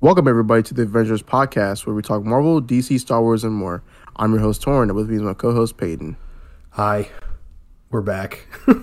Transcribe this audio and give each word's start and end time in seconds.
Welcome 0.00 0.28
everybody 0.28 0.62
to 0.62 0.74
the 0.74 0.86
Avengenerds 0.86 1.24
podcast, 1.24 1.84
where 1.84 1.94
we 1.94 2.02
talk 2.02 2.24
Marvel, 2.24 2.62
DC, 2.62 3.00
Star 3.00 3.20
Wars, 3.20 3.42
and 3.42 3.52
more. 3.52 3.82
I'm 4.14 4.32
your 4.32 4.40
host 4.40 4.62
Tauren, 4.62 4.84
and 4.84 4.94
with 4.94 5.10
me 5.10 5.16
is 5.16 5.22
my 5.22 5.34
co-host 5.34 5.76
Peyton. 5.76 6.16
Hi, 6.70 7.08
we're 7.90 8.02
back. 8.02 8.46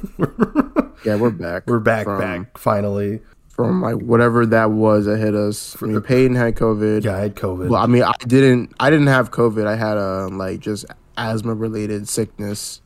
Yeah, 1.05 1.17
we're 1.17 1.29
back. 1.29 1.67
we're 1.67 1.79
back, 1.79 2.05
from, 2.05 2.20
back 2.20 2.57
finally. 2.57 3.21
from 3.49 3.79
like 3.79 3.97
whatever 3.97 4.43
that 4.47 4.71
was 4.71 5.05
that 5.05 5.20
hit 5.20 5.36
us. 5.36 5.78
I 5.79 5.86
mean, 5.86 6.01
Peyton 6.01 6.36
had 6.36 6.55
COVID. 6.55 7.04
Yeah, 7.04 7.16
I 7.16 7.20
had 7.20 7.36
COVID. 7.36 7.70
Well, 7.70 7.79
I 7.79 7.86
mean, 7.86 8.02
I 8.02 8.13
didn't. 8.25 8.73
I 8.79 8.89
didn't 8.89 9.05
have 9.05 9.29
COVID. 9.29 9.68
I 9.68 9.75
had 9.75 9.97
a 9.97 10.29
like 10.29 10.61
just 10.61 10.86
asthma 11.16 11.54
related 11.54 12.09
sickness, 12.09 12.82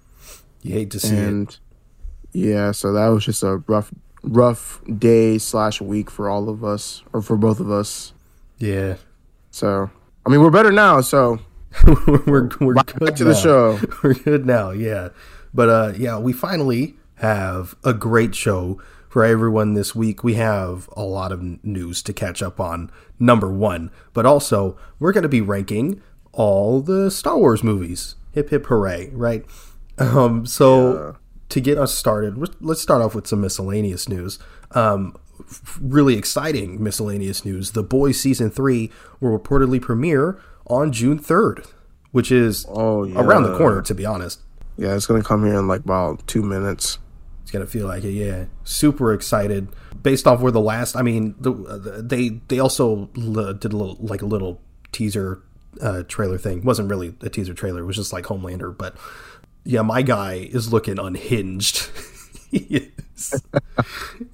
you 0.62 0.74
hate 0.74 0.92
to 0.92 1.00
see 1.00 1.16
it. 1.16 1.60
yeah, 2.34 2.72
so 2.74 2.92
that 2.92 3.08
was 3.08 3.24
just 3.24 3.42
a 3.42 3.64
rough, 3.68 3.94
rough 4.22 4.82
day 4.98 5.38
slash 5.38 5.80
week 5.80 6.12
for 6.12 6.30
all 6.30 6.50
of 6.50 6.66
us, 6.66 7.04
or 7.14 7.22
for 7.22 7.38
both 7.38 7.62
of 7.62 7.72
us. 7.72 8.12
Yeah, 8.60 8.96
So, 9.52 9.90
I 10.26 10.30
mean, 10.30 10.42
we're 10.42 10.50
better 10.52 10.72
now. 10.72 11.02
So 11.02 11.40
we're 12.28 12.50
we're 12.60 12.74
back 12.74 12.94
good 13.00 13.16
to 13.18 13.24
the 13.24 13.36
show. 13.36 13.80
We're 14.04 14.16
good 14.16 14.46
now. 14.46 14.72
Yeah, 14.72 15.10
but 15.54 15.70
uh, 15.70 15.94
yeah, 15.98 16.18
we 16.18 16.34
finally 16.34 16.96
have 17.16 17.76
a 17.84 17.94
great 17.94 18.34
show 18.36 18.82
for 19.08 19.24
everyone 19.24 19.76
this 19.76 19.94
week. 19.96 20.24
We 20.24 20.34
have 20.36 20.90
a 20.98 21.04
lot 21.04 21.32
of 21.32 21.64
news 21.64 22.02
to 22.04 22.14
catch 22.14 22.42
up 22.42 22.60
on. 22.60 22.92
Number 23.20 23.52
one, 23.52 23.92
but 24.14 24.26
also 24.26 24.78
we're 25.00 25.12
going 25.12 25.24
to 25.24 25.30
be 25.30 25.42
ranking 25.42 26.02
all 26.32 26.82
the 26.82 27.12
Star 27.12 27.38
Wars 27.38 27.64
movies. 27.64 28.16
Hip 28.34 28.50
hip 28.50 28.66
hooray! 28.66 29.10
Right. 29.14 29.46
Um, 30.00 30.46
so 30.46 31.18
to 31.50 31.60
get 31.62 31.78
us 31.78 31.94
started, 31.96 32.38
let's- 32.62 32.82
start 32.82 33.02
off 33.02 33.14
with 33.14 33.28
some 33.28 33.42
miscellaneous 33.42 34.08
news. 34.10 34.40
Um, 34.72 35.16
really 35.82 36.16
exciting 36.16 36.82
miscellaneous 36.84 37.44
news. 37.46 37.72
The 37.72 37.84
Boys 37.84 38.20
season 38.20 38.50
three 38.50 38.92
will 39.20 39.38
reportedly 39.38 39.82
premiere 39.82 40.40
on 40.68 40.92
June 40.92 41.18
third, 41.20 41.66
which 42.12 42.32
is 42.32 42.66
Oh, 42.70 43.04
yeah. 43.04 43.20
around 43.22 43.44
the 43.44 43.58
corner. 43.58 43.82
To 43.82 43.94
be 43.96 44.06
honest, 44.06 44.42
Yeah, 44.78 44.96
it's 44.96 45.06
gonna 45.06 45.24
come 45.24 45.46
here 45.46 45.56
in 45.56 45.68
like 45.68 45.82
about 45.82 46.26
two 46.28 46.42
minutes. 46.44 47.00
it's 47.42 47.52
gonna 47.52 47.66
feel 47.66 47.88
like 47.88 48.04
it. 48.04 48.12
Yeah, 48.12 48.46
super 48.64 49.12
excited. 49.14 49.68
Based 50.04 50.28
off 50.28 50.40
where 50.40 50.52
the 50.52 50.62
last, 50.62 50.96
I 50.96 51.02
mean, 51.02 51.36
the, 51.40 51.52
uh, 51.52 52.02
they 52.02 52.40
they 52.48 52.60
also 52.60 53.10
l- 53.18 53.54
did 53.54 53.74
a 53.74 53.78
little 53.78 53.98
like 54.00 54.22
a 54.22 54.26
little 54.28 54.62
teaser 54.92 55.42
uh, 55.82 56.04
trailer 56.08 56.38
thing. 56.38 56.60
It 56.60 56.64
wasn't 56.66 56.90
really 56.90 57.16
a 57.22 57.30
teaser 57.30 57.54
trailer. 57.54 57.82
It 57.82 57.86
was 57.86 57.96
just 57.98 58.14
like 58.14 58.26
Homelander, 58.26 58.78
but 58.78 58.96
yeah, 59.66 59.82
my 59.82 60.02
guy 60.04 60.48
is 60.52 60.72
looking 60.72 61.00
unhinged. 61.00 61.90
he 62.52 62.90
is. 63.16 63.44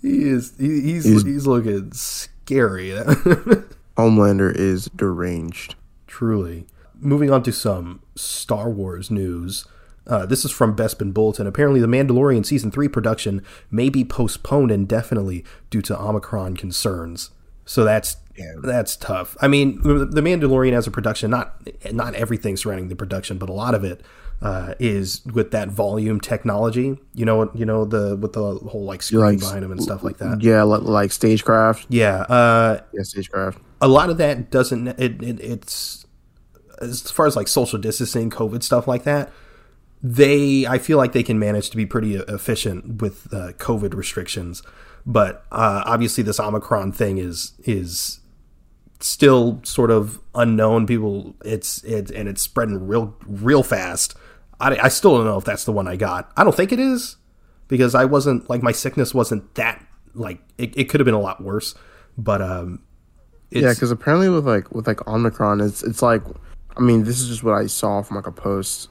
he 0.02 0.23
is. 0.23 0.53
He, 0.58 0.81
he's, 0.81 1.23
he's 1.23 1.47
looking 1.47 1.91
scary. 1.91 2.89
Homelander 3.97 4.55
is 4.55 4.85
deranged. 4.95 5.75
Truly. 6.07 6.66
Moving 6.99 7.30
on 7.30 7.44
to 7.44 7.52
some 7.52 8.02
Star 8.16 8.69
Wars 8.69 9.11
news. 9.11 9.66
Uh, 10.07 10.25
this 10.25 10.45
is 10.45 10.52
from 10.52 10.75
Bespin 10.75 11.13
Bulletin. 11.13 11.47
Apparently, 11.47 11.81
The 11.81 11.88
Mandalorian 11.88 12.45
Season 12.45 12.72
3 12.72 12.88
production 12.88 13.44
may 13.72 13.89
be 13.89 14.05
postponed 14.05 14.72
indefinitely 14.72 15.44
due 15.69 15.81
to 15.81 16.00
Omicron 16.00 16.55
concerns. 16.57 17.31
So 17.66 17.83
that's 17.83 18.17
that's 18.61 18.95
tough. 18.95 19.35
I 19.41 19.47
mean, 19.47 19.81
The 19.81 20.05
The 20.05 20.22
Mandalorian 20.22 20.73
as 20.73 20.88
a 20.88 20.91
production, 20.91 21.31
not 21.31 21.67
not 21.91 22.13
everything 22.13 22.55
surrounding 22.55 22.89
the 22.89 22.95
production, 22.95 23.38
but 23.38 23.50
a 23.50 23.53
lot 23.53 23.73
of 23.73 23.83
it 23.83 24.02
uh, 24.41 24.73
is 24.80 25.25
with 25.33 25.52
that 25.52 25.69
volume 25.69 26.19
technology. 26.19 26.97
You 27.14 27.25
know, 27.25 27.52
you 27.55 27.66
know 27.66 27.86
the 27.86 28.16
with 28.16 28.33
the 28.33 28.41
whole 28.69 28.83
like 28.86 29.02
screen 29.02 29.22
like- 29.22 29.39
behind 29.39 29.64
them 29.64 29.72
and 29.72 29.81
stuff 29.81 30.03
like 30.03 30.17
that. 30.17 30.41
Yeah, 30.41 30.64
like, 30.64 30.81
like 30.83 31.11
stagecraft. 31.11 31.88
Yeah, 31.89 32.22
uh, 32.22 32.81
Yeah, 32.94 33.03
stagecraft. 33.03 33.59
a 33.81 33.88
lot 33.88 34.09
of 34.09 34.17
that 34.17 34.52
doesn't 34.52 34.88
it, 34.88 35.22
it 35.23 35.39
it's 35.39 36.06
as 36.81 37.09
far 37.11 37.25
as 37.25 37.36
like 37.38 37.47
social 37.47 37.80
distancing 37.80 38.30
covid 38.30 38.61
stuff 38.61 38.86
like 38.88 39.03
that 39.03 39.31
they 40.03 40.66
i 40.67 40.78
feel 40.78 40.97
like 40.97 41.13
they 41.13 41.23
can 41.23 41.39
manage 41.39 41.69
to 41.69 41.78
be 41.78 41.85
pretty 41.85 42.16
efficient 42.16 43.01
with 43.01 43.34
uh, 43.34 43.53
covid 43.53 43.94
restrictions 43.94 44.62
but 45.06 45.45
uh, 45.53 45.84
obviously 45.85 46.22
this 46.24 46.38
omicron 46.40 46.91
thing 46.91 47.18
is 47.18 47.53
is 47.63 48.19
still 49.00 49.62
sort 49.63 49.90
of 49.91 50.19
unknown 50.35 50.85
people 50.85 51.34
it's 51.45 51.84
it 51.85 52.12
and 52.12 52.28
it's 52.28 52.41
spreading 52.41 52.85
real 52.88 53.16
real 53.25 53.63
fast 53.63 54.16
I, 54.59 54.77
I 54.77 54.88
still 54.89 55.16
don't 55.17 55.25
know 55.25 55.38
if 55.38 55.45
that's 55.45 55.66
the 55.66 55.71
one 55.71 55.88
i 55.88 55.95
got 55.95 56.31
i 56.38 56.43
don't 56.43 56.55
think 56.55 56.71
it 56.71 56.79
is 56.79 57.17
because 57.67 57.95
i 57.95 58.05
wasn't 58.05 58.49
like 58.49 58.61
my 58.63 58.71
sickness 58.71 59.13
wasn't 59.13 59.53
that 59.55 59.85
like 60.13 60.39
it, 60.57 60.77
it 60.77 60.85
could 60.85 60.99
have 60.99 61.05
been 61.05 61.13
a 61.13 61.19
lot 61.19 61.43
worse 61.43 61.75
but 62.17 62.41
um 62.41 62.79
Yeah, 63.51 63.73
because 63.73 63.91
apparently 63.91 64.29
with 64.29 64.45
like 64.47 64.71
with 64.73 64.88
like 64.88 65.07
Omicron, 65.07 65.61
it's 65.61 65.83
it's 65.83 66.01
like, 66.01 66.21
I 66.75 66.81
mean, 66.81 67.03
this 67.03 67.19
is 67.21 67.29
just 67.29 67.44
what 67.44 67.53
I 67.53 67.67
saw 67.67 68.01
from 68.01 68.17
like 68.17 68.27
a 68.27 68.31
post. 68.31 68.89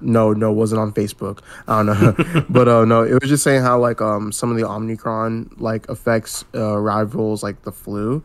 No, 0.00 0.32
no, 0.34 0.50
it 0.52 0.54
wasn't 0.54 0.80
on 0.80 0.92
Facebook. 0.92 1.40
I 1.66 1.82
don't 1.82 1.86
know, 1.86 2.44
but 2.50 2.68
uh, 2.68 2.84
no, 2.84 3.02
it 3.02 3.14
was 3.20 3.30
just 3.30 3.42
saying 3.42 3.62
how 3.62 3.78
like 3.78 4.00
um 4.00 4.30
some 4.32 4.50
of 4.50 4.56
the 4.58 4.68
Omicron 4.68 5.50
like 5.56 5.88
affects 5.88 6.44
uh, 6.54 6.76
rivals 6.78 7.42
like 7.42 7.62
the 7.62 7.72
flu. 7.72 8.22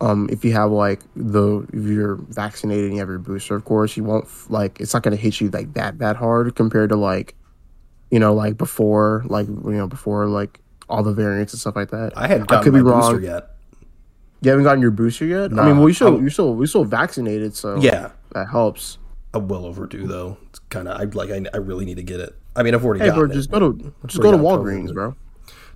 Um, 0.00 0.28
if 0.30 0.44
you 0.44 0.52
have 0.52 0.70
like 0.70 1.00
the 1.16 1.66
if 1.72 1.84
you're 1.86 2.14
vaccinated 2.16 2.84
and 2.86 2.94
you 2.94 3.00
have 3.00 3.08
your 3.08 3.18
booster, 3.18 3.56
of 3.56 3.64
course, 3.64 3.96
you 3.96 4.04
won't 4.04 4.28
like 4.50 4.80
it's 4.80 4.94
not 4.94 5.02
gonna 5.02 5.16
hit 5.16 5.40
you 5.40 5.50
like 5.50 5.72
that 5.74 5.98
that 5.98 6.14
hard 6.16 6.54
compared 6.54 6.90
to 6.90 6.96
like, 6.96 7.34
you 8.10 8.18
know, 8.20 8.32
like 8.32 8.56
before 8.56 9.24
like 9.26 9.48
you 9.48 9.72
know 9.72 9.88
before 9.88 10.26
like 10.26 10.60
all 10.88 11.02
the 11.02 11.12
variants 11.12 11.52
and 11.52 11.60
stuff 11.60 11.74
like 11.76 11.90
that. 11.90 12.12
I 12.16 12.28
hadn't 12.28 12.42
I 12.44 12.46
gotten 12.46 12.64
could 12.64 12.74
be 12.74 12.80
wrong. 12.80 13.00
booster 13.00 13.20
yet. 13.20 13.50
You 14.40 14.50
haven't 14.50 14.64
gotten 14.64 14.80
your 14.80 14.92
booster 14.92 15.24
yet. 15.24 15.50
I 15.50 15.54
Nah, 15.54 15.64
mean, 15.66 15.78
well, 15.78 15.88
you 15.88 15.94
still 15.94 16.22
you 16.22 16.30
still 16.30 16.54
we 16.54 16.66
still 16.68 16.84
vaccinated, 16.84 17.56
so 17.56 17.80
Yeah, 17.80 18.12
that 18.34 18.48
helps. 18.50 18.98
I'm 19.34 19.48
well 19.48 19.66
overdue 19.66 20.06
though. 20.06 20.38
It's 20.50 20.60
kind 20.70 20.86
of 20.86 21.00
I 21.00 21.04
like 21.04 21.30
I, 21.30 21.44
I 21.52 21.56
really 21.56 21.84
need 21.84 21.96
to 21.96 22.04
get 22.04 22.20
it. 22.20 22.36
I 22.54 22.62
mean, 22.62 22.74
I've 22.74 22.84
already 22.84 23.04
Hey, 23.04 23.10
bro, 23.10 23.26
just 23.26 23.48
it. 23.48 23.52
go 23.52 23.72
to 23.72 23.92
just 24.06 24.22
go 24.22 24.30
to 24.30 24.38
COVID, 24.38 24.42
Walgreens, 24.62 24.86
but- 24.86 24.94
bro. 24.94 25.16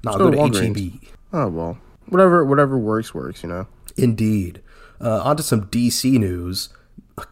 No, 0.04 0.12
go 0.12 0.18
go 0.18 0.30
to 0.30 0.36
to 0.36 0.42
Walgreens. 0.60 0.76
HEB. 1.02 1.08
Oh 1.32 1.48
well, 1.48 1.78
whatever 2.08 2.44
whatever 2.44 2.78
works 2.78 3.12
works, 3.12 3.42
you 3.42 3.48
know. 3.48 3.66
Indeed. 3.96 4.62
Uh, 5.00 5.20
on 5.22 5.36
to 5.36 5.42
some 5.42 5.66
DC 5.66 6.18
news. 6.18 6.68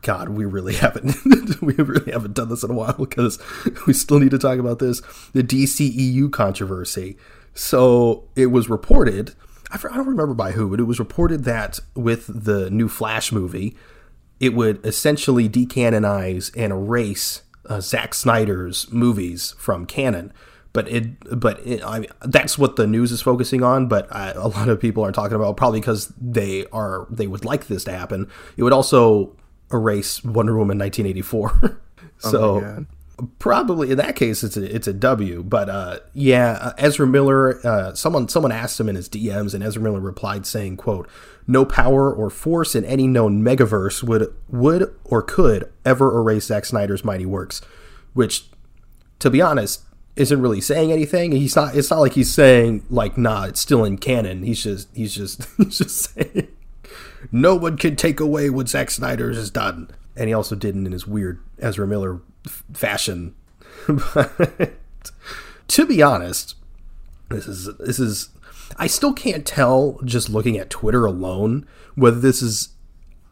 God, 0.03 0.31
we 0.31 0.45
really 0.45 0.75
haven't 0.77 1.17
we 1.63 1.75
really 1.75 2.13
haven't 2.13 2.35
done 2.35 2.49
this 2.49 2.63
in 2.63 2.71
a 2.71 2.75
while 2.75 2.97
because 2.99 3.39
we 3.87 3.93
still 3.93 4.19
need 4.19 4.31
to 4.31 4.39
talk 4.39 4.59
about 4.59 4.79
this 4.79 5.01
the 5.33 5.43
DCEU 5.43 6.31
controversy. 6.33 7.17
So 7.55 8.29
it 8.37 8.47
was 8.47 8.69
reported. 8.69 9.35
I 9.73 9.77
don't 9.79 10.09
remember 10.09 10.35
by 10.35 10.53
who, 10.53 10.69
but 10.69 10.81
it 10.81 10.85
was 10.85 10.99
reported 10.99 11.45
that 11.45 11.79
with 11.95 12.27
the 12.45 12.71
new 12.71 12.89
Flash 12.89 13.31
movie, 13.31 13.77
it 14.41 14.53
would 14.53 14.85
essentially 14.85 15.49
decanonize 15.49 16.51
and 16.57 16.73
erase 16.73 17.43
uh, 17.67 17.81
Zack 17.81 18.15
Snyder's 18.15 18.91
movies 18.91 19.55
from 19.59 19.87
canon. 19.87 20.33
But 20.73 20.89
it, 20.89 21.41
but 21.41 21.67
it, 21.67 21.83
I, 21.83 22.07
that's 22.23 22.57
what 22.57 22.77
the 22.77 22.87
news 22.87 23.11
is 23.11 23.21
focusing 23.21 23.63
on. 23.63 23.89
But 23.89 24.15
I, 24.15 24.31
a 24.31 24.47
lot 24.47 24.69
of 24.69 24.81
people 24.81 25.05
are 25.05 25.13
talking 25.13 25.35
about 25.35 25.57
probably 25.57 25.81
because 25.81 26.13
they 26.21 26.67
are 26.67 27.07
they 27.11 27.27
would 27.27 27.45
like 27.45 27.67
this 27.67 27.85
to 27.85 27.93
happen. 27.93 28.31
It 28.57 28.63
would 28.63 28.73
also 28.73 29.37
erase 29.73 30.23
Wonder 30.25 30.57
Woman 30.57 30.79
1984. 30.79 31.81
so 32.19 32.61
God. 32.61 32.87
probably 33.39 33.91
in 33.91 33.97
that 33.99 34.17
case 34.17 34.43
it's 34.43 34.57
a 34.57 34.75
it's 34.75 34.87
a 34.87 34.93
W. 34.93 35.43
But 35.43 35.69
uh, 35.69 35.99
yeah, 36.15 36.59
uh, 36.61 36.73
Ezra 36.79 37.07
Miller. 37.07 37.65
Uh, 37.67 37.95
someone 37.95 38.29
someone 38.29 38.53
asked 38.53 38.79
him 38.79 38.89
in 38.89 38.95
his 38.95 39.09
DMs, 39.09 39.55
and 39.55 39.65
Ezra 39.65 39.83
Miller 39.83 40.01
replied 40.01 40.47
saying, 40.47 40.77
"quote 40.77 41.09
No 41.49 41.65
power 41.65 42.13
or 42.13 42.31
force 42.31 42.77
in 42.77 42.85
any 42.85 43.09
known 43.09 43.43
megaverse 43.43 44.05
would 44.05 44.33
would 44.49 44.95
or 45.05 45.21
could 45.23 45.71
ever 45.85 46.17
erase 46.17 46.47
Zack 46.47 46.65
Snyder's 46.65 47.05
mighty 47.05 47.27
works." 47.27 47.61
Which, 48.13 48.47
to 49.21 49.31
be 49.31 49.41
honest, 49.41 49.85
isn't 50.17 50.41
really 50.41 50.61
saying 50.61 50.93
anything. 50.93 51.33
He's 51.33 51.57
not. 51.57 51.75
It's 51.75 51.91
not 51.91 52.01
like 52.01 52.13
he's 52.13 52.33
saying 52.33 52.85
like, 52.91 53.17
"Nah, 53.17 53.45
it's 53.45 53.61
still 53.61 53.85
in 53.85 53.99
canon." 53.99 54.43
He's 54.43 54.63
just 54.63 54.89
he's 54.95 55.15
just 55.15 55.47
he's 55.57 55.79
just 55.79 56.15
saying 56.15 56.49
no 57.31 57.55
one 57.55 57.77
can 57.77 57.97
take 57.97 58.21
away 58.21 58.51
what 58.51 58.69
Zack 58.69 58.91
Snyder 58.91 59.33
has 59.33 59.51
done. 59.51 59.91
And 60.17 60.29
he 60.29 60.35
also 60.35 60.55
didn't 60.55 60.87
in 60.87 60.93
his 60.93 61.07
weird 61.07 61.41
Ezra 61.59 61.87
Miller 61.87 62.21
f- 62.47 62.65
fashion. 62.73 63.35
but 63.87 64.73
to 65.69 65.87
be 65.87 66.03
honest, 66.03 66.57
this 67.29 67.47
is 67.47 67.71
this 67.79 67.99
is 67.99 68.31
I 68.77 68.87
still 68.87 69.13
can't 69.13 69.47
tell 69.47 69.99
just 70.05 70.29
looking 70.29 70.59
at 70.59 70.71
Twitter 70.71 71.07
alone 71.07 71.67
whether 71.95 72.21
this 72.21 72.43
is 72.43 72.71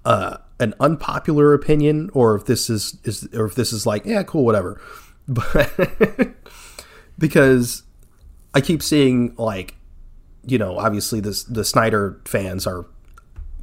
uh, 0.05 0.39
an 0.61 0.75
unpopular 0.81 1.53
opinion 1.53 2.11
or 2.13 2.35
if 2.35 2.47
this 2.47 2.71
is 2.71 2.99
is 3.05 3.29
or 3.35 3.47
if 3.47 3.55
this 3.55 3.73
is 3.73 3.87
like 3.87 4.05
yeah 4.05 4.23
cool 4.23 4.45
whatever. 4.45 4.81
But 5.31 5.71
because 7.19 7.83
I 8.55 8.61
keep 8.61 8.83
seeing 8.83 9.35
like 9.37 9.75
you 10.47 10.59
know 10.59 10.79
obviously 10.79 11.21
this 11.21 11.45
the 11.45 11.65
Snyder 11.65 12.21
fans 12.25 12.67
are 12.67 12.87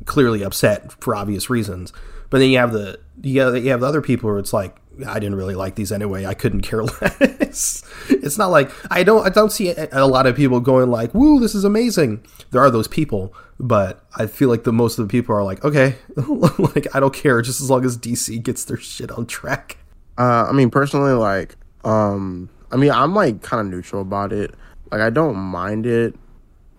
clearly 0.05 0.43
upset 0.43 0.91
for 1.01 1.15
obvious 1.15 1.49
reasons. 1.49 1.93
But 2.29 2.39
then 2.39 2.49
you 2.49 2.57
have 2.57 2.73
the 2.73 2.99
you 3.21 3.41
have, 3.41 3.55
you 3.55 3.71
have 3.71 3.79
the 3.79 3.87
other 3.87 4.01
people 4.01 4.29
where 4.29 4.39
it's 4.39 4.53
like 4.53 4.77
I 5.07 5.19
didn't 5.19 5.35
really 5.35 5.55
like 5.55 5.75
these 5.75 5.91
anyway. 5.91 6.25
I 6.25 6.33
couldn't 6.33 6.61
care 6.61 6.83
less. 7.01 7.83
it's 8.09 8.37
not 8.37 8.47
like 8.47 8.71
I 8.91 9.03
don't 9.03 9.25
I 9.25 9.29
don't 9.29 9.51
see 9.51 9.69
a, 9.69 9.87
a 9.91 10.07
lot 10.07 10.25
of 10.25 10.35
people 10.35 10.59
going 10.59 10.89
like, 10.89 11.13
"Woo, 11.13 11.39
this 11.39 11.55
is 11.55 11.63
amazing." 11.63 12.25
There 12.51 12.61
are 12.61 12.71
those 12.71 12.87
people, 12.87 13.33
but 13.59 14.05
I 14.15 14.27
feel 14.27 14.49
like 14.49 14.63
the 14.63 14.73
most 14.73 14.99
of 14.99 15.07
the 15.07 15.11
people 15.11 15.35
are 15.35 15.43
like, 15.43 15.63
okay, 15.63 15.95
like 16.15 16.93
I 16.95 16.99
don't 16.99 17.13
care, 17.13 17.41
just 17.41 17.61
as 17.61 17.69
long 17.69 17.85
as 17.85 17.97
DC 17.97 18.41
gets 18.43 18.65
their 18.65 18.77
shit 18.77 19.11
on 19.11 19.25
track. 19.25 19.77
Uh, 20.17 20.47
I 20.49 20.53
mean, 20.53 20.69
personally, 20.69 21.11
like, 21.11 21.57
um, 21.83 22.49
I 22.75 22.77
mean, 22.77 22.91
I'm 22.91 23.15
like 23.15 23.41
kind 23.41 23.61
of 23.61 23.67
neutral 23.67 24.01
about 24.01 24.33
it. 24.33 24.53
Like, 24.91 24.99
I 24.99 25.09
don't 25.09 25.37
mind 25.37 25.85
it, 25.85 26.13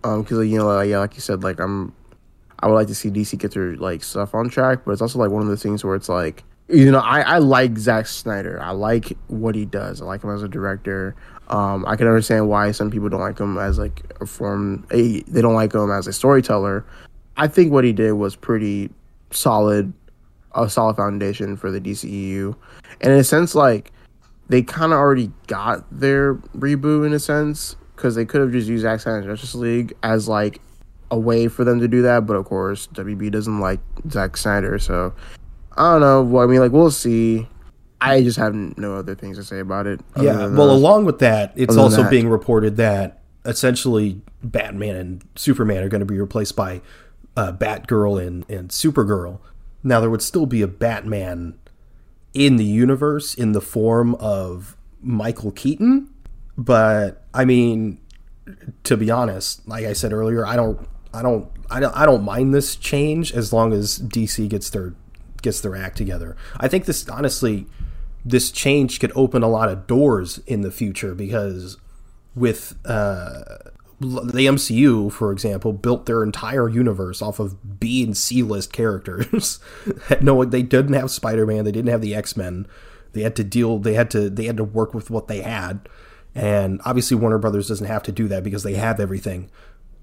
um, 0.03 0.21
because 0.21 0.47
you 0.47 0.59
know, 0.59 0.67
like, 0.67 0.89
yeah, 0.89 0.99
like 0.99 1.15
you 1.15 1.21
said, 1.21 1.41
like 1.41 1.59
I'm, 1.59 1.91
I 2.59 2.67
would 2.67 2.75
like 2.75 2.85
to 2.89 2.95
see 2.95 3.09
DC 3.09 3.35
get 3.39 3.55
their 3.55 3.75
like 3.77 4.03
stuff 4.03 4.35
on 4.35 4.47
track, 4.47 4.85
but 4.85 4.91
it's 4.91 5.01
also 5.01 5.17
like 5.17 5.31
one 5.31 5.41
of 5.41 5.47
the 5.47 5.57
things 5.57 5.83
where 5.83 5.95
it's 5.95 6.07
like, 6.07 6.43
you 6.69 6.91
know, 6.91 6.99
I 6.99 7.21
I 7.21 7.37
like 7.39 7.79
Zack 7.79 8.05
Snyder. 8.05 8.61
I 8.61 8.71
like 8.71 9.17
what 9.25 9.55
he 9.55 9.65
does. 9.65 9.99
I 9.99 10.05
like 10.05 10.23
him 10.23 10.29
as 10.29 10.43
a 10.43 10.47
director. 10.47 11.15
Um, 11.47 11.83
I 11.87 11.95
can 11.95 12.05
understand 12.05 12.47
why 12.47 12.69
some 12.73 12.91
people 12.91 13.09
don't 13.09 13.21
like 13.21 13.39
him 13.39 13.57
as 13.57 13.79
like 13.79 14.03
a 14.21 14.27
form. 14.27 14.85
A, 14.91 15.21
they 15.21 15.41
don't 15.41 15.55
like 15.55 15.73
him 15.73 15.89
as 15.89 16.05
a 16.05 16.13
storyteller. 16.13 16.85
I 17.37 17.47
think 17.47 17.71
what 17.71 17.83
he 17.83 17.91
did 17.91 18.11
was 18.11 18.35
pretty 18.35 18.91
solid, 19.31 19.91
a 20.53 20.69
solid 20.69 20.95
foundation 20.95 21.57
for 21.57 21.71
the 21.71 21.81
DCEU, 21.81 22.55
and 23.01 23.13
in 23.13 23.17
a 23.17 23.23
sense, 23.23 23.55
like 23.55 23.91
they 24.49 24.61
kind 24.61 24.93
of 24.93 24.99
already 24.99 25.31
got 25.47 25.85
their 25.91 26.35
reboot 26.35 27.05
in 27.05 27.13
a 27.13 27.19
sense 27.19 27.75
because 27.95 28.15
they 28.15 28.25
could 28.25 28.41
have 28.41 28.51
just 28.51 28.67
used 28.67 28.83
Zack 28.83 28.99
Snyder's 28.99 29.25
Justice 29.25 29.55
League 29.55 29.93
as 30.03 30.27
like 30.27 30.61
a 31.09 31.17
way 31.17 31.47
for 31.47 31.63
them 31.63 31.79
to 31.79 31.87
do 31.87 32.01
that, 32.03 32.25
but 32.25 32.35
of 32.35 32.45
course 32.45 32.87
WB 32.87 33.31
doesn't 33.31 33.59
like 33.59 33.79
Zack 34.09 34.37
Snyder, 34.37 34.77
so 34.79 35.13
I 35.75 35.93
don't 35.93 36.01
know. 36.01 36.23
Well, 36.23 36.43
I 36.43 36.47
mean, 36.47 36.59
like 36.59 36.71
we'll 36.71 36.91
see. 36.91 37.47
I 37.99 38.21
just 38.21 38.37
have 38.37 38.53
no 38.53 38.95
other 38.95 39.15
things 39.15 39.37
to 39.37 39.43
say 39.43 39.59
about 39.59 39.87
it. 39.87 40.01
Yeah. 40.21 40.47
Well, 40.47 40.69
along 40.69 41.05
with 41.05 41.19
that, 41.19 41.53
it's 41.55 41.73
Other 41.73 41.81
also 41.81 42.03
that. 42.03 42.11
being 42.11 42.29
reported 42.29 42.77
that 42.77 43.23
essentially 43.43 44.21
Batman 44.43 44.95
and 44.95 45.23
Superman 45.35 45.83
are 45.83 45.89
going 45.89 46.01
to 46.01 46.05
be 46.05 46.19
replaced 46.19 46.55
by 46.55 46.81
uh, 47.35 47.53
Batgirl 47.53 48.23
and, 48.25 48.47
and 48.49 48.69
Supergirl. 48.69 49.39
Now, 49.83 49.99
there 49.99 50.11
would 50.11 50.21
still 50.21 50.45
be 50.45 50.61
a 50.61 50.67
Batman 50.67 51.57
in 52.37 52.57
the 52.57 52.65
universe 52.65 53.33
in 53.33 53.51
the 53.53 53.61
form 53.61 54.15
of 54.15 54.77
Michael 55.01 55.51
Keaton, 55.51 56.09
but 56.57 57.25
I 57.33 57.45
mean, 57.45 57.99
to 58.83 58.95
be 58.95 59.09
honest, 59.09 59.67
like 59.67 59.85
I 59.85 59.93
said 59.93 60.13
earlier, 60.13 60.45
I 60.45 60.55
don't, 60.55 60.87
I 61.13 61.21
don't, 61.21 61.49
I 61.69 61.79
don't, 61.79 61.95
I 61.95 62.05
don't 62.05 62.23
mind 62.23 62.53
this 62.53 62.75
change 62.75 63.33
as 63.33 63.51
long 63.51 63.73
as 63.73 63.99
DC 63.99 64.47
gets 64.49 64.69
their 64.69 64.93
gets 65.41 65.61
their 65.61 65.75
act 65.75 65.97
together. 65.97 66.35
I 66.57 66.67
think 66.67 66.85
this 66.85 67.07
honestly, 67.09 67.65
this 68.23 68.51
change 68.51 68.99
could 68.99 69.11
open 69.15 69.43
a 69.43 69.47
lot 69.47 69.69
of 69.69 69.87
doors 69.87 70.39
in 70.47 70.61
the 70.61 70.71
future 70.71 71.15
because 71.15 71.77
with 72.35 72.75
uh, 72.85 73.57
the 73.99 74.45
MCU, 74.45 75.11
for 75.11 75.31
example, 75.31 75.73
built 75.73 76.05
their 76.05 76.23
entire 76.23 76.69
universe 76.69 77.21
off 77.21 77.39
of 77.39 77.79
B 77.79 78.03
and 78.03 78.15
C 78.15 78.43
list 78.43 78.71
characters. 78.71 79.59
no, 80.21 80.45
they 80.45 80.61
didn't 80.61 80.93
have 80.93 81.09
Spider 81.09 81.47
Man. 81.47 81.65
They 81.65 81.71
didn't 81.71 81.89
have 81.89 82.01
the 82.01 82.13
X 82.13 82.37
Men. 82.37 82.67
They 83.13 83.23
had 83.23 83.35
to 83.37 83.43
deal. 83.43 83.79
They 83.79 83.95
had 83.95 84.11
to. 84.11 84.29
They 84.29 84.45
had 84.45 84.57
to 84.57 84.63
work 84.63 84.93
with 84.93 85.09
what 85.09 85.27
they 85.27 85.41
had. 85.41 85.89
And 86.35 86.79
obviously, 86.85 87.17
Warner 87.17 87.39
Brothers 87.39 87.67
doesn't 87.67 87.87
have 87.87 88.03
to 88.03 88.11
do 88.11 88.27
that 88.27 88.43
because 88.43 88.61
they 88.61 88.75
have 88.75 88.99
everything. 88.99 89.49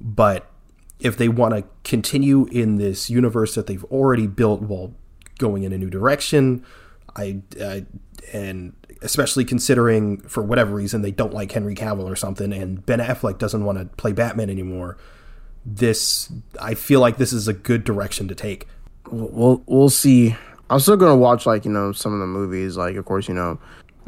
But 0.00 0.50
if 0.98 1.16
they 1.16 1.28
want 1.28 1.54
to 1.54 1.64
continue 1.84 2.46
in 2.46 2.76
this 2.76 3.08
universe 3.08 3.54
that 3.54 3.68
they've 3.68 3.84
already 3.84 4.26
built 4.26 4.62
while 4.62 4.94
going 5.38 5.62
in 5.62 5.72
a 5.72 5.78
new 5.78 5.90
direction, 5.90 6.64
I, 7.14 7.42
I 7.60 7.86
and 8.32 8.74
especially 9.04 9.44
considering 9.44 10.18
for 10.22 10.42
whatever 10.42 10.74
reason 10.74 11.02
they 11.02 11.10
don't 11.10 11.32
like 11.32 11.52
Henry 11.52 11.74
Cavill 11.74 12.10
or 12.10 12.16
something, 12.16 12.52
and 12.52 12.84
Ben 12.84 12.98
Affleck 12.98 13.38
doesn't 13.38 13.64
want 13.64 13.78
to 13.78 13.84
play 13.96 14.12
Batman 14.12 14.50
anymore. 14.50 14.96
This 15.64 16.32
I 16.60 16.74
feel 16.74 17.00
like 17.00 17.18
this 17.18 17.32
is 17.32 17.46
a 17.46 17.52
good 17.52 17.84
direction 17.84 18.26
to 18.28 18.34
take. 18.34 18.66
we'll 19.10 19.62
we'll 19.66 19.90
see. 19.90 20.34
I'm 20.70 20.80
still 20.80 20.96
gonna 20.96 21.16
watch 21.16 21.46
like 21.46 21.64
you 21.64 21.70
know 21.70 21.92
some 21.92 22.12
of 22.12 22.20
the 22.20 22.26
movies, 22.26 22.76
like 22.76 22.96
of 22.96 23.04
course 23.04 23.28
you 23.28 23.34
know, 23.34 23.58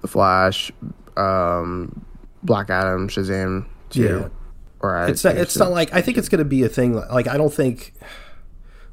The 0.00 0.08
Flash, 0.08 0.72
um, 1.16 2.04
Black 2.42 2.70
Adam, 2.70 3.08
Shazam, 3.08 3.66
too. 3.90 4.02
Yeah. 4.02 4.28
Or 4.80 4.96
I 4.96 5.08
It's 5.08 5.24
not, 5.24 5.36
it's 5.36 5.56
not 5.56 5.70
like 5.70 5.92
I 5.92 6.02
think 6.02 6.18
it's 6.18 6.28
going 6.28 6.38
to 6.38 6.44
be 6.44 6.62
a 6.62 6.68
thing. 6.68 6.94
Like 6.94 7.28
I 7.28 7.36
don't 7.36 7.52
think. 7.52 7.92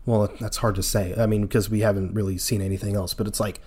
Well, 0.06 0.30
that's 0.40 0.58
hard 0.58 0.76
to 0.76 0.84
say. 0.84 1.14
I 1.18 1.26
mean, 1.28 1.44
because 1.44 1.70
we 1.70 1.80
haven't 1.80 2.14
really 2.14 2.38
seen 2.38 2.62
anything 2.62 2.96
else. 2.96 3.14
But 3.14 3.26
it's 3.28 3.40
like 3.40 3.62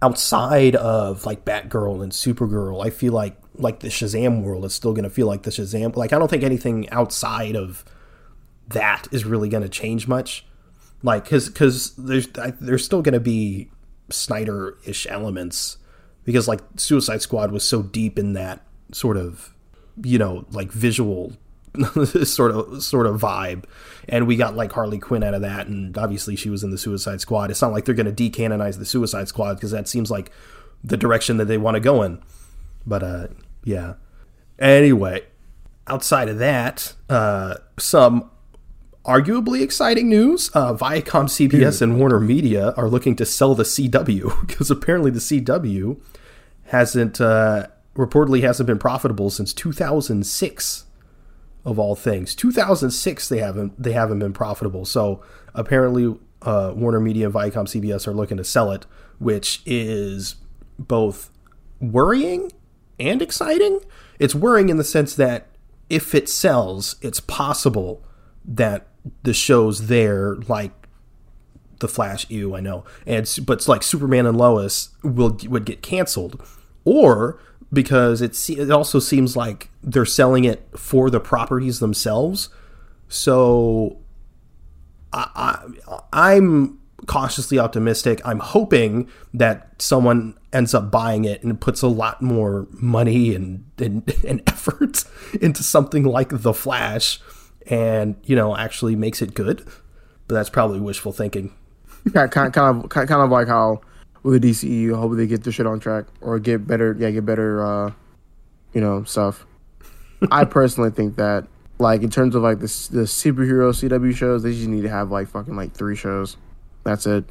outside 0.00 0.76
of 0.76 1.26
like 1.26 1.44
Batgirl 1.44 2.02
and 2.02 2.12
Supergirl, 2.12 2.84
I 2.84 2.90
feel 2.90 3.12
like 3.12 3.36
like 3.54 3.80
the 3.80 3.88
Shazam 3.88 4.42
world 4.42 4.64
is 4.64 4.74
still 4.74 4.92
going 4.92 5.04
to 5.04 5.10
feel 5.10 5.26
like 5.26 5.42
the 5.42 5.50
Shazam. 5.50 5.96
Like 5.96 6.12
I 6.12 6.18
don't 6.18 6.28
think 6.28 6.44
anything 6.44 6.88
outside 6.90 7.56
of 7.56 7.84
that 8.68 9.08
is 9.10 9.24
really 9.24 9.48
going 9.48 9.62
to 9.62 9.68
change 9.68 10.06
much. 10.06 10.44
Like 11.02 11.24
because 11.24 11.48
because 11.48 11.94
there's 11.96 12.28
I, 12.38 12.52
there's 12.60 12.84
still 12.84 13.02
going 13.02 13.14
to 13.14 13.20
be 13.20 13.70
Snyder 14.10 14.78
ish 14.84 15.06
elements 15.08 15.78
because 16.24 16.48
like 16.48 16.60
Suicide 16.76 17.22
Squad 17.22 17.52
was 17.52 17.68
so 17.68 17.82
deep 17.82 18.18
in 18.18 18.32
that 18.34 18.64
sort 18.92 19.16
of 19.16 19.54
you 20.02 20.18
know 20.18 20.46
like 20.50 20.72
visual 20.72 21.32
sort 22.24 22.50
of 22.52 22.82
sort 22.82 23.06
of 23.06 23.20
vibe. 23.20 23.64
And 24.08 24.26
we 24.26 24.36
got 24.36 24.56
like 24.56 24.72
harley 24.72 24.98
quinn 24.98 25.22
out 25.22 25.34
of 25.34 25.42
that 25.42 25.66
and 25.66 25.96
obviously 25.96 26.36
she 26.36 26.50
was 26.50 26.64
in 26.64 26.70
the 26.70 26.78
suicide 26.78 27.20
squad. 27.20 27.50
It's 27.50 27.62
not 27.62 27.72
like 27.72 27.84
they're 27.84 27.94
going 27.94 28.12
to 28.12 28.30
decanonize 28.30 28.78
the 28.78 28.86
suicide 28.86 29.28
squad 29.28 29.54
because 29.54 29.70
that 29.70 29.88
seems 29.88 30.10
like 30.10 30.30
the 30.82 30.96
direction 30.96 31.36
that 31.38 31.46
they 31.46 31.58
want 31.58 31.74
to 31.74 31.80
go 31.80 32.02
in. 32.02 32.22
But 32.86 33.02
uh 33.02 33.26
yeah. 33.64 33.94
Anyway 34.58 35.24
outside 35.88 36.28
of 36.28 36.38
that 36.38 36.94
uh 37.08 37.54
some 37.78 38.30
arguably 39.04 39.62
exciting 39.62 40.08
news 40.08 40.50
uh 40.54 40.74
viacom 40.74 41.24
cbs 41.24 41.80
and 41.80 41.98
warner 41.98 42.20
media 42.20 42.72
are 42.76 42.88
looking 42.88 43.16
to 43.16 43.24
sell 43.24 43.54
the 43.54 43.62
cw 43.62 44.46
because 44.46 44.70
apparently 44.70 45.10
the 45.10 45.18
cw 45.18 45.98
hasn't 46.66 47.20
uh 47.20 47.66
reportedly 47.96 48.42
hasn't 48.42 48.66
been 48.66 48.78
profitable 48.78 49.30
since 49.30 49.52
2006 49.52 50.84
of 51.68 51.78
all 51.78 51.94
things. 51.94 52.34
2006 52.34 53.28
they 53.28 53.38
haven't 53.38 53.80
they 53.80 53.92
haven't 53.92 54.18
been 54.18 54.32
profitable. 54.32 54.84
So 54.86 55.22
apparently 55.54 56.18
uh, 56.40 56.72
warner 56.74 57.00
media 57.00 57.28
viacom 57.30 57.66
cbs 57.66 58.06
are 58.06 58.14
looking 58.14 58.36
to 58.36 58.44
sell 58.44 58.70
it 58.70 58.86
which 59.18 59.60
is 59.66 60.36
both 60.78 61.30
worrying 61.80 62.50
and 62.98 63.20
exciting. 63.20 63.80
It's 64.18 64.34
worrying 64.34 64.70
in 64.70 64.78
the 64.78 64.84
sense 64.84 65.14
that 65.16 65.48
if 65.90 66.14
it 66.14 66.28
sells 66.28 66.96
it's 67.02 67.20
possible 67.20 68.02
that 68.44 68.86
the 69.22 69.34
shows 69.34 69.88
there 69.88 70.36
like 70.48 70.72
the 71.80 71.88
Flash, 71.88 72.28
ew, 72.30 72.56
I 72.56 72.60
know, 72.60 72.84
and 73.06 73.28
but 73.46 73.54
it's 73.54 73.68
like 73.68 73.82
Superman 73.82 74.26
and 74.26 74.36
Lois 74.36 74.88
will 75.04 75.38
would 75.44 75.64
get 75.64 75.82
canceled, 75.82 76.42
or 76.84 77.38
because 77.72 78.20
it 78.22 78.34
se- 78.34 78.56
it 78.56 78.70
also 78.70 78.98
seems 78.98 79.36
like 79.36 79.70
they're 79.82 80.04
selling 80.04 80.44
it 80.44 80.68
for 80.76 81.10
the 81.10 81.20
properties 81.20 81.80
themselves. 81.80 82.48
So 83.08 83.98
I, 85.12 85.64
I 85.86 86.00
I'm 86.12 86.78
cautiously 87.06 87.58
optimistic. 87.58 88.20
I'm 88.24 88.40
hoping 88.40 89.08
that 89.34 89.80
someone 89.80 90.34
ends 90.52 90.74
up 90.74 90.90
buying 90.90 91.24
it 91.24 91.42
and 91.42 91.60
puts 91.60 91.82
a 91.82 91.88
lot 91.88 92.22
more 92.22 92.66
money 92.70 93.34
and 93.34 93.64
and, 93.78 94.14
and 94.26 94.42
effort 94.46 95.04
into 95.40 95.62
something 95.62 96.04
like 96.04 96.30
the 96.30 96.54
Flash, 96.54 97.20
and 97.66 98.16
you 98.24 98.34
know 98.34 98.56
actually 98.56 98.96
makes 98.96 99.20
it 99.20 99.34
good. 99.34 99.64
But 100.26 100.34
that's 100.34 100.50
probably 100.50 100.80
wishful 100.80 101.12
thinking. 101.12 101.54
kind 102.12 102.56
of 102.56 102.88
kind 102.88 103.10
of 103.10 103.30
like 103.30 103.48
how 103.48 103.80
with 104.22 104.40
the 104.40 104.50
DCEU, 104.50 104.94
I 104.94 104.98
hope 104.98 105.16
they 105.16 105.26
get 105.26 105.44
their 105.44 105.52
shit 105.52 105.66
on 105.66 105.80
track 105.80 106.06
or 106.20 106.38
get 106.38 106.66
better, 106.66 106.96
yeah, 106.98 107.10
get 107.10 107.24
better, 107.24 107.64
uh, 107.64 107.92
you 108.72 108.80
know, 108.80 109.04
stuff. 109.04 109.46
I 110.30 110.44
personally 110.44 110.90
think 110.90 111.16
that, 111.16 111.46
like, 111.78 112.02
in 112.02 112.10
terms 112.10 112.34
of 112.34 112.42
like 112.42 112.58
the 112.58 112.66
the 112.90 113.02
superhero 113.02 113.72
CW 113.72 114.14
shows, 114.14 114.42
they 114.42 114.52
just 114.52 114.66
need 114.66 114.82
to 114.82 114.88
have 114.88 115.10
like 115.10 115.28
fucking 115.28 115.56
like 115.56 115.72
three 115.72 115.96
shows. 115.96 116.36
That's 116.84 117.06
it. 117.06 117.24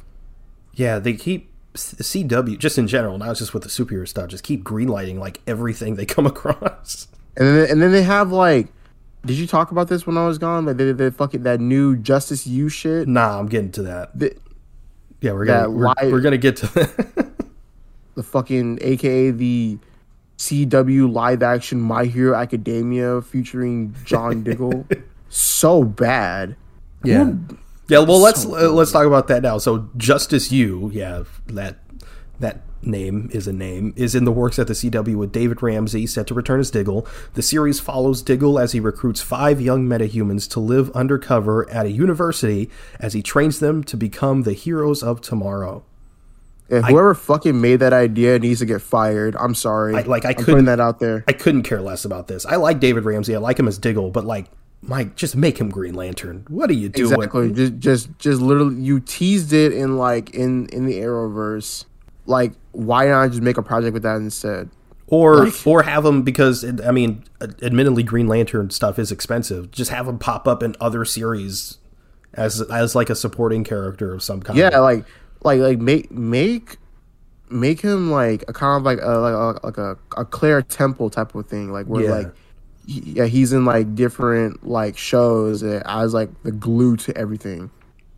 Yeah, 0.72 0.98
they 0.98 1.14
keep 1.14 1.50
CW 1.74 2.58
just 2.58 2.78
in 2.78 2.86
general, 2.86 3.18
not 3.18 3.36
just 3.36 3.54
with 3.54 3.62
the 3.62 3.68
superhero 3.68 4.06
stuff. 4.06 4.28
Just 4.28 4.44
keep 4.44 4.64
greenlighting 4.64 5.18
like 5.18 5.40
everything 5.46 5.96
they 5.96 6.06
come 6.06 6.26
across. 6.34 7.08
And 7.36 7.46
then 7.46 7.70
and 7.70 7.82
then 7.82 7.92
they 7.92 8.02
have 8.02 8.32
like, 8.32 8.68
did 9.24 9.36
you 9.36 9.46
talk 9.46 9.70
about 9.70 9.88
this 9.88 10.06
when 10.06 10.16
I 10.16 10.26
was 10.26 10.38
gone? 10.38 10.66
Like 10.66 10.76
they 10.76 10.92
they 10.92 11.10
fucking 11.10 11.42
that 11.42 11.60
new 11.60 11.96
Justice 11.96 12.46
U 12.46 12.68
shit. 12.68 13.06
Nah, 13.06 13.38
I'm 13.38 13.46
getting 13.46 13.72
to 13.72 13.82
that. 13.82 14.18
The, 14.18 14.34
Yeah, 15.20 15.32
we're 15.32 15.44
gonna 15.46 15.70
we're, 15.70 15.86
live- 15.86 16.12
we're 16.12 16.20
gonna 16.20 16.38
get 16.38 16.56
to 16.56 16.66
that. 16.74 17.30
the 18.14 18.22
fucking 18.22 18.78
AKA 18.80 19.30
the 19.32 19.78
CW 20.38 21.12
live 21.12 21.42
action 21.42 21.80
My 21.80 22.04
Hero 22.04 22.36
Academia 22.36 23.20
featuring 23.22 23.94
John 24.04 24.42
Diggle. 24.44 24.86
so 25.28 25.82
bad. 25.84 26.56
yeah. 27.04 27.32
Yeah, 27.88 28.00
well 28.00 28.18
let's 28.20 28.44
uh, 28.44 28.70
let's 28.70 28.92
talk 28.92 29.06
about 29.06 29.28
that 29.28 29.42
now. 29.42 29.56
So 29.56 29.88
Justice 29.96 30.52
U, 30.52 30.90
yeah, 30.92 31.24
that 31.46 31.78
that 32.38 32.60
name 32.82 33.28
is 33.32 33.46
a 33.46 33.52
name, 33.52 33.92
is 33.96 34.14
in 34.14 34.24
the 34.24 34.32
works 34.32 34.58
at 34.58 34.66
the 34.66 34.72
CW 34.72 35.16
with 35.16 35.32
David 35.32 35.62
Ramsey 35.62 36.06
set 36.06 36.26
to 36.28 36.34
return 36.34 36.60
as 36.60 36.70
Diggle. 36.70 37.06
The 37.34 37.42
series 37.42 37.80
follows 37.80 38.22
Diggle 38.22 38.58
as 38.58 38.72
he 38.72 38.80
recruits 38.80 39.20
five 39.20 39.60
young 39.60 39.86
metahumans 39.86 40.48
to 40.50 40.60
live 40.60 40.90
undercover 40.92 41.68
at 41.70 41.86
a 41.86 41.90
university 41.90 42.70
as 43.00 43.12
he 43.12 43.22
trains 43.22 43.58
them 43.60 43.82
to 43.84 43.96
become 43.96 44.42
the 44.42 44.52
heroes 44.52 45.02
of 45.02 45.20
tomorrow. 45.20 45.82
And 46.70 46.84
whoever 46.84 47.14
fucking 47.14 47.58
made 47.60 47.76
that 47.76 47.94
idea 47.94 48.38
needs 48.38 48.60
to 48.60 48.66
get 48.66 48.82
fired. 48.82 49.34
I'm 49.40 49.54
sorry. 49.54 49.94
I- 49.96 50.02
like, 50.02 50.24
I 50.26 50.30
I'm 50.30 50.34
couldn't- 50.34 50.44
putting 50.52 50.64
that 50.66 50.80
out 50.80 51.00
there. 51.00 51.24
I 51.26 51.32
couldn't 51.32 51.62
care 51.62 51.80
less 51.80 52.04
about 52.04 52.28
this. 52.28 52.44
I 52.44 52.56
like 52.56 52.78
David 52.78 53.04
Ramsey. 53.04 53.34
I 53.34 53.38
like 53.38 53.58
him 53.58 53.66
as 53.68 53.78
Diggle, 53.78 54.10
but 54.10 54.24
like, 54.26 54.46
Mike, 54.82 55.16
just 55.16 55.34
make 55.34 55.58
him 55.58 55.70
Green 55.70 55.94
Lantern. 55.94 56.44
What 56.48 56.70
are 56.70 56.74
you 56.74 56.88
doing? 56.88 57.12
Exactly. 57.14 57.52
Just, 57.52 57.78
just, 57.78 58.18
just 58.18 58.40
literally, 58.40 58.76
you 58.76 59.00
teased 59.00 59.52
it 59.52 59.72
in 59.72 59.96
like 59.96 60.30
in 60.34 60.66
in 60.68 60.84
the 60.86 60.98
Arrowverse. 61.00 61.86
Like, 62.28 62.52
why 62.72 63.06
not 63.06 63.30
just 63.30 63.42
make 63.42 63.56
a 63.56 63.62
project 63.62 63.94
with 63.94 64.02
that 64.04 64.16
instead? 64.16 64.70
Or 65.08 65.48
or 65.64 65.82
have 65.82 66.04
him 66.04 66.22
because 66.22 66.62
I 66.84 66.90
mean, 66.92 67.24
admittedly, 67.40 68.02
Green 68.02 68.28
Lantern 68.28 68.68
stuff 68.70 68.98
is 68.98 69.10
expensive. 69.10 69.70
Just 69.70 69.90
have 69.90 70.06
him 70.06 70.18
pop 70.18 70.46
up 70.46 70.62
in 70.62 70.76
other 70.80 71.04
series 71.06 71.78
as 72.34 72.60
as 72.70 72.94
like 72.94 73.08
a 73.08 73.14
supporting 73.14 73.64
character 73.64 74.12
of 74.12 74.22
some 74.22 74.42
kind. 74.42 74.58
Yeah, 74.58 74.78
like, 74.80 75.06
like, 75.42 75.60
like 75.60 75.78
make 75.78 76.10
make 76.10 76.76
make 77.50 77.80
him 77.80 78.10
like 78.10 78.44
a 78.48 78.52
kind 78.52 78.76
of 78.76 78.82
like 78.84 78.98
a 79.00 79.18
like 79.18 79.34
a, 79.34 79.66
like 79.66 79.78
a, 79.78 79.96
a 80.18 80.24
Claire 80.26 80.60
Temple 80.60 81.08
type 81.08 81.34
of 81.34 81.46
thing. 81.46 81.72
Like 81.72 81.86
where 81.86 82.04
Yeah. 82.04 82.10
like. 82.10 82.26
he- 82.86 83.00
Yeah, 83.16 83.24
he's 83.26 83.52
in 83.54 83.64
like 83.64 83.94
different 83.94 84.66
like 84.66 84.96
shows 84.98 85.62
eh, 85.62 85.80
as 85.86 86.12
like 86.12 86.28
the 86.42 86.52
glue 86.52 86.96
to 86.98 87.16
everything. 87.16 87.70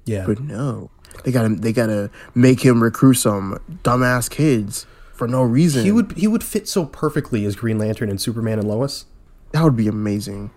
yeah. 0.07 0.25
But 0.27 0.41
no, 0.41 0.91
they 1.25 1.33
gotta 1.33 1.51
they 1.55 1.73
gotta 1.73 2.11
make 2.35 2.61
him 2.65 2.83
recruit 2.83 3.15
some 3.15 3.59
dumbass 3.83 4.29
kids 4.31 4.87
for 5.15 5.29
no 5.29 5.43
reason. 5.43 5.85
He 5.85 5.93
would 5.93 6.13
he 6.13 6.27
would 6.27 6.43
fit 6.45 6.69
so 6.69 6.87
perfectly 6.87 7.45
as 7.45 7.57
Green 7.57 7.79
Lantern 7.79 8.09
and 8.11 8.21
Superman 8.21 8.59
and 8.59 8.69
Lois. 8.69 9.07
that 9.53 9.63
would 9.65 9.77
be 9.77 9.89
amazing. 9.89 10.51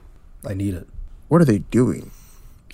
I 0.48 0.54
need 0.54 0.74
it. 0.74 0.88
What 1.28 1.42
are 1.42 1.46
they 1.46 1.60
doing? 1.60 2.12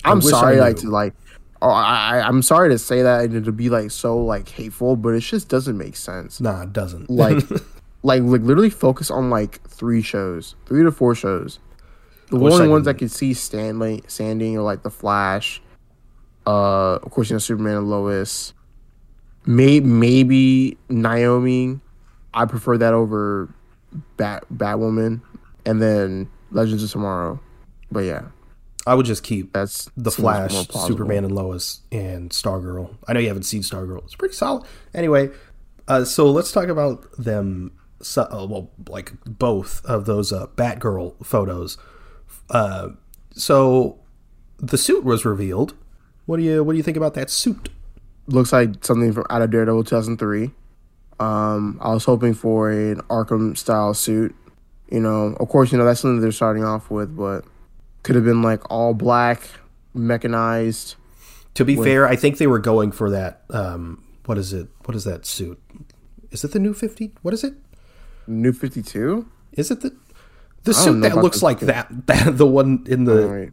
I'm 0.04 0.18
wish 0.18 0.26
I 0.34 0.40
sorry, 0.40 0.56
like 0.60 0.76
to 0.78 0.88
like. 0.90 1.14
Oh, 1.62 1.68
I, 1.68 2.22
I'm 2.26 2.40
sorry 2.40 2.70
to 2.70 2.78
say 2.78 3.02
that 3.02 3.24
and 3.26 3.44
to 3.44 3.52
be 3.52 3.68
like 3.68 3.90
so 3.90 4.16
like 4.16 4.48
hateful, 4.48 4.96
but 4.96 5.10
it 5.10 5.20
just 5.20 5.48
doesn't 5.50 5.76
make 5.76 5.94
sense. 5.94 6.40
Nah, 6.40 6.62
it 6.62 6.72
doesn't. 6.72 7.10
Like, 7.10 7.48
like, 8.02 8.22
like 8.22 8.40
literally 8.42 8.70
focus 8.70 9.10
on 9.10 9.28
like 9.28 9.60
three 9.68 10.00
shows, 10.00 10.54
three 10.64 10.82
to 10.82 10.90
four 10.90 11.14
shows. 11.14 11.58
The 12.30 12.38
only 12.38 12.68
ones 12.68 12.88
I 12.88 12.94
could- 12.94 13.10
see 13.10 13.34
Stanley, 13.34 14.02
Standing 14.06 14.56
or 14.56 14.62
like 14.62 14.82
the 14.84 14.90
Flash. 14.90 15.60
Uh, 16.46 16.96
of 16.96 17.10
course, 17.10 17.30
you 17.30 17.34
know 17.34 17.38
Superman 17.38 17.76
and 17.76 17.90
Lois. 17.90 18.54
May 19.46 19.80
maybe 19.80 20.76
Naomi. 20.88 21.80
I 22.32 22.44
prefer 22.44 22.78
that 22.78 22.94
over 22.94 23.52
Bat 24.16 24.44
Batwoman, 24.54 25.22
and 25.64 25.80
then 25.82 26.30
Legends 26.50 26.82
of 26.82 26.90
Tomorrow. 26.90 27.40
But 27.90 28.00
yeah, 28.00 28.26
I 28.86 28.94
would 28.94 29.06
just 29.06 29.22
keep 29.22 29.52
that's 29.52 29.90
the 29.96 30.10
Flash. 30.10 30.68
Superman 30.68 31.24
and 31.24 31.34
Lois, 31.34 31.80
and 31.90 32.30
Stargirl. 32.30 32.96
I 33.06 33.12
know 33.12 33.20
you 33.20 33.28
haven't 33.28 33.44
seen 33.44 33.62
Stargirl. 33.62 34.04
It's 34.04 34.14
pretty 34.14 34.34
solid. 34.34 34.64
Anyway, 34.94 35.30
uh, 35.88 36.04
so 36.04 36.30
let's 36.30 36.52
talk 36.52 36.68
about 36.68 37.10
them. 37.18 37.72
So, 38.02 38.22
uh, 38.22 38.46
well, 38.46 38.70
like 38.88 39.12
both 39.26 39.84
of 39.84 40.06
those 40.06 40.32
uh, 40.32 40.46
Batgirl 40.56 41.24
photos. 41.24 41.76
Uh, 42.48 42.90
so 43.32 43.98
the 44.58 44.78
suit 44.78 45.04
was 45.04 45.24
revealed. 45.24 45.74
What 46.30 46.36
do 46.36 46.44
you 46.44 46.62
What 46.62 46.74
do 46.74 46.76
you 46.76 46.84
think 46.84 46.96
about 46.96 47.14
that 47.14 47.28
suit? 47.28 47.70
looks 48.28 48.52
like 48.52 48.84
something 48.84 49.12
from 49.12 49.24
out 49.30 49.42
of 49.42 49.50
Daredevil 49.50 49.82
2003. 49.82 50.52
Um, 51.18 51.76
I 51.82 51.92
was 51.92 52.04
hoping 52.04 52.34
for 52.34 52.70
an 52.70 53.00
Arkham 53.10 53.58
style 53.58 53.94
suit. 53.94 54.32
You 54.92 55.00
know, 55.00 55.36
of 55.40 55.48
course, 55.48 55.72
you 55.72 55.78
know 55.78 55.84
that's 55.84 55.98
something 55.98 56.20
they're 56.20 56.30
starting 56.30 56.62
off 56.62 56.88
with, 56.88 57.16
but 57.16 57.44
could 58.04 58.14
have 58.14 58.24
been 58.24 58.42
like 58.42 58.62
all 58.70 58.94
black, 58.94 59.42
mechanized. 59.92 60.94
To 61.54 61.64
be 61.64 61.74
fair, 61.74 62.06
I 62.06 62.14
think 62.14 62.38
they 62.38 62.46
were 62.46 62.60
going 62.60 62.92
for 62.92 63.10
that. 63.10 63.42
Um, 63.50 64.04
what 64.26 64.38
is 64.38 64.52
it? 64.52 64.68
What 64.84 64.94
is 64.94 65.02
that 65.02 65.26
suit? 65.26 65.60
Is 66.30 66.44
it 66.44 66.52
the 66.52 66.60
new 66.60 66.74
Fifty? 66.74 67.10
What 67.22 67.34
is 67.34 67.42
it? 67.42 67.54
New 68.28 68.52
52. 68.52 69.28
Is 69.54 69.72
it 69.72 69.80
the 69.80 69.96
the 70.62 70.74
suit 70.74 71.00
that 71.00 71.16
looks 71.16 71.42
like 71.42 71.58
that? 71.58 71.88
That 72.06 72.38
the 72.38 72.46
one 72.46 72.84
in 72.86 73.02
the 73.02 73.22
All 73.24 73.34
right. 73.34 73.52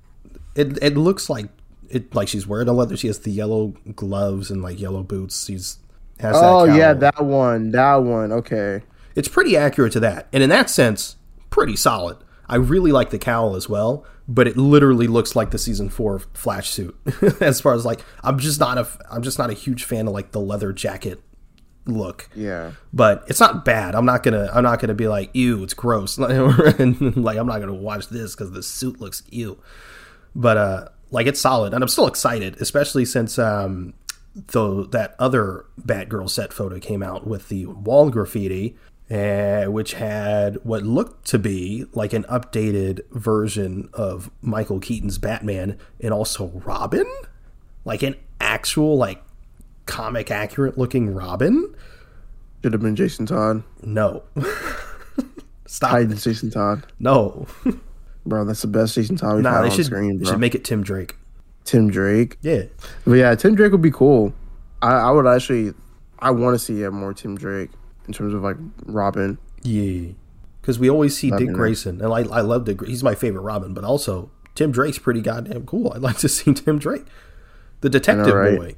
It 0.53 0.77
it 0.83 0.95
looks 0.95 1.27
like 1.27 1.49
it 1.89 2.13
like 2.15 2.27
she's 2.27 2.47
wearing 2.47 2.67
a 2.67 2.73
leather. 2.73 2.97
She 2.97 3.07
has 3.07 3.19
the 3.19 3.31
yellow 3.31 3.73
gloves 3.95 4.51
and 4.51 4.61
like 4.61 4.79
yellow 4.79 5.03
boots. 5.03 5.45
She's 5.45 5.77
has 6.19 6.35
Oh 6.37 6.65
that 6.67 6.75
yeah, 6.75 6.93
that 6.93 7.23
one. 7.23 7.71
That 7.71 7.95
one. 7.95 8.31
Okay. 8.31 8.83
it's 9.15 9.27
pretty 9.27 9.55
accurate 9.57 9.93
to 9.93 9.99
that, 10.01 10.27
and 10.33 10.43
in 10.43 10.49
that 10.49 10.69
sense, 10.69 11.15
pretty 11.49 11.75
solid. 11.75 12.17
I 12.49 12.55
really 12.55 12.91
like 12.91 13.09
the 13.09 13.19
cowl 13.19 13.55
as 13.55 13.67
well, 13.67 14.05
but 14.27 14.47
it 14.47 14.55
literally 14.55 15.07
looks 15.07 15.35
like 15.35 15.51
the 15.51 15.57
season 15.57 15.89
four 15.89 16.19
Flash 16.33 16.69
suit. 16.69 16.97
as 17.41 17.59
far 17.59 17.73
as 17.73 17.85
like, 17.85 18.01
I'm 18.23 18.39
just 18.39 18.59
not 18.59 18.77
a 18.77 18.87
I'm 19.11 19.21
just 19.21 19.37
not 19.37 19.49
a 19.49 19.53
huge 19.53 19.83
fan 19.83 20.07
of 20.07 20.13
like 20.13 20.31
the 20.31 20.39
leather 20.39 20.71
jacket 20.71 21.21
look. 21.85 22.29
Yeah. 22.35 22.71
But 22.93 23.23
it's 23.27 23.39
not 23.39 23.65
bad. 23.65 23.95
I'm 23.95 24.05
not 24.05 24.23
gonna 24.23 24.49
I'm 24.53 24.63
not 24.63 24.79
gonna 24.79 24.93
be 24.93 25.07
like 25.07 25.29
ew, 25.33 25.63
it's 25.63 25.73
gross. 25.73 26.17
and 26.17 27.17
like 27.23 27.37
I'm 27.37 27.47
not 27.47 27.59
gonna 27.59 27.73
watch 27.73 28.07
this 28.09 28.35
because 28.35 28.51
the 28.51 28.63
suit 28.63 28.99
looks 29.01 29.23
ew. 29.29 29.61
But 30.35 30.57
uh, 30.57 30.87
like 31.11 31.27
it's 31.27 31.39
solid, 31.39 31.73
and 31.73 31.83
I'm 31.83 31.87
still 31.87 32.07
excited, 32.07 32.57
especially 32.59 33.05
since 33.05 33.39
um, 33.39 33.93
though 34.35 34.83
that 34.83 35.15
other 35.19 35.65
Batgirl 35.81 36.29
set 36.29 36.53
photo 36.53 36.79
came 36.79 37.01
out 37.01 37.25
with 37.25 37.49
the 37.49 37.65
wall 37.65 38.09
graffiti, 38.09 38.75
uh, 39.09 39.65
which 39.65 39.93
had 39.93 40.57
what 40.63 40.83
looked 40.83 41.27
to 41.27 41.39
be 41.39 41.85
like 41.93 42.13
an 42.13 42.23
updated 42.23 43.01
version 43.11 43.89
of 43.93 44.29
Michael 44.41 44.79
Keaton's 44.79 45.17
Batman, 45.17 45.77
and 46.01 46.13
also 46.13 46.47
Robin, 46.65 47.07
like 47.85 48.03
an 48.03 48.15
actual 48.39 48.97
like 48.97 49.23
comic 49.85 50.29
accurate 50.29 50.77
looking 50.77 51.13
Robin. 51.13 51.73
Should 52.63 52.73
have 52.73 52.81
been 52.81 52.95
Jason 52.95 53.25
Todd. 53.25 53.63
No. 53.81 54.23
Stop. 55.67 55.91
Hide. 55.91 56.17
Jason 56.17 56.49
Todd. 56.49 56.85
No. 56.99 57.47
Bro, 58.27 58.45
that's 58.45 58.61
the 58.61 58.67
best 58.67 58.95
Jason 58.95 59.15
Todd 59.15 59.35
we've 59.35 59.43
nah, 59.43 59.53
had 59.53 59.61
they 59.63 59.69
on 59.69 59.75
should, 59.75 59.85
screen, 59.85 60.19
they 60.19 60.25
should 60.25 60.39
make 60.39 60.55
it 60.55 60.63
Tim 60.63 60.83
Drake. 60.83 61.15
Tim 61.63 61.89
Drake. 61.89 62.37
Yeah. 62.41 62.63
But 63.05 63.13
yeah, 63.13 63.35
Tim 63.35 63.55
Drake 63.55 63.71
would 63.71 63.81
be 63.81 63.91
cool. 63.91 64.33
I, 64.81 64.93
I 64.93 65.11
would 65.11 65.27
actually. 65.27 65.73
I 66.19 66.31
want 66.31 66.55
to 66.55 66.59
see 66.59 66.83
uh, 66.83 66.89
more 66.89 67.13
Tim 67.13 67.37
Drake 67.37 67.69
in 68.07 68.13
terms 68.13 68.33
of 68.33 68.41
like 68.41 68.57
Robin. 68.85 69.37
Yeah. 69.63 70.13
Because 70.61 70.79
we 70.79 70.89
always 70.89 71.17
see 71.17 71.31
Dick. 71.31 71.51
Grayson, 71.53 72.01
and 72.01 72.11
I, 72.11 72.19
I 72.35 72.41
love 72.41 72.65
Dick. 72.65 72.85
He's 72.85 73.03
my 73.03 73.15
favorite 73.15 73.41
Robin, 73.41 73.73
but 73.73 73.83
also 73.83 74.31
Tim 74.55 74.71
Drake's 74.71 74.99
pretty 74.99 75.21
goddamn 75.21 75.65
cool. 75.65 75.93
I'd 75.93 76.01
like 76.01 76.17
to 76.17 76.29
see 76.29 76.53
Tim 76.53 76.79
Drake, 76.79 77.05
the 77.81 77.89
detective 77.89 78.33
right? 78.33 78.57
boy. 78.57 78.75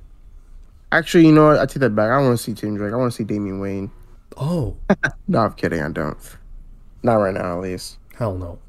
Actually, 0.91 1.27
you 1.27 1.31
know 1.31 1.47
what? 1.47 1.59
I 1.59 1.65
take 1.65 1.79
that 1.81 1.95
back. 1.95 2.09
I 2.11 2.19
want 2.19 2.37
to 2.37 2.43
see 2.43 2.53
Tim 2.53 2.75
Drake. 2.75 2.93
I 2.93 2.95
want 2.95 3.11
to 3.11 3.15
see 3.15 3.23
Damian 3.23 3.59
Wayne. 3.59 3.91
Oh, 4.37 4.77
No, 5.27 5.39
I'm 5.39 5.53
kidding. 5.53 5.81
I 5.81 5.89
don't. 5.89 6.17
Not 7.01 7.15
right 7.15 7.33
now, 7.33 7.55
at 7.55 7.61
least. 7.61 7.97
hell 8.15 8.35
no. 8.35 8.59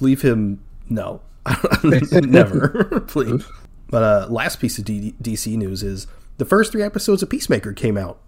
Leave 0.00 0.22
him. 0.22 0.62
No. 0.88 1.20
Never. 2.12 3.00
Please. 3.08 3.44
But 3.90 4.02
uh, 4.02 4.26
last 4.30 4.60
piece 4.60 4.78
of 4.78 4.84
D- 4.84 5.14
DC 5.22 5.56
news 5.56 5.82
is 5.82 6.06
the 6.36 6.44
first 6.44 6.72
three 6.72 6.82
episodes 6.82 7.22
of 7.22 7.30
Peacemaker 7.30 7.72
came 7.72 7.96
out. 7.96 8.20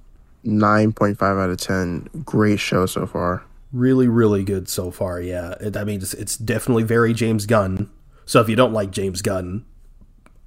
Nine 0.42 0.92
point 0.92 1.18
five 1.18 1.36
out 1.36 1.50
of 1.50 1.58
ten. 1.58 2.08
Great 2.24 2.60
show 2.60 2.86
so 2.86 3.06
far. 3.06 3.42
really 3.72 4.08
really 4.08 4.42
good 4.42 4.68
so 4.68 4.90
far 4.90 5.20
yeah 5.20 5.54
it, 5.60 5.76
i 5.76 5.84
mean 5.84 6.00
it's, 6.00 6.12
it's 6.14 6.36
definitely 6.36 6.82
very 6.82 7.12
james 7.14 7.46
gunn 7.46 7.88
so 8.26 8.40
if 8.40 8.48
you 8.48 8.56
don't 8.56 8.72
like 8.72 8.90
james 8.90 9.22
gunn 9.22 9.64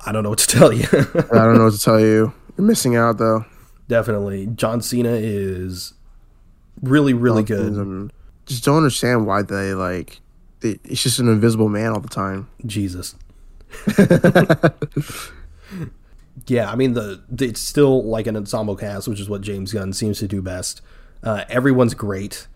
i 0.05 0.11
don't 0.11 0.23
know 0.23 0.29
what 0.29 0.39
to 0.39 0.47
tell 0.47 0.73
you 0.73 0.85
I 0.91 1.45
don't 1.45 1.57
know 1.57 1.63
what 1.65 1.73
to 1.73 1.79
tell 1.79 2.01
you. 2.01 2.33
You're 2.57 2.67
missing 2.67 2.97
out 2.97 3.19
though. 3.19 3.45
definitely 3.87 4.47
john 4.47 4.81
cena 4.81 5.11
is 5.13 5.93
really 6.81 7.13
really 7.13 7.43
good 7.43 8.11
just 8.45 8.65
don't 8.65 8.75
understand 8.77 9.25
why 9.25 9.41
they 9.41 9.73
like. 9.73 10.19
They, 10.63 10.79
it's 10.85 11.03
just 11.03 11.19
an 11.19 11.27
invisible 11.27 11.69
man 11.69 11.91
all 11.91 11.99
the 11.99 12.07
time. 12.09 12.49
jesus. 12.65 13.15
Yeah 16.47 16.71
i 16.71 16.75
mean 16.75 16.93
the, 16.93 17.23
the 17.29 17.45
it's 17.47 17.61
still 17.61 18.03
like 18.03 18.25
an 18.27 18.35
ensemble 18.35 18.75
cast 18.75 19.07
which 19.07 19.19
is 19.19 19.29
what 19.29 19.41
james 19.41 19.71
gunn 19.71 19.93
seems 19.93 20.19
to 20.19 20.27
do 20.27 20.41
best. 20.41 20.81
Uh, 21.21 21.45
everyone's 21.47 21.93
great. 21.93 22.47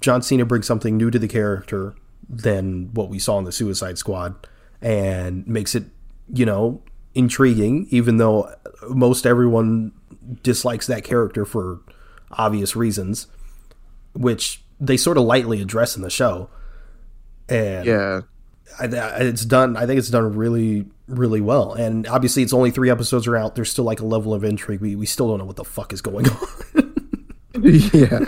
John 0.00 0.22
cena 0.22 0.44
brings 0.44 0.66
something 0.66 0.96
new 0.96 1.10
to 1.10 1.18
the 1.18 1.26
character 1.26 1.94
than 2.28 2.90
what 2.94 3.08
we 3.08 3.18
saw 3.18 3.38
in 3.38 3.44
the 3.44 3.50
suicide 3.50 3.98
squad 3.98 4.36
and 4.80 5.46
makes 5.48 5.74
it 5.74 5.84
you 6.32 6.44
know 6.44 6.80
intriguing 7.14 7.86
even 7.90 8.18
though 8.18 8.52
most 8.88 9.26
everyone 9.26 9.92
dislikes 10.42 10.86
that 10.86 11.02
character 11.02 11.44
for 11.44 11.80
obvious 12.32 12.76
reasons 12.76 13.26
which 14.12 14.62
they 14.78 14.96
sort 14.96 15.16
of 15.16 15.24
lightly 15.24 15.60
address 15.62 15.96
in 15.96 16.02
the 16.02 16.10
show 16.10 16.48
and 17.48 17.84
Yeah. 17.86 18.20
I, 18.80 18.84
I- 18.84 19.18
it's 19.20 19.44
done. 19.44 19.76
I 19.76 19.86
think 19.86 19.98
it's 19.98 20.10
done 20.10 20.36
really, 20.36 20.86
really 21.08 21.40
well. 21.40 21.72
And 21.72 22.06
obviously, 22.06 22.42
it's 22.42 22.52
only 22.52 22.70
three 22.70 22.90
episodes 22.90 23.26
are 23.26 23.36
out. 23.36 23.54
There's 23.54 23.70
still 23.70 23.84
like 23.84 24.00
a 24.00 24.06
level 24.06 24.32
of 24.34 24.44
intrigue. 24.44 24.80
We 24.80 24.94
we 24.96 25.06
still 25.06 25.28
don't 25.28 25.38
know 25.38 25.44
what 25.44 25.56
the 25.56 25.64
fuck 25.64 25.92
is 25.92 26.00
going 26.00 26.26
on. 26.76 26.94
yeah. 27.62 28.20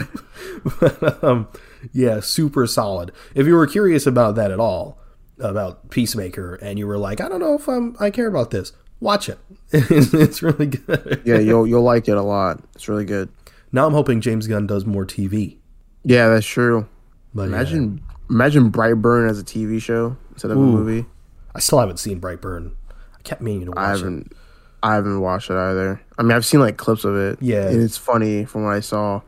um, 1.22 1.48
yeah, 1.92 2.20
super 2.20 2.66
solid. 2.66 3.12
If 3.34 3.46
you 3.46 3.54
were 3.54 3.66
curious 3.66 4.06
about 4.06 4.34
that 4.36 4.50
at 4.50 4.60
all, 4.60 4.98
about 5.38 5.90
Peacemaker, 5.90 6.56
and 6.56 6.78
you 6.78 6.86
were 6.86 6.98
like, 6.98 7.20
I 7.20 7.28
don't 7.28 7.40
know 7.40 7.54
if 7.54 7.68
I'm 7.68 7.96
I 8.00 8.10
care 8.10 8.26
about 8.26 8.50
this, 8.50 8.72
watch 8.98 9.28
it. 9.28 9.38
it's 9.72 10.42
really 10.42 10.66
good. 10.66 11.22
Yeah, 11.24 11.38
you'll 11.38 11.66
you'll 11.66 11.82
like 11.82 12.08
it 12.08 12.16
a 12.16 12.22
lot. 12.22 12.62
It's 12.74 12.88
really 12.88 13.04
good. 13.04 13.28
Now 13.72 13.86
I'm 13.86 13.92
hoping 13.92 14.20
James 14.20 14.46
Gunn 14.46 14.66
does 14.66 14.84
more 14.84 15.06
TV. 15.06 15.58
Yeah, 16.02 16.28
that's 16.28 16.46
true. 16.46 16.88
But 17.34 17.44
Imagine 17.44 18.02
imagine 18.30 18.70
Brightburn 18.70 19.28
as 19.28 19.38
a 19.40 19.44
TV 19.44 19.80
show 19.82 20.16
instead 20.32 20.50
of 20.50 20.56
a 20.56 20.60
movie. 20.60 21.06
I 21.54 21.58
still 21.60 21.80
haven't 21.80 21.98
seen 21.98 22.20
Brightburn. 22.20 22.72
I 22.90 23.22
kept 23.22 23.40
meaning 23.42 23.66
to 23.66 23.70
watch 23.72 23.78
I 23.78 23.92
it. 23.92 23.96
haven't 23.98 24.32
I 24.82 24.94
haven't 24.94 25.20
watched 25.20 25.50
it 25.50 25.56
either. 25.56 26.00
I 26.18 26.22
mean, 26.22 26.32
I've 26.32 26.46
seen 26.46 26.60
like 26.60 26.76
clips 26.78 27.04
of 27.04 27.16
it. 27.16 27.38
Yeah. 27.42 27.68
and 27.68 27.82
it's 27.82 27.98
funny 27.98 28.44
from 28.46 28.64
what 28.64 28.72
I 28.72 28.80
saw. 28.80 29.20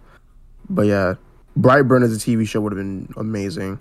But 0.71 0.87
yeah, 0.87 1.15
Brightburn 1.59 2.03
as 2.03 2.15
a 2.17 2.19
TV 2.19 2.47
show 2.49 2.61
would 2.63 2.73
have 2.73 2.79
been 2.79 3.13
amazing. 3.17 3.79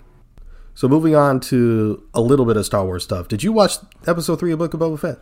So 0.74 0.88
moving 0.88 1.14
on 1.14 1.38
to 1.40 2.02
a 2.14 2.20
little 2.20 2.44
bit 2.46 2.56
of 2.56 2.64
Star 2.66 2.84
Wars 2.84 3.04
stuff. 3.04 3.28
Did 3.28 3.42
you 3.42 3.52
watch 3.52 3.76
Episode 4.06 4.38
Three 4.40 4.52
of 4.52 4.58
Book 4.58 4.74
of 4.74 4.80
Boba 4.80 4.98
Fett? 4.98 5.18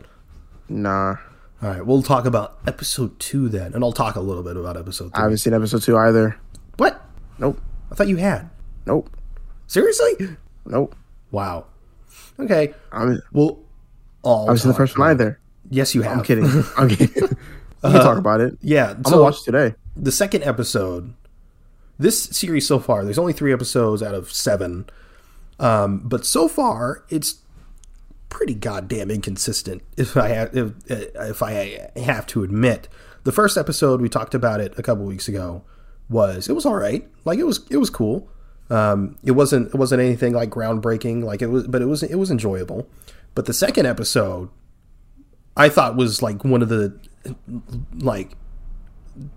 Nah, 0.69 1.17
All 1.61 1.69
right, 1.69 1.85
we'll 1.85 2.01
talk 2.03 2.25
about 2.25 2.57
Episode 2.65 3.19
Two 3.19 3.49
then, 3.49 3.73
and 3.73 3.83
I'll 3.83 3.91
talk 3.91 4.15
a 4.15 4.21
little 4.21 4.43
bit 4.43 4.55
about 4.57 4.77
Episode 4.77 5.11
Three. 5.13 5.19
I 5.19 5.23
haven't 5.23 5.37
seen 5.39 5.53
episode 5.53 5.81
two 5.83 5.97
either. 5.97 6.37
What? 6.77 7.01
Nope, 7.37 7.59
I 7.91 7.95
thought 7.95 8.07
you 8.07 8.15
had. 8.17 8.49
nope, 8.85 9.09
Seriously? 9.71 10.35
nope. 10.65 10.93
Wow. 11.31 11.65
Okay. 12.37 12.73
I'm, 12.91 13.21
Well, 13.31 13.59
all 14.21 14.41
I 14.41 14.45
haven't 14.47 14.57
seen 14.57 14.71
the 14.71 14.77
first 14.77 14.99
one 14.99 15.11
either. 15.11 15.39
Yes, 15.69 15.95
you 15.95 16.01
have. 16.01 16.11
I'm 16.17 16.23
kidding. 16.25 16.45
I'm 16.77 16.89
kidding. 16.89 17.13
we 17.15 17.89
can 17.89 18.01
talk 18.01 18.17
about 18.17 18.41
it. 18.41 18.57
Yeah. 18.61 18.91
I'm 18.91 19.05
so 19.05 19.11
gonna 19.11 19.23
watch 19.23 19.43
today. 19.43 19.75
the 19.95 20.11
second 20.11 20.43
episode, 20.43 21.13
this 21.97 22.21
series 22.21 22.67
so 22.67 22.79
far, 22.79 23.05
there's 23.05 23.17
only 23.17 23.31
three 23.31 23.53
episodes 23.53 24.03
out 24.03 24.13
of 24.13 24.29
seven. 24.29 24.89
Um, 25.57 25.99
but 25.99 26.25
so 26.25 26.49
far, 26.49 27.05
it's 27.07 27.35
pretty 28.27 28.55
goddamn 28.55 29.09
inconsistent. 29.09 29.83
If 29.95 30.17
I 30.17 30.27
have, 30.29 30.49
if, 30.53 30.73
if 30.89 31.41
I 31.41 31.91
have 31.95 32.27
to 32.27 32.43
admit, 32.43 32.89
the 33.23 33.31
first 33.31 33.57
episode 33.57 34.01
we 34.01 34.09
talked 34.09 34.35
about 34.35 34.59
it 34.59 34.77
a 34.77 34.83
couple 34.83 35.05
weeks 35.05 35.29
ago 35.29 35.63
was 36.09 36.49
it 36.49 36.53
was 36.53 36.65
all 36.65 36.75
right. 36.75 37.07
Like 37.23 37.39
it 37.39 37.45
was 37.45 37.65
it 37.69 37.77
was 37.77 37.89
cool. 37.89 38.27
Um, 38.71 39.17
it 39.23 39.31
wasn't 39.31 39.67
it 39.67 39.75
wasn't 39.75 40.01
anything 40.01 40.33
like 40.33 40.49
groundbreaking. 40.49 41.23
Like 41.23 41.41
it 41.41 41.47
was, 41.47 41.67
but 41.67 41.81
it 41.81 41.85
was 41.85 42.03
it 42.03 42.15
was 42.15 42.31
enjoyable. 42.31 42.87
But 43.35 43.45
the 43.45 43.53
second 43.53 43.85
episode, 43.85 44.49
I 45.55 45.69
thought 45.69 45.95
was 45.95 46.21
like 46.21 46.43
one 46.43 46.61
of 46.61 46.69
the 46.69 46.97
like 47.93 48.31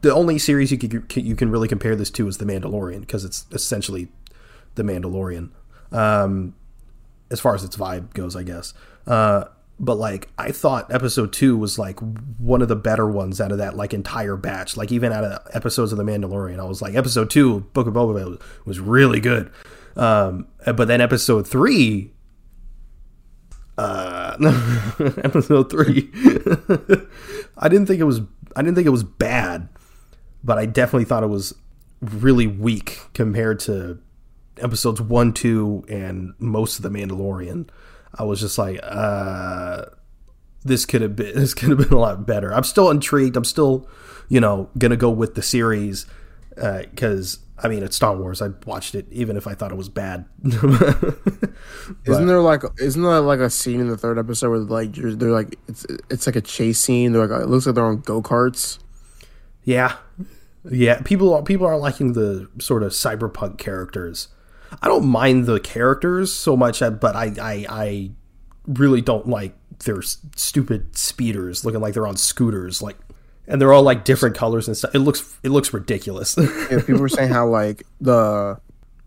the 0.00 0.14
only 0.14 0.38
series 0.38 0.70
you 0.70 0.78
could 0.78 1.16
you 1.16 1.34
can 1.34 1.50
really 1.50 1.68
compare 1.68 1.96
this 1.96 2.10
to 2.10 2.28
is 2.28 2.38
The 2.38 2.44
Mandalorian 2.44 3.00
because 3.00 3.24
it's 3.24 3.46
essentially 3.50 4.08
The 4.76 4.82
Mandalorian 4.82 5.50
um, 5.94 6.54
as 7.30 7.40
far 7.40 7.54
as 7.54 7.64
its 7.64 7.76
vibe 7.76 8.12
goes, 8.12 8.36
I 8.36 8.42
guess. 8.42 8.74
Uh, 9.06 9.44
but 9.80 9.96
like 9.96 10.28
I 10.38 10.52
thought 10.52 10.92
episode 10.92 11.32
two 11.32 11.56
was 11.56 11.78
like 11.78 11.98
one 12.38 12.62
of 12.62 12.68
the 12.68 12.76
better 12.76 13.08
ones 13.08 13.40
out 13.40 13.52
of 13.52 13.58
that 13.58 13.76
like 13.76 13.92
entire 13.92 14.36
batch. 14.36 14.76
Like 14.76 14.92
even 14.92 15.12
out 15.12 15.24
of 15.24 15.46
episodes 15.52 15.92
of 15.92 15.98
The 15.98 16.04
Mandalorian, 16.04 16.60
I 16.60 16.64
was 16.64 16.80
like 16.80 16.94
episode 16.94 17.30
two, 17.30 17.60
Book 17.72 17.86
of 17.86 17.94
Boba 17.94 18.14
was, 18.14 18.38
was 18.64 18.80
really 18.80 19.20
good. 19.20 19.50
Um, 19.96 20.48
but 20.64 20.86
then 20.86 21.00
episode 21.00 21.46
three, 21.46 22.12
uh, 23.76 24.36
episode 25.22 25.70
three, 25.70 26.10
I 27.58 27.68
didn't 27.68 27.86
think 27.86 28.00
it 28.00 28.04
was 28.04 28.20
I 28.56 28.62
didn't 28.62 28.76
think 28.76 28.86
it 28.86 28.90
was 28.90 29.04
bad, 29.04 29.68
but 30.42 30.58
I 30.58 30.66
definitely 30.66 31.04
thought 31.04 31.24
it 31.24 31.28
was 31.28 31.54
really 32.00 32.46
weak 32.46 33.00
compared 33.14 33.58
to 33.60 33.98
episodes 34.58 35.00
one, 35.00 35.32
two, 35.32 35.84
and 35.88 36.34
most 36.38 36.78
of 36.78 36.82
the 36.82 36.90
Mandalorian. 36.90 37.68
I 38.18 38.24
was 38.24 38.40
just 38.40 38.58
like, 38.58 38.80
uh, 38.82 39.86
this 40.64 40.86
could 40.86 41.02
have 41.02 41.14
been 41.14 41.34
this 41.34 41.54
could 41.54 41.68
have 41.70 41.78
been 41.78 41.92
a 41.92 41.98
lot 41.98 42.26
better. 42.26 42.52
I'm 42.52 42.64
still 42.64 42.90
intrigued. 42.90 43.36
I'm 43.36 43.44
still, 43.44 43.88
you 44.28 44.40
know, 44.40 44.70
gonna 44.78 44.96
go 44.96 45.10
with 45.10 45.34
the 45.34 45.42
series 45.42 46.06
because 46.54 47.38
I 47.58 47.68
mean 47.68 47.82
it's 47.82 47.96
Star 47.96 48.16
Wars. 48.16 48.42
I 48.42 48.48
watched 48.66 48.94
it 48.94 49.06
even 49.10 49.36
if 49.36 49.46
I 49.46 49.54
thought 49.54 49.70
it 49.70 49.76
was 49.76 49.88
bad. 49.88 50.24
Isn't 52.04 52.26
there 52.26 52.40
like 52.40 52.62
isn't 52.78 53.02
there 53.02 53.20
like 53.20 53.40
a 53.40 53.50
scene 53.50 53.80
in 53.80 53.88
the 53.88 53.96
third 53.96 54.18
episode 54.18 54.50
where 54.50 54.58
like 54.58 54.96
you're, 54.96 55.14
they're 55.14 55.30
like 55.30 55.58
it's 55.68 55.86
it's 56.10 56.26
like 56.26 56.36
a 56.36 56.40
chase 56.40 56.80
scene. 56.80 57.12
They're 57.12 57.26
like 57.26 57.42
it 57.42 57.48
looks 57.48 57.66
like 57.66 57.74
they're 57.74 57.84
on 57.84 58.00
go 58.00 58.22
karts. 58.22 58.78
Yeah, 59.64 59.96
yeah. 60.70 61.00
People 61.02 61.34
are 61.34 61.42
people 61.42 61.66
are 61.66 61.78
liking 61.78 62.12
the 62.12 62.48
sort 62.58 62.82
of 62.82 62.92
cyberpunk 62.92 63.58
characters. 63.58 64.28
I 64.82 64.88
don't 64.88 65.06
mind 65.06 65.46
the 65.46 65.60
characters 65.60 66.32
so 66.32 66.56
much, 66.56 66.82
uh, 66.82 66.90
but 66.90 67.16
I 67.16 67.32
I, 67.40 67.66
I 67.68 68.10
really 68.66 69.00
don't 69.00 69.28
like 69.28 69.54
their 69.84 70.02
stupid 70.02 70.96
speeders 70.96 71.64
looking 71.64 71.80
like 71.80 71.94
they're 71.94 72.06
on 72.06 72.16
scooters, 72.16 72.80
like, 72.80 72.96
and 73.46 73.60
they're 73.60 73.72
all 73.72 73.82
like 73.82 74.04
different 74.04 74.36
colors 74.36 74.68
and 74.68 74.76
stuff. 74.76 74.94
It 74.94 75.00
looks 75.00 75.38
it 75.42 75.50
looks 75.50 75.72
ridiculous. 75.72 76.36
Yeah, 76.70 76.80
people 76.80 76.98
were 77.00 77.08
saying 77.08 77.30
how 77.30 77.46
like 77.48 77.82
the 78.00 78.58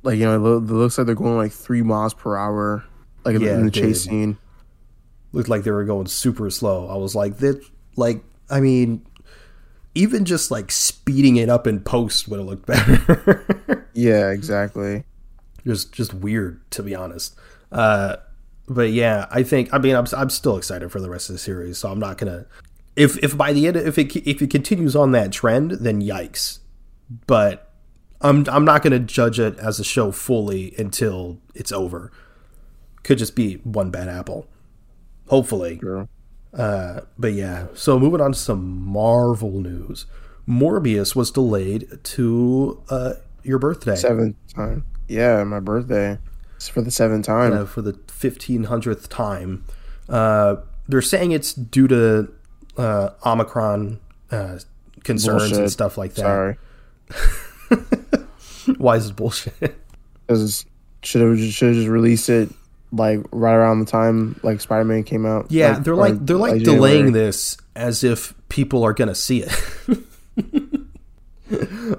like 0.03 0.17
you 0.19 0.25
know 0.25 0.35
it 0.35 0.59
looks 0.61 0.97
like 0.97 1.05
they're 1.07 1.15
going 1.15 1.37
like 1.37 1.51
three 1.51 1.81
miles 1.81 2.13
per 2.13 2.37
hour 2.37 2.83
like 3.25 3.35
in 3.35 3.41
the- 3.41 3.47
Yeah, 3.47 3.55
in 3.55 3.61
the 3.61 3.67
it 3.67 3.73
chase 3.73 4.03
did. 4.03 4.09
scene. 4.09 4.37
looked 5.31 5.49
like 5.49 5.63
they 5.63 5.71
were 5.71 5.85
going 5.85 6.07
super 6.07 6.49
slow. 6.49 6.87
I 6.87 6.95
was 6.95 7.15
like 7.15 7.37
that, 7.39 7.61
like 7.95 8.23
I 8.49 8.59
mean, 8.61 9.05
even 9.95 10.23
just 10.25 10.51
like 10.51 10.71
speeding 10.71 11.35
it 11.37 11.49
up 11.49 11.65
in 11.67 11.79
post 11.81 12.27
would 12.27 12.39
have 12.39 12.47
looked 12.47 12.65
better. 12.65 13.43
Yeah, 13.93 14.29
exactly. 14.29 15.03
Just 15.67 15.93
just 15.93 16.13
weird 16.13 16.69
to 16.71 16.83
be 16.83 16.95
honest. 16.95 17.35
Uh, 17.71 18.17
but 18.67 18.91
yeah, 18.91 19.27
I 19.29 19.43
think 19.43 19.73
I 19.73 19.77
mean 19.77 19.95
I'm 19.95 20.05
I'm 20.15 20.29
still 20.29 20.57
excited 20.57 20.91
for 20.91 20.99
the 20.99 21.09
rest 21.09 21.29
of 21.29 21.33
the 21.33 21.39
series, 21.39 21.77
so 21.77 21.91
I'm 21.91 21.99
not 21.99 22.17
gonna. 22.17 22.45
If 22.95 23.21
if 23.23 23.37
by 23.37 23.53
the 23.53 23.67
end 23.67 23.77
if 23.77 23.97
it 23.97 24.15
if 24.15 24.41
it 24.41 24.49
continues 24.49 24.95
on 24.95 25.11
that 25.11 25.31
trend, 25.31 25.71
then 25.71 26.01
yikes. 26.01 26.59
But 27.27 27.71
I'm 28.21 28.47
I'm 28.49 28.65
not 28.65 28.81
gonna 28.81 28.99
judge 28.99 29.39
it 29.39 29.57
as 29.59 29.79
a 29.79 29.83
show 29.83 30.11
fully 30.11 30.73
until 30.77 31.39
it's 31.53 31.71
over. 31.71 32.11
Could 33.03 33.19
just 33.19 33.35
be 33.35 33.55
one 33.57 33.91
bad 33.91 34.09
apple. 34.09 34.47
Hopefully. 35.27 35.77
True. 35.77 36.07
Uh, 36.53 37.01
but 37.17 37.33
yeah, 37.33 37.67
so 37.73 37.99
moving 37.99 38.21
on 38.21 38.31
to 38.31 38.39
some 38.39 38.81
Marvel 38.81 39.59
news. 39.61 40.05
Morbius 40.47 41.15
was 41.15 41.29
delayed 41.29 41.99
to 42.03 42.81
uh, 42.89 43.13
your 43.43 43.59
birthday. 43.59 43.95
Seventh 43.95 44.35
time. 44.53 44.85
Yeah, 45.07 45.43
my 45.43 45.59
birthday. 45.59 46.17
It's 46.55 46.67
for 46.67 46.81
the 46.81 46.91
seventh 46.91 47.25
time. 47.25 47.53
uh, 47.53 47.65
for 47.65 47.81
the 47.81 47.93
1500th 47.93 49.07
time. 49.09 49.63
Uh, 50.09 50.57
they're 50.87 51.01
saying 51.01 51.31
it's 51.31 51.53
due 51.53 51.87
to 51.87 52.31
uh, 52.77 53.09
Omicron 53.25 53.99
uh, 54.31 54.59
concerns 55.03 55.57
and 55.57 55.71
stuff 55.71 55.97
like 55.97 56.13
that. 56.15 56.21
Sorry. 56.21 56.57
Why 58.77 58.97
is 58.97 59.03
this 59.03 59.11
bullshit? 59.11 59.75
Because 60.27 60.65
should 61.03 61.21
have 61.21 61.39
should 61.53 61.67
have 61.69 61.75
just 61.77 61.87
released 61.87 62.27
it 62.27 62.49
like 62.91 63.21
right 63.31 63.53
around 63.53 63.79
the 63.79 63.85
time 63.85 64.37
like 64.43 64.59
Spider 64.59 64.83
Man 64.83 65.05
came 65.05 65.25
out. 65.25 65.49
yeah, 65.49 65.79
they're 65.79 65.95
like 65.95 66.15
they're 66.25 66.35
like 66.35 66.61
delaying 66.63 67.13
this 67.13 67.55
as 67.77 68.03
if 68.03 68.33
people 68.49 68.83
are 68.83 68.91
gonna 68.91 69.15
see 69.15 69.43
it. 69.43 69.87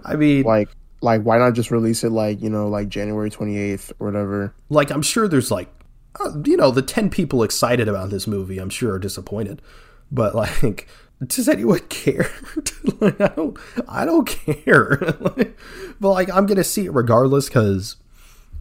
I 0.04 0.16
mean, 0.16 0.42
Like 0.42 0.68
like 1.00 1.22
why 1.22 1.38
not 1.38 1.54
just 1.54 1.70
release 1.70 2.02
it 2.04 2.10
like 2.10 2.40
you 2.42 2.50
know 2.50 2.68
like 2.68 2.88
January 2.88 3.30
twenty 3.30 3.56
eighth 3.56 3.92
or 3.98 4.06
whatever. 4.08 4.54
like 4.68 4.90
I'm 4.90 5.02
sure 5.02 5.28
there's 5.28 5.50
like 5.50 5.68
uh, 6.20 6.32
you 6.44 6.56
know 6.56 6.70
the 6.70 6.82
10 6.82 7.10
people 7.10 7.42
excited 7.42 7.86
about 7.88 8.10
this 8.10 8.26
movie 8.26 8.58
I'm 8.58 8.70
sure 8.70 8.94
are 8.94 8.98
disappointed. 8.98 9.62
But 10.10 10.34
like 10.34 10.88
does 11.26 11.48
anyone 11.48 11.80
care? 11.88 12.30
Like 13.00 13.20
I 13.20 13.28
don't 13.28 13.58
I 13.88 14.04
don't 14.04 14.26
care. 14.26 14.98
But 16.00 16.10
like 16.10 16.30
I'm 16.30 16.46
gonna 16.46 16.62
see 16.64 16.86
it 16.86 16.92
regardless 16.92 17.48
because 17.48 17.96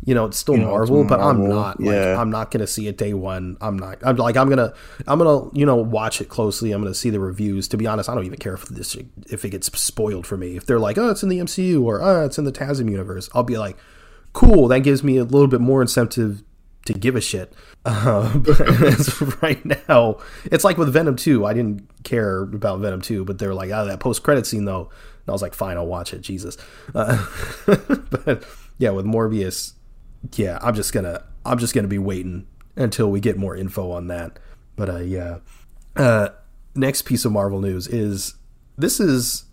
you 0.06 0.14
know 0.14 0.26
it's 0.26 0.38
still 0.38 0.56
know, 0.56 0.70
it's 0.82 0.90
Marvel 0.90 1.04
but 1.04 1.20
I'm 1.20 1.48
not 1.48 1.80
like 1.80 1.94
yeah. 1.94 2.20
I'm 2.20 2.30
not 2.30 2.52
gonna 2.52 2.68
see 2.68 2.88
it 2.88 2.98
day 2.98 3.14
one 3.14 3.58
I'm 3.62 3.78
not 3.78 4.00
I'm 4.04 4.16
like 4.16 4.38
I'm 4.38 4.50
gonna 4.50 4.74
I'm 5.08 5.18
gonna 5.18 5.50
you 5.54 5.66
know 5.66 5.76
watch 5.76 6.22
it 6.22 6.30
closely 6.30 6.72
I'm 6.72 6.82
gonna 6.82 6.94
see 6.94 7.10
the 7.10 7.20
reviews 7.20 7.68
to 7.70 7.78
be 7.78 7.88
honest 7.88 8.10
I 8.10 8.16
don't 8.16 8.26
even 8.26 8.40
care 8.40 8.54
if 8.54 8.66
this 8.66 8.96
if 9.30 9.44
it 9.44 9.50
gets 9.50 9.68
spoiled 9.80 10.26
for 10.26 10.38
me 10.38 10.56
if 10.56 10.66
they're 10.66 10.80
like 10.80 10.98
oh 10.98 11.10
it's 11.10 11.24
in 11.24 11.30
the 11.30 11.40
MCU 11.40 11.84
or 11.84 12.02
oh 12.02 12.26
it's 12.26 12.38
in 12.38 12.46
the 12.46 12.52
TASM 12.52 12.90
universe 12.90 13.30
I'll 13.34 13.44
be 13.44 13.58
like 13.58 13.78
cool 14.34 14.68
that 14.68 14.82
gives 14.82 15.04
me 15.04 15.18
a 15.18 15.24
little 15.24 15.48
bit 15.48 15.62
more 15.62 15.82
incentive 15.82 16.44
to 16.88 16.94
give 16.94 17.16
a 17.16 17.22
shit. 17.22 17.54
Uh, 17.86 18.36
but 18.38 18.60
as 18.84 19.22
right 19.42 19.64
now, 19.88 20.18
it's 20.46 20.64
like 20.64 20.78
with 20.78 20.92
Venom 20.92 21.16
2. 21.16 21.46
I 21.46 21.54
didn't 21.54 21.88
care 22.04 22.42
about 22.42 22.80
Venom 22.80 23.02
2, 23.02 23.24
but 23.26 23.38
they're 23.38 23.54
like, 23.54 23.70
oh, 23.70 23.86
that 23.86 24.00
post 24.00 24.24
credit 24.24 24.48
scene 24.48 24.66
though. 24.66 24.90
And 24.90 25.30
I 25.30 25.32
was 25.32 25.42
like, 25.42 25.54
fine, 25.54 25.78
I'll 25.78 25.86
watch 25.86 26.14
it. 26.14 26.22
Jesus. 26.22 26.58
Uh, 26.96 27.26
but 27.66 28.44
yeah, 28.78 28.90
with 28.90 29.06
Morbius, 29.06 29.74
yeah, 30.36 30.60
I'm 30.62 30.76
just 30.76 30.94
gonna, 30.94 31.24
I'm 31.46 31.58
just 31.58 31.74
gonna 31.74 31.88
be 31.88 32.00
waiting 32.00 32.48
until 32.76 33.10
we 33.10 33.20
get 33.20 33.38
more 33.38 33.56
info 33.56 33.92
on 33.92 34.08
that. 34.08 34.40
But 34.76 34.90
uh, 34.90 34.98
yeah, 34.98 35.40
uh, 35.96 36.30
next 36.76 37.04
piece 37.04 37.26
of 37.26 37.32
Marvel 37.32 37.60
news 37.60 37.88
is 37.88 38.36
this 38.78 39.00
is 39.00 39.46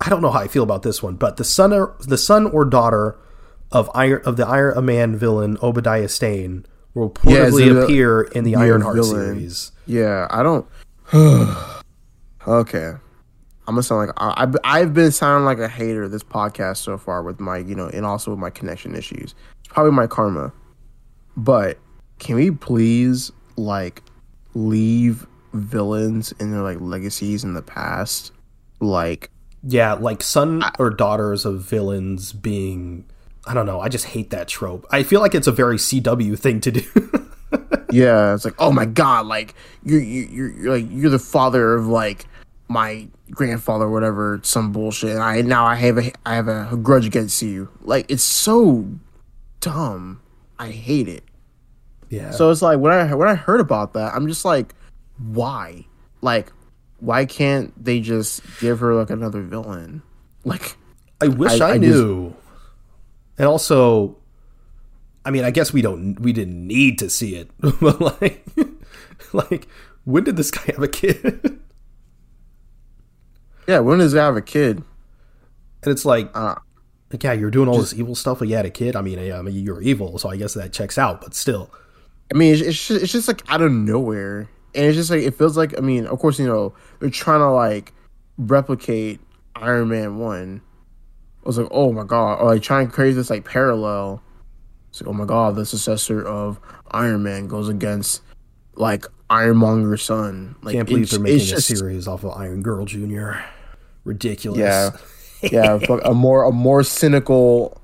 I 0.00 0.10
don't 0.10 0.20
know 0.20 0.30
how 0.30 0.40
I 0.40 0.48
feel 0.48 0.62
about 0.62 0.82
this 0.82 1.02
one, 1.02 1.14
but 1.16 1.36
the 1.36 1.44
son 1.44 1.72
or 1.72 1.96
the 2.00 2.18
son 2.18 2.46
or 2.46 2.64
daughter 2.64 3.16
of 3.72 3.90
Iron 3.94 4.22
of 4.24 4.36
the 4.36 4.46
Iron 4.46 4.84
Man 4.84 5.16
villain 5.16 5.56
Obadiah 5.62 6.08
Stane 6.08 6.66
will 6.94 7.10
reportedly 7.10 7.72
the 7.72 7.84
appear 7.84 8.22
in 8.22 8.44
the 8.44 8.56
Ironheart 8.56 8.96
villain. 8.96 9.34
series. 9.34 9.72
Yeah, 9.86 10.26
I 10.30 10.42
don't. 10.42 10.66
okay, 12.46 12.92
I'm 13.68 13.74
gonna 13.74 13.82
sound 13.82 14.06
like 14.06 14.16
I, 14.16 14.42
I've 14.42 14.56
I've 14.64 14.94
been 14.94 15.12
sounding 15.12 15.44
like 15.44 15.58
a 15.58 15.68
hater 15.68 16.08
this 16.08 16.24
podcast 16.24 16.78
so 16.78 16.98
far 16.98 17.22
with 17.22 17.40
my 17.40 17.58
you 17.58 17.74
know 17.74 17.88
and 17.88 18.04
also 18.04 18.32
with 18.32 18.40
my 18.40 18.50
connection 18.50 18.94
issues. 18.94 19.34
It's 19.66 19.72
probably 19.74 19.92
my 19.92 20.06
karma, 20.06 20.52
but 21.36 21.78
can 22.20 22.36
we 22.36 22.50
please 22.52 23.32
like 23.56 24.02
leave 24.54 25.26
villains 25.52 26.32
and 26.38 26.52
their 26.52 26.62
like 26.62 26.80
legacies 26.80 27.42
in 27.44 27.54
the 27.54 27.62
past? 27.62 28.32
Like 28.80 29.30
Yeah, 29.62 29.94
like 29.94 30.22
son 30.22 30.62
or 30.78 30.90
daughters 30.90 31.44
of 31.44 31.60
villains 31.62 32.32
being 32.32 33.04
I 33.46 33.54
don't 33.54 33.66
know, 33.66 33.80
I 33.80 33.88
just 33.88 34.06
hate 34.06 34.30
that 34.30 34.48
trope. 34.48 34.86
I 34.90 35.02
feel 35.02 35.20
like 35.20 35.34
it's 35.34 35.46
a 35.46 35.52
very 35.52 35.76
CW 35.76 36.38
thing 36.38 36.60
to 36.62 36.72
do. 36.72 36.82
yeah, 37.90 38.34
it's 38.34 38.44
like 38.44 38.54
oh 38.58 38.70
my 38.72 38.84
god, 38.86 39.26
like 39.26 39.54
you're 39.84 40.00
you- 40.00 40.28
you're 40.30 40.48
you're 40.50 40.76
like 40.78 40.86
you're 40.90 41.10
the 41.10 41.18
father 41.18 41.74
of 41.74 41.86
like 41.86 42.26
my 42.68 43.08
grandfather 43.30 43.84
or 43.86 43.90
whatever 43.90 44.40
some 44.42 44.70
bullshit 44.72 45.10
and 45.10 45.20
i 45.22 45.40
now 45.40 45.64
i 45.64 45.74
have 45.76 45.98
a 45.98 46.10
i 46.24 46.34
have 46.34 46.46
a 46.48 46.76
grudge 46.82 47.06
against 47.06 47.40
you 47.42 47.68
like 47.82 48.04
it's 48.08 48.22
so 48.24 48.84
dumb 49.66 50.20
i 50.58 50.68
hate 50.70 51.08
it 51.08 51.24
yeah. 52.08 52.30
so 52.30 52.50
it's 52.50 52.62
like 52.62 52.78
when 52.78 52.92
i 52.92 53.12
when 53.14 53.26
i 53.28 53.34
heard 53.34 53.60
about 53.60 53.92
that 53.94 54.14
i'm 54.14 54.28
just 54.28 54.44
like 54.44 54.74
why 55.18 55.84
like 56.22 56.52
why 57.00 57.24
can't 57.24 57.72
they 57.82 58.00
just 58.00 58.42
give 58.60 58.78
her 58.80 58.94
like 58.94 59.10
another 59.10 59.42
villain 59.42 60.02
like 60.44 60.76
I 61.20 61.28
wish 61.28 61.60
I, 61.60 61.66
I- 61.66 61.70
I 61.72 61.78
just- 61.78 61.90
knew. 61.90 62.34
And 63.38 63.46
also, 63.48 64.16
I 65.24 65.30
mean, 65.30 65.44
I 65.44 65.50
guess 65.50 65.72
we 65.72 65.80
don't, 65.82 66.18
we 66.20 66.32
didn't 66.32 66.66
need 66.66 66.98
to 67.00 67.08
see 67.10 67.34
it, 67.36 67.50
but 67.58 68.00
like, 68.00 68.46
like, 69.32 69.66
when 70.04 70.24
did 70.24 70.36
this 70.36 70.50
guy 70.50 70.62
have 70.74 70.82
a 70.82 70.88
kid? 70.88 71.58
yeah 73.66 73.78
when 73.80 73.98
does 73.98 74.12
he 74.12 74.18
have 74.18 74.36
a 74.36 74.42
kid 74.42 74.76
And 75.82 75.92
it's 75.92 76.04
like, 76.04 76.30
uh 76.34 76.56
like, 77.12 77.22
yeah, 77.22 77.32
you're 77.32 77.50
doing 77.50 77.68
all 77.68 77.78
this 77.78 77.94
evil 77.94 78.14
stuff, 78.14 78.40
but 78.40 78.48
you 78.48 78.56
had 78.56 78.66
a 78.66 78.70
kid. 78.70 78.96
I 78.96 79.00
mean, 79.00 79.18
yeah, 79.18 79.38
I 79.38 79.42
mean, 79.42 79.54
you're 79.54 79.80
evil, 79.80 80.18
so 80.18 80.28
I 80.28 80.36
guess 80.36 80.54
that 80.54 80.72
checks 80.72 80.98
out. 80.98 81.20
But 81.20 81.34
still, 81.34 81.70
I 82.32 82.36
mean, 82.36 82.52
it's, 82.52 82.62
it's 82.62 82.86
just 82.86 83.02
it's 83.02 83.12
just 83.12 83.28
like 83.28 83.42
out 83.48 83.62
of 83.62 83.70
nowhere, 83.70 84.48
and 84.74 84.84
it's 84.86 84.96
just 84.96 85.10
like 85.10 85.22
it 85.22 85.34
feels 85.36 85.56
like 85.56 85.76
I 85.78 85.80
mean, 85.80 86.06
of 86.06 86.18
course, 86.18 86.38
you 86.38 86.46
know, 86.46 86.74
they're 87.00 87.10
trying 87.10 87.40
to 87.40 87.50
like 87.50 87.92
replicate 88.38 89.20
Iron 89.54 89.88
Man 89.88 90.18
one. 90.18 90.62
I 91.44 91.48
was 91.48 91.58
like, 91.58 91.68
oh 91.70 91.92
my 91.92 92.04
god, 92.04 92.40
or 92.40 92.46
like 92.54 92.62
trying 92.62 92.88
to 92.88 92.92
create 92.92 93.12
this 93.12 93.30
like 93.30 93.44
parallel. 93.44 94.22
It's 94.90 95.00
like, 95.00 95.08
oh 95.08 95.12
my 95.12 95.26
god, 95.26 95.54
the 95.54 95.64
successor 95.64 96.26
of 96.26 96.58
Iron 96.90 97.22
Man 97.22 97.46
goes 97.46 97.68
against 97.68 98.22
like 98.74 99.06
Ironmonger's 99.30 100.02
son. 100.02 100.56
Like, 100.62 100.74
can't 100.74 100.88
believe 100.88 101.10
they're 101.10 101.20
making 101.20 101.40
a 101.40 101.44
just- 101.44 101.68
series 101.68 102.08
off 102.08 102.24
of 102.24 102.32
Iron 102.32 102.62
Girl 102.62 102.84
Jr. 102.84 103.32
Ridiculous. 104.04 104.58
Yeah, 104.58 104.90
yeah, 105.42 105.78
a 106.04 106.14
more 106.14 106.44
a 106.44 106.52
more 106.52 106.82
cynical, 106.82 107.80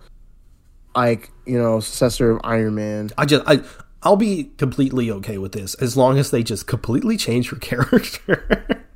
like 0.94 1.30
you 1.46 1.58
know, 1.58 1.80
successor 1.80 2.30
of 2.32 2.40
Iron 2.44 2.74
Man. 2.74 3.10
I 3.18 3.24
just, 3.24 3.42
I, 3.46 3.62
I'll 4.02 4.16
be 4.16 4.44
completely 4.56 5.10
okay 5.10 5.38
with 5.38 5.52
this 5.52 5.74
as 5.74 5.96
long 5.96 6.18
as 6.18 6.30
they 6.30 6.42
just 6.42 6.66
completely 6.66 7.16
change 7.16 7.50
her 7.50 7.56
character. 7.60 8.86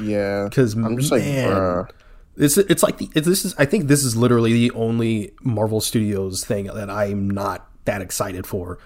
Yeah, 0.00 0.44
Because 0.44 0.74
I'm 0.74 0.98
just 0.98 1.12
like, 1.12 1.22
man, 1.22 1.50
bruh. 1.50 1.90
It's 2.36 2.56
it's 2.56 2.82
like 2.82 2.98
the, 2.98 3.10
it's, 3.14 3.26
this 3.26 3.44
is 3.44 3.54
I 3.58 3.66
think 3.66 3.88
this 3.88 4.02
is 4.02 4.16
literally 4.16 4.52
the 4.52 4.70
only 4.72 5.32
Marvel 5.42 5.80
Studios 5.80 6.44
thing 6.44 6.66
that 6.66 6.88
I'm 6.88 7.28
not 7.28 7.68
that 7.84 8.00
excited 8.00 8.46
for. 8.46 8.78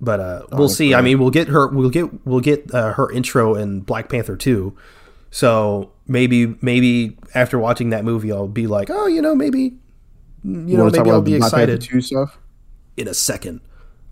But 0.00 0.20
uh, 0.20 0.42
we'll 0.52 0.68
see. 0.68 0.94
I 0.94 1.00
mean, 1.00 1.18
we'll 1.18 1.30
get 1.30 1.48
her. 1.48 1.68
We'll 1.68 1.90
get 1.90 2.26
we'll 2.26 2.40
get 2.40 2.72
uh, 2.74 2.92
her 2.94 3.10
intro 3.12 3.54
in 3.54 3.80
Black 3.80 4.08
Panther 4.08 4.36
two. 4.36 4.76
So 5.30 5.92
maybe 6.08 6.56
maybe 6.60 7.16
after 7.34 7.58
watching 7.58 7.90
that 7.90 8.04
movie, 8.04 8.32
I'll 8.32 8.48
be 8.48 8.66
like, 8.66 8.90
oh, 8.90 9.06
you 9.06 9.22
know, 9.22 9.34
maybe 9.34 9.76
you 10.42 10.76
know, 10.76 10.90
maybe 10.90 11.10
I'll 11.10 11.20
be 11.20 11.34
the 11.34 11.38
Black 11.38 11.52
Panther 11.52 11.72
excited 11.72 11.80
two 11.82 12.00
stuff. 12.00 12.38
in 12.96 13.06
a 13.06 13.14
second. 13.14 13.60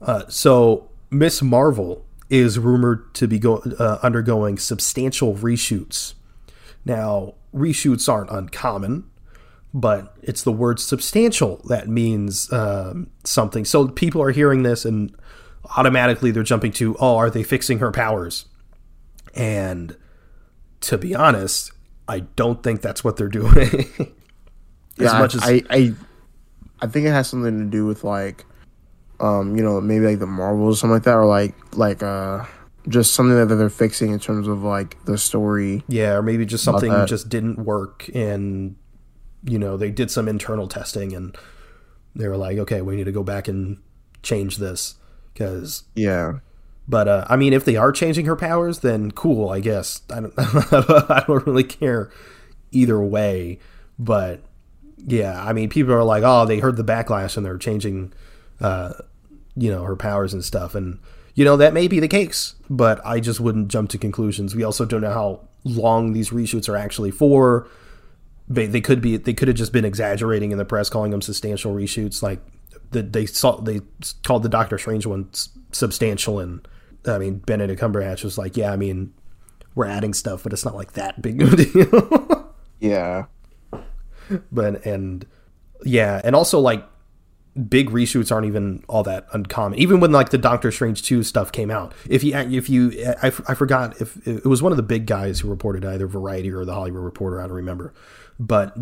Uh, 0.01 0.25
so 0.29 0.91
Miss 1.11 1.43
Marvel 1.43 2.05
is 2.29 2.59
rumored 2.59 3.15
to 3.15 3.27
be 3.27 3.39
go- 3.39 3.63
uh, 3.79 3.99
undergoing 4.03 4.59
substantial 4.59 5.35
reshoots. 5.35 6.15
Now, 6.85 7.35
reshoots 7.55 8.13
aren't 8.13 8.31
uncommon, 8.31 9.09
but 9.73 10.17
it's 10.23 10.43
the 10.43 10.53
word 10.53 10.81
substantial 10.81 11.61
that 11.69 11.89
means 11.89 12.53
um, 12.53 13.11
something. 13.25 13.65
So 13.65 13.89
people 13.89 14.21
are 14.23 14.31
hearing 14.31 14.63
this 14.63 14.85
and 14.85 15.15
automatically 15.77 16.31
they're 16.31 16.43
jumping 16.43 16.73
to, 16.73 16.97
oh, 16.99 17.17
are 17.17 17.31
they 17.31 17.43
fixing 17.43 17.79
her 17.79 17.93
powers? 17.93 18.47
And 19.35 19.97
to 20.83 20.99
be 20.99 21.15
honest, 21.15 21.73
I 22.09 22.21
don't 22.21 22.63
think 22.63 22.83
that's 22.83 23.03
what 23.03 23.17
they're 23.17 23.29
doing. 23.29 23.57
as 24.99 25.13
yeah, 25.13 25.19
much 25.19 25.35
as 25.35 25.43
I, 25.43 25.63
I, 25.71 25.95
I 26.81 26.87
think 26.87 27.07
it 27.07 27.11
has 27.11 27.29
something 27.29 27.59
to 27.59 27.65
do 27.65 27.87
with 27.87 28.05
like, 28.05 28.45
um, 29.21 29.57
you 29.57 29.63
know, 29.63 29.81
maybe 29.81 30.07
like 30.07 30.19
the 30.19 30.27
Marvels 30.27 30.77
or 30.77 30.81
something 30.81 30.95
like 30.95 31.05
that, 31.05 31.15
or 31.15 31.27
like 31.27 31.55
like 31.77 32.03
uh, 32.03 32.45
just 32.89 33.15
something 33.15 33.37
that 33.37 33.55
they're 33.55 33.71
fixing 33.71 34.13
in 34.13 34.19
terms 34.19 34.47
of 34.47 34.63
like 34.63 35.03
the 35.05 35.19
story. 35.19 35.83
Yeah, 35.89 36.15
or 36.15 36.23
maybe 36.23 36.47
just 36.47 36.65
something 36.65 36.91
that. 36.91 37.09
just 37.09 37.29
didn't 37.29 37.59
work 37.59 38.09
and 38.15 38.77
you 39.45 39.59
know, 39.59 39.77
they 39.77 39.91
did 39.91 40.11
some 40.11 40.29
internal 40.29 40.67
testing 40.67 41.15
and 41.15 41.37
they 42.15 42.29
were 42.29 42.37
like, 42.37 42.59
"Okay, 42.59 42.83
we 42.83 42.97
need 42.97 43.05
to 43.05 43.13
go 43.13 43.23
back 43.23 43.49
and 43.49 43.79
change 44.23 44.57
this." 44.59 44.97
Cuz 45.35 45.85
Yeah, 45.95 46.41
but 46.89 47.09
uh 47.09 47.27
I 47.29 47.37
mean, 47.37 47.53
if 47.53 47.65
they 47.65 47.77
are 47.77 47.93
changing 47.93 48.27
her 48.27 48.37
powers, 48.37 48.81
then 48.81 49.11
cool, 49.11 49.51
I 49.51 49.61
guess. 49.61 50.03
I 50.11 50.21
don't 50.21 50.35
I 50.39 51.25
don't 51.27 51.47
really 51.47 51.65
care 51.65 52.11
either 52.73 53.01
way, 53.01 53.59
but 53.99 54.41
yeah, 54.99 55.43
I 55.43 55.53
mean, 55.53 55.69
people 55.69 55.93
are 55.93 56.05
like, 56.05 56.23
"Oh, 56.25 56.47
they 56.47 56.59
heard 56.59 56.77
the 56.77 56.85
backlash 56.85 57.37
and 57.37 57.45
they're 57.45 57.59
changing 57.59 58.13
uh 58.61 58.93
you 59.59 59.71
know, 59.71 59.85
her 59.85 59.97
powers 59.97 60.33
and 60.33 60.45
stuff." 60.45 60.75
And 60.75 60.99
you 61.35 61.45
know, 61.45 61.57
that 61.59 61.75
may 61.75 61.87
be 61.89 62.01
the 62.01 62.09
case, 62.09 62.55
but 62.71 63.05
I 63.05 63.21
just 63.21 63.41
wouldn't 63.41 63.69
jump 63.69 63.91
to 63.91 63.99
conclusions. 63.99 64.55
We 64.55 64.65
also 64.65 64.85
don't 64.85 65.03
know 65.03 65.13
how 65.13 65.41
long 65.65 66.13
these 66.13 66.31
reshoots 66.31 66.69
are 66.69 66.77
actually 66.77 67.11
for. 67.11 67.69
They, 68.49 68.67
they 68.67 68.81
could 68.81 69.01
be 69.01 69.17
they 69.17 69.35
could 69.35 69.49
have 69.49 69.57
just 69.57 69.73
been 69.73 69.85
exaggerating 69.85 70.53
in 70.53 70.59
the 70.59 70.65
press 70.65 70.89
calling 70.89 71.11
them 71.11 71.21
substantial 71.21 71.75
reshoots 71.75 72.23
like 72.23 72.39
the, 72.93 73.03
they 73.03 73.27
saw 73.27 73.57
they 73.61 73.81
called 74.23 74.45
the 74.45 74.49
Doctor 74.49 74.79
Strange 74.79 75.05
one 75.05 75.29
substantial 75.73 76.39
and 76.39 76.67
I 77.07 77.19
mean 77.19 77.39
Benedict 77.39 77.81
Cumberbatch 77.81 78.25
was 78.25 78.39
like 78.39 78.57
yeah 78.57 78.73
I 78.73 78.77
mean 78.77 79.13
we're 79.75 79.87
adding 79.87 80.15
stuff 80.15 80.43
but 80.43 80.53
it's 80.53 80.65
not 80.65 80.75
like 80.75 80.93
that 80.93 81.21
big 81.23 81.43
of 81.43 81.53
a 81.53 81.57
deal. 81.57 82.43
Yeah, 82.79 83.25
but 84.53 84.85
and 84.85 85.25
yeah 85.83 86.21
and 86.23 86.37
also 86.37 86.61
like 86.61 86.87
big 87.71 87.89
reshoots 87.89 88.31
aren't 88.31 88.47
even 88.47 88.85
all 88.87 89.03
that 89.05 89.27
uncommon. 89.33 89.79
Even 89.79 89.99
when 89.99 90.13
like 90.13 90.29
the 90.29 90.37
doctor 90.37 90.71
strange 90.71 91.03
2 91.03 91.23
stuff 91.23 91.53
came 91.53 91.71
out 91.71 91.95
if 92.07 92.23
you 92.23 92.37
if 92.37 92.69
you 92.69 92.93
i, 93.23 93.29
I 93.29 93.55
forgot 93.55 93.99
if 93.99 94.27
it 94.27 94.45
was 94.45 94.63
one 94.63 94.73
of 94.73 94.77
the 94.77 94.83
big 94.83 95.07
guys 95.07 95.41
who 95.41 95.49
reported 95.49 95.87
either 95.87 96.07
variety 96.07 96.53
or 96.53 96.67
the 96.67 96.75
hollywood 96.75 97.03
reporter 97.03 97.41
i 97.41 97.47
don't 97.47 97.57
remember. 97.57 97.95
But 98.39 98.77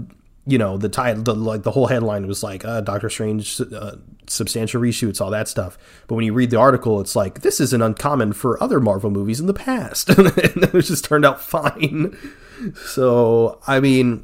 you 0.47 0.59
know 0.59 0.77
the 0.77 0.89
title 0.89 1.23
the, 1.23 1.35
like 1.35 1.63
the 1.63 1.71
whole 1.71 1.87
headline 1.87 2.27
was 2.27 2.43
like 2.43 2.65
uh, 2.65 2.81
doctor 2.81 3.09
strange 3.09 3.61
uh, 3.61 3.97
substantial 4.27 4.81
reshoots 4.81 5.21
all 5.21 5.31
that 5.31 5.49
stuff 5.49 5.79
but 6.07 6.15
when 6.15 6.25
you 6.25 6.33
read 6.33 6.51
the 6.51 6.59
article 6.59 7.01
it's 7.01 7.17
like 7.17 7.41
this 7.41 7.61
isn't 7.61 7.83
uncommon 7.83 8.33
for 8.33 8.63
other 8.63 8.79
marvel 8.79 9.11
movies 9.11 9.41
in 9.41 9.47
the 9.47 9.55
past 9.55 10.09
and 10.19 10.27
it 10.37 10.73
just 10.83 11.05
turned 11.05 11.25
out 11.25 11.41
fine 11.41 12.17
so 12.75 13.59
i 13.67 13.81
mean 13.81 14.23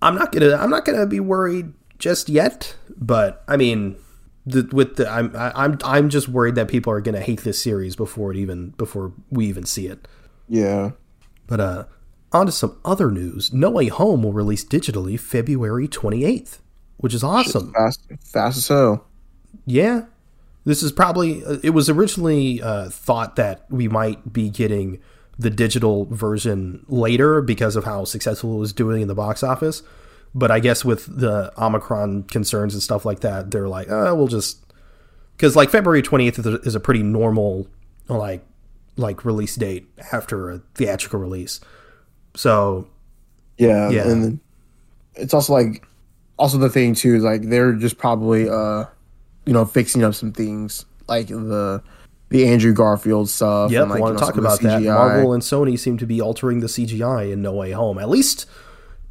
I'm 0.00 0.14
not 0.14 0.32
gonna 0.32 0.54
I'm 0.56 0.70
not 0.70 0.84
gonna 0.84 1.06
be 1.06 1.20
worried 1.20 1.72
just 1.98 2.28
yet, 2.28 2.76
but 2.96 3.42
I 3.48 3.56
mean, 3.56 3.96
the, 4.46 4.68
with 4.72 4.96
the 4.96 5.10
I'm 5.10 5.34
I'm 5.36 5.78
I'm 5.84 6.08
just 6.08 6.28
worried 6.28 6.54
that 6.54 6.68
people 6.68 6.92
are 6.92 7.00
gonna 7.00 7.20
hate 7.20 7.42
this 7.42 7.60
series 7.62 7.96
before 7.96 8.30
it 8.30 8.36
even 8.36 8.70
before 8.70 9.12
we 9.30 9.46
even 9.46 9.64
see 9.64 9.86
it. 9.86 10.06
yeah. 10.48 10.92
But 11.46 11.60
uh, 11.60 11.84
on 12.32 12.46
to 12.46 12.52
some 12.52 12.78
other 12.84 13.10
news. 13.10 13.52
No 13.52 13.70
Way 13.70 13.88
Home 13.88 14.22
will 14.22 14.32
release 14.32 14.64
digitally 14.64 15.18
February 15.18 15.88
28th, 15.88 16.58
which 16.98 17.14
is 17.14 17.24
awesome. 17.24 17.72
Fast, 17.72 18.02
fast 18.20 18.58
as 18.58 18.68
hell. 18.68 19.06
Yeah. 19.66 20.02
This 20.64 20.82
is 20.82 20.92
probably, 20.92 21.44
uh, 21.44 21.58
it 21.62 21.70
was 21.70 21.88
originally 21.88 22.60
uh, 22.60 22.90
thought 22.90 23.36
that 23.36 23.64
we 23.70 23.88
might 23.88 24.32
be 24.32 24.50
getting 24.50 25.00
the 25.38 25.50
digital 25.50 26.04
version 26.06 26.84
later 26.88 27.40
because 27.40 27.76
of 27.76 27.84
how 27.84 28.04
successful 28.04 28.56
it 28.56 28.58
was 28.58 28.72
doing 28.72 29.02
in 29.02 29.08
the 29.08 29.14
box 29.14 29.42
office. 29.42 29.82
But 30.34 30.50
I 30.50 30.60
guess 30.60 30.84
with 30.84 31.06
the 31.18 31.52
Omicron 31.56 32.24
concerns 32.24 32.74
and 32.74 32.82
stuff 32.82 33.06
like 33.06 33.20
that, 33.20 33.50
they're 33.50 33.68
like, 33.68 33.88
uh, 33.88 34.12
we'll 34.14 34.28
just, 34.28 34.62
because 35.36 35.56
like 35.56 35.70
February 35.70 36.02
28th 36.02 36.38
is 36.40 36.46
a, 36.46 36.60
is 36.60 36.74
a 36.74 36.80
pretty 36.80 37.02
normal, 37.02 37.66
like, 38.08 38.44
like 38.96 39.24
release 39.24 39.54
date 39.54 39.88
after 40.12 40.50
a 40.50 40.58
theatrical 40.74 41.20
release. 41.20 41.60
So 42.38 42.86
Yeah, 43.58 43.90
Yeah. 43.90 44.08
and 44.08 44.38
it's 45.16 45.34
also 45.34 45.52
like 45.52 45.84
also 46.38 46.56
the 46.58 46.68
thing 46.70 46.94
too 46.94 47.16
is 47.16 47.24
like 47.24 47.42
they're 47.42 47.72
just 47.72 47.98
probably 47.98 48.48
uh 48.48 48.84
you 49.44 49.52
know 49.52 49.64
fixing 49.64 50.04
up 50.04 50.14
some 50.14 50.30
things 50.32 50.84
like 51.08 51.26
the 51.26 51.82
the 52.28 52.46
Andrew 52.46 52.72
Garfield 52.74 53.28
stuff. 53.28 53.72
Yep, 53.72 53.82
and, 53.82 53.90
like, 53.90 53.98
I 53.98 54.02
want 54.02 54.18
to 54.18 54.24
talk 54.24 54.34
some 54.36 54.44
of 54.46 54.58
the 54.60 54.66
about 54.68 54.82
that. 54.82 54.88
Marvel 54.88 55.32
and 55.32 55.42
Sony 55.42 55.76
seem 55.78 55.96
to 55.98 56.06
be 56.06 56.20
altering 56.20 56.60
the 56.60 56.66
CGI 56.68 57.32
in 57.32 57.42
No 57.42 57.54
Way 57.54 57.72
Home, 57.72 57.98
at 57.98 58.08
least 58.10 58.46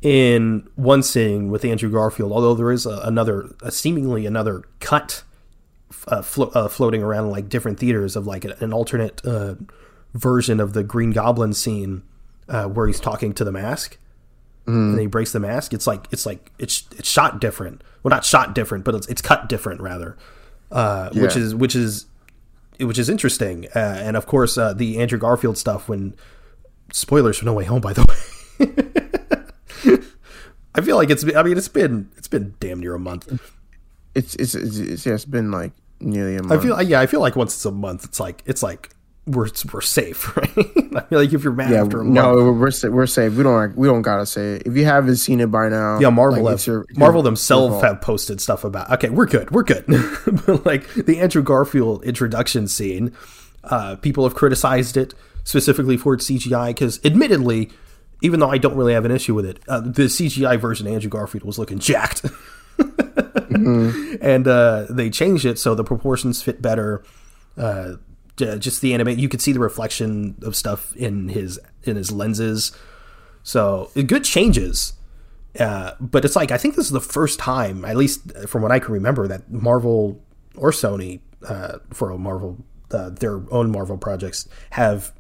in 0.02 0.70
one 0.76 1.02
scene 1.04 1.50
with 1.50 1.66
Andrew 1.66 1.90
Garfield. 1.92 2.32
Although 2.32 2.54
there 2.54 2.72
is 2.72 2.86
a, 2.86 3.02
another, 3.04 3.50
a 3.64 3.72
seemingly 3.72 4.28
another 4.28 4.62
cut 4.80 5.24
uh, 6.08 6.22
flo- 6.22 6.52
uh, 6.54 6.68
floating 6.68 7.02
around 7.02 7.26
in 7.26 7.32
like 7.32 7.50
different 7.50 7.80
theaters 7.80 8.16
of 8.16 8.28
like 8.28 8.46
an 8.46 8.72
alternate 8.72 9.20
uh, 9.26 9.56
version 10.14 10.60
of 10.60 10.74
the 10.74 10.84
Green 10.84 11.10
Goblin 11.12 11.54
scene 11.54 12.04
uh, 12.50 12.66
where 12.66 12.88
he's 12.88 13.00
talking 13.00 13.34
to 13.34 13.44
the 13.44 13.52
mask. 13.52 13.98
And 14.66 14.94
then 14.96 15.00
he 15.00 15.08
breaks 15.08 15.32
the 15.32 15.40
mask. 15.40 15.74
It's 15.74 15.88
like 15.88 16.08
it's 16.12 16.26
like 16.26 16.52
it's 16.60 16.84
it's 16.98 17.10
shot 17.10 17.40
different. 17.40 17.82
Well, 18.04 18.10
not 18.10 18.26
shot 18.26 18.54
different, 18.54 18.84
but 18.84 18.96
it's 18.96 19.08
it's 19.08 19.22
cut 19.22 19.48
different 19.48 19.80
rather. 19.80 20.18
Uh, 20.70 21.10
Which 21.14 21.38
is 21.38 21.56
which 21.56 21.74
is 21.74 22.06
which 22.78 23.00
is 23.00 23.08
interesting. 23.10 23.68
Uh, 23.74 23.80
and 23.80 24.18
of 24.18 24.26
course, 24.26 24.58
uh, 24.58 24.74
the 24.74 25.00
Andrew 25.00 25.18
Garfield 25.20 25.58
stuff. 25.58 25.88
When 25.88 26.16
spoilers 26.92 27.38
for 27.38 27.46
No 27.46 27.54
Way 27.54 27.64
Home, 27.64 27.80
by 27.80 27.94
the 27.94 28.02
way. 28.60 29.98
I 30.76 30.82
feel 30.82 30.96
like 30.98 31.10
it's. 31.10 31.24
been- 31.24 31.38
I 31.38 31.44
mean, 31.44 31.58
it's 31.58 31.68
been 31.70 32.10
it's 32.18 32.28
been 32.28 32.54
damn 32.60 32.80
near 32.82 32.94
a 32.96 33.00
month. 33.00 33.42
It's 34.16 34.36
it's 34.36 34.54
it's, 34.54 34.78
it's, 34.78 35.06
yeah, 35.06 35.14
it's 35.14 35.26
been 35.26 35.50
like 35.52 35.72
nearly 36.00 36.36
a 36.36 36.44
month. 36.44 36.60
I 36.62 36.64
feel 36.64 36.82
yeah. 36.82 37.00
I 37.00 37.06
feel 37.08 37.20
like 37.22 37.36
once 37.36 37.54
it's 37.56 37.66
a 37.66 37.72
month, 37.72 38.04
it's 38.04 38.20
like 38.20 38.44
it's 38.46 38.62
like 38.62 38.90
we're 39.28 39.50
we're 39.72 39.82
safe, 39.82 40.36
right? 40.38 40.50
I 40.58 41.02
feel 41.02 41.20
like 41.20 41.34
if 41.34 41.44
you're 41.44 41.54
mad 41.54 41.72
yeah, 41.72 41.82
after 41.84 42.02
a 42.02 42.04
no, 42.04 42.34
month, 42.34 42.38
we're 42.38 42.90
we're 42.90 42.96
we're 42.96 43.08
safe. 43.08 43.34
We 43.34 43.44
don't 43.44 43.76
we 43.78 43.88
don't 43.88 44.02
gotta 44.02 44.26
say 44.26 44.56
it. 44.56 44.64
If 44.66 44.76
you 44.76 44.86
haven't 44.86 45.18
seen 45.18 45.40
it 45.42 45.52
by 45.52 45.70
now, 45.70 46.00
Yeah, 46.00 46.10
Marvel 46.10 46.44
like, 46.44 46.58
have, 46.58 46.66
your- 46.66 46.86
Marvel 46.96 47.22
themselves 47.22 47.84
have 47.84 48.02
posted 48.02 48.42
stuff 48.42 48.64
about. 48.64 48.90
Okay, 48.92 49.10
we're 49.10 49.26
good, 49.28 49.52
we're 49.52 49.64
good. 49.64 49.86
but 50.46 50.66
like 50.66 50.92
the 50.94 51.20
Andrew 51.20 51.44
Garfield 51.44 52.04
introduction 52.04 52.68
scene, 52.68 53.14
uh, 53.66 53.98
people 53.98 54.24
have 54.24 54.34
criticized 54.34 54.98
it 54.98 55.14
specifically 55.44 55.98
for 55.98 56.14
its 56.14 56.30
CGI 56.30 56.70
because, 56.70 57.00
admittedly, 57.06 57.70
even 58.22 58.40
though 58.40 58.50
I 58.50 58.58
don't 58.58 58.76
really 58.76 58.94
have 58.94 59.06
an 59.06 59.12
issue 59.12 59.34
with 59.34 59.46
it, 59.46 59.60
uh, 59.68 59.82
the 59.82 60.04
CGI 60.04 60.60
version 60.60 60.88
of 60.88 60.94
Andrew 60.94 61.10
Garfield 61.10 61.44
was 61.44 61.60
looking 61.60 61.80
jacked. 61.80 62.26
and 63.50 64.48
uh, 64.48 64.86
they 64.90 65.10
changed 65.10 65.46
it 65.46 65.60
so 65.60 65.76
the 65.76 65.84
proportions 65.84 66.42
fit 66.42 66.62
better. 66.62 67.04
Uh, 67.58 67.94
j- 68.38 68.58
just 68.60 68.82
the 68.82 68.94
anime, 68.94 69.20
you 69.20 69.28
could 69.28 69.42
see 69.42 69.52
the 69.52 69.60
reflection 69.60 70.36
of 70.44 70.56
stuff 70.56 70.96
in 70.96 71.30
his 71.30 71.60
in 71.84 71.96
his 71.96 72.12
lenses. 72.12 72.72
So 73.44 73.92
good 74.08 74.24
changes. 74.24 74.94
Uh, 75.60 75.94
but 76.00 76.24
it's 76.24 76.36
like 76.36 76.52
I 76.52 76.58
think 76.58 76.76
this 76.76 76.86
is 76.86 76.92
the 76.92 77.02
first 77.02 77.40
time, 77.40 77.84
at 77.84 77.98
least 77.98 78.32
from 78.48 78.62
what 78.62 78.72
I 78.72 78.80
can 78.80 78.94
remember, 78.94 79.28
that 79.28 79.52
Marvel 79.52 80.24
or 80.56 80.72
Sony, 80.72 81.20
uh, 81.48 81.80
for 81.92 82.16
Marvel, 82.18 82.64
uh, 82.92 83.10
their 83.10 83.42
own 83.52 83.72
Marvel 83.72 83.98
projects, 83.98 84.48
have 84.72 85.14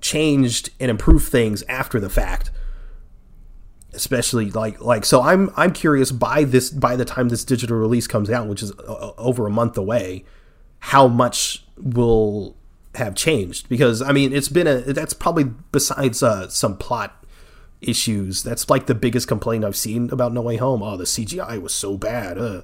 changed 0.00 0.70
and 0.78 0.90
improved 0.90 1.28
things 1.28 1.62
after 1.62 1.98
the 1.98 2.10
fact. 2.10 2.50
Especially 3.94 4.50
like 4.50 4.80
like 4.82 5.06
so, 5.06 5.22
I'm 5.22 5.50
I'm 5.56 5.72
curious 5.72 6.12
by 6.12 6.44
this 6.44 6.70
by 6.70 6.94
the 6.94 7.06
time 7.06 7.30
this 7.30 7.44
digital 7.44 7.78
release 7.78 8.06
comes 8.06 8.28
out, 8.30 8.46
which 8.46 8.62
is 8.62 8.70
uh, 8.72 9.12
over 9.16 9.46
a 9.46 9.50
month 9.50 9.78
away, 9.78 10.24
how 10.80 11.08
much 11.08 11.64
will 11.76 12.56
have 12.94 13.14
changed 13.14 13.68
because 13.68 14.02
I 14.02 14.12
mean 14.12 14.32
it's 14.32 14.48
been 14.48 14.66
a 14.66 14.80
that's 14.80 15.14
probably 15.14 15.44
besides 15.44 16.22
uh, 16.22 16.48
some 16.48 16.76
plot 16.76 17.24
issues 17.80 18.42
that's 18.42 18.68
like 18.68 18.86
the 18.86 18.94
biggest 18.94 19.28
complaint 19.28 19.64
I've 19.64 19.76
seen 19.76 20.10
about 20.10 20.32
No 20.32 20.42
Way 20.42 20.56
Home. 20.56 20.82
Oh, 20.82 20.96
the 20.96 21.04
CGI 21.04 21.60
was 21.60 21.74
so 21.74 21.96
bad. 21.96 22.38
Uh. 22.38 22.62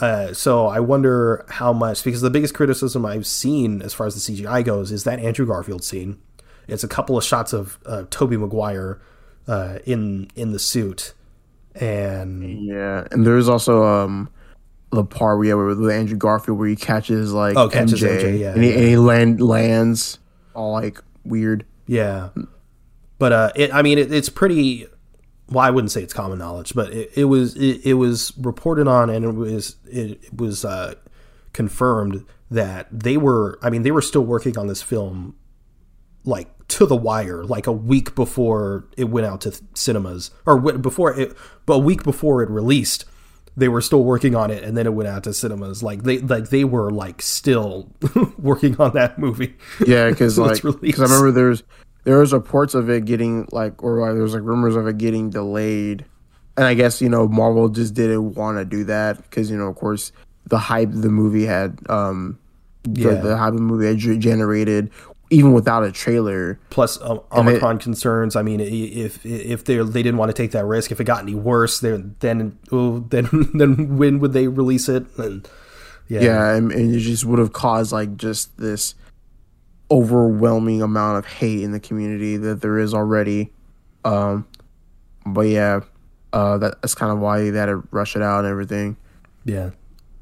Uh, 0.00 0.32
so 0.32 0.68
I 0.68 0.78
wonder 0.78 1.44
how 1.48 1.72
much 1.72 2.04
because 2.04 2.20
the 2.20 2.30
biggest 2.30 2.54
criticism 2.54 3.04
I've 3.04 3.26
seen 3.26 3.82
as 3.82 3.92
far 3.92 4.06
as 4.06 4.14
the 4.14 4.20
CGI 4.32 4.64
goes 4.64 4.92
is 4.92 5.02
that 5.02 5.18
Andrew 5.18 5.44
Garfield 5.44 5.82
scene. 5.82 6.20
It's 6.68 6.84
a 6.84 6.88
couple 6.88 7.18
of 7.18 7.24
shots 7.24 7.52
of 7.52 7.80
uh, 7.84 8.04
Tobey 8.08 8.36
Maguire 8.36 9.00
uh, 9.48 9.80
in 9.86 10.30
in 10.36 10.52
the 10.52 10.60
suit, 10.60 11.14
and 11.74 12.64
Yeah, 12.64 13.08
and 13.10 13.26
there's 13.26 13.48
also 13.48 13.84
um 13.84 14.30
the 14.90 15.04
part 15.04 15.38
where 15.38 15.48
yeah, 15.48 15.54
with 15.54 15.90
Andrew 15.90 16.16
Garfield 16.16 16.58
where 16.58 16.68
he 16.68 16.76
catches 16.76 17.32
like 17.32 17.56
Oh, 17.56 17.68
catches 17.68 18.02
MJ, 18.02 18.38
yeah, 18.40 18.52
and 18.52 18.62
he, 18.62 18.70
yeah. 18.70 18.76
and 18.78 18.84
he 18.88 18.96
land 18.96 19.40
lands 19.40 20.18
all 20.54 20.72
like 20.72 21.02
weird. 21.24 21.64
Yeah, 21.86 22.30
but 23.18 23.32
uh, 23.32 23.52
it, 23.56 23.72
I 23.72 23.82
mean, 23.82 23.98
it, 23.98 24.12
it's 24.12 24.28
pretty. 24.28 24.86
Well, 25.50 25.64
I 25.64 25.70
wouldn't 25.70 25.90
say 25.90 26.02
it's 26.02 26.12
common 26.12 26.38
knowledge, 26.38 26.74
but 26.74 26.92
it, 26.92 27.10
it 27.16 27.24
was 27.24 27.54
it, 27.56 27.80
it 27.84 27.94
was 27.94 28.32
reported 28.38 28.86
on, 28.88 29.08
and 29.10 29.24
it 29.24 29.32
was 29.32 29.76
it, 29.86 30.20
it 30.24 30.36
was 30.36 30.64
uh, 30.64 30.94
confirmed 31.52 32.24
that 32.50 32.86
they 32.92 33.16
were. 33.16 33.58
I 33.62 33.70
mean, 33.70 33.82
they 33.82 33.90
were 33.90 34.02
still 34.02 34.24
working 34.24 34.58
on 34.58 34.66
this 34.66 34.82
film, 34.82 35.36
like 36.24 36.48
to 36.68 36.84
the 36.84 36.96
wire, 36.96 37.44
like 37.44 37.66
a 37.66 37.72
week 37.72 38.14
before 38.14 38.86
it 38.98 39.04
went 39.04 39.26
out 39.26 39.40
to 39.42 39.50
th- 39.50 39.62
cinemas, 39.74 40.30
or 40.44 40.56
w- 40.56 40.76
before 40.78 41.18
it, 41.18 41.34
but 41.64 41.74
a 41.74 41.78
week 41.78 42.02
before 42.04 42.42
it 42.42 42.50
released. 42.50 43.04
They 43.58 43.68
were 43.68 43.80
still 43.80 44.04
working 44.04 44.36
on 44.36 44.50
it, 44.50 44.62
and 44.62 44.76
then 44.76 44.86
it 44.86 44.94
went 44.94 45.08
out 45.08 45.24
to 45.24 45.34
cinemas. 45.34 45.82
Like 45.82 46.04
they, 46.04 46.18
like 46.18 46.50
they 46.50 46.62
were 46.64 46.90
like 46.90 47.20
still 47.20 47.90
working 48.38 48.80
on 48.80 48.94
that 48.94 49.18
movie. 49.18 49.56
Yeah, 49.84 50.08
because 50.10 50.38
like 50.38 50.62
because 50.62 51.00
I 51.00 51.04
remember 51.04 51.32
there's 51.32 51.62
there 52.04 52.18
was 52.18 52.32
reports 52.32 52.74
of 52.74 52.88
it 52.88 53.04
getting 53.04 53.48
like 53.50 53.82
or 53.82 54.00
like, 54.00 54.14
there 54.14 54.22
was 54.22 54.34
like 54.34 54.44
rumors 54.44 54.76
of 54.76 54.86
it 54.86 54.96
getting 54.98 55.30
delayed, 55.30 56.04
and 56.56 56.66
I 56.66 56.74
guess 56.74 57.02
you 57.02 57.08
know 57.08 57.26
Marvel 57.26 57.68
just 57.68 57.94
didn't 57.94 58.34
want 58.34 58.58
to 58.58 58.64
do 58.64 58.84
that 58.84 59.16
because 59.22 59.50
you 59.50 59.56
know 59.56 59.66
of 59.66 59.76
course 59.76 60.12
the 60.46 60.58
hype 60.58 60.90
the 60.92 61.10
movie 61.10 61.44
had 61.44 61.78
um 61.90 62.38
the, 62.84 63.00
Yeah. 63.02 63.14
the 63.16 63.36
hype 63.36 63.54
the 63.54 63.60
movie 63.60 63.86
had 63.86 64.20
generated 64.20 64.90
even 65.30 65.52
without 65.52 65.84
a 65.84 65.92
trailer. 65.92 66.58
plus 66.70 67.00
um, 67.02 67.20
Omicron 67.32 67.78
concerns. 67.78 68.36
I 68.36 68.42
mean, 68.42 68.60
if 68.60 69.24
if 69.24 69.64
they 69.64 69.76
they 69.76 70.02
didn't 70.02 70.16
want 70.16 70.30
to 70.30 70.32
take 70.34 70.52
that 70.52 70.64
risk, 70.64 70.90
if 70.90 71.00
it 71.00 71.04
got 71.04 71.22
any 71.22 71.34
worse, 71.34 71.80
then 71.80 72.16
then 72.20 72.58
oh, 72.72 73.00
then 73.10 73.28
then 73.54 73.96
when 73.96 74.20
would 74.20 74.32
they 74.32 74.48
release 74.48 74.88
it? 74.88 75.06
And 75.18 75.48
yeah, 76.08 76.20
Yeah, 76.20 76.54
and, 76.54 76.72
and 76.72 76.94
it 76.94 77.00
just 77.00 77.24
would 77.24 77.38
have 77.38 77.52
caused 77.52 77.92
like 77.92 78.16
just 78.16 78.56
this 78.58 78.94
overwhelming 79.90 80.82
amount 80.82 81.18
of 81.18 81.26
hate 81.26 81.62
in 81.62 81.72
the 81.72 81.80
community 81.80 82.36
that 82.36 82.60
there 82.60 82.78
is 82.78 82.94
already. 82.94 83.50
Um, 84.04 84.46
but 85.26 85.42
yeah, 85.42 85.80
uh, 86.32 86.58
that, 86.58 86.80
that's 86.82 86.94
kind 86.94 87.12
of 87.12 87.18
why 87.18 87.50
they 87.50 87.58
had 87.58 87.66
to 87.66 87.82
rush 87.90 88.16
it 88.16 88.22
out 88.22 88.40
and 88.40 88.48
everything. 88.48 88.96
yeah. 89.44 89.70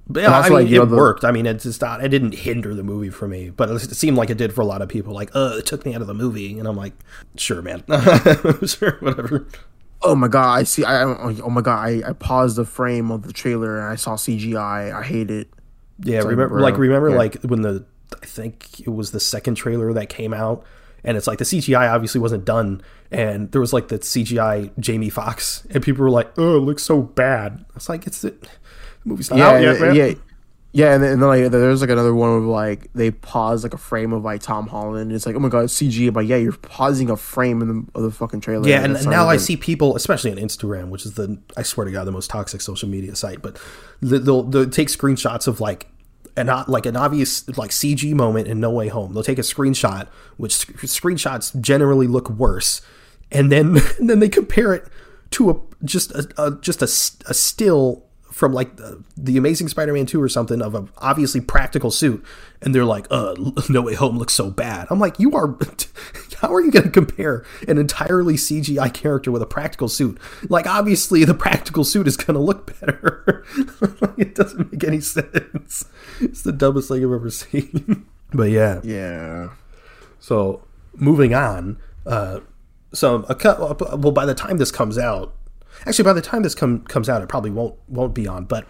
But 0.09 0.23
yeah, 0.23 0.39
I 0.39 0.43
mean, 0.45 0.53
like, 0.53 0.67
it 0.69 0.75
know, 0.77 0.85
the- 0.85 0.97
worked. 0.97 1.25
I 1.25 1.33
mean, 1.33 1.47
it 1.47 1.61
just 1.61 1.81
not. 1.81 2.05
It 2.05 2.09
didn't 2.09 2.35
hinder 2.35 2.75
the 2.75 2.85
movie 2.85 3.11
for 3.11 3.27
me, 3.27 3.51
but 3.51 3.71
it 3.71 3.81
seemed 3.97 4.17
like 4.17 4.31
it 4.31 4.39
did 4.39 4.53
for 4.53 4.61
a 4.61 4.65
lot 4.65 4.81
of 4.81 4.89
people. 4.89 5.13
Like, 5.13 5.35
uh, 5.35 5.57
it 5.59 5.67
took 5.67 5.85
me 5.85 5.95
out 5.95 6.01
of 6.01 6.07
the 6.07 6.15
movie, 6.15 6.59
and 6.59 6.69
I'm 6.69 6.77
like, 6.77 6.93
sure, 7.37 7.61
man, 7.61 7.83
sure, 8.67 8.99
whatever. 9.01 9.49
Oh 10.03 10.15
my 10.15 10.29
god, 10.29 10.59
I 10.59 10.63
see. 10.63 10.85
I 10.85 11.03
I- 11.03 11.41
oh 11.43 11.51
my 11.51 11.61
god, 11.61 11.89
I, 11.89 12.11
I 12.11 12.13
paused 12.13 12.57
the 12.57 12.65
frame 12.65 13.11
of 13.11 13.23
the 13.23 13.33
trailer 13.33 13.79
and 13.79 13.89
I 13.89 13.97
saw 13.97 14.15
CGI. 14.15 14.95
I 14.95 15.03
hate 15.03 15.31
it. 15.31 15.49
Yeah, 16.01 16.19
like, 16.19 16.31
remember, 16.31 16.55
bro, 16.57 16.63
like 16.63 16.77
remember, 16.79 17.11
yeah. 17.11 17.17
like 17.17 17.43
when 17.43 17.63
the 17.63 17.85
I 18.23 18.27
think 18.27 18.81
it 18.81 18.91
was 18.91 19.11
the 19.11 19.21
second 19.21 19.55
trailer 19.57 19.93
that 19.95 20.09
came 20.09 20.33
out, 20.33 20.65
and 21.03 21.17
it's 21.17 21.27
like 21.27 21.39
the 21.39 21.45
CGI 21.45 21.93
obviously 21.93 22.21
wasn't 22.21 22.45
done, 22.45 22.83
and 23.11 23.51
there 23.51 23.61
was 23.61 23.73
like 23.73 23.89
the 23.89 23.99
CGI 23.99 24.71
Jamie 24.79 25.11
Foxx, 25.11 25.67
and 25.71 25.83
people 25.83 26.05
were 26.05 26.11
like, 26.11 26.31
"Oh, 26.39 26.59
it 26.59 26.61
looks 26.61 26.83
so 26.83 27.03
bad." 27.03 27.65
It's 27.75 27.89
like 27.89 28.07
it's 28.07 28.21
the 28.21 28.35
movie's 29.07 29.31
not 29.31 29.39
Yeah, 29.39 29.49
out 29.51 29.63
yet, 29.63 29.81
man. 29.81 29.95
yeah, 29.95 30.13
yeah. 30.73 30.95
And 30.95 31.03
then, 31.03 31.13
and 31.15 31.23
then 31.23 31.29
like 31.29 31.51
there's 31.51 31.81
like 31.81 31.89
another 31.91 32.15
one 32.15 32.31
where 32.33 32.41
like 32.41 32.93
they 32.95 33.11
pause 33.11 33.63
like 33.63 33.73
a 33.73 33.79
frame 33.79 34.13
of 34.13 34.23
like 34.25 34.43
Tom 34.43 34.67
Holland. 34.67 35.03
and 35.09 35.13
It's 35.13 35.25
like 35.25 35.35
oh 35.37 35.39
my 35.39 35.49
god, 35.49 35.67
CG. 35.67 36.13
But 36.13 36.27
yeah, 36.27 36.37
you're 36.37 36.53
pausing 36.53 37.09
a 37.09 37.17
frame 37.17 37.63
in 37.63 37.69
the 37.69 37.87
of 37.95 38.03
the 38.03 38.11
fucking 38.11 38.41
trailer. 38.43 38.69
Yeah, 38.69 38.83
and 38.85 38.95
That's 38.95 39.05
not 39.07 39.11
now 39.13 39.27
I 39.29 39.35
even- 39.35 39.45
see 39.45 39.57
people, 39.57 39.97
especially 39.97 40.33
on 40.33 40.37
Instagram, 40.39 40.89
which 40.91 41.07
is 41.07 41.15
the 41.15 41.39
I 41.57 41.63
swear 41.63 41.87
to 41.87 41.91
God 41.93 42.05
the 42.05 42.13
most 42.13 42.29
toxic 42.29 42.61
social 42.61 42.89
media 42.89 43.15
site, 43.17 43.41
but 43.41 43.59
they'll 44.03 44.43
they'll 44.43 44.69
take 44.69 44.89
screenshots 44.89 45.47
of 45.49 45.61
like 45.61 45.87
an 46.37 46.51
o- 46.51 46.65
like 46.69 46.85
an 46.85 46.97
obvious 46.97 47.49
like 47.57 47.71
CG 47.71 48.13
moment 48.13 48.47
in 48.47 48.61
No 48.61 48.71
Way 48.71 48.89
Home. 48.89 49.15
They'll 49.15 49.23
take 49.23 49.39
a 49.39 49.43
screenshot, 49.43 50.07
which 50.37 50.55
sc- 50.55 50.73
screenshots 50.83 51.59
generally 51.63 52.07
look 52.07 52.29
worse, 52.29 52.83
and 53.33 53.51
then 53.51 53.79
and 53.99 54.11
then 54.11 54.19
they 54.19 54.29
compare 54.29 54.75
it 54.75 54.87
to 55.31 55.49
a 55.51 55.57
just 55.85 56.11
a, 56.13 56.29
a 56.37 56.51
just 56.61 56.83
a 56.83 56.87
still 56.87 58.05
from 58.37 58.53
like 58.53 58.77
the, 58.77 59.03
the 59.17 59.39
Amazing 59.39 59.67
Spider-Man 59.69 60.05
2 60.05 60.21
or 60.21 60.29
something 60.29 60.61
of 60.61 60.75
a 60.75 60.87
obviously 60.99 61.41
practical 61.41 61.91
suit 61.91 62.23
and 62.61 62.75
they're 62.75 62.85
like 62.85 63.07
uh 63.11 63.35
No 63.71 63.81
Way 63.81 63.95
Home 63.95 64.19
looks 64.19 64.35
so 64.35 64.51
bad. 64.51 64.87
I'm 64.91 65.01
like 65.01 65.19
you 65.19 65.33
are 65.33 65.57
how 66.43 66.53
are 66.53 66.61
you 66.61 66.71
going 66.71 66.85
to 66.85 66.91
compare 66.91 67.47
an 67.67 67.79
entirely 67.79 68.35
CGI 68.35 68.93
character 68.93 69.33
with 69.33 69.41
a 69.41 69.47
practical 69.47 69.89
suit? 69.89 70.19
Like 70.51 70.67
obviously 70.67 71.25
the 71.25 71.33
practical 71.33 71.83
suit 71.83 72.07
is 72.07 72.19
going 72.19 72.35
to 72.35 72.41
look 72.41 72.79
better. 72.79 73.43
it 74.19 74.35
doesn't 74.35 74.71
make 74.71 74.85
any 74.85 75.01
sense. 75.01 75.87
It's 76.21 76.43
the 76.43 76.53
dumbest 76.53 76.89
thing 76.89 77.03
I've 77.03 77.13
ever 77.13 77.31
seen. 77.31 78.05
but 78.35 78.51
yeah. 78.51 78.83
Yeah, 78.85 79.49
So 80.19 80.63
moving 80.95 81.33
on, 81.33 81.79
uh, 82.05 82.41
so 82.93 83.25
a 83.31 83.35
cut. 83.35 83.59
Well, 83.59 84.13
by 84.13 84.27
the 84.27 84.35
time 84.35 84.59
this 84.59 84.71
comes 84.71 84.99
out, 84.99 85.35
actually, 85.87 86.05
by 86.05 86.13
the 86.13 86.21
time 86.23 86.43
this 86.43 86.55
com- 86.55 86.83
comes 86.85 87.09
out, 87.09 87.23
it 87.23 87.29
probably 87.29 87.51
won't 87.51 87.77
won't 87.89 88.15
be 88.15 88.27
on. 88.29 88.45
But 88.45 88.67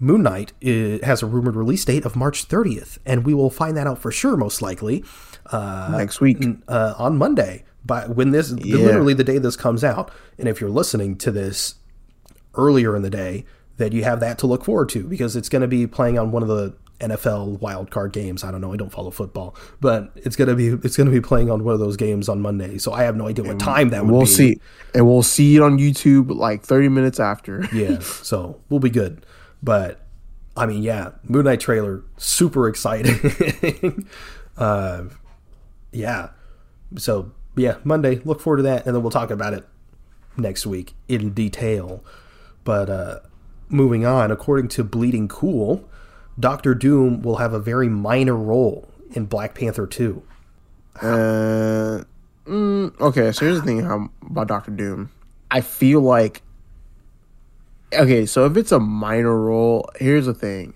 Moon 0.00 0.22
Knight 0.22 0.52
is, 0.60 1.02
has 1.02 1.22
a 1.22 1.26
rumored 1.26 1.56
release 1.56 1.84
date 1.84 2.04
of 2.04 2.14
March 2.16 2.48
30th, 2.48 2.98
and 3.04 3.24
we 3.24 3.34
will 3.34 3.50
find 3.50 3.76
that 3.76 3.86
out 3.86 3.98
for 3.98 4.10
sure, 4.12 4.36
most 4.36 4.62
likely, 4.62 5.04
uh, 5.46 5.88
next 5.92 6.20
week. 6.20 6.38
uh, 6.68 6.94
on 6.98 7.16
Monday. 7.18 7.64
But 7.84 8.14
when 8.16 8.30
this, 8.30 8.52
Yeah. 8.56 8.76
literally 8.78 9.14
the 9.14 9.24
day 9.24 9.38
this 9.38 9.56
comes 9.56 9.82
out, 9.82 10.10
and 10.38 10.48
if 10.48 10.60
you're 10.60 10.70
listening 10.70 11.16
to 11.18 11.30
this 11.30 11.76
earlier 12.54 12.94
in 12.96 13.02
the 13.02 13.10
day, 13.10 13.44
that 13.76 13.92
you 13.92 14.02
have 14.04 14.18
that 14.20 14.38
to 14.38 14.46
look 14.46 14.64
forward 14.64 14.88
to 14.90 15.04
because 15.04 15.36
it's 15.36 15.48
going 15.48 15.62
to 15.62 15.68
be 15.68 15.86
playing 15.86 16.18
on 16.18 16.32
one 16.32 16.42
of 16.42 16.48
the 16.48 16.74
NFL 17.00 17.60
wild 17.60 17.90
card 17.90 18.12
games. 18.12 18.42
I 18.42 18.50
don't 18.50 18.60
know. 18.60 18.72
I 18.72 18.76
don't 18.76 18.90
follow 18.90 19.10
football, 19.10 19.54
but 19.80 20.10
it's 20.16 20.36
gonna 20.36 20.54
be 20.54 20.68
it's 20.68 20.96
gonna 20.96 21.10
be 21.10 21.20
playing 21.20 21.50
on 21.50 21.64
one 21.64 21.74
of 21.74 21.80
those 21.80 21.96
games 21.96 22.28
on 22.28 22.40
Monday. 22.40 22.78
So 22.78 22.92
I 22.92 23.04
have 23.04 23.16
no 23.16 23.28
idea 23.28 23.44
what 23.44 23.60
time 23.60 23.90
that 23.90 24.02
would 24.04 24.08
be. 24.08 24.12
We'll 24.12 24.22
be. 24.22 24.26
see, 24.26 24.60
and 24.94 25.06
we'll 25.06 25.22
see 25.22 25.56
it 25.56 25.62
on 25.62 25.78
YouTube 25.78 26.34
like 26.34 26.62
30 26.62 26.88
minutes 26.88 27.20
after. 27.20 27.66
Yeah, 27.78 28.00
so 28.00 28.60
we'll 28.70 28.80
be 28.80 28.90
good. 28.90 29.24
But 29.62 30.00
I 30.56 30.66
mean, 30.66 30.82
yeah, 30.82 31.12
Moon 31.22 31.44
Knight 31.44 31.60
trailer, 31.60 32.02
super 32.16 32.66
exciting. 32.66 34.08
uh, 34.56 35.04
yeah. 35.92 36.30
So 36.96 37.30
yeah, 37.56 37.76
Monday, 37.84 38.16
look 38.24 38.40
forward 38.40 38.58
to 38.58 38.62
that, 38.64 38.86
and 38.86 38.96
then 38.96 39.02
we'll 39.02 39.12
talk 39.12 39.30
about 39.30 39.54
it 39.54 39.64
next 40.36 40.66
week 40.66 40.94
in 41.08 41.30
detail. 41.30 42.04
But 42.64 42.90
uh, 42.90 43.20
moving 43.68 44.04
on, 44.04 44.30
according 44.30 44.68
to 44.70 44.84
Bleeding 44.84 45.28
Cool, 45.28 45.87
Doctor 46.38 46.74
Doom 46.74 47.22
will 47.22 47.36
have 47.36 47.52
a 47.52 47.58
very 47.58 47.88
minor 47.88 48.36
role 48.36 48.88
in 49.12 49.26
Black 49.26 49.54
Panther 49.54 49.86
Two. 49.86 50.22
Uh, 51.00 52.04
mm, 52.46 53.00
okay, 53.00 53.32
so 53.32 53.44
here's 53.44 53.60
the 53.60 53.66
thing 53.66 54.10
about 54.22 54.48
Doctor 54.48 54.70
Doom. 54.70 55.10
I 55.50 55.60
feel 55.60 56.00
like 56.00 56.42
okay, 57.92 58.26
so 58.26 58.46
if 58.46 58.56
it's 58.56 58.72
a 58.72 58.80
minor 58.80 59.36
role, 59.36 59.88
here's 59.96 60.26
the 60.26 60.34
thing. 60.34 60.74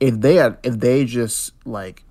If 0.00 0.20
they 0.20 0.38
if 0.38 0.78
they 0.78 1.04
just 1.04 1.52
like, 1.64 2.04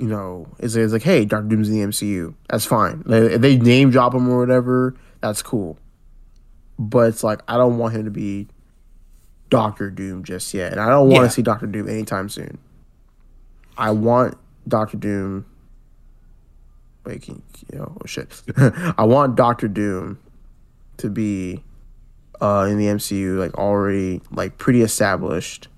you 0.00 0.06
know, 0.06 0.48
it's 0.58 0.74
like, 0.76 1.02
hey, 1.02 1.24
Doctor 1.24 1.48
Doom's 1.48 1.68
in 1.68 1.80
the 1.80 1.86
MCU, 1.86 2.34
that's 2.48 2.64
fine. 2.64 3.02
If 3.06 3.40
they 3.40 3.58
name 3.58 3.90
drop 3.90 4.14
him 4.14 4.28
or 4.28 4.38
whatever, 4.38 4.96
that's 5.20 5.42
cool. 5.42 5.78
But 6.78 7.08
it's 7.08 7.22
like 7.22 7.40
I 7.46 7.56
don't 7.56 7.78
want 7.78 7.94
him 7.94 8.04
to 8.04 8.10
be 8.10 8.48
Doctor 9.54 9.90
Doom 9.90 10.24
just 10.24 10.52
yet, 10.54 10.72
and 10.72 10.80
I 10.80 10.88
don't 10.88 11.08
want 11.08 11.22
Yeah. 11.22 11.28
to 11.28 11.30
see 11.30 11.42
Doctor 11.42 11.66
Doom 11.66 11.88
anytime 11.88 12.28
soon. 12.28 12.58
I 13.78 13.90
want 13.90 14.36
Doctor 14.68 14.96
Doom. 14.96 15.46
Wait, 17.04 17.22
can, 17.22 17.42
you 17.72 17.78
know, 17.78 17.96
oh 18.00 18.06
shit. 18.06 18.42
I 18.56 19.04
want 19.04 19.36
Doctor 19.36 19.68
Doom 19.68 20.18
to 20.98 21.10
be 21.10 21.62
uh, 22.40 22.66
in 22.70 22.78
the 22.78 22.86
MCU, 22.86 23.38
like 23.38 23.54
already 23.58 24.20
like 24.30 24.58
pretty 24.58 24.82
established. 24.82 25.68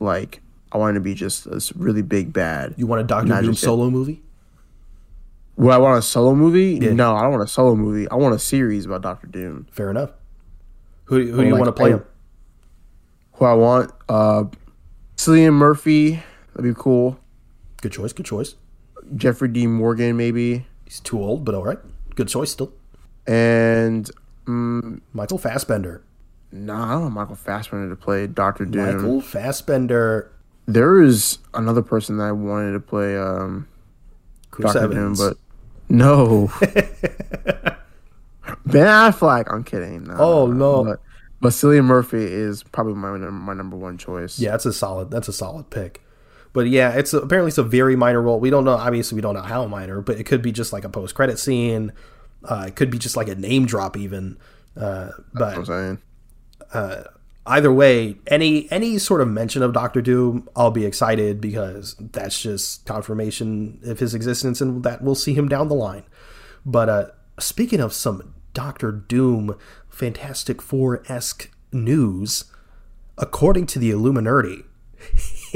Like 0.00 0.40
I 0.70 0.78
want 0.78 0.90
him 0.90 0.94
to 0.96 1.00
be 1.00 1.14
just 1.14 1.50
this 1.50 1.74
really 1.74 2.02
big 2.02 2.32
bad. 2.32 2.74
You 2.76 2.86
want 2.86 3.00
a 3.00 3.04
Doctor 3.04 3.40
Doom 3.40 3.54
solo 3.54 3.90
movie? 3.90 4.22
Would 5.56 5.72
I 5.72 5.78
want 5.78 5.98
a 5.98 6.02
solo 6.02 6.34
movie? 6.36 6.78
Yeah. 6.80 6.92
No, 6.92 7.16
I 7.16 7.22
don't 7.22 7.32
want 7.32 7.42
a 7.42 7.48
solo 7.48 7.74
movie. 7.74 8.08
I 8.08 8.14
want 8.14 8.34
a 8.34 8.38
series 8.38 8.86
about 8.86 9.00
Doctor 9.02 9.26
Doom. 9.26 9.66
Fair 9.72 9.90
enough. 9.90 10.10
Who, 11.06 11.16
who 11.16 11.38
do 11.38 11.44
you 11.46 11.52
like- 11.52 11.60
want 11.60 11.66
to 11.66 11.72
play 11.72 11.90
him? 11.90 12.04
Who 13.38 13.44
I 13.44 13.54
want? 13.54 13.92
Uh, 14.08 14.44
Cillian 15.16 15.52
Murphy. 15.54 16.22
That'd 16.54 16.74
be 16.74 16.80
cool. 16.80 17.18
Good 17.80 17.92
choice. 17.92 18.12
Good 18.12 18.26
choice. 18.26 18.54
Jeffrey 19.16 19.48
Dean 19.48 19.72
Morgan, 19.72 20.16
maybe. 20.16 20.66
He's 20.84 21.00
too 21.00 21.20
old, 21.22 21.44
but 21.44 21.54
all 21.54 21.64
right. 21.64 21.78
Good 22.14 22.28
choice 22.28 22.50
still. 22.50 22.72
And 23.26 24.10
mm, 24.46 25.00
Michael 25.12 25.38
Fassbender. 25.38 26.02
nah, 26.50 26.88
I 26.88 26.92
don't 26.92 27.02
want 27.02 27.14
Michael 27.14 27.34
Fassbender 27.36 27.88
to 27.90 27.96
play 27.96 28.26
Doctor 28.26 28.64
Doom. 28.64 28.96
Michael 28.96 29.20
Fassbender. 29.20 30.30
There 30.66 31.00
is 31.02 31.38
another 31.54 31.82
person 31.82 32.16
that 32.18 32.24
I 32.24 32.32
wanted 32.32 32.72
to 32.72 32.80
play 32.80 33.16
um, 33.16 33.66
Doctor 34.58 34.88
Doom, 34.88 35.14
but 35.14 35.36
no. 35.88 36.50
ben 36.60 37.76
Affleck. 38.86 39.52
I'm 39.52 39.64
kidding. 39.64 40.04
No, 40.04 40.14
Oh, 40.18 40.46
no. 40.46 40.84
But, 40.84 41.00
but 41.40 41.50
Cillian 41.50 41.84
Murphy 41.84 42.22
is 42.22 42.62
probably 42.62 42.94
my 42.94 43.10
my 43.16 43.54
number 43.54 43.76
one 43.76 43.98
choice. 43.98 44.38
yeah, 44.38 44.52
that's 44.52 44.66
a 44.66 44.72
solid. 44.72 45.10
That's 45.10 45.28
a 45.28 45.32
solid 45.32 45.70
pick. 45.70 46.02
But 46.52 46.68
yeah, 46.68 46.92
it's 46.92 47.12
a, 47.12 47.18
apparently 47.18 47.48
it's 47.48 47.58
a 47.58 47.62
very 47.62 47.94
minor 47.94 48.22
role. 48.22 48.40
We 48.40 48.50
don't 48.50 48.64
know. 48.64 48.72
Obviously, 48.72 49.16
we 49.16 49.22
don't 49.22 49.34
know 49.34 49.42
how 49.42 49.66
minor, 49.66 50.00
but 50.00 50.18
it 50.18 50.24
could 50.24 50.42
be 50.42 50.50
just 50.50 50.72
like 50.72 50.84
a 50.84 50.88
post 50.88 51.14
credit 51.14 51.38
scene. 51.38 51.92
Uh, 52.44 52.64
it 52.68 52.76
could 52.76 52.90
be 52.90 52.98
just 52.98 53.16
like 53.16 53.28
a 53.28 53.34
name 53.34 53.66
drop, 53.66 53.96
even. 53.96 54.38
Uh, 54.76 55.10
That's 55.34 55.56
what 55.58 55.66
but 55.66 55.72
I'm 55.72 55.98
saying. 56.72 57.04
either 57.46 57.72
way, 57.72 58.16
any 58.26 58.70
any 58.70 58.98
sort 58.98 59.20
of 59.20 59.28
mention 59.28 59.62
of 59.62 59.72
Doctor 59.72 60.00
Doom, 60.00 60.48
I'll 60.56 60.70
be 60.70 60.84
excited 60.84 61.40
because 61.40 61.96
that's 61.98 62.40
just 62.40 62.84
confirmation 62.86 63.80
of 63.84 63.98
his 63.98 64.14
existence, 64.14 64.60
and 64.60 64.82
that 64.84 65.02
we'll 65.02 65.14
see 65.14 65.34
him 65.34 65.48
down 65.48 65.68
the 65.68 65.74
line. 65.74 66.04
But 66.64 66.88
uh, 66.88 67.06
speaking 67.38 67.80
of 67.80 67.92
some 67.92 68.34
Doctor 68.54 68.90
Doom, 68.92 69.56
Fantastic 69.98 70.62
Four 70.62 71.02
esque 71.08 71.50
news, 71.72 72.44
according 73.18 73.66
to 73.66 73.78
the 73.80 73.90
Illuminati, 73.90 74.62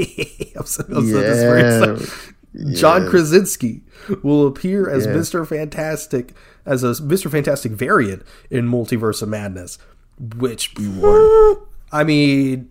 I'm 0.55 0.65
so, 0.65 0.83
I'm 0.89 1.07
so- 1.07 1.21
this 1.21 1.37
is 1.37 1.43
very 1.43 2.07
Yeah. 2.55 2.75
John 2.75 3.09
Krasinski 3.09 3.81
will 4.21 4.45
appear 4.45 4.87
as 4.89 5.05
Yeah. 5.07 5.13
Mr. 5.13 5.47
Fantastic 5.47 6.33
as 6.65 6.83
a 6.83 6.87
Mr. 7.01 7.31
Fantastic 7.31 7.71
variant 7.71 8.21
in 8.51 8.67
Multiverse 8.69 9.21
of 9.23 9.29
Madness, 9.29 9.79
which 10.37 10.71
we 10.77 10.87
won. 10.89 11.57
I 11.91 12.03
mean, 12.03 12.69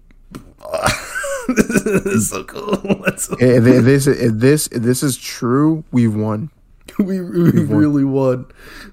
this 1.49 1.69
is 1.87 2.31
so 2.31 2.45
cool. 2.45 2.77
So- 3.19 3.35
eh, 3.41 3.57
If, 3.59 3.67
if 3.67 3.85
this 3.85 4.07
if 4.07 4.33
this 4.35 4.67
if 4.69 4.83
this 4.83 5.03
is 5.03 5.17
true, 5.17 5.85
we've 5.91 6.15
won. 6.15 6.51
we, 6.99 7.21
we 7.21 7.51
really 7.65 8.05
won. 8.05 8.47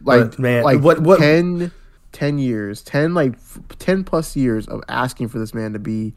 Like 0.03 0.31
But, 0.31 0.39
man, 0.39 0.63
like 0.63 0.79
what 0.81 1.01
what 1.01 1.19
10, 1.19 1.71
10 2.11 2.39
years, 2.39 2.81
ten 2.81 3.13
like 3.13 3.35
ten 3.79 4.03
plus 4.03 4.35
years 4.35 4.67
of 4.67 4.81
asking 4.89 5.27
for 5.29 5.39
this 5.39 5.53
man 5.53 5.73
to 5.73 5.79
be 5.79 6.13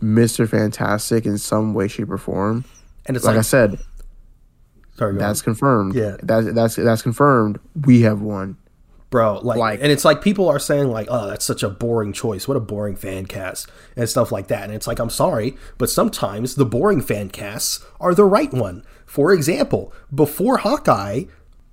Mister 0.00 0.46
Fantastic 0.46 1.24
in 1.26 1.38
some 1.38 1.74
way, 1.74 1.88
shape, 1.88 2.10
or 2.10 2.18
form. 2.18 2.64
and 3.06 3.16
it's 3.16 3.24
Like 3.24 3.32
like, 3.34 3.38
I 3.40 3.42
said, 3.42 3.78
sorry, 4.96 5.12
go 5.12 5.16
on. 5.16 5.18
that's 5.18 5.42
confirmed. 5.42 5.94
Yeah. 5.94 6.16
that's 6.22 6.52
that's 6.52 6.76
that's 6.76 7.02
confirmed. 7.02 7.58
We 7.86 8.02
have 8.02 8.20
won. 8.20 8.56
bro 9.10 9.38
like, 9.42 9.58
Like- 9.58 9.80
and 9.82 9.90
it's 9.92 10.04
like 10.04 10.22
people 10.22 10.48
are 10.48 10.58
saying 10.58 10.88
like 10.88 11.06
oh 11.10 11.26
that's 11.28 11.44
such 11.44 11.62
a 11.62 11.68
boring 11.68 12.12
choice 12.14 12.48
what 12.48 12.56
a 12.56 12.60
boring 12.60 12.96
fan 12.96 13.26
cast 13.26 13.70
and 13.96 14.08
stuff 14.08 14.32
like 14.32 14.46
that 14.48 14.64
and 14.64 14.72
it's 14.72 14.86
like 14.86 14.98
i'm 14.98 15.10
sorry 15.10 15.54
but 15.76 15.90
sometimes 15.90 16.54
the 16.54 16.64
boring 16.64 17.02
fan 17.02 17.28
casts 17.28 17.84
are 18.00 18.14
the 18.14 18.24
right 18.24 18.52
one 18.54 18.82
for 19.04 19.30
example 19.34 19.92
before 20.14 20.56
hawkeye 20.58 21.24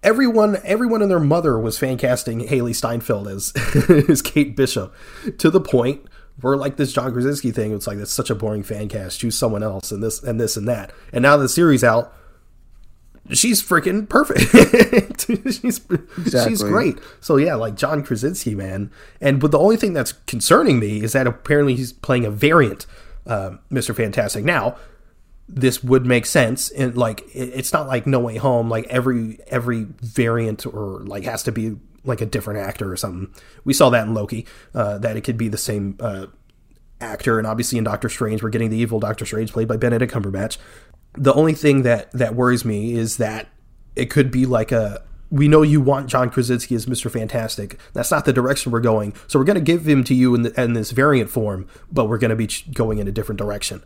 everyone 0.04 0.58
everyone 0.64 1.02
and 1.02 1.12
their 1.12 1.20
mother 1.20 1.60
was 1.60 1.78
fan 1.78 1.98
casting 1.98 2.40
hailee 2.48 2.76
steinfeld 2.76 3.28
as 3.28 3.52
as 4.10 4.22
kate 4.22 4.56
bishop 4.56 4.94
to 5.38 5.50
the 5.50 5.60
point 5.60 6.02
where 6.40 6.56
like 6.56 6.78
this 6.78 6.94
john 6.94 7.12
krasinski 7.12 7.52
thing 7.52 7.74
it's 7.74 7.86
like 7.86 7.98
that's 7.98 8.12
such 8.12 8.30
a 8.30 8.36
boring 8.36 8.64
fan 8.64 8.88
cast 8.88 9.20
choose 9.20 9.38
someone 9.38 9.62
else 9.62 9.92
and 9.92 10.02
this 10.02 10.24
and 10.24 10.40
this 10.40 10.56
and 10.56 10.68
that 10.68 10.94
and 11.12 11.22
now 11.22 11.36
the 11.36 11.50
series 11.50 11.84
out 11.84 12.14
she's 13.32 13.62
freaking 13.62 14.08
perfect. 14.08 14.42
she's 15.54 15.82
she's 16.46 16.64
great. 16.64 16.98
So 17.22 17.38
yeah, 17.38 17.56
like 17.56 17.76
John 17.76 18.04
Krasinski, 18.04 18.56
man. 18.56 18.92
And 19.22 19.40
but 19.40 19.52
the 19.52 19.60
only 19.60 19.78
thing 19.78 19.94
that's 19.94 20.14
concerning 20.14 20.80
me 20.80 21.02
is 21.02 21.14
that 21.14 21.28
apparently 21.28 21.76
he's 21.76 21.94
playing 21.94 22.26
a 22.26 22.32
variant, 22.32 22.86
um, 23.26 23.60
Mister 23.70 23.94
Fantastic. 23.94 24.44
Now, 24.44 24.78
this 25.50 25.84
would 25.84 26.06
make 26.06 26.26
sense, 26.26 26.70
and 26.70 26.96
like 26.96 27.24
it's 27.34 27.74
not 27.74 27.88
like 27.88 28.08
No 28.08 28.20
Way 28.20 28.38
Home. 28.38 28.70
Like 28.70 28.86
every 28.88 29.40
every 29.48 29.88
variant 30.02 30.66
or 30.66 31.02
like 31.02 31.24
has 31.26 31.44
to 31.44 31.52
be 31.52 31.76
like 32.06 32.22
a 32.22 32.26
different 32.26 32.60
actor 32.60 32.92
or 32.92 32.96
something. 32.96 33.34
We 33.66 33.74
saw 33.74 33.90
that 33.90 34.08
in 34.08 34.14
Loki, 34.14 34.46
uh, 34.74 35.00
that 35.00 35.18
it 35.18 35.22
could 35.22 35.38
be 35.38 35.50
the 35.50 35.58
same. 35.58 35.98
Uh, 36.00 36.28
actor, 37.02 37.38
and 37.38 37.48
obviously 37.48 37.78
in 37.78 37.86
Doctor 37.86 38.10
Strange, 38.10 38.44
we're 38.44 38.50
getting 38.50 38.70
the 38.70 38.76
evil 38.76 39.00
Doctor 39.00 39.26
Strange 39.26 39.54
played 39.54 39.69
by 39.69 39.78
Benedict 39.78 40.13
Cumberbatch. 40.13 40.58
The 41.13 41.34
only 41.34 41.54
thing 41.54 41.84
that 41.84 42.12
that 42.12 42.36
worries 42.36 42.65
me 42.65 42.94
is 42.94 43.15
that 43.15 43.48
it 43.96 44.10
could 44.10 44.30
be 44.32 44.46
like 44.46 44.73
a. 44.73 45.02
We 45.32 45.48
know 45.48 45.62
you 45.62 45.80
want 45.80 46.10
John 46.10 46.30
Krasinski 46.30 46.76
as 46.76 46.90
Mister 46.90 47.10
Fantastic. 47.10 47.80
That's 47.94 48.12
not 48.12 48.26
the 48.26 48.34
direction 48.34 48.73
we're 48.73 48.82
going. 48.82 49.13
So 49.28 49.40
we're 49.40 49.46
going 49.46 49.56
to 49.56 49.62
give 49.62 49.88
him 49.88 50.04
to 50.04 50.13
you 50.13 50.36
in, 50.36 50.42
the, 50.42 50.62
in 50.62 50.73
this 50.73 50.92
variant 50.92 51.30
form, 51.30 51.67
but 51.90 52.10
we're 52.10 52.17
going 52.17 52.32
to 52.32 52.36
be 52.36 52.50
going 52.73 52.98
in 52.98 53.08
a 53.08 53.13
different 53.13 53.40
direction. 53.40 53.82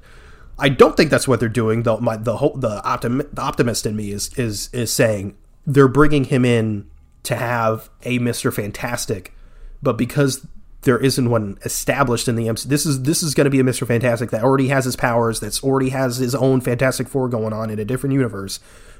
I 0.57 0.69
don't 0.69 0.95
think 0.95 1.09
that's 1.09 1.27
what 1.27 1.39
they're 1.39 1.49
doing. 1.49 1.83
Though 1.83 1.97
my 1.97 2.17
the 2.17 2.37
whole 2.37 2.55
the, 2.55 2.81
optim, 2.81 3.27
the 3.33 3.41
optimist 3.41 3.85
in 3.85 3.95
me 3.95 4.11
is 4.11 4.33
is 4.37 4.69
is 4.73 4.91
saying 4.91 5.35
they're 5.65 5.87
bringing 5.87 6.25
him 6.25 6.45
in 6.45 6.89
to 7.23 7.35
have 7.35 7.89
a 8.03 8.19
Mister 8.19 8.51
Fantastic, 8.51 9.33
but 9.81 9.97
because 9.97 10.45
there 10.83 10.99
isn't 10.99 11.29
one 11.29 11.57
established 11.63 12.27
in 12.27 12.35
the 12.35 12.47
MC. 12.47 12.67
This 12.67 12.85
is 12.85 13.03
this 13.03 13.23
is 13.23 13.33
going 13.33 13.45
to 13.45 13.51
be 13.51 13.59
a 13.59 13.63
Mister 13.63 13.85
Fantastic 13.85 14.31
that 14.31 14.43
already 14.43 14.67
has 14.67 14.85
his 14.85 14.95
powers, 14.95 15.39
that's 15.39 15.63
already 15.63 15.89
has 15.89 16.17
his 16.17 16.35
own 16.35 16.61
Fantastic 16.61 17.07
Four 17.07 17.29
going 17.29 17.53
on 17.53 17.69
in 17.69 17.79
a 17.79 17.85
different 17.85 18.13
universe. 18.13 18.59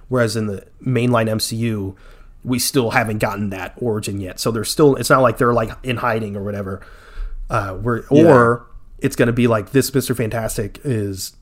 Whereas 0.10 0.36
in 0.36 0.48
the 0.48 0.66
mainline 0.86 1.30
MCU, 1.30 1.96
we 2.44 2.60
still 2.60 2.92
haven't 2.92 3.20
gotten 3.20 3.52
that 3.52 3.74
origin 3.78 4.20
yet. 4.20 4.40
So 4.40 4.52
they're 4.52 4.64
still. 4.64 4.96
It's 4.96 5.10
not 5.10 5.22
like 5.22 5.38
they're 5.38 5.54
like 5.54 5.72
in 5.84 5.98
hiding 5.98 6.36
or 6.36 6.44
whatever. 6.44 6.86
Uh, 7.50 7.78
we're, 7.82 8.06
or 8.10 8.66
it's 9.00 9.16
going 9.16 9.28
to 9.28 9.34
be 9.34 9.48
like 9.48 9.72
this. 9.72 9.94
Mister 9.94 10.16
Fantastic 10.16 10.80
is 10.84 11.36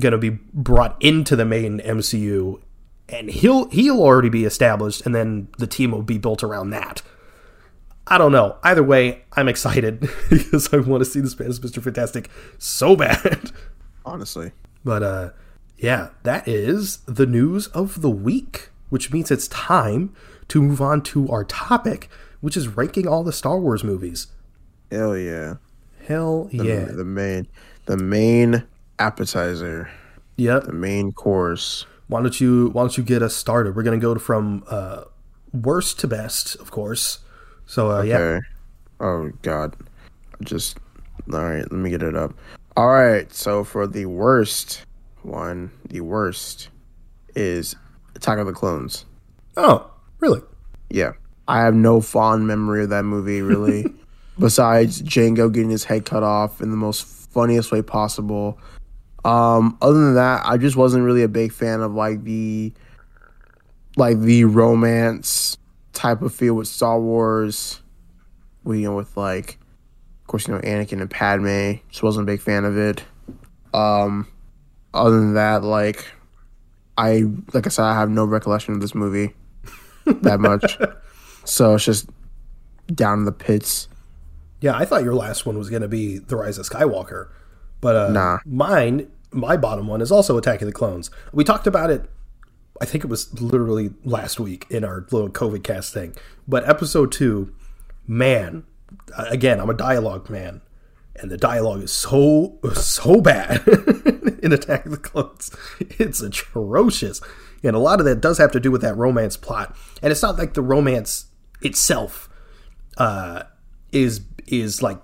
going 0.00 0.12
to 0.12 0.18
be 0.18 0.30
brought 0.30 0.96
into 1.02 1.36
the 1.36 1.44
main 1.44 1.80
MCU, 1.80 2.60
and 3.08 3.30
he'll 3.30 3.68
he'll 3.70 4.00
already 4.00 4.28
be 4.28 4.44
established, 4.44 5.04
and 5.06 5.14
then 5.14 5.48
the 5.58 5.66
team 5.66 5.90
will 5.92 6.02
be 6.02 6.18
built 6.18 6.42
around 6.42 6.70
that. 6.70 7.02
I 8.06 8.16
don't 8.16 8.32
know. 8.32 8.56
Either 8.62 8.82
way, 8.82 9.22
I'm 9.32 9.48
excited 9.48 10.00
because 10.30 10.72
I 10.72 10.78
want 10.78 11.02
to 11.02 11.04
see 11.04 11.20
this 11.20 11.38
as 11.40 11.62
Mister 11.62 11.80
Fantastic 11.80 12.30
so 12.58 12.96
bad. 12.96 13.52
Honestly, 14.04 14.52
But 14.84 15.02
uh 15.02 15.30
yeah, 15.76 16.08
that 16.24 16.48
is 16.48 16.98
the 17.06 17.26
news 17.26 17.68
of 17.68 18.00
the 18.00 18.10
week, 18.10 18.70
which 18.88 19.12
means 19.12 19.30
it's 19.30 19.46
time 19.48 20.14
to 20.48 20.62
move 20.62 20.80
on 20.80 21.02
to 21.02 21.28
our 21.28 21.44
topic, 21.44 22.08
which 22.40 22.56
is 22.56 22.66
ranking 22.68 23.06
all 23.06 23.22
the 23.22 23.32
Star 23.32 23.58
Wars 23.60 23.84
movies. 23.84 24.28
hell 24.90 25.16
yeah. 25.16 25.56
Hell 26.06 26.44
The, 26.50 26.64
yeah. 26.64 26.84
the 26.86 27.04
main, 27.04 27.46
the 27.84 27.98
main 27.98 28.64
appetizer, 28.98 29.90
Yep. 30.36 30.64
the 30.64 30.72
main 30.72 31.12
course. 31.12 31.86
Why 32.08 32.20
don't 32.22 32.40
you 32.40 32.70
why 32.72 32.82
don't 32.82 32.96
you 32.96 33.04
get 33.04 33.22
us 33.22 33.34
started? 33.34 33.76
We're 33.76 33.82
gonna 33.82 33.98
go 33.98 34.14
from 34.16 34.64
uh 34.68 35.04
worst 35.52 35.98
to 36.00 36.06
best, 36.08 36.54
of 36.56 36.70
course. 36.70 37.18
So 37.66 37.90
uh 37.90 38.02
yeah. 38.02 38.40
Oh 39.00 39.30
God. 39.42 39.76
Just 40.42 40.78
all 41.32 41.40
right. 41.42 41.60
Let 41.70 41.72
me 41.72 41.90
get 41.90 42.02
it 42.02 42.14
up. 42.16 42.34
All 42.76 42.88
right. 42.88 43.32
So 43.32 43.64
for 43.64 43.86
the 43.86 44.06
worst 44.06 44.84
one, 45.22 45.70
the 45.88 46.00
worst 46.00 46.68
is 47.34 47.76
Attack 48.14 48.38
of 48.38 48.46
the 48.46 48.52
Clones. 48.52 49.04
Oh, 49.56 49.90
really? 50.20 50.40
Yeah. 50.88 51.12
I 51.46 51.60
have 51.62 51.74
no 51.74 52.00
fond 52.00 52.46
memory 52.46 52.84
of 52.84 52.90
that 52.90 53.04
movie, 53.04 53.42
really. 53.42 53.92
Besides 54.38 55.02
Jango 55.02 55.52
getting 55.52 55.70
his 55.70 55.84
head 55.84 56.04
cut 56.04 56.22
off 56.22 56.60
in 56.60 56.70
the 56.70 56.76
most 56.76 57.04
funniest 57.04 57.72
way 57.72 57.82
possible. 57.82 58.58
Um, 59.24 59.76
other 59.82 59.98
than 59.98 60.14
that, 60.14 60.42
I 60.44 60.56
just 60.56 60.76
wasn't 60.76 61.04
really 61.04 61.22
a 61.22 61.28
big 61.28 61.52
fan 61.52 61.80
of 61.80 61.92
like 61.94 62.24
the 62.24 62.72
like 63.96 64.20
the 64.20 64.44
romance 64.44 65.58
type 65.92 66.22
of 66.22 66.32
feel 66.34 66.54
with 66.54 66.68
Star 66.68 67.00
Wars. 67.00 67.82
We 68.64 68.80
you 68.80 68.88
know 68.88 68.96
with 68.96 69.16
like 69.16 69.58
of 70.22 70.26
course, 70.26 70.46
you 70.46 70.54
know, 70.54 70.60
Anakin 70.60 71.00
and 71.00 71.10
Padme. 71.10 71.80
Just 71.88 72.02
wasn't 72.02 72.28
a 72.28 72.30
big 72.30 72.40
fan 72.40 72.64
of 72.64 72.76
it. 72.76 73.02
Um 73.74 74.28
other 74.94 75.18
than 75.18 75.34
that, 75.34 75.62
like 75.62 76.06
I 76.96 77.24
like 77.52 77.66
I 77.66 77.70
said, 77.70 77.84
I 77.84 77.94
have 77.94 78.10
no 78.10 78.24
recollection 78.24 78.74
of 78.74 78.80
this 78.80 78.94
movie 78.94 79.34
that 80.06 80.40
much. 80.40 80.78
so 81.44 81.74
it's 81.74 81.84
just 81.84 82.08
down 82.94 83.20
in 83.20 83.24
the 83.24 83.32
pits. 83.32 83.88
Yeah, 84.60 84.76
I 84.76 84.84
thought 84.84 85.04
your 85.04 85.14
last 85.14 85.46
one 85.46 85.58
was 85.58 85.70
gonna 85.70 85.88
be 85.88 86.18
The 86.18 86.36
Rise 86.36 86.58
of 86.58 86.68
Skywalker. 86.68 87.28
But 87.80 87.96
uh 87.96 88.08
Nah. 88.12 88.38
mine 88.44 89.08
my 89.30 89.56
bottom 89.58 89.86
one 89.86 90.00
is 90.00 90.10
also 90.10 90.38
Attack 90.38 90.62
of 90.62 90.66
the 90.66 90.72
Clones. 90.72 91.10
We 91.32 91.44
talked 91.44 91.66
about 91.66 91.90
it 91.90 92.08
I 92.80 92.84
think 92.84 93.04
it 93.04 93.08
was 93.10 93.40
literally 93.40 93.90
last 94.04 94.38
week 94.38 94.66
in 94.70 94.84
our 94.84 95.06
little 95.10 95.28
COVID 95.28 95.64
cast 95.64 95.92
thing. 95.92 96.14
But 96.46 96.68
episode 96.68 97.10
two, 97.12 97.52
man, 98.06 98.64
again, 99.16 99.60
I'm 99.60 99.70
a 99.70 99.74
dialogue 99.74 100.30
man, 100.30 100.60
and 101.16 101.30
the 101.30 101.36
dialogue 101.36 101.82
is 101.82 101.92
so 101.92 102.58
so 102.74 103.20
bad 103.20 103.66
in 104.42 104.52
Attack 104.52 104.86
of 104.86 104.92
the 104.92 104.98
Clones. 104.98 105.54
It's 105.80 106.20
atrocious, 106.20 107.20
and 107.62 107.74
a 107.74 107.80
lot 107.80 107.98
of 107.98 108.06
that 108.06 108.20
does 108.20 108.38
have 108.38 108.52
to 108.52 108.60
do 108.60 108.70
with 108.70 108.82
that 108.82 108.96
romance 108.96 109.36
plot. 109.36 109.76
And 110.02 110.12
it's 110.12 110.22
not 110.22 110.38
like 110.38 110.54
the 110.54 110.62
romance 110.62 111.26
itself 111.60 112.28
uh, 112.96 113.42
is 113.92 114.20
is 114.46 114.82
like 114.82 115.00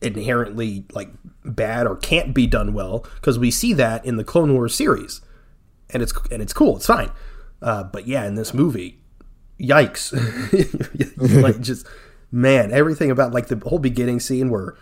inherently 0.00 0.86
like 0.92 1.10
bad 1.48 1.86
or 1.86 1.96
can't 1.96 2.34
be 2.34 2.46
done 2.46 2.72
well 2.72 3.06
because 3.16 3.38
we 3.38 3.50
see 3.50 3.72
that 3.74 4.04
in 4.04 4.16
the 4.16 4.24
Clone 4.24 4.52
Wars 4.54 4.74
series 4.74 5.20
and 5.90 6.02
it's 6.02 6.12
and 6.30 6.42
it's 6.42 6.52
cool. 6.52 6.76
It's 6.76 6.86
fine. 6.86 7.10
Uh, 7.60 7.82
but 7.84 8.06
yeah, 8.06 8.24
in 8.26 8.34
this 8.34 8.54
movie, 8.54 8.98
yikes! 9.60 10.12
like 11.42 11.60
just 11.60 11.86
man, 12.30 12.72
everything 12.72 13.10
about 13.10 13.32
like 13.32 13.48
the 13.48 13.56
whole 13.68 13.78
beginning 13.78 14.20
scene 14.20 14.50
where 14.50 14.74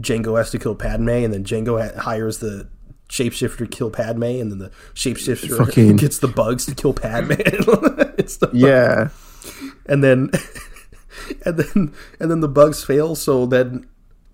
Jango 0.00 0.36
has 0.38 0.50
to 0.50 0.58
kill 0.58 0.74
Padme, 0.74 1.08
and 1.10 1.32
then 1.32 1.44
Jango 1.44 1.80
ha- 1.80 2.00
hires 2.00 2.38
the 2.38 2.68
shapeshifter 3.08 3.58
to 3.58 3.66
kill 3.66 3.90
Padme, 3.90 4.22
and 4.22 4.50
then 4.50 4.58
the 4.58 4.70
shapeshifter 4.94 5.56
Fucking- 5.58 5.96
gets 5.98 6.18
the 6.18 6.28
bugs 6.28 6.66
to 6.66 6.74
kill 6.74 6.94
Padme. 6.94 7.32
Yeah. 8.52 9.08
and 9.86 10.02
then 10.02 10.30
and 11.44 11.56
then 11.58 11.92
and 12.18 12.30
then 12.30 12.40
the 12.40 12.48
bugs 12.48 12.84
fail, 12.84 13.14
so 13.14 13.46
then. 13.46 13.86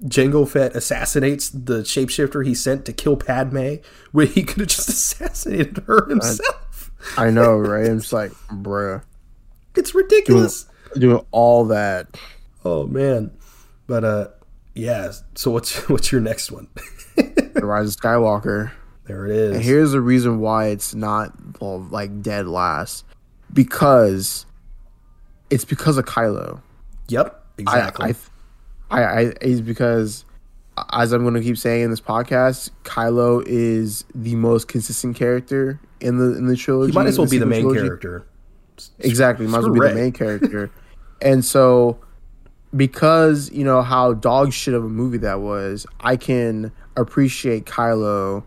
Jango 0.05 0.49
Fett 0.49 0.77
assassinates 0.77 1.51
the 1.51 1.81
shapeshifter 1.81 2.47
he 2.47 2.55
sent 2.55 2.85
to 2.87 2.93
kill 2.93 3.17
Padme, 3.17 3.77
where 4.13 4.27
he 4.27 4.43
could 4.45 4.61
have 4.61 4.69
just 4.69 4.89
assassinated 4.89 5.79
her 5.87 6.07
himself. 6.09 6.91
I 7.17 7.31
know, 7.31 7.53
right? 7.59 7.87
I'm 7.87 8.01
just 8.01 8.13
like, 8.13 8.33
bruh. 8.49 9.03
It's 9.75 9.95
ridiculous. 9.95 10.67
Doing 10.97 11.25
all 11.31 11.67
that. 11.67 12.17
Oh 12.65 12.87
man. 12.87 13.31
But 13.87 14.05
uh 14.05 14.29
yeah, 14.75 15.13
so 15.35 15.51
what's 15.51 15.89
what's 15.89 16.11
your 16.11 16.21
next 16.21 16.51
one? 16.51 16.69
The 17.17 17.61
Rise 17.63 17.95
of 17.95 18.01
Skywalker. 18.01 18.71
there 19.05 19.27
it 19.27 19.33
is. 19.33 19.57
And 19.57 19.65
here's 19.65 19.93
the 19.93 20.01
reason 20.01 20.41
why 20.41 20.69
it's 20.69 20.95
not 20.95 21.33
well, 21.61 21.81
like 21.91 22.23
dead 22.23 22.47
last. 22.47 23.05
Because 23.53 24.47
it's 25.51 25.65
because 25.65 25.97
of 25.97 26.05
Kylo. 26.05 26.61
yep, 27.09 27.45
exactly. 27.57 28.07
I, 28.07 28.09
I, 28.11 28.15
I, 28.91 29.03
I 29.03 29.21
is 29.41 29.61
because 29.61 30.25
uh, 30.77 30.85
as 30.93 31.13
I'm 31.13 31.23
going 31.23 31.35
to 31.35 31.43
keep 31.43 31.59
saying 31.59 31.83
in 31.83 31.91
this 31.91 32.01
podcast, 32.01 32.71
Kylo 32.85 33.43
is 33.47 34.05
the 34.15 34.35
most 34.37 34.69
consistent 34.69 35.17
character 35.17 35.81
in 36.01 36.19
the 36.19 36.37
in 36.37 36.47
the 36.47 36.57
trilogy. 36.57 36.93
he 36.93 36.95
might 36.95 37.07
as 37.07 37.19
well 37.19 37.27
the 37.27 37.33
be 37.33 37.39
the 37.39 37.47
main 37.47 37.63
trilogy. 37.63 37.81
character. 37.83 38.27
Exactly, 39.01 39.47
might 39.47 39.59
as 39.59 39.65
well 39.65 39.75
be 39.75 39.81
the 39.81 39.95
main 39.95 40.13
character. 40.13 40.71
and 41.23 41.45
so, 41.45 41.99
because 42.77 43.51
you 43.51 43.65
know 43.65 43.83
how 43.83 44.13
dog 44.13 44.53
shit 44.53 44.75
of 44.75 44.85
a 44.85 44.89
movie 44.89 45.19
that 45.19 45.41
was, 45.41 45.87
I 46.01 46.17
can 46.17 46.71
appreciate 46.97 47.65
Kylo 47.67 48.45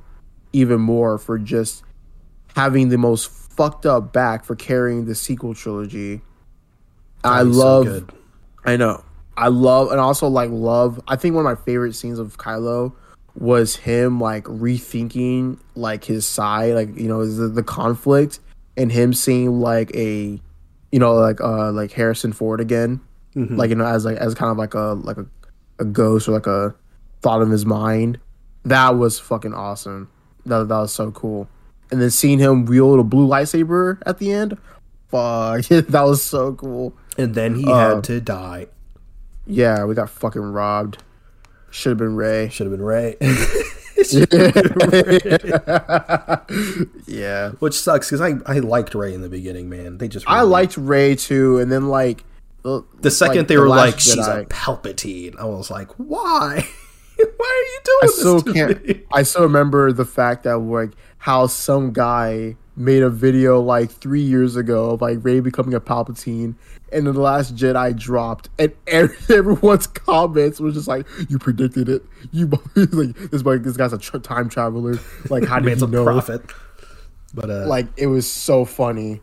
even 0.54 0.82
more 0.82 1.18
for 1.18 1.38
just 1.38 1.84
having 2.56 2.90
the 2.90 2.98
most 2.98 3.30
fucked 3.30 3.86
up 3.86 4.14
back 4.14 4.44
for 4.46 4.56
carrying 4.56 5.06
the 5.06 5.16
sequel 5.16 5.54
trilogy. 5.54 6.22
I 7.24 7.40
so 7.40 7.50
love. 7.50 7.86
good. 7.86 8.12
I 8.66 8.78
know. 8.78 9.04
I 9.42 9.48
love 9.48 9.92
and 9.92 10.00
also 10.00 10.28
like 10.28 10.50
love. 10.52 11.02
I 11.08 11.16
think 11.16 11.36
one 11.36 11.46
of 11.46 11.58
my 11.58 11.64
favorite 11.66 11.96
scenes 11.96 12.20
of 12.20 12.38
Kylo 12.38 12.94
was 13.36 13.76
him 13.76 14.20
like 14.20 14.44
rethinking 14.46 15.58
like 15.76 16.04
his 16.04 16.26
side, 16.28 16.76
like 16.76 16.96
you 16.98 17.08
know 17.08 17.26
the, 17.26 17.48
the 17.48 17.64
conflict, 17.64 18.40
and 18.78 18.92
him 18.92 19.14
seeing 19.14 19.60
like 19.60 19.92
a, 19.96 20.40
you 20.92 21.00
know 21.00 21.14
like 21.16 21.42
uh 21.42 21.72
like 21.72 21.92
Harrison 21.92 22.34
Ford 22.34 22.60
again, 22.62 23.02
like 23.36 23.70
you 23.70 23.76
know 23.76 23.86
as 23.86 24.06
like 24.06 24.18
as 24.18 24.36
kind 24.36 24.52
of 24.52 24.58
like 24.58 24.74
a 24.74 24.94
like 24.94 25.18
a, 25.18 25.26
a 25.80 25.86
ghost 25.86 26.28
or 26.28 26.34
like 26.34 26.48
a 26.48 26.76
thought 27.22 27.42
in 27.42 27.50
his 27.50 27.66
mind. 27.66 28.20
That 28.66 28.98
was 28.98 29.18
fucking 29.20 29.54
awesome. 29.54 30.10
That 30.46 30.68
that 30.68 30.78
was 30.78 30.94
so 30.94 31.12
cool. 31.12 31.48
And 31.90 32.02
then 32.02 32.12
seeing 32.12 32.40
him 32.40 32.66
wield 32.66 33.00
a 33.00 33.04
blue 33.04 33.28
lightsaber 33.28 34.02
at 34.06 34.18
the 34.20 34.32
end, 34.32 34.58
fuck, 35.10 35.64
that 35.68 36.04
was 36.04 36.22
so 36.22 36.54
cool. 36.54 36.94
And 37.18 37.34
then 37.34 37.56
he 37.56 37.66
Uh, 37.66 37.96
had 37.96 38.04
to 38.06 38.22
die. 38.22 38.68
Yeah, 39.46 39.86
we 39.86 39.96
got 39.96 40.10
fucking 40.10 40.42
robbed. 40.42 41.04
Should 41.70 41.92
have 41.92 41.98
been 41.98 42.16
Rey. 42.16 42.50
Should 42.50 42.68
have 42.68 42.78
been 42.78 42.86
Rey. 42.86 43.18
Yeah. 47.08 47.52
Which 47.60 47.80
sucks 47.80 48.10
because 48.10 48.22
I, 48.22 48.36
I 48.46 48.60
liked 48.60 48.96
Rey 48.96 49.14
in 49.14 49.22
the 49.22 49.30
beginning, 49.30 49.70
man. 49.70 49.98
They 49.98 50.08
just 50.08 50.28
I 50.28 50.42
liked 50.42 50.78
Rey 50.78 51.16
too, 51.16 51.60
and 51.60 51.72
then 51.72 51.90
like 51.90 52.24
the, 52.64 52.84
the 53.00 53.12
second 53.12 53.38
like, 53.38 53.48
they 53.48 53.56
The 53.56 53.62
were 53.62 53.68
like 53.68 54.00
she's 54.00 54.28
a 54.28 54.46
Palpatine. 54.46 55.38
I 55.40 55.46
was 55.46 55.72
like, 55.72 55.90
why? 55.98 56.68
why 57.16 57.26
are 57.26 57.26
you 57.26 57.80
doing 57.84 58.00
I 58.02 58.06
this 58.06 58.20
still 58.20 58.42
to 58.42 58.54
can't. 58.54 58.88
me? 58.88 59.02
I 59.14 59.24
still 59.24 59.44
remember 59.44 59.92
the 59.92 60.06
fact 60.06 60.44
that 60.44 60.58
like 60.58 60.92
how 61.20 61.48
some 61.48 61.94
guy 61.94 62.56
made 62.76 63.04
a 63.04 63.10
video 63.10 63.62
like 63.62 63.92
three 63.92 64.22
years 64.22 64.56
ago 64.56 64.92
of 64.92 65.02
like 65.02 65.20
Rey 65.22 65.40
becoming 65.40 65.74
a 65.74 65.82
Palpatine, 65.82 66.56
and 66.92 67.08
then 67.08 67.14
the 67.14 67.22
Last 67.22 67.56
Jedi 67.56 67.98
dropped, 67.98 68.50
and 68.60 68.74
everyone's 69.30 69.88
comments 69.88 70.60
was 70.60 70.76
just 70.76 70.88
like, 70.88 71.08
"You 71.30 71.40
predicted 71.40 71.90
it. 71.90 72.04
You 72.32 72.48
like 72.76 73.16
this 73.16 73.44
like 73.44 73.64
this 73.64 73.78
guy's 73.78 73.94
a 73.94 73.98
tr- 73.98 74.18
time 74.18 74.50
traveler. 74.50 75.00
Like 75.30 75.46
how 75.46 75.60
did 75.62 75.80
you 75.80 75.86
a 75.86 75.90
know?" 75.90 76.04
prophet. 76.04 76.42
But 77.34 77.50
uh, 77.50 77.66
Like 77.68 77.88
it 77.98 78.08
was 78.08 78.30
so 78.30 78.66
funny. 78.66 79.22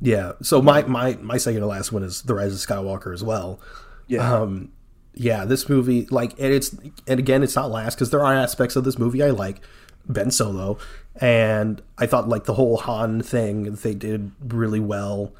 Yeah. 0.00 0.32
So 0.42 0.62
my 0.62 0.82
my 0.82 1.16
my 1.20 1.36
second 1.36 1.60
to 1.60 1.66
last 1.66 1.92
one 1.92 2.02
is 2.02 2.22
The 2.22 2.34
Rise 2.34 2.52
of 2.52 2.58
Skywalker 2.60 3.12
as 3.12 3.22
well. 3.22 3.60
Yeah. 4.06 4.32
Um 4.42 4.72
yeah, 5.14 5.44
this 5.44 5.68
movie 5.68 6.06
like 6.10 6.32
and 6.38 6.52
it's 6.52 6.74
and 7.06 7.18
again 7.18 7.42
it's 7.42 7.56
not 7.56 7.70
last 7.70 7.98
cuz 7.98 8.10
there 8.10 8.24
are 8.24 8.32
aspects 8.32 8.76
of 8.76 8.84
this 8.84 8.98
movie 8.98 9.22
I 9.22 9.30
like 9.30 9.60
Ben 10.08 10.30
Solo 10.30 10.78
and 11.20 11.82
I 11.98 12.06
thought 12.06 12.28
like 12.28 12.44
the 12.44 12.54
whole 12.54 12.76
Han 12.78 13.20
thing 13.20 13.64
they 13.64 13.94
did 13.94 14.30
really 14.40 14.80
well. 14.80 15.34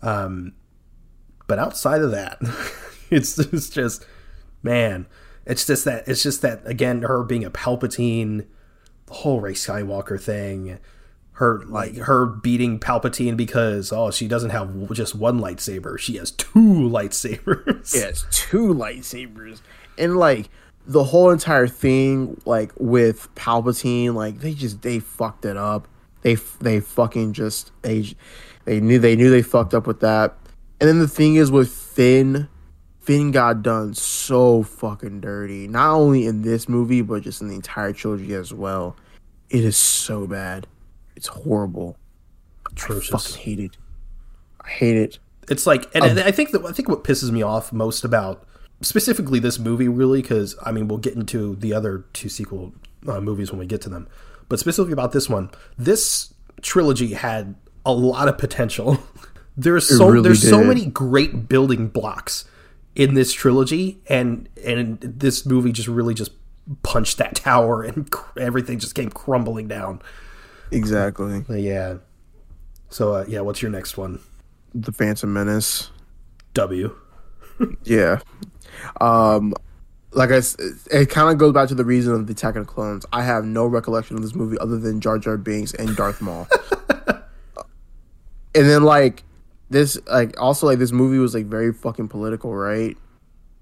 Um 0.00 0.52
But 1.46 1.58
outside 1.58 2.02
of 2.02 2.10
that, 2.10 2.38
it's, 3.10 3.38
it's 3.38 3.70
just 3.70 4.04
man, 4.62 5.06
it's 5.46 5.64
just 5.64 5.84
that 5.84 6.06
it's 6.08 6.22
just 6.22 6.42
that 6.42 6.60
again, 6.66 7.02
her 7.02 7.22
being 7.22 7.44
a 7.44 7.50
Palpatine, 7.50 8.46
the 9.06 9.14
whole 9.14 9.40
Rey 9.40 9.54
Skywalker 9.54 10.20
thing, 10.20 10.78
her 11.32 11.62
like 11.66 11.96
her 11.96 12.26
beating 12.26 12.78
Palpatine 12.78 13.36
because 13.36 13.92
oh 13.92 14.10
she 14.10 14.28
doesn't 14.28 14.50
have 14.50 14.92
just 14.92 15.14
one 15.14 15.40
lightsaber, 15.40 15.98
she 15.98 16.16
has 16.16 16.32
two 16.32 16.58
lightsabers. 16.58 17.94
Yeah, 17.94 18.08
it's 18.08 18.26
two 18.30 18.74
lightsabers, 18.74 19.62
and 19.96 20.16
like 20.16 20.50
the 20.86 21.04
whole 21.04 21.30
entire 21.30 21.68
thing, 21.68 22.40
like 22.44 22.72
with 22.78 23.32
Palpatine, 23.34 24.14
like 24.14 24.40
they 24.40 24.52
just 24.52 24.82
they 24.82 24.98
fucked 24.98 25.44
it 25.44 25.56
up. 25.56 25.88
They 26.22 26.34
they 26.60 26.80
fucking 26.80 27.34
just 27.34 27.70
they 27.82 28.14
they 28.64 28.80
knew 28.80 28.98
they 28.98 29.14
knew 29.14 29.30
they 29.30 29.42
fucked 29.42 29.74
up 29.74 29.86
with 29.86 30.00
that. 30.00 30.36
And 30.80 30.88
then 30.88 30.98
the 30.98 31.08
thing 31.08 31.36
is 31.36 31.50
with 31.50 31.70
Finn, 31.70 32.48
Finn 33.00 33.30
got 33.30 33.62
done 33.62 33.94
so 33.94 34.62
fucking 34.62 35.20
dirty. 35.20 35.68
Not 35.68 35.94
only 35.94 36.26
in 36.26 36.42
this 36.42 36.68
movie, 36.68 37.02
but 37.02 37.22
just 37.22 37.40
in 37.40 37.48
the 37.48 37.54
entire 37.54 37.92
trilogy 37.92 38.34
as 38.34 38.52
well. 38.52 38.96
It 39.48 39.64
is 39.64 39.76
so 39.76 40.26
bad. 40.26 40.66
It's 41.14 41.28
horrible. 41.28 41.96
Atrocious. 42.70 43.14
I 43.14 43.18
fucking 43.18 43.42
hate 43.42 43.60
it. 43.60 43.76
I 44.60 44.68
hate 44.68 44.96
it. 44.96 45.18
It's 45.48 45.66
like, 45.66 45.88
and 45.94 46.04
um, 46.04 46.18
I 46.18 46.32
think 46.32 46.50
that 46.50 46.64
I 46.64 46.72
think 46.72 46.88
what 46.88 47.04
pisses 47.04 47.30
me 47.30 47.42
off 47.42 47.72
most 47.72 48.04
about 48.04 48.44
specifically 48.82 49.38
this 49.38 49.58
movie, 49.58 49.88
really, 49.88 50.20
because 50.20 50.56
I 50.64 50.72
mean, 50.72 50.88
we'll 50.88 50.98
get 50.98 51.14
into 51.14 51.54
the 51.54 51.72
other 51.72 52.04
two 52.12 52.28
sequel 52.28 52.74
uh, 53.06 53.20
movies 53.20 53.52
when 53.52 53.60
we 53.60 53.66
get 53.66 53.80
to 53.82 53.88
them, 53.88 54.08
but 54.48 54.58
specifically 54.58 54.92
about 54.92 55.12
this 55.12 55.28
one, 55.28 55.50
this 55.78 56.34
trilogy 56.60 57.14
had 57.14 57.54
a 57.84 57.92
lot 57.92 58.28
of 58.28 58.38
potential. 58.38 58.98
there's 59.56 59.88
so 59.88 60.08
really 60.08 60.22
there's 60.22 60.42
did. 60.42 60.50
so 60.50 60.62
many 60.62 60.86
great 60.86 61.48
building 61.48 61.88
blocks 61.88 62.44
in 62.94 63.14
this 63.14 63.32
trilogy, 63.32 64.00
and 64.06 64.48
and 64.64 65.00
this 65.00 65.46
movie 65.46 65.72
just 65.72 65.88
really 65.88 66.14
just 66.14 66.32
punched 66.82 67.18
that 67.18 67.34
tower, 67.36 67.82
and 67.82 68.10
everything 68.38 68.78
just 68.78 68.94
came 68.94 69.10
crumbling 69.10 69.68
down. 69.68 70.02
Exactly. 70.70 71.44
Yeah. 71.48 71.98
So 72.90 73.14
uh, 73.14 73.24
yeah, 73.28 73.40
what's 73.40 73.62
your 73.62 73.70
next 73.70 73.96
one? 73.96 74.20
The 74.74 74.92
Phantom 74.92 75.32
Menace. 75.32 75.90
W. 76.54 76.96
yeah. 77.84 78.20
Um, 79.00 79.54
like 80.12 80.30
I, 80.30 80.40
it 80.90 81.10
kind 81.10 81.30
of 81.30 81.38
goes 81.38 81.52
back 81.52 81.68
to 81.68 81.74
the 81.74 81.84
reason 81.84 82.14
of 82.14 82.26
the 82.26 82.32
Attack 82.32 82.56
of 82.56 82.66
the 82.66 82.72
Clones. 82.72 83.04
I 83.12 83.22
have 83.22 83.44
no 83.44 83.66
recollection 83.66 84.16
of 84.16 84.22
this 84.22 84.34
movie 84.34 84.58
other 84.58 84.78
than 84.78 85.00
Jar 85.00 85.18
Jar 85.18 85.36
Binks 85.36 85.74
and 85.74 85.94
Darth 85.94 86.22
Maul. 86.22 86.48
and 87.58 87.74
then 88.54 88.82
like 88.82 89.22
this, 89.70 89.98
like 90.06 90.40
also 90.40 90.66
like 90.66 90.78
this 90.78 90.92
movie 90.92 91.18
was 91.18 91.34
like 91.34 91.46
very 91.46 91.72
fucking 91.72 92.08
political, 92.08 92.54
right? 92.54 92.96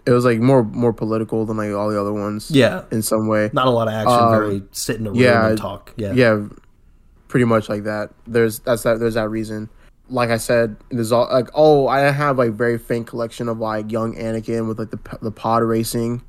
It 0.07 0.11
was 0.11 0.25
like 0.25 0.39
more 0.39 0.63
more 0.63 0.93
political 0.93 1.47
than 1.47 1.57
like 1.57 1.73
all 1.73 1.89
the 1.89 2.01
other 2.01 2.13
ones. 2.13 2.51
Yeah, 2.51 2.85
in 2.91 3.03
some 3.03 3.27
way. 3.27 3.51
Not 3.53 3.67
a 3.67 3.71
lot 3.71 3.89
of 3.89 3.95
action. 3.95 4.13
Um, 4.13 4.31
very 4.31 4.63
sit 4.73 4.97
in 4.97 5.07
a 5.07 5.11
room 5.11 5.19
yeah, 5.19 5.49
and 5.49 5.59
talk. 5.59 5.93
Yeah, 5.97 6.13
yeah, 6.13 6.47
pretty 7.29 7.47
much 7.47 7.69
like 7.69 7.85
that. 7.85 8.11
There's 8.27 8.59
that's 8.61 8.83
that. 8.83 9.01
There's 9.01 9.15
that 9.15 9.29
reason 9.29 9.71
like 10.09 10.31
I 10.31 10.37
said, 10.37 10.77
there's 10.91 11.13
all 11.13 11.29
like 11.33 11.49
oh 11.55 11.89
I 11.89 12.01
have 12.01 12.39
like 12.39 12.53
very 12.53 12.79
faint 12.79 13.07
collection 13.07 13.49
of 13.49 13.59
like 13.59 13.91
young 13.91 14.15
Anakin 14.17 14.69
with 14.69 14.79
like 14.79 14.91
the 14.91 15.19
the 15.23 15.31
pod 15.31 15.63
racing. 15.63 16.23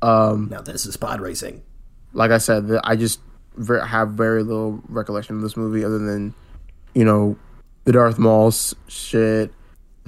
Um, 0.00 0.48
now 0.50 0.60
this 0.60 0.86
is 0.86 0.96
pod 0.96 1.20
racing. 1.20 1.62
Like 2.12 2.30
I 2.30 2.38
said, 2.38 2.70
I 2.84 2.96
just 2.96 3.20
have 3.66 4.10
very 4.10 4.42
little 4.42 4.82
recollection 4.88 5.36
of 5.36 5.42
this 5.42 5.56
movie 5.56 5.84
other 5.84 5.98
than 5.98 6.34
you 6.94 7.04
know 7.04 7.36
the 7.84 7.92
Darth 7.92 8.18
Maul 8.18 8.52
shit, 8.88 9.52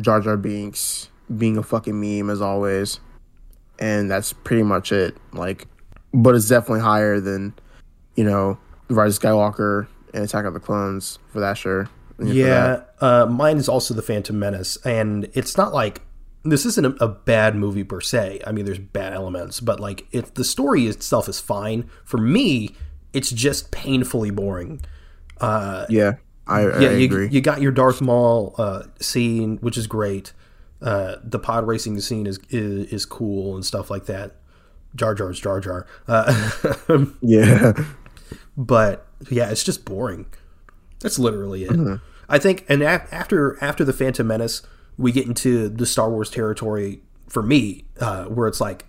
Jar 0.00 0.20
Jar 0.20 0.36
Binks 0.36 1.10
being 1.36 1.56
a 1.56 1.62
fucking 1.62 1.98
meme 1.98 2.30
as 2.30 2.40
always, 2.40 3.00
and 3.78 4.10
that's 4.10 4.32
pretty 4.32 4.62
much 4.62 4.92
it. 4.92 5.16
Like, 5.32 5.66
but 6.12 6.34
it's 6.34 6.48
definitely 6.48 6.80
higher 6.80 7.20
than 7.20 7.54
you 8.14 8.24
know 8.24 8.58
Rise 8.88 9.16
of 9.16 9.22
Skywalker 9.22 9.86
and 10.12 10.24
Attack 10.24 10.44
of 10.44 10.54
the 10.54 10.60
Clones 10.60 11.18
for 11.32 11.40
that 11.40 11.54
sure. 11.54 11.88
Yeah, 12.22 12.82
uh, 13.00 13.26
mine 13.26 13.56
is 13.56 13.68
also 13.68 13.92
the 13.94 14.02
Phantom 14.02 14.38
Menace, 14.38 14.76
and 14.84 15.28
it's 15.34 15.56
not 15.56 15.74
like 15.74 16.02
this 16.44 16.64
isn't 16.66 16.86
a, 16.86 17.04
a, 17.04 17.08
bad 17.08 17.56
movie 17.56 17.82
per 17.84 18.00
se. 18.00 18.40
I 18.46 18.52
mean, 18.52 18.66
there's 18.66 18.78
bad 18.78 19.14
elements, 19.14 19.60
but 19.60 19.80
like 19.80 20.06
if 20.12 20.34
the 20.34 20.44
story 20.44 20.86
itself 20.86 21.28
is 21.28 21.40
fine. 21.40 21.88
For 22.04 22.18
me, 22.18 22.76
it's 23.12 23.30
just 23.30 23.70
painfully 23.72 24.30
boring. 24.30 24.82
Uh, 25.40 25.86
yeah, 25.88 26.14
I, 26.46 26.60
I 26.60 26.80
yeah, 26.80 26.90
you, 26.90 27.04
agree. 27.06 27.28
You 27.28 27.40
got 27.40 27.60
your 27.62 27.72
Darth 27.72 28.00
Maul 28.00 28.54
uh, 28.58 28.84
scene, 29.00 29.58
which 29.58 29.78
is 29.78 29.86
great. 29.86 30.32
Uh, 30.82 31.16
the 31.22 31.38
pod 31.38 31.66
racing 31.66 31.98
scene 32.00 32.26
is, 32.26 32.38
is, 32.50 32.92
is 32.92 33.06
cool 33.06 33.54
and 33.54 33.64
stuff 33.64 33.90
like 33.90 34.06
that. 34.06 34.36
Jar 34.94 35.14
Jar's 35.14 35.40
Jar 35.40 35.60
Jar. 35.60 35.86
Uh, 36.06 36.66
yeah, 37.22 37.72
but 38.56 39.06
yeah, 39.30 39.50
it's 39.50 39.64
just 39.64 39.84
boring. 39.84 40.26
That's 41.00 41.18
literally 41.18 41.64
it. 41.64 41.70
Mm-hmm. 41.70 41.96
I 42.28 42.38
think, 42.38 42.64
and 42.68 42.82
a- 42.82 43.06
after 43.12 43.62
after 43.62 43.84
the 43.84 43.92
Phantom 43.92 44.26
Menace, 44.26 44.62
we 44.96 45.12
get 45.12 45.26
into 45.26 45.68
the 45.68 45.86
Star 45.86 46.10
Wars 46.10 46.30
territory 46.30 47.00
for 47.28 47.42
me, 47.42 47.84
uh, 48.00 48.24
where 48.24 48.46
it's 48.46 48.60
like 48.60 48.86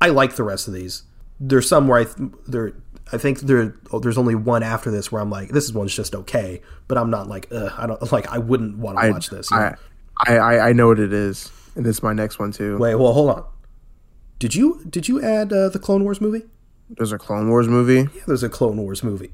I 0.00 0.08
like 0.08 0.36
the 0.36 0.44
rest 0.44 0.68
of 0.68 0.74
these. 0.74 1.04
There's 1.38 1.68
some 1.68 1.88
where 1.88 2.00
I 2.00 2.04
th- 2.04 2.30
there. 2.46 2.72
I 3.12 3.18
think 3.18 3.40
there 3.40 3.76
oh, 3.92 4.00
there's 4.00 4.18
only 4.18 4.34
one 4.34 4.62
after 4.62 4.90
this 4.90 5.12
where 5.12 5.22
I'm 5.22 5.30
like, 5.30 5.50
this 5.50 5.72
one's 5.72 5.94
just 5.94 6.14
okay, 6.14 6.60
but 6.88 6.98
I'm 6.98 7.10
not 7.10 7.28
like, 7.28 7.52
I 7.52 7.86
don't 7.86 8.00
like, 8.12 8.28
I 8.28 8.38
wouldn't 8.38 8.78
want 8.78 8.98
to 8.98 9.10
watch 9.10 9.30
this. 9.30 9.50
You 9.50 9.58
know? 9.58 9.74
I, 10.18 10.36
I 10.36 10.68
I 10.68 10.72
know 10.72 10.88
what 10.88 10.98
it 10.98 11.12
is, 11.12 11.50
and 11.74 11.84
this 11.84 11.96
is 11.96 12.02
my 12.02 12.12
next 12.12 12.38
one 12.38 12.52
too. 12.52 12.78
Wait, 12.78 12.94
well, 12.96 13.12
hold 13.12 13.30
on. 13.30 13.44
Did 14.38 14.54
you 14.54 14.84
did 14.88 15.08
you 15.08 15.22
add 15.22 15.52
uh, 15.52 15.68
the 15.68 15.78
Clone 15.78 16.04
Wars 16.04 16.20
movie? 16.20 16.42
There's 16.90 17.12
a 17.12 17.18
Clone 17.18 17.48
Wars 17.48 17.68
movie. 17.68 18.10
Yeah, 18.14 18.22
there's 18.26 18.42
a 18.42 18.48
Clone 18.48 18.76
Wars 18.76 19.02
movie. 19.02 19.32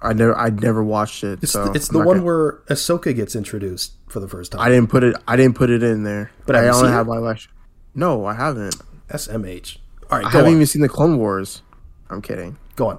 I 0.00 0.12
never 0.12 0.36
I 0.36 0.50
never 0.50 0.82
watched 0.82 1.22
it. 1.22 1.42
It's 1.42 1.52
so 1.52 1.66
the, 1.66 1.72
it's 1.72 1.88
the 1.88 1.98
one 1.98 2.16
gonna... 2.16 2.22
where 2.22 2.52
Ahsoka 2.68 3.14
gets 3.14 3.36
introduced 3.36 3.92
for 4.08 4.20
the 4.20 4.28
first 4.28 4.52
time. 4.52 4.60
I 4.60 4.68
didn't 4.68 4.90
put 4.90 5.04
it. 5.04 5.16
I 5.28 5.36
didn't 5.36 5.54
put 5.54 5.70
it 5.70 5.82
in 5.82 6.02
there. 6.02 6.32
But 6.44 6.56
I 6.56 6.68
only 6.68 6.90
have 6.90 7.06
my 7.06 7.18
last. 7.18 7.48
No, 7.94 8.24
I 8.24 8.34
haven't. 8.34 8.76
SMH. 9.08 9.78
All 10.10 10.18
right, 10.18 10.26
I 10.26 10.30
haven't 10.30 10.48
on. 10.48 10.54
even 10.54 10.66
seen 10.66 10.82
the 10.82 10.88
Clone 10.88 11.18
Wars. 11.18 11.62
I'm 12.10 12.20
kidding. 12.20 12.58
Go 12.76 12.88
on. 12.88 12.98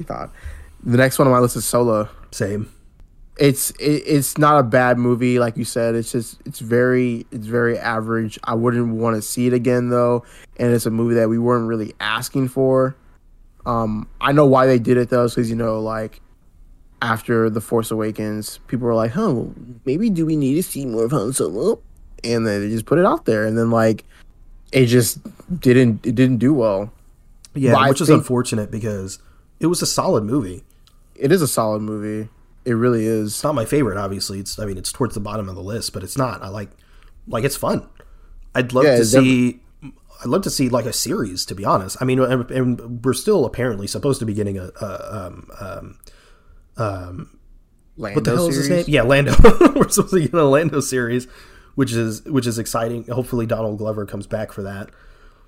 You 0.00 0.06
thought 0.06 0.32
the 0.82 0.96
next 0.96 1.18
one 1.18 1.28
on 1.28 1.32
my 1.32 1.38
list 1.38 1.56
is 1.56 1.64
Solo. 1.64 2.08
Same. 2.32 2.72
It's 3.38 3.70
it, 3.72 4.02
it's 4.06 4.38
not 4.38 4.58
a 4.58 4.62
bad 4.62 4.98
movie, 4.98 5.38
like 5.38 5.56
you 5.56 5.64
said. 5.64 5.94
It's 5.94 6.12
just 6.12 6.40
it's 6.44 6.58
very 6.58 7.26
it's 7.30 7.46
very 7.46 7.78
average. 7.78 8.38
I 8.44 8.54
wouldn't 8.54 8.94
want 8.94 9.16
to 9.16 9.22
see 9.22 9.46
it 9.46 9.52
again 9.52 9.90
though, 9.90 10.24
and 10.56 10.72
it's 10.72 10.86
a 10.86 10.90
movie 10.90 11.14
that 11.14 11.28
we 11.28 11.38
weren't 11.38 11.68
really 11.68 11.94
asking 12.00 12.48
for. 12.48 12.96
Um, 13.66 14.08
I 14.20 14.32
know 14.32 14.46
why 14.46 14.66
they 14.66 14.78
did 14.78 14.96
it 14.96 15.10
though, 15.10 15.28
because 15.28 15.48
you 15.48 15.56
know, 15.56 15.80
like 15.80 16.20
after 17.02 17.48
the 17.48 17.60
Force 17.60 17.90
Awakens, 17.90 18.58
people 18.66 18.86
were 18.86 18.94
like, 18.94 19.12
"Huh, 19.12 19.44
maybe 19.84 20.10
do 20.10 20.26
we 20.26 20.36
need 20.36 20.54
to 20.56 20.62
see 20.62 20.84
more 20.84 21.04
of 21.04 21.12
Han 21.12 21.32
Solo?" 21.32 21.80
And 22.22 22.46
then 22.46 22.60
they 22.60 22.68
just 22.68 22.84
put 22.84 22.98
it 22.98 23.06
out 23.06 23.24
there, 23.24 23.46
and 23.46 23.56
then 23.56 23.70
like 23.70 24.04
it 24.72 24.86
just 24.86 25.18
didn't 25.60 26.06
it 26.06 26.14
didn't 26.14 26.38
do 26.38 26.52
well. 26.52 26.92
Yeah, 27.54 27.72
but 27.72 27.88
which 27.88 28.00
is 28.02 28.10
unfortunate 28.10 28.70
because 28.70 29.18
it 29.60 29.66
was 29.66 29.82
a 29.82 29.86
solid 29.86 30.24
movie. 30.24 30.64
It 31.14 31.30
is 31.30 31.42
a 31.42 31.48
solid 31.48 31.82
movie. 31.82 32.30
It 32.64 32.72
really 32.72 33.06
is. 33.06 33.34
It's 33.34 33.44
not 33.44 33.54
my 33.54 33.64
favorite, 33.64 33.98
obviously. 33.98 34.40
It's 34.40 34.58
I 34.58 34.64
mean 34.64 34.78
it's 34.78 34.92
towards 34.92 35.14
the 35.14 35.20
bottom 35.20 35.48
of 35.48 35.54
the 35.54 35.62
list, 35.62 35.92
but 35.92 36.02
it's 36.02 36.16
not. 36.16 36.42
I 36.42 36.48
like 36.48 36.70
like 37.28 37.44
it's 37.44 37.56
fun. 37.56 37.88
I'd 38.54 38.72
love 38.72 38.84
yeah, 38.84 38.96
to 38.96 39.04
see. 39.04 39.60
I'd 40.22 40.26
love 40.26 40.42
to 40.42 40.50
see 40.50 40.68
like 40.68 40.84
a 40.84 40.92
series, 40.92 41.46
to 41.46 41.54
be 41.54 41.64
honest. 41.64 41.96
I 42.00 42.04
mean, 42.04 42.20
and, 42.20 42.50
and 42.50 43.04
we're 43.04 43.14
still 43.14 43.44
apparently 43.46 43.86
supposed 43.86 44.18
to 44.20 44.26
be 44.26 44.34
getting 44.34 44.58
a, 44.58 44.70
a 44.80 45.26
um, 45.26 45.50
um, 45.58 45.98
um, 46.76 47.38
Lando 47.96 48.16
what 48.16 48.24
the 48.24 48.30
hell 48.30 48.50
series? 48.50 48.58
is 48.58 48.66
his 48.66 48.76
name? 48.76 48.84
Yeah, 48.88 49.02
Lando. 49.02 49.34
We're 49.74 49.88
supposed 49.88 50.14
to 50.14 50.20
get 50.20 50.34
a 50.34 50.44
Lando 50.44 50.80
series, 50.80 51.26
which 51.74 51.92
is 51.92 52.22
which 52.24 52.46
is 52.46 52.58
exciting. 52.58 53.06
Hopefully, 53.06 53.46
Donald 53.46 53.78
Glover 53.78 54.04
comes 54.06 54.26
back 54.26 54.52
for 54.52 54.62
that. 54.62 54.90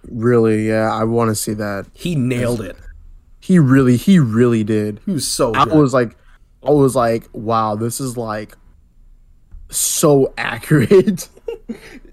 Really, 0.04 0.68
yeah, 0.68 0.92
I 0.92 1.04
want 1.04 1.30
to 1.30 1.34
see 1.34 1.54
that. 1.54 1.86
He 1.92 2.14
nailed 2.14 2.60
it. 2.60 2.76
He 3.42 3.58
really, 3.58 3.96
he 3.96 4.20
really 4.20 4.62
did. 4.62 5.00
He 5.04 5.10
was 5.12 5.26
so. 5.26 5.50
Good. 5.50 5.72
I 5.72 5.74
was 5.74 5.92
like, 5.92 6.16
I 6.64 6.70
was 6.70 6.94
like, 6.94 7.28
wow, 7.32 7.74
this 7.74 8.00
is 8.00 8.16
like 8.16 8.56
so 9.68 10.32
accurate. 10.38 11.28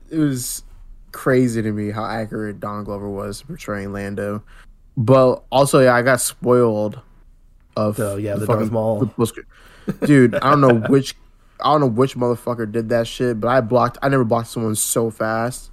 it 0.09 0.17
was 0.17 0.63
crazy 1.11 1.61
to 1.61 1.71
me 1.71 1.91
how 1.91 2.03
accurate 2.03 2.59
Don 2.59 2.83
Glover 2.83 3.07
was 3.07 3.43
portraying 3.43 3.93
Lando. 3.93 4.43
But 4.97 5.43
also, 5.51 5.81
yeah, 5.81 5.93
I 5.93 6.01
got 6.01 6.19
spoiled 6.19 6.99
of 7.77 7.99
oh, 7.99 8.17
yeah, 8.17 8.33
the, 8.33 8.41
the 8.41 8.45
fucking 8.47 8.71
Maul. 8.71 9.05
Dude, 10.05 10.33
I 10.33 10.49
don't 10.49 10.61
know 10.61 10.75
which 10.89 11.15
I 11.59 11.71
don't 11.71 11.81
know 11.81 11.87
which 11.87 12.15
motherfucker 12.15 12.71
did 12.71 12.89
that 12.89 13.07
shit, 13.07 13.39
but 13.39 13.49
I 13.49 13.61
blocked 13.61 13.99
I 14.01 14.09
never 14.09 14.25
blocked 14.25 14.47
someone 14.47 14.75
so 14.75 15.11
fast. 15.11 15.69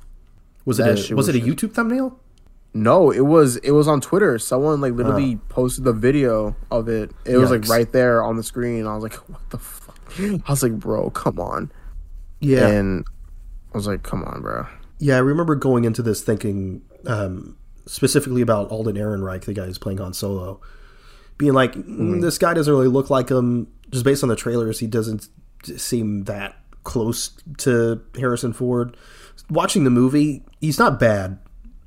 Was 0.66 0.80
it 0.80 0.86
a, 0.86 0.90
was, 0.90 1.10
was, 1.12 1.28
it 1.28 1.36
a 1.36 1.40
YouTube 1.40 1.72
thumbnail? 1.72 2.18
No, 2.76 3.10
it 3.10 3.20
was 3.20 3.56
it 3.56 3.70
was 3.70 3.88
on 3.88 4.00
Twitter. 4.00 4.38
Someone 4.38 4.80
like 4.80 4.92
literally 4.92 5.34
uh. 5.34 5.38
posted 5.48 5.84
the 5.84 5.92
video 5.92 6.54
of 6.70 6.88
it. 6.88 7.10
It 7.24 7.32
Yikes. 7.32 7.40
was 7.40 7.50
like 7.50 7.68
right 7.68 7.90
there 7.90 8.22
on 8.22 8.36
the 8.36 8.42
screen. 8.42 8.86
I 8.86 8.94
was 8.94 9.02
like, 9.02 9.14
what 9.28 9.50
the 9.50 9.58
fuck? 9.58 9.98
I 10.18 10.50
was 10.50 10.62
like, 10.62 10.72
bro, 10.72 11.10
come 11.10 11.40
on. 11.40 11.72
Yeah. 12.40 12.68
And 12.68 13.06
I 13.72 13.78
was 13.78 13.86
like, 13.86 14.02
come 14.02 14.22
on, 14.24 14.42
bro. 14.42 14.66
Yeah, 14.98 15.16
I 15.16 15.20
remember 15.20 15.54
going 15.54 15.84
into 15.84 16.02
this 16.02 16.22
thinking 16.22 16.82
um, 17.06 17.56
specifically 17.86 18.42
about 18.42 18.70
Alden 18.70 18.96
Ehrenreich, 18.96 19.44
the 19.44 19.54
guy 19.54 19.64
who's 19.64 19.78
playing 19.78 19.98
Han 19.98 20.12
Solo, 20.12 20.60
being 21.38 21.52
like, 21.52 21.74
mm, 21.74 22.20
this 22.20 22.38
guy 22.38 22.54
doesn't 22.54 22.72
really 22.72 22.88
look 22.88 23.10
like 23.10 23.30
him. 23.30 23.68
Just 23.90 24.04
based 24.04 24.22
on 24.22 24.28
the 24.28 24.36
trailers, 24.36 24.80
he 24.80 24.86
doesn't 24.86 25.28
seem 25.64 26.24
that 26.24 26.56
close 26.84 27.30
to 27.58 28.02
Harrison 28.18 28.52
Ford. 28.52 28.96
Watching 29.50 29.84
the 29.84 29.90
movie, 29.90 30.42
he's 30.60 30.78
not 30.78 30.98
bad. 30.98 31.38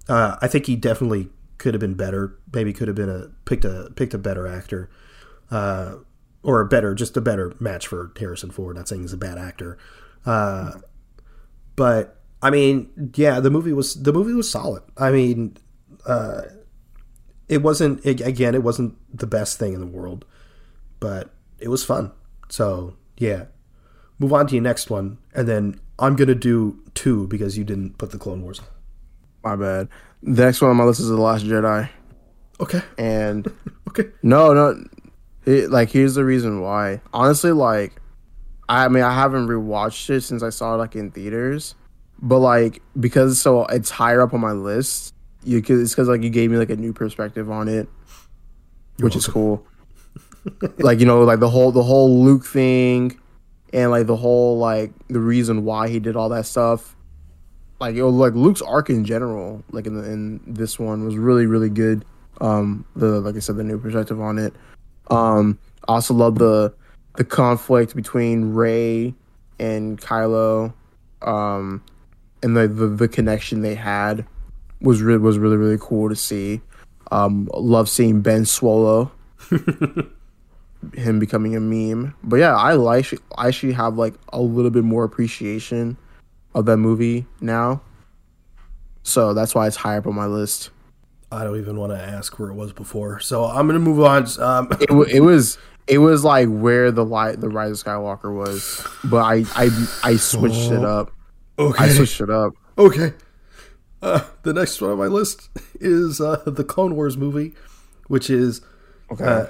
Uh, 0.10 0.38
I 0.41 0.47
think 0.47 0.66
he 0.66 0.76
definitely 0.76 1.30
could 1.60 1.76
have 1.76 1.80
been 1.80 1.93
better. 1.93 2.39
Maybe 2.51 2.74
could 2.74 2.88
have 2.88 2.95
been 2.95 3.10
a 3.10 3.28
picked 3.45 3.64
a 3.64 3.91
picked 3.95 4.16
a 4.16 4.18
better 4.18 4.47
actor, 4.47 4.89
uh, 5.51 5.97
or 6.41 6.62
a 6.62 6.66
better 6.66 6.95
just 6.95 7.16
a 7.16 7.22
better 7.22 7.53
match 7.60 7.86
for 7.86 8.12
Harrison 8.18 8.49
Ford. 8.49 8.76
Not 8.76 8.88
saying 8.88 9.03
he's 9.03 9.14
a 9.14 9.18
bad 9.18 9.38
actor, 9.38 9.78
uh, 10.26 10.72
but 11.76 12.20
I 12.41 12.49
mean, 12.49 13.12
yeah, 13.16 13.39
the 13.39 13.51
movie 13.51 13.72
was 13.72 14.01
the 14.01 14.12
movie 14.12 14.34
was 14.34 14.49
solid. 14.49 14.82
I 14.97 15.12
mean, 15.12 15.57
uh, 16.07 16.41
it 17.47 17.62
wasn't 17.62 18.03
it, 18.03 18.20
again, 18.22 18.55
it 18.55 18.64
wasn't 18.64 18.95
the 19.16 19.28
best 19.28 19.60
thing 19.60 19.74
in 19.74 19.80
the 19.80 19.86
world, 19.86 20.26
but 20.99 21.30
it 21.60 21.68
was 21.68 21.84
fun. 21.86 22.12
So 22.49 22.95
yeah, 23.18 23.45
move 24.18 24.34
on 24.34 24.47
to 24.47 24.55
your 24.55 24.64
next 24.64 24.89
one, 24.89 25.20
and 25.36 25.47
then 25.47 25.80
I'm 25.99 26.16
gonna 26.16 26.34
do 26.34 26.82
two 26.95 27.28
because 27.28 27.60
you 27.60 27.64
didn't 27.64 27.99
put 27.99 28.10
the 28.10 28.18
Clone 28.18 28.41
Wars. 28.41 28.62
My 29.44 29.56
bad. 29.56 29.90
The 30.24 30.44
next 30.46 30.62
one 30.62 30.72
on 30.72 30.78
my 30.78 30.84
list 30.84 31.00
is 31.00 31.08
The 31.08 31.16
Last 31.16 31.46
Jedi. 31.46 31.90
Okay. 32.60 32.82
And 32.98 33.52
Okay. 33.88 34.10
no, 34.22 34.54
no, 34.54 34.84
it, 35.46 35.72
like 35.72 35.90
here's 35.90 36.16
the 36.16 36.24
reason 36.26 36.62
why. 36.62 37.02
Honestly, 37.14 37.52
like, 37.52 38.00
I 38.68 38.88
mean, 38.88 39.04
I 39.04 39.14
haven't 39.14 39.48
rewatched 39.48 40.10
it 40.10 40.22
since 40.22 40.44
I 40.44 40.50
saw 40.50 40.76
it 40.76 40.78
like 40.78 40.96
in 40.96 41.10
theaters, 41.10 41.74
but 42.22 42.40
like 42.40 42.82
because 43.00 43.42
so 43.42 43.66
it's 43.66 43.90
higher 43.90 44.22
up 44.22 44.34
on 44.34 44.42
my 44.42 44.52
list. 44.52 45.16
You 45.44 45.62
cause 45.62 45.80
it's 45.80 45.92
because 45.92 46.08
like 46.10 46.22
you 46.22 46.30
gave 46.30 46.52
me 46.52 46.58
like 46.58 46.70
a 46.70 46.76
new 46.76 46.94
perspective 46.94 47.50
on 47.50 47.68
it, 47.68 47.88
which 49.00 49.16
is 49.16 49.26
cool. 49.26 49.66
like 50.80 51.00
you 51.00 51.06
know, 51.06 51.24
like 51.24 51.40
the 51.40 51.50
whole 51.50 51.72
the 51.72 51.82
whole 51.82 52.24
Luke 52.24 52.46
thing, 52.46 53.18
and 53.74 53.90
like 53.90 54.06
the 54.06 54.18
whole 54.18 54.60
like 54.60 54.92
the 55.08 55.20
reason 55.20 55.64
why 55.64 55.88
he 55.88 56.00
did 56.00 56.16
all 56.16 56.30
that 56.30 56.46
stuff. 56.46 56.96
Like 57.80 57.96
it 57.96 58.04
was 58.04 58.14
like 58.14 58.34
Luke's 58.34 58.62
arc 58.62 58.90
in 58.90 59.06
general, 59.06 59.64
like 59.72 59.88
in 59.88 59.96
the, 59.96 60.04
in 60.04 60.42
this 60.46 60.78
one 60.78 61.06
was 61.06 61.16
really 61.16 61.46
really 61.46 61.70
good. 61.70 62.04
Um, 62.42 62.86
the 62.96 63.22
like 63.22 63.36
I 63.36 63.40
said, 63.40 63.56
the 63.56 63.64
new 63.64 63.80
perspective 63.80 64.20
on 64.20 64.38
it. 64.38 64.54
Um, 65.10 65.58
I 65.88 65.94
also 65.94 66.14
love 66.14 66.38
the 66.38 66.74
the 67.16 67.24
conflict 67.24 67.96
between 67.96 68.54
Rey 68.54 69.14
and 69.60 70.00
Kylo, 70.00 70.74
um, 71.22 71.84
and 72.44 72.56
the, 72.56 72.68
the 72.68 72.88
the 72.88 73.08
connection 73.08 73.62
they 73.62 73.76
had 73.76 74.26
was 74.82 75.02
really 75.02 75.20
was 75.20 75.38
really 75.38 75.58
really 75.58 75.78
cool 75.80 76.10
to 76.10 76.16
see. 76.16 76.62
Um, 77.12 77.50
love 77.54 77.90
seeing 77.90 78.22
Ben 78.22 78.44
Swolo, 78.44 79.10
him 80.94 81.20
becoming 81.20 81.56
a 81.56 81.60
meme. 81.60 82.14
But 82.24 82.38
yeah, 82.38 82.56
I 82.56 82.74
like 82.74 83.14
I 83.38 83.48
actually 83.48 83.74
have 83.74 83.98
like 83.98 84.16
a 84.34 84.42
little 84.42 84.72
bit 84.72 84.84
more 84.84 85.06
appreciation 85.06 85.98
of 86.54 86.66
that 86.66 86.78
movie 86.78 87.26
now. 87.41 87.82
So 89.04 89.34
that's 89.34 89.56
why 89.56 89.68
it's 89.68 89.76
high 89.78 89.97
up 89.97 90.08
on 90.08 90.16
my 90.16 90.26
list. 90.26 90.70
I 91.32 91.43
don't 91.43 91.58
even 91.60 91.78
want 91.78 91.91
to 91.93 92.00
ask 92.00 92.38
where 92.39 92.50
it 92.50 92.56
was 92.56 92.74
before, 92.74 93.20
so 93.20 93.45
I'm 93.45 93.68
gonna 93.68 93.80
move 93.80 94.00
on. 94.02 94.26
Um, 94.39 94.68
It, 94.82 94.88
w- 94.89 95.08
it 95.16 95.20
was 95.22 95.58
it 95.88 96.00
was 96.00 96.24
like 96.24 96.47
where 96.50 96.91
the 96.91 97.06
light 97.06 97.39
the 97.39 97.50
Rise 97.50 97.80
of 97.82 97.86
Skywalker 97.88 98.34
was, 98.36 98.86
but 99.04 99.18
I 99.24 99.43
I 99.56 99.70
I 100.04 100.16
switched 100.18 100.72
it 100.72 100.84
up. 100.84 101.12
okay. 101.58 101.84
I 101.86 101.89
switched 101.89 102.22
it 102.22 102.30
up. 102.30 102.54
Okay. 102.78 103.14
Uh, 104.02 104.22
the 104.43 104.54
next 104.54 104.80
one 104.82 104.91
on 104.91 104.97
my 104.97 105.08
list 105.08 105.50
is 105.80 106.22
uh, 106.22 106.41
the 106.47 106.64
Clone 106.64 106.95
Wars 106.95 107.18
movie, 107.18 107.54
which 108.08 108.30
is 108.30 108.62
Okay. 109.12 109.24
uh, 109.26 109.45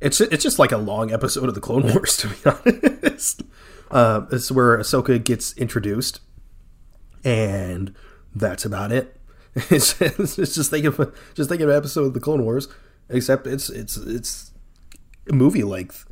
it's 0.00 0.20
it's 0.20 0.42
just 0.42 0.58
like 0.58 0.72
a 0.72 0.76
long 0.78 1.12
episode 1.12 1.48
of 1.48 1.54
the 1.54 1.60
Clone 1.60 1.82
Wars 1.92 2.16
to 2.18 2.28
be 2.28 2.36
honest. 3.02 3.42
Uh, 3.90 4.26
it's 4.32 4.50
where 4.50 4.76
Ahsoka 4.78 5.22
gets 5.22 5.56
introduced, 5.56 6.20
and 7.24 7.94
that's 8.34 8.64
about 8.64 8.92
it. 8.92 9.12
It's, 9.70 9.98
it's 10.02 10.36
just 10.36 10.70
think 10.70 10.84
of 10.84 11.16
just 11.32 11.48
think 11.48 11.62
of 11.62 11.70
an 11.70 11.76
episode 11.76 12.04
of 12.04 12.12
the 12.12 12.20
Clone 12.20 12.44
Wars, 12.44 12.68
except 13.08 13.46
it's 13.46 13.70
it's 13.70 13.96
it's 13.96 14.50
movie 15.30 15.62
length. 15.62 16.04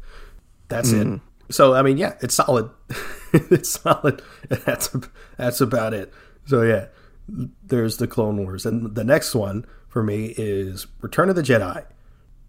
That's 0.69 0.93
it. 0.93 1.21
So 1.51 1.75
I 1.75 1.83
mean, 1.83 1.99
yeah, 1.99 2.15
it's 2.23 2.35
solid. 2.35 2.71
it's 3.35 3.69
solid. 3.69 4.23
That's 4.49 4.97
that's 5.37 5.61
about 5.61 5.93
it. 5.93 6.11
So 6.47 6.63
yeah, 6.63 6.87
there's 7.29 7.99
the 7.99 8.07
Clone 8.07 8.39
Wars, 8.39 8.65
and 8.65 8.95
the 8.95 9.05
next 9.05 9.35
one 9.35 9.67
for 9.89 10.03
me 10.03 10.35
is 10.37 10.87
Return 11.01 11.29
of 11.29 11.37
the 11.37 11.43
Jedi. 11.43 11.85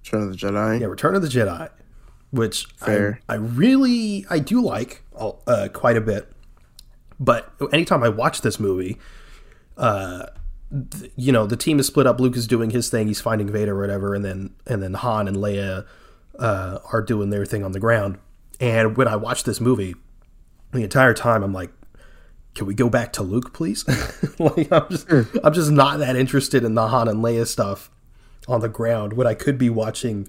Return 0.03 0.23
of 0.23 0.31
the 0.31 0.37
Jedi. 0.37 0.79
Yeah, 0.79 0.87
Return 0.87 1.15
of 1.15 1.21
the 1.21 1.27
Jedi, 1.27 1.69
which 2.31 2.67
Fair. 2.77 3.19
I, 3.27 3.33
I 3.33 3.37
really 3.37 4.25
I 4.29 4.39
do 4.39 4.61
like 4.61 5.03
uh, 5.17 5.69
quite 5.73 5.97
a 5.97 6.01
bit. 6.01 6.31
But 7.19 7.53
anytime 7.71 8.03
I 8.03 8.09
watch 8.09 8.41
this 8.41 8.59
movie, 8.59 8.97
uh, 9.77 10.27
th- 10.91 11.11
you 11.15 11.31
know, 11.31 11.45
the 11.45 11.55
team 11.55 11.79
is 11.79 11.87
split 11.87 12.07
up. 12.07 12.19
Luke 12.19 12.35
is 12.35 12.47
doing 12.47 12.71
his 12.71 12.89
thing; 12.89 13.07
he's 13.07 13.21
finding 13.21 13.51
Vader 13.51 13.77
or 13.77 13.81
whatever, 13.81 14.13
and 14.13 14.25
then 14.25 14.55
and 14.65 14.83
then 14.83 14.93
Han 14.95 15.27
and 15.27 15.37
Leia 15.37 15.85
uh, 16.39 16.79
are 16.91 17.01
doing 17.01 17.29
their 17.29 17.45
thing 17.45 17.63
on 17.63 17.71
the 17.71 17.79
ground. 17.79 18.17
And 18.59 18.97
when 18.97 19.07
I 19.07 19.15
watch 19.15 19.43
this 19.43 19.59
movie, 19.59 19.95
the 20.71 20.83
entire 20.83 21.13
time 21.13 21.43
I'm 21.43 21.53
like, 21.53 21.71
can 22.53 22.65
we 22.65 22.73
go 22.73 22.89
back 22.89 23.13
to 23.13 23.23
Luke, 23.23 23.53
please? 23.53 23.85
like 24.39 24.71
I'm 24.71 24.89
just 24.89 25.09
I'm 25.43 25.53
just 25.53 25.71
not 25.71 25.99
that 25.99 26.15
interested 26.15 26.63
in 26.63 26.73
the 26.73 26.87
Han 26.87 27.07
and 27.07 27.23
Leia 27.23 27.45
stuff 27.45 27.89
on 28.47 28.61
the 28.61 28.69
ground 28.69 29.13
when 29.13 29.27
I 29.27 29.33
could 29.33 29.57
be 29.57 29.69
watching 29.69 30.27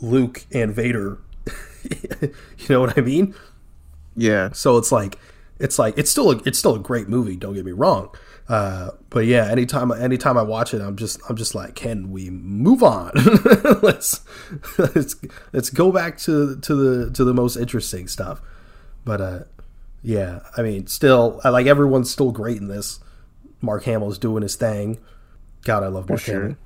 Luke 0.00 0.46
and 0.52 0.74
Vader. 0.74 1.18
you 2.22 2.68
know 2.68 2.80
what 2.80 2.96
I 2.96 3.02
mean? 3.02 3.34
Yeah. 4.16 4.50
So 4.52 4.76
it's 4.78 4.92
like 4.92 5.18
it's 5.58 5.78
like 5.78 5.96
it's 5.96 6.10
still 6.10 6.30
a, 6.32 6.36
it's 6.44 6.58
still 6.58 6.74
a 6.74 6.78
great 6.78 7.08
movie. 7.08 7.36
Don't 7.36 7.54
get 7.54 7.64
me 7.64 7.72
wrong. 7.72 8.10
Uh, 8.48 8.90
but 9.08 9.24
yeah, 9.26 9.48
anytime 9.50 9.92
anytime 9.92 10.36
I 10.36 10.42
watch 10.42 10.74
it, 10.74 10.80
I'm 10.82 10.96
just 10.96 11.20
I'm 11.28 11.36
just 11.36 11.54
like, 11.54 11.74
can 11.74 12.10
we 12.10 12.28
move 12.30 12.82
on? 12.82 13.12
let's 13.82 14.20
let's 14.78 15.14
let's 15.52 15.70
go 15.70 15.92
back 15.92 16.18
to 16.18 16.56
to 16.56 16.74
the 16.74 17.10
to 17.12 17.24
the 17.24 17.32
most 17.32 17.56
interesting 17.56 18.08
stuff. 18.08 18.42
But 19.04 19.20
uh, 19.20 19.38
yeah, 20.02 20.40
I 20.56 20.62
mean, 20.62 20.86
still, 20.88 21.40
I 21.44 21.50
like 21.50 21.66
everyone's 21.66 22.10
still 22.10 22.32
great 22.32 22.56
in 22.58 22.68
this. 22.68 22.98
Mark 23.60 23.84
Hamill's 23.84 24.18
doing 24.18 24.42
his 24.42 24.56
thing. 24.56 24.98
God, 25.62 25.84
I 25.84 25.86
love 25.86 26.08
Mark 26.08 26.20
sure. 26.20 26.40
Hamill. 26.42 26.56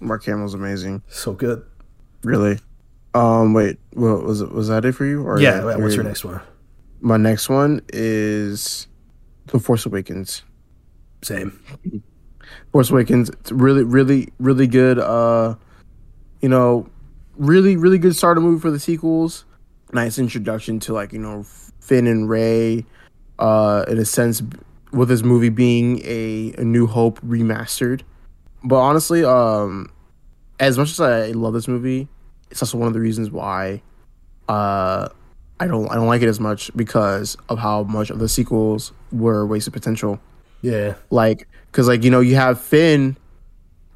Mark 0.00 0.24
Hamill's 0.24 0.54
amazing. 0.54 1.02
So 1.08 1.32
good. 1.32 1.64
Really. 2.22 2.58
Um. 3.14 3.54
Wait. 3.54 3.78
What 3.94 4.24
was 4.24 4.42
it? 4.42 4.52
Was 4.52 4.68
that 4.68 4.84
it 4.84 4.92
for 4.92 5.06
you? 5.06 5.26
Or 5.26 5.40
Yeah. 5.40 5.64
what's 5.76 5.94
your 5.94 6.04
next 6.04 6.24
one? 6.24 6.40
My 7.02 7.16
next 7.16 7.48
one 7.48 7.82
is 7.92 8.86
The 9.46 9.58
Force 9.58 9.84
Awakens. 9.86 10.44
Same. 11.22 11.60
Force 12.70 12.90
Awakens. 12.90 13.28
It's 13.28 13.50
really, 13.50 13.82
really, 13.82 14.32
really 14.38 14.68
good. 14.68 15.00
Uh, 15.00 15.56
you 16.40 16.48
know, 16.48 16.88
really, 17.36 17.76
really 17.76 17.98
good 17.98 18.14
starter 18.14 18.40
movie 18.40 18.60
for 18.60 18.70
the 18.70 18.78
sequels. 18.78 19.44
Nice 19.92 20.16
introduction 20.16 20.78
to 20.80 20.92
like 20.92 21.12
you 21.12 21.18
know 21.18 21.44
Finn 21.80 22.06
and 22.06 22.28
Rey. 22.28 22.86
Uh, 23.38 23.84
in 23.88 23.98
a 23.98 24.04
sense, 24.04 24.40
with 24.92 25.08
this 25.08 25.22
movie 25.22 25.48
being 25.48 26.00
a, 26.04 26.54
a 26.58 26.64
New 26.64 26.86
Hope 26.86 27.20
remastered. 27.22 28.02
But 28.62 28.76
honestly, 28.76 29.24
um, 29.24 29.90
as 30.60 30.78
much 30.78 30.90
as 30.90 31.00
I 31.00 31.26
love 31.32 31.52
this 31.52 31.66
movie, 31.66 32.06
it's 32.50 32.62
also 32.62 32.78
one 32.78 32.86
of 32.86 32.94
the 32.94 33.00
reasons 33.00 33.30
why, 33.30 33.82
uh, 34.48 35.08
I 35.62 35.66
don't 35.68 35.90
I 35.90 35.94
don't 35.94 36.06
like 36.08 36.22
it 36.22 36.28
as 36.28 36.40
much 36.40 36.70
because 36.76 37.36
of 37.48 37.58
how 37.58 37.84
much 37.84 38.10
of 38.10 38.18
the 38.18 38.28
sequels 38.28 38.92
were 39.12 39.46
wasted 39.46 39.72
potential 39.72 40.20
Yeah. 40.60 40.94
like 41.10 41.46
because 41.70 41.86
like 41.88 42.02
you 42.04 42.10
know 42.10 42.20
you 42.20 42.34
have 42.34 42.60
finn 42.60 43.16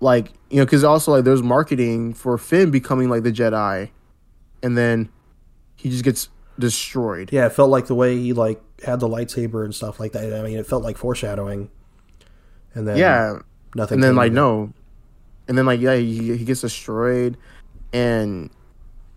like 0.01 0.33
you 0.51 0.59
know 0.59 0.65
because 0.65 0.85
also 0.85 1.13
like 1.13 1.25
there's 1.25 1.43
marketing 1.43 2.15
for 2.15 2.39
finn 2.39 2.71
becoming 2.71 3.09
like 3.09 3.23
the 3.25 3.33
jedi 3.33 3.91
and 4.63 4.77
then 4.79 5.09
he 5.77 5.91
just 5.91 6.05
gets 6.05 6.29
destroyed 6.59 7.31
Yeah, 7.33 7.47
it 7.47 7.53
felt 7.53 7.71
like 7.71 7.87
the 7.87 7.95
way 7.95 8.17
he 8.17 8.33
like 8.33 8.61
had 8.83 9.01
the 9.01 9.09
lightsaber 9.09 9.65
and 9.65 9.75
stuff 9.75 9.99
like 10.01 10.13
that. 10.13 10.33
I 10.35 10.43
mean, 10.43 10.59
it 10.59 10.67
felt 10.67 10.83
like 10.83 10.97
foreshadowing. 10.97 11.71
And 12.75 12.87
then 12.89 12.97
yeah 12.97 13.39
nothing. 13.75 13.97
and 13.97 14.03
then 14.05 14.17
like 14.17 14.33
no 14.33 14.73
and 15.49 15.57
then 15.59 15.67
like 15.67 15.81
yeah 15.81 15.97
he, 15.97 16.37
he 16.37 16.45
gets 16.45 16.61
destroyed 16.63 17.37
and 17.93 18.51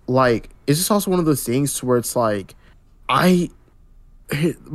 like 0.10 0.49
it's 0.68 0.80
just 0.80 0.89
also 0.91 1.12
one 1.12 1.20
of 1.20 1.26
those 1.26 1.43
things 1.43 1.76
to 1.76 1.86
where 1.86 1.97
it's 1.97 2.16
like 2.16 2.55
i 3.10 3.49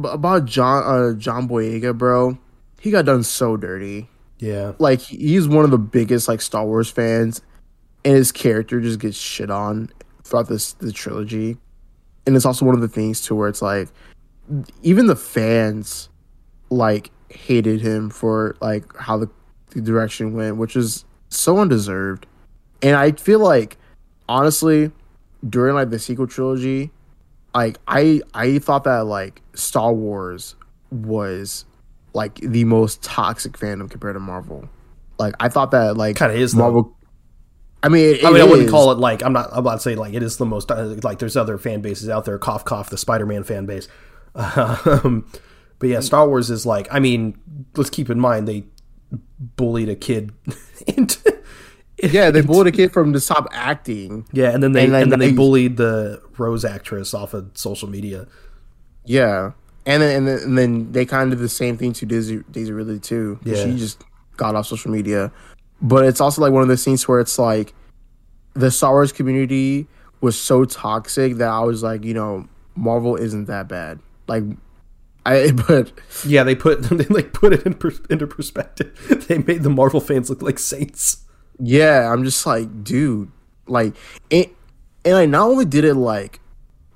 about 0.04 0.44
john 0.44 0.82
uh 0.84 1.12
john 1.18 1.48
boyega 1.48 1.96
bro 1.96 2.38
he 2.80 2.90
got 2.90 3.04
done 3.04 3.22
so 3.22 3.56
dirty 3.56 4.08
Yeah. 4.38 4.72
like 4.78 5.00
he's 5.00 5.48
one 5.48 5.64
of 5.64 5.70
the 5.70 5.78
biggest 5.78 6.28
like 6.28 6.40
Star 6.42 6.64
Wars 6.66 6.90
fans, 6.90 7.40
and 8.04 8.14
his 8.14 8.30
character 8.30 8.80
just 8.80 9.00
gets 9.00 9.16
shit 9.16 9.50
on 9.50 9.90
throughout 10.22 10.48
this 10.48 10.74
the 10.74 10.92
trilogy, 10.92 11.56
and 12.26 12.36
it's 12.36 12.44
also 12.44 12.66
one 12.66 12.74
of 12.74 12.80
the 12.82 12.88
things 12.88 13.22
too 13.22 13.34
where 13.36 13.48
it's 13.48 13.62
like 13.62 13.88
even 14.82 15.06
the 15.06 15.16
fans 15.16 16.10
like 16.68 17.10
hated 17.30 17.80
him 17.80 18.10
for 18.10 18.54
like 18.60 18.84
how 18.98 19.16
the, 19.16 19.30
the 19.70 19.80
direction 19.80 20.34
went, 20.34 20.56
which 20.58 20.76
is 20.76 21.04
so 21.30 21.58
undeserved. 21.58 22.26
And 22.82 22.96
I 22.96 23.12
feel 23.12 23.38
like 23.38 23.78
honestly, 24.28 24.92
during 25.48 25.74
like 25.74 25.90
the 25.90 25.98
sequel 25.98 26.26
trilogy, 26.26 26.90
like 27.54 27.78
I 27.86 28.22
I 28.32 28.58
thought 28.58 28.84
that 28.84 29.06
like 29.06 29.42
Star 29.54 29.92
Wars 29.92 30.56
was 30.90 31.64
like 32.12 32.36
the 32.36 32.64
most 32.64 33.02
toxic 33.02 33.58
fandom 33.58 33.90
compared 33.90 34.14
to 34.14 34.20
Marvel. 34.20 34.68
Like 35.18 35.34
I 35.40 35.48
thought 35.48 35.70
that 35.72 35.96
like 35.96 36.16
Kinda 36.16 36.34
is, 36.34 36.52
though. 36.52 36.58
Marvel. 36.58 36.96
I 37.82 37.88
mean, 37.88 38.16
it, 38.16 38.24
I 38.24 38.30
mean, 38.30 38.40
I 38.40 38.44
wouldn't 38.44 38.66
is. 38.66 38.70
call 38.70 38.92
it 38.92 38.98
like 38.98 39.22
I'm 39.22 39.32
not. 39.32 39.50
I'm 39.52 39.64
not 39.64 39.82
saying 39.82 39.98
like 39.98 40.14
it 40.14 40.22
is 40.22 40.38
the 40.38 40.46
most 40.46 40.70
uh, 40.70 40.96
like. 41.02 41.18
There's 41.18 41.36
other 41.36 41.58
fan 41.58 41.82
bases 41.82 42.08
out 42.08 42.24
there. 42.24 42.38
Cough, 42.38 42.64
cough. 42.64 42.88
The 42.90 42.96
Spider-Man 42.96 43.44
fan 43.44 43.66
base. 43.66 43.88
Um, 44.36 45.30
but 45.78 45.88
yeah, 45.88 46.00
Star 46.00 46.26
Wars 46.26 46.50
is 46.50 46.64
like. 46.64 46.88
I 46.90 46.98
mean, 46.98 47.38
let's 47.76 47.90
keep 47.90 48.10
in 48.10 48.18
mind 48.18 48.48
they 48.48 48.64
bullied 49.56 49.88
a 49.88 49.94
kid 49.94 50.32
into. 50.86 51.38
Yeah, 52.12 52.30
they 52.30 52.40
bullied 52.40 52.68
a 52.68 52.76
kid 52.76 52.92
from 52.92 53.12
to 53.12 53.20
stop 53.20 53.48
acting. 53.52 54.26
Yeah, 54.32 54.50
and 54.50 54.62
then 54.62 54.72
they 54.72 54.84
And 54.84 54.94
and 54.94 55.12
then 55.12 55.18
they 55.18 55.32
bullied 55.32 55.76
the 55.76 56.22
Rose 56.38 56.64
actress 56.64 57.14
off 57.14 57.34
of 57.34 57.50
social 57.54 57.88
media. 57.88 58.26
Yeah, 59.04 59.52
and 59.86 60.02
then 60.02 60.16
and 60.16 60.28
then, 60.28 60.38
and 60.38 60.58
then 60.58 60.92
they 60.92 61.04
kind 61.04 61.32
of 61.32 61.38
did 61.38 61.44
the 61.44 61.48
same 61.48 61.76
thing 61.76 61.92
to 61.94 62.06
Daisy 62.06 62.42
Daisy 62.50 62.72
Ridley 62.72 63.00
too. 63.00 63.38
Yeah. 63.44 63.64
she 63.64 63.76
just 63.76 64.02
got 64.36 64.54
off 64.54 64.66
social 64.66 64.90
media. 64.90 65.32
But 65.82 66.04
it's 66.06 66.20
also 66.20 66.40
like 66.40 66.52
one 66.52 66.62
of 66.62 66.68
those 66.68 66.82
scenes 66.82 67.06
where 67.06 67.20
it's 67.20 67.38
like 67.38 67.74
the 68.54 68.70
Star 68.70 68.92
Wars 68.92 69.12
community 69.12 69.86
was 70.20 70.40
so 70.40 70.64
toxic 70.64 71.36
that 71.36 71.48
I 71.48 71.60
was 71.60 71.82
like, 71.82 72.04
you 72.04 72.14
know, 72.14 72.48
Marvel 72.74 73.16
isn't 73.16 73.46
that 73.46 73.68
bad. 73.68 73.98
Like, 74.26 74.44
I 75.26 75.50
but 75.68 75.92
Yeah, 76.24 76.44
they 76.44 76.54
put 76.54 76.82
they 76.84 77.04
like 77.06 77.32
put 77.32 77.52
it 77.52 77.66
in 77.66 77.74
pers- 77.74 78.00
into 78.08 78.26
perspective. 78.26 79.24
They 79.28 79.38
made 79.38 79.62
the 79.62 79.70
Marvel 79.70 80.00
fans 80.00 80.30
look 80.30 80.42
like 80.42 80.58
saints. 80.58 81.23
Yeah, 81.58 82.12
I'm 82.12 82.24
just 82.24 82.44
like, 82.46 82.84
dude, 82.84 83.30
like, 83.66 83.94
it, 84.30 84.54
and 85.04 85.14
like 85.14 85.28
not 85.28 85.48
only 85.48 85.64
did 85.64 85.84
it 85.84 85.94
like. 85.94 86.40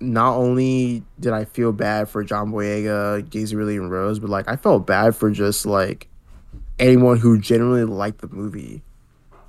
Not 0.00 0.36
only 0.36 1.02
did 1.18 1.32
I 1.32 1.44
feel 1.44 1.72
bad 1.72 2.08
for 2.08 2.22
John 2.22 2.52
Boyega, 2.52 3.28
Daisy 3.28 3.56
Ridley, 3.56 3.78
and 3.78 3.90
Rose, 3.90 4.20
but 4.20 4.30
like 4.30 4.48
I 4.48 4.54
felt 4.54 4.86
bad 4.86 5.16
for 5.16 5.28
just 5.28 5.66
like 5.66 6.06
anyone 6.78 7.18
who 7.18 7.38
genuinely 7.38 7.84
liked 7.84 8.20
the 8.20 8.28
movie. 8.28 8.82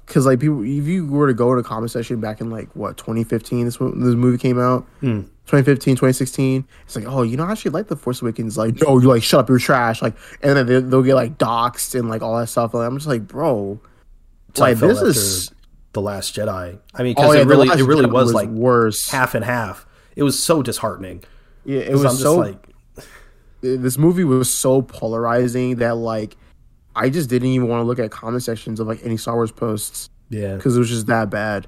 Because 0.05 0.26
like 0.26 0.39
people, 0.39 0.64
if 0.64 0.88
you 0.88 1.05
were 1.05 1.28
to 1.28 1.36
go 1.36 1.53
to 1.53 1.62
comment 1.62 1.91
section 1.91 2.20
back 2.20 2.41
in 2.41 2.49
like 2.49 2.76
what 2.76 2.97
2015, 2.97 3.66
this 3.66 3.78
this 3.78 4.16
movie 4.16 4.39
came 4.39 4.60
out, 4.60 4.88
hmm. 5.01 5.22
2015, 5.45 5.95
2016, 5.95 6.68
it's 6.86 6.95
like, 6.95 7.05
oh, 7.07 7.22
you 7.22 7.38
know, 7.38 7.43
I 7.43 7.51
actually 7.51 7.72
like 7.72 7.88
the 7.88 7.95
Force 7.95 8.22
Awakens. 8.22 8.57
Like, 8.57 8.82
no, 8.82 8.99
you 8.99 9.07
like 9.07 9.24
shut 9.24 9.41
up, 9.41 9.49
you're 9.49 9.60
trash. 9.60 10.01
Like, 10.01 10.16
and 10.41 10.57
then 10.57 10.66
they, 10.66 10.80
they'll 10.80 11.03
get 11.03 11.16
like 11.16 11.38
doxxed 11.38 11.99
and 11.99 12.10
like 12.10 12.22
all 12.22 12.38
that 12.39 12.47
stuff. 12.47 12.74
And 12.74 12.84
I'm 12.84 12.97
just 12.97 13.07
like, 13.07 13.28
bro, 13.28 13.80
I 13.84 13.88
like 14.58 14.78
this 14.78 15.02
is 15.02 15.52
the 15.93 16.02
Last 16.02 16.36
Jedi. 16.36 16.80
I 16.95 17.04
mean, 17.04 17.14
because 17.14 17.30
oh 17.30 17.34
yeah, 17.34 17.41
it 17.41 17.47
really 17.47 17.68
it 17.68 17.84
really 17.84 18.06
Jedi 18.06 18.12
was, 18.12 18.34
like 18.34 18.50
worse. 18.50 19.10
half 19.10 19.36
and 19.36 19.43
half. 19.43 19.86
It 20.16 20.24
was 20.24 20.41
so 20.41 20.62
disheartening. 20.62 21.24
yeah, 21.66 21.82
it 21.82 21.91
was 21.91 22.06
I'm 22.06 22.12
just 22.12 22.22
so 22.22 22.36
like, 22.36 22.68
this 23.62 23.97
movie 23.97 24.24
was 24.24 24.52
so 24.52 24.82
polarizing 24.82 25.78
that 25.78 25.95
like 25.95 26.36
I 26.95 27.10
just 27.10 27.30
didn't 27.30 27.50
even 27.50 27.68
want 27.68 27.82
to 27.82 27.86
look 27.86 28.00
at 28.00 28.12
comment 28.12 28.43
sections 28.43 28.80
of 28.80 28.88
like 28.88 29.00
any 29.04 29.18
Star 29.18 29.36
Wars 29.36 29.52
posts. 29.52 30.10
yeah, 30.30 30.56
because 30.56 30.76
it 30.76 30.80
was 30.80 30.89
just 30.89 31.08
that 31.08 31.30
bad. 31.30 31.68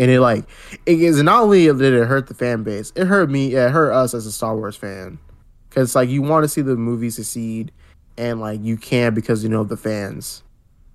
And 0.00 0.10
it 0.10 0.20
like 0.20 0.44
it 0.86 1.00
is 1.00 1.20
not 1.22 1.42
only 1.42 1.66
did 1.66 1.80
it 1.80 2.06
hurt 2.06 2.28
the 2.28 2.34
fan 2.34 2.62
base, 2.62 2.92
it 2.94 3.06
hurt 3.06 3.30
me. 3.30 3.48
Yeah, 3.48 3.66
it 3.66 3.70
hurt 3.70 3.92
us 3.92 4.14
as 4.14 4.26
a 4.26 4.32
Star 4.32 4.56
Wars 4.56 4.76
fan 4.76 5.18
because 5.68 5.94
like 5.94 6.08
you 6.08 6.22
want 6.22 6.44
to 6.44 6.48
see 6.48 6.62
the 6.62 6.76
movie 6.76 7.10
succeed, 7.10 7.72
and 8.16 8.40
like 8.40 8.62
you 8.62 8.76
can't 8.76 9.14
because 9.14 9.42
you 9.42 9.48
know 9.48 9.64
the 9.64 9.76
fans. 9.76 10.42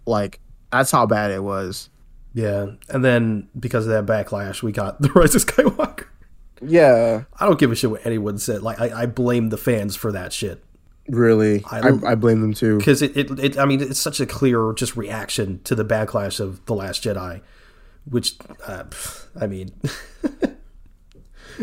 Like 0.05 0.39
that's 0.73 0.91
how 0.91 1.05
bad 1.05 1.31
it 1.31 1.43
was. 1.43 1.89
yeah. 2.33 2.67
And 2.89 3.03
then 3.05 3.47
because 3.57 3.87
of 3.87 3.91
that 3.93 4.05
backlash, 4.05 4.61
we 4.61 4.71
got 4.71 5.01
the 5.01 5.09
Rise 5.11 5.35
of 5.35 5.45
Skywalker. 5.45 6.05
Yeah, 6.61 7.23
I 7.39 7.45
don't 7.45 7.59
give 7.59 7.71
a 7.71 7.75
shit 7.75 7.89
what 7.91 8.05
anyone 8.05 8.37
said. 8.37 8.61
Like, 8.63 8.79
I, 8.79 9.03
I 9.03 9.05
blame 9.05 9.49
the 9.49 9.57
fans 9.57 9.95
for 9.95 10.11
that 10.13 10.31
shit. 10.33 10.63
really. 11.09 11.63
I- 11.69 11.89
I, 11.89 12.11
I, 12.11 12.15
blame 12.15 12.39
them 12.41 12.53
too. 12.53 12.77
because 12.77 13.01
it, 13.01 13.15
it, 13.17 13.39
it 13.39 13.57
I 13.59 13.65
mean 13.65 13.81
it's 13.81 13.99
such 13.99 14.19
a 14.21 14.25
clear 14.25 14.71
just 14.73 14.95
reaction 14.95 15.59
to 15.65 15.75
the 15.75 15.83
backlash 15.83 16.39
of 16.39 16.63
the 16.65 16.73
Last 16.73 17.03
Jedi, 17.03 17.41
which 18.09 18.35
uh, 18.65 18.85
I 19.39 19.47
mean, 19.47 19.71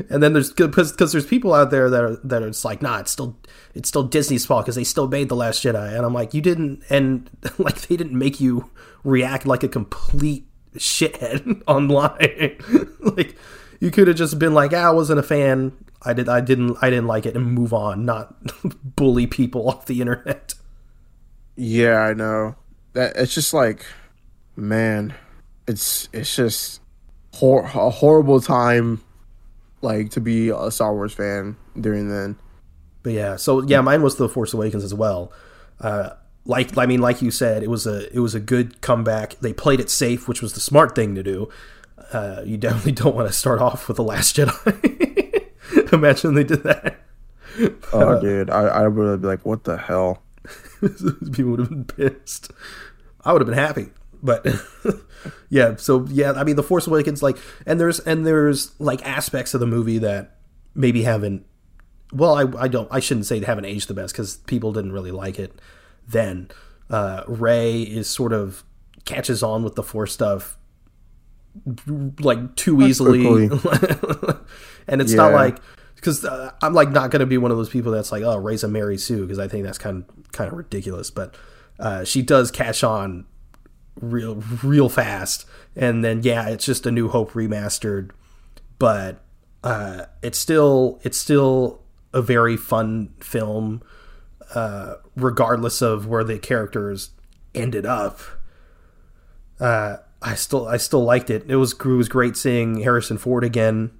and 0.09 0.23
then 0.23 0.33
there's 0.33 0.53
because 0.53 0.93
because 0.93 1.13
there's 1.13 1.27
people 1.27 1.55
out 1.55 1.71
there 1.71 1.91
that 1.91 2.03
are 2.03 2.17
that 2.25 2.43
are 2.43 2.49
just 2.49 2.65
like 2.65 2.83
nah 2.83 2.99
it's 2.99 3.11
still 3.11 3.39
it's 3.75 3.89
still 3.89 4.03
Disney's 4.03 4.47
fault 4.47 4.65
because 4.65 4.77
they 4.77 4.85
still 4.85 5.09
made 5.09 5.29
the 5.29 5.37
Last 5.37 5.63
Jedi 5.63 5.95
and 5.95 6.05
I'm 6.05 6.15
like 6.15 6.35
you 6.35 6.41
didn't 6.41 6.83
and 6.91 7.31
like 7.59 7.81
they 7.83 7.97
didn't 7.97 8.19
make 8.19 8.41
you 8.41 8.71
react 9.05 9.47
like 9.47 9.63
a 9.63 9.69
complete 9.69 10.47
shithead 10.77 11.63
online 11.67 12.57
like 13.17 13.37
you 13.81 13.91
could 13.91 14.09
have 14.09 14.17
just 14.17 14.39
been 14.39 14.55
like 14.55 14.73
ah, 14.73 14.89
I 14.89 14.91
wasn't 14.91 15.21
a 15.21 15.25
fan 15.25 15.73
I 16.03 16.13
did 16.13 16.29
I 16.29 16.41
didn't 16.41 16.77
I 16.81 16.91
didn't 16.91 17.07
like 17.07 17.27
it 17.27 17.37
and 17.37 17.53
move 17.53 17.75
on 17.75 18.05
not 18.05 18.35
bully 18.97 19.27
people 19.27 19.69
off 19.69 19.87
the 19.87 20.01
internet. 20.01 20.55
Yeah, 21.57 21.99
I 21.99 22.15
know. 22.15 22.57
That 22.95 23.17
it's 23.17 23.35
just 23.35 23.53
like, 23.53 23.85
man, 24.57 25.15
it's 25.69 26.09
it's 26.13 26.35
just 26.35 26.81
hor- 27.35 27.65
a 27.65 27.91
horrible 27.91 28.41
time, 28.41 29.03
like 29.83 30.11
to 30.11 30.21
be 30.21 30.51
a 30.51 30.71
Star 30.71 30.95
Wars 30.95 31.13
fan 31.13 31.57
during 31.79 32.09
then. 32.09 32.37
But 33.03 33.13
yeah, 33.13 33.37
so 33.37 33.63
yeah, 33.63 33.81
mine 33.81 34.03
was 34.03 34.17
the 34.17 34.29
Force 34.29 34.53
Awakens 34.53 34.85
as 34.85 34.95
well. 34.95 35.33
Uh, 35.81 36.11
like 36.45 36.77
I 36.77 36.87
mean, 36.87 37.01
like 37.01 37.23
you 37.23 37.31
said, 37.31 37.63
it 37.63 37.71
was 37.71 37.87
a 37.87 38.15
it 38.15 38.21
was 38.21 38.35
a 38.35 38.41
good 38.41 38.81
comeback. 38.81 39.37
They 39.41 39.53
played 39.53 39.81
it 39.81 39.91
safe, 39.91 40.29
which 40.29 40.43
was 40.43 40.53
the 40.53 40.61
smart 40.61 40.95
thing 40.95 41.15
to 41.15 41.23
do. 41.23 41.49
Uh, 42.13 42.43
you 42.45 42.57
definitely 42.57 42.93
don't 43.03 43.15
want 43.15 43.29
to 43.29 43.35
start 43.35 43.61
off 43.61 43.89
with 43.89 43.97
the 43.97 44.03
Last 44.03 44.37
Jedi. 44.37 45.93
Imagine 45.93 46.35
they 46.35 46.45
did 46.45 46.63
that. 46.65 47.01
Oh, 47.93 48.21
dude, 48.23 48.51
I 48.51 48.67
I 48.67 48.89
would 48.89 49.23
be 49.23 49.27
like, 49.27 49.45
what 49.45 49.65
the 49.65 49.77
hell? 49.77 50.23
People 50.81 51.53
would 51.53 51.61
have 51.61 51.69
been 51.71 51.85
pissed. 51.85 52.51
I 53.23 53.33
would 53.33 53.43
have 53.43 53.47
been 53.47 53.59
happy, 53.59 53.89
but 54.23 54.47
yeah. 55.49 55.77
So 55.77 56.07
yeah, 56.11 56.33
I 56.33 56.45
mean, 56.45 56.57
the 56.57 56.63
Force 56.63 56.87
Awakens, 56.87 57.23
like, 57.23 57.39
and 57.67 57.81
there's 57.81 58.01
and 58.01 58.27
there's 58.27 58.79
like 58.81 59.05
aspects 59.07 59.55
of 59.55 59.61
the 59.61 59.67
movie 59.67 59.99
that 59.99 60.39
maybe 60.75 61.03
haven't. 61.03 61.47
Well, 62.13 62.35
I 62.35 62.65
I 62.65 62.69
don't 62.69 62.89
I 62.91 63.01
shouldn't 63.01 63.27
say 63.27 63.39
they 63.39 63.47
haven't 63.47 63.67
aged 63.67 63.89
the 63.89 63.95
best 63.95 64.15
because 64.15 64.39
people 64.39 64.73
didn't 64.73 64.93
really 64.93 65.13
like 65.13 65.39
it 65.39 65.61
then. 66.09 66.51
Uh, 66.89 67.23
Rey 67.29 67.83
is 67.83 68.09
sort 68.09 68.33
of 68.33 68.65
catches 69.05 69.43
on 69.43 69.63
with 69.63 69.77
the 69.77 69.83
Force 69.83 70.13
stuff 70.13 70.57
like 72.21 72.57
too 72.57 72.83
easily, 72.83 73.27
and 74.87 75.01
it's 75.01 75.13
not 75.13 75.33
like 75.33 75.59
because 75.97 76.25
uh, 76.25 76.53
I'm 76.63 76.75
like 76.75 76.91
not 76.91 77.11
going 77.11 77.21
to 77.21 77.27
be 77.27 77.39
one 77.39 77.51
of 77.51 77.57
those 77.57 77.69
people 77.69 77.93
that's 77.93 78.13
like 78.13 78.23
oh 78.23 78.37
raise 78.37 78.65
a 78.65 78.69
Mary 78.69 78.99
Sue 78.99 79.23
because 79.23 79.39
I 79.39 79.49
think 79.49 79.65
that's 79.65 79.79
kind 79.79 80.05
of 80.09 80.33
kind 80.33 80.51
of 80.51 80.57
ridiculous, 80.57 81.11
but 81.11 81.37
uh, 81.79 82.05
she 82.05 82.23
does 82.23 82.51
catch 82.51 82.85
on 82.85 83.27
real 84.01 84.43
real 84.63 84.89
fast, 84.89 85.47
and 85.75 86.05
then 86.05 86.23
yeah, 86.23 86.49
it's 86.49 86.65
just 86.65 86.87
a 86.87 86.91
New 86.91 87.09
Hope 87.09 87.33
remastered, 87.33 88.11
but 88.79 89.23
uh, 89.65 90.07
it's 90.23 90.39
still 90.39 91.01
it's 91.03 91.19
still 91.19 91.81
a 92.13 92.23
very 92.23 92.57
fun 92.57 93.15
film, 93.21 93.83
uh, 94.55 94.95
regardless 95.17 95.81
of 95.83 96.07
where 96.07 96.25
the 96.25 96.39
characters 96.39 97.11
ended 97.55 97.87
up. 97.87 98.21
Uh, 99.59 99.99
I 100.23 100.35
still 100.35 100.67
I 100.67 100.77
still 100.77 101.05
liked 101.05 101.31
it. 101.31 101.45
It 101.49 101.57
was 101.57 101.73
it 101.73 101.85
was 101.85 102.09
great 102.09 102.37
seeing 102.37 102.81
Harrison 102.81 103.19
Ford 103.19 103.45
again. 103.45 103.91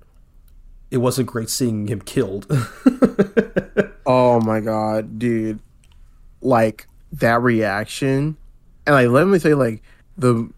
It 0.91 0.99
wasn't 0.99 1.29
great 1.29 1.51
seeing 1.51 1.87
him 1.87 2.01
killed. 2.01 2.47
Oh 4.13 4.41
my 4.41 4.59
god, 4.59 5.21
dude! 5.21 5.61
Like 6.41 6.89
that 7.13 7.41
reaction, 7.43 8.37
and 8.87 8.95
like 8.95 9.09
let 9.09 9.27
me 9.27 9.39
tell 9.39 9.51
you, 9.51 9.57
like 9.57 9.83
the 10.17 10.49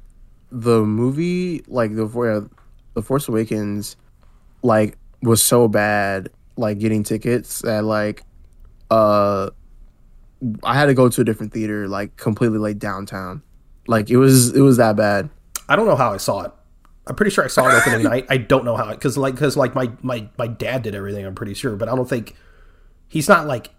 the 0.50 0.82
movie, 0.82 1.64
like 1.66 1.94
the 1.94 2.48
the 2.94 3.02
Force 3.02 3.28
Awakens, 3.28 3.96
like 4.62 4.96
was 5.22 5.42
so 5.42 5.68
bad. 5.68 6.30
Like 6.56 6.78
getting 6.78 7.02
tickets 7.02 7.60
that 7.62 7.82
like, 7.84 8.24
uh, 8.90 9.48
I 10.62 10.74
had 10.74 10.86
to 10.86 10.94
go 10.94 11.08
to 11.08 11.20
a 11.22 11.24
different 11.24 11.52
theater, 11.52 11.88
like 11.88 12.16
completely 12.16 12.58
like 12.58 12.78
downtown. 12.78 13.42
Like 13.86 14.10
it 14.10 14.18
was 14.18 14.54
it 14.54 14.60
was 14.60 14.76
that 14.76 14.96
bad. 14.96 15.30
I 15.68 15.76
don't 15.76 15.86
know 15.86 15.96
how 15.96 16.12
I 16.12 16.18
saw 16.18 16.42
it. 16.42 16.52
I'm 17.06 17.16
pretty 17.16 17.30
sure 17.30 17.44
I 17.44 17.48
saw 17.48 17.68
it 17.68 17.74
opening 17.74 18.02
night. 18.10 18.26
I 18.28 18.36
don't 18.36 18.64
know 18.64 18.76
how 18.76 18.90
because 18.90 19.16
like 19.16 19.34
because 19.34 19.56
like 19.56 19.74
my 19.74 19.90
my 20.02 20.28
my 20.36 20.46
dad 20.46 20.82
did 20.82 20.94
everything. 20.94 21.24
I'm 21.24 21.34
pretty 21.34 21.54
sure, 21.54 21.76
but 21.76 21.88
I 21.88 21.96
don't 21.96 22.08
think 22.08 22.36
he's 23.08 23.28
not 23.28 23.46
like 23.46 23.70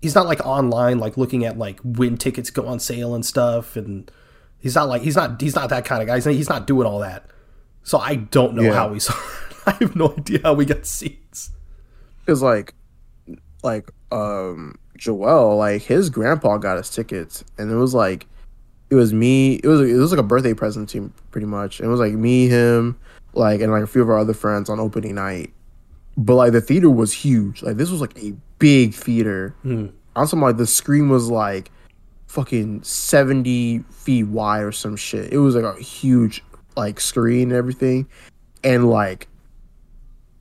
he's 0.00 0.14
not 0.14 0.26
like 0.26 0.40
online 0.46 0.98
like 0.98 1.16
looking 1.16 1.44
at 1.44 1.58
like 1.58 1.78
when 1.84 2.16
tickets 2.16 2.50
go 2.50 2.66
on 2.66 2.78
sale 2.80 3.14
and 3.14 3.24
stuff. 3.24 3.76
And 3.76 4.10
he's 4.58 4.74
not 4.74 4.88
like 4.88 5.02
he's 5.02 5.16
not 5.16 5.40
he's 5.40 5.54
not 5.54 5.68
that 5.70 5.84
kind 5.84 6.02
of 6.02 6.08
guy. 6.08 6.16
He's 6.16 6.26
not, 6.26 6.34
he's 6.34 6.48
not 6.48 6.66
doing 6.66 6.86
all 6.86 7.00
that. 7.00 7.26
So 7.82 7.98
I 7.98 8.16
don't 8.16 8.54
know 8.54 8.62
Yeah. 8.62 8.72
how 8.74 8.88
we 8.88 9.00
saw. 9.00 9.14
it. 9.14 9.56
I 9.66 9.70
have 9.80 9.94
no 9.96 10.12
idea 10.16 10.40
how 10.42 10.54
we 10.54 10.64
got 10.64 10.86
seats. 10.86 11.50
because 12.20 12.42
like 12.42 12.74
like 13.62 13.90
um 14.10 14.76
Joel, 14.96 15.56
like 15.56 15.82
his 15.82 16.10
grandpa 16.10 16.58
got 16.58 16.76
us 16.76 16.90
tickets, 16.94 17.42
and 17.56 17.70
it 17.70 17.74
was 17.76 17.94
like, 17.94 18.26
it 18.90 18.94
was 18.96 19.12
me. 19.14 19.54
It 19.54 19.66
was 19.66 19.80
it 19.80 19.94
was 19.94 20.10
like 20.10 20.20
a 20.20 20.22
birthday 20.24 20.52
present 20.52 20.90
to 20.90 20.98
him, 20.98 21.14
pretty 21.30 21.46
much. 21.46 21.80
It 21.80 21.86
was 21.86 22.00
like 22.00 22.12
me, 22.12 22.48
him, 22.48 22.98
like, 23.32 23.62
and 23.62 23.72
like 23.72 23.82
a 23.82 23.86
few 23.86 24.02
of 24.02 24.10
our 24.10 24.18
other 24.18 24.34
friends 24.34 24.68
on 24.68 24.78
opening 24.78 25.14
night. 25.14 25.52
But 26.16 26.34
like 26.34 26.52
the 26.52 26.60
theater 26.60 26.90
was 26.90 27.12
huge. 27.12 27.62
Like 27.62 27.76
this 27.76 27.90
was 27.90 28.00
like 28.00 28.16
a 28.22 28.34
big 28.58 28.94
theater. 28.94 29.54
Mm. 29.64 29.92
I'm 30.16 30.26
talking 30.26 30.40
like 30.40 30.56
the 30.56 30.66
screen 30.66 31.08
was 31.08 31.30
like 31.30 31.70
fucking 32.26 32.82
70 32.82 33.80
feet 33.90 34.24
wide 34.24 34.62
or 34.62 34.72
some 34.72 34.96
shit. 34.96 35.32
It 35.32 35.38
was 35.38 35.54
like 35.54 35.64
a 35.64 35.80
huge 35.80 36.42
like 36.76 37.00
screen 37.00 37.50
and 37.50 37.52
everything. 37.52 38.08
And 38.62 38.90
like 38.90 39.28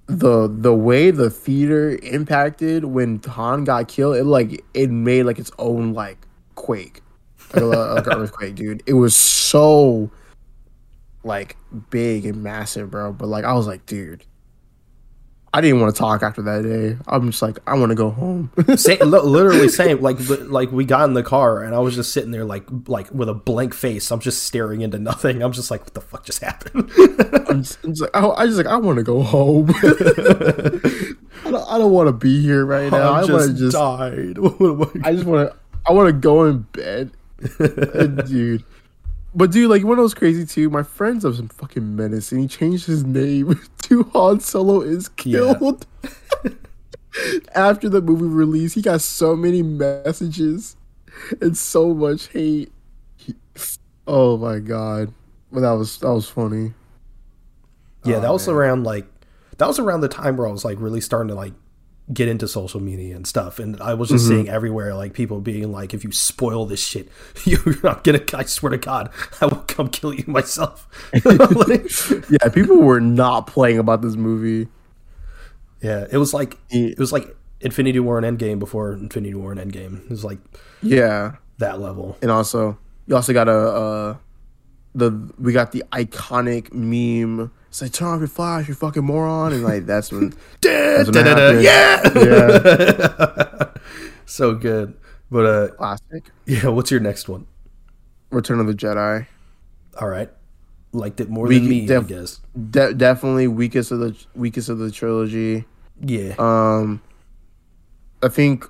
the 0.07 0.47
the 0.51 0.73
way 0.73 1.11
the 1.11 1.29
theater 1.29 1.97
impacted 2.01 2.85
when 2.85 3.21
Han 3.27 3.63
got 3.63 3.87
killed, 3.87 4.17
it 4.17 4.25
like 4.25 4.63
it 4.73 4.89
made 4.89 5.23
like 5.23 5.39
its 5.39 5.51
own 5.59 5.93
like 5.93 6.17
quake. 6.55 7.01
Like, 7.53 7.63
like 7.63 8.07
an 8.07 8.13
earthquake, 8.13 8.55
dude. 8.55 8.83
It 8.85 8.93
was 8.93 9.15
so 9.15 10.11
like 11.23 11.57
big 11.89 12.25
and 12.25 12.43
massive, 12.43 12.91
bro. 12.91 13.13
But 13.13 13.27
like 13.27 13.45
I 13.45 13.53
was 13.53 13.67
like, 13.67 13.85
dude, 13.85 14.25
I 15.51 15.61
didn't 15.61 15.81
want 15.81 15.95
to 15.95 15.99
talk 15.99 16.21
after 16.21 16.43
that 16.43 16.61
day. 16.61 16.95
I'm 17.07 17.31
just 17.31 17.41
like, 17.41 17.57
I 17.65 17.73
want 17.75 17.89
to 17.89 17.95
go 17.95 18.11
home. 18.11 18.51
Li- 18.57 18.97
literally 19.01 19.67
same. 19.69 19.99
Like 19.99 20.17
like 20.47 20.71
we 20.71 20.85
got 20.85 21.05
in 21.05 21.13
the 21.15 21.23
car 21.23 21.63
and 21.63 21.73
I 21.73 21.79
was 21.79 21.95
just 21.95 22.13
sitting 22.13 22.29
there 22.29 22.45
like 22.45 22.65
like 22.87 23.11
with 23.11 23.29
a 23.29 23.33
blank 23.33 23.73
face. 23.73 24.11
I'm 24.11 24.19
just 24.19 24.43
staring 24.43 24.81
into 24.81 24.99
nothing. 24.99 25.41
I'm 25.41 25.51
just 25.51 25.71
like, 25.71 25.81
what 25.81 25.93
the 25.95 26.01
fuck 26.01 26.23
just 26.23 26.43
happened? 26.43 26.91
I'm 27.49 27.63
just, 27.63 27.83
I'm 27.83 27.91
just 27.95 28.01
like, 28.01 28.11
I, 28.15 28.27
I 28.29 28.45
just 28.45 28.57
like, 28.57 28.67
I 28.67 28.77
want 28.77 28.97
to 28.97 29.03
go 29.03 29.23
home. 29.23 29.69
I 31.45 31.51
don't, 31.51 31.67
I 31.71 31.77
don't 31.79 31.91
want 31.91 32.07
to 32.07 32.13
be 32.13 32.41
here 32.41 32.65
right 32.65 32.91
now. 32.91 33.13
I, 33.13 33.21
I 33.21 33.25
just 33.27 33.55
just, 33.57 33.73
died. 33.75 34.37
I- 34.37 35.13
just 35.13 35.25
want 35.25 35.49
to, 35.49 35.55
I 35.87 35.91
want 35.93 36.07
to 36.07 36.13
go 36.13 36.45
in 36.45 36.59
bed, 36.73 37.11
dude. 38.27 38.63
But 39.33 39.51
dude, 39.51 39.69
like, 39.69 39.83
one 39.83 39.97
of 39.97 40.03
those 40.03 40.13
crazy 40.13 40.45
too. 40.45 40.69
My 40.69 40.83
friend's 40.83 41.23
of 41.23 41.35
some 41.37 41.47
fucking 41.47 41.95
menace, 41.95 42.31
and 42.31 42.41
he 42.41 42.47
changed 42.47 42.85
his 42.87 43.03
name 43.03 43.59
to 43.89 44.03
Han 44.13 44.39
Solo 44.39 44.81
is 44.81 45.09
Yeah. 45.23 45.53
killed. 45.55 45.85
After 47.55 47.89
the 47.89 48.01
movie 48.01 48.25
release, 48.25 48.75
he 48.75 48.81
got 48.81 49.01
so 49.01 49.35
many 49.35 49.61
messages 49.61 50.77
and 51.41 51.57
so 51.57 51.93
much 51.93 52.27
hate. 52.29 52.71
Oh 54.07 54.37
my 54.37 54.59
god, 54.59 55.13
but 55.51 55.61
that 55.61 55.71
was 55.71 55.97
that 55.99 56.13
was 56.13 56.29
funny. 56.29 56.73
Yeah, 58.05 58.19
that 58.19 58.29
Oh, 58.29 58.33
was 58.33 58.47
man. 58.47 58.55
around 58.55 58.83
like 58.85 59.05
that 59.57 59.67
was 59.67 59.79
around 59.79 60.01
the 60.01 60.07
time 60.07 60.37
where 60.37 60.47
I 60.47 60.51
was 60.51 60.63
like 60.63 60.79
really 60.79 61.01
starting 61.01 61.27
to 61.29 61.35
like 61.35 61.53
get 62.11 62.27
into 62.27 62.47
social 62.47 62.79
media 62.79 63.15
and 63.15 63.27
stuff, 63.27 63.59
and 63.59 63.79
I 63.81 63.93
was 63.93 64.09
just 64.09 64.25
Mm-hmm. 64.25 64.33
seeing 64.33 64.49
everywhere 64.49 64.95
like 64.95 65.13
people 65.13 65.41
being 65.41 65.71
like, 65.71 65.93
"If 65.93 66.03
you 66.03 66.11
spoil 66.11 66.65
this 66.65 66.79
shit, 66.85 67.09
you're 67.45 67.75
not 67.83 68.03
gonna." 68.03 68.21
I 68.33 68.43
swear 68.45 68.71
to 68.71 68.77
God, 68.77 69.11
I 69.41 69.45
will 69.45 69.63
come 69.67 69.89
kill 69.89 70.13
you 70.13 70.23
myself. 70.27 70.87
Like, 71.23 71.39
Yeah, 72.29 72.49
people 72.51 72.77
were 72.77 72.99
not 73.01 73.47
playing 73.47 73.77
about 73.79 74.01
this 74.01 74.15
movie. 74.15 74.67
yeah, 75.81 76.05
it 76.11 76.17
was 76.17 76.33
like 76.33 76.57
it 76.69 76.97
was 76.99 77.11
like 77.13 77.35
Infinity 77.61 77.99
War 77.99 78.17
and 78.19 78.39
Endgame 78.39 78.57
before 78.59 78.93
Infinity 78.93 79.35
War 79.35 79.51
and 79.51 79.59
Endgame. 79.71 80.03
It 80.05 80.09
was 80.09 80.23
like 80.25 80.39
Yeah, 80.81 81.35
that 81.59 81.79
level. 81.79 82.17
and 82.21 82.31
also 82.31 82.77
you 83.07 83.15
also 83.15 83.33
got 83.33 83.47
a 83.47 83.51
uh, 83.53 84.17
the 84.95 85.11
we 85.37 85.53
got 85.53 85.71
the 85.71 85.83
iconic 85.91 86.73
meme. 86.73 87.51
It's 87.69 87.81
like 87.81 87.91
turn 87.93 88.07
off 88.09 88.19
your 88.19 88.27
flash, 88.27 88.67
you 88.67 88.73
fucking 88.73 89.03
moron, 89.03 89.53
and 89.53 89.63
like 89.63 89.85
that's 89.85 90.11
when 90.11 90.33
Da, 90.61 91.03
when 91.03 91.11
da, 91.11 91.23
da, 91.23 91.35
happened. 91.35 91.63
yeah, 91.63 92.01
so 94.25 94.55
good. 94.55 94.95
But 95.31 95.45
uh, 95.45 95.67
classic 95.75 96.31
yeah, 96.45 96.67
what's 96.69 96.89
your 96.91 96.99
next 96.99 97.29
one? 97.29 97.45
Return 98.31 98.59
of 98.59 98.67
the 98.67 98.73
Jedi. 98.73 99.27
All 99.99 100.07
right, 100.07 100.29
liked 100.93 101.19
it 101.19 101.29
more 101.29 101.45
We 101.47 101.59
than 101.59 101.69
me, 101.69 101.85
def- 101.85 102.05
I 102.05 102.07
guess. 102.07 102.39
De- 102.71 102.93
definitely 102.95 103.47
weakest 103.47 103.91
of 103.91 103.99
the 103.99 104.15
weakest 104.33 104.69
of 104.69 104.79
the 104.79 104.89
trilogy. 104.91 105.65
Yeah. 106.01 106.33
Um, 106.39 107.01
I 108.23 108.29
think, 108.29 108.65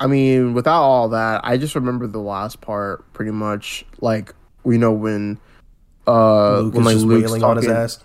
I 0.00 0.06
mean, 0.06 0.54
without 0.54 0.82
all 0.82 1.08
that, 1.10 1.42
I 1.44 1.56
just 1.56 1.74
remember 1.74 2.06
the 2.06 2.20
last 2.20 2.60
part 2.60 3.10
pretty 3.12 3.30
much. 3.30 3.84
Like 4.00 4.34
we 4.64 4.78
know 4.78 4.92
when, 4.92 5.38
uh, 6.06 6.60
Luke 6.60 6.74
when 6.74 6.86
is 6.88 7.04
like 7.04 7.10
Luke's 7.10 7.24
wailing 7.30 7.44
on 7.44 7.56
his 7.56 7.66
talking- 7.66 7.76
ass. 7.82 7.98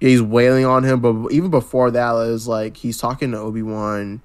he's 0.00 0.22
wailing 0.22 0.64
on 0.66 0.84
him. 0.84 1.00
But 1.00 1.30
even 1.32 1.50
before 1.50 1.90
that, 1.90 2.10
it 2.12 2.30
was 2.30 2.46
like 2.48 2.76
he's 2.76 2.98
talking 2.98 3.30
to 3.32 3.38
Obi 3.38 3.62
Wan, 3.62 4.20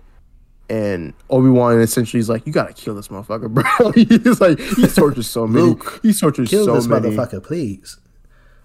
and 0.70 1.14
Obi 1.30 1.50
Wan 1.50 1.80
essentially 1.80 2.20
is 2.20 2.30
like, 2.30 2.46
"You 2.46 2.54
gotta 2.54 2.74
kill 2.74 2.96
this 2.96 3.08
motherfucker, 3.10 3.50
bro." 3.54 3.92
he's 3.94 4.42
like, 4.42 4.60
he 4.60 4.88
tortures 4.88 5.28
so 5.28 5.48
many. 5.48 5.66
Luke, 5.68 6.00
he 6.04 6.14
tortures 6.14 6.50
Kill 6.50 6.66
so 6.66 6.76
this 6.76 6.88
many. 6.88 7.10
motherfucker, 7.10 7.42
please. 7.44 7.98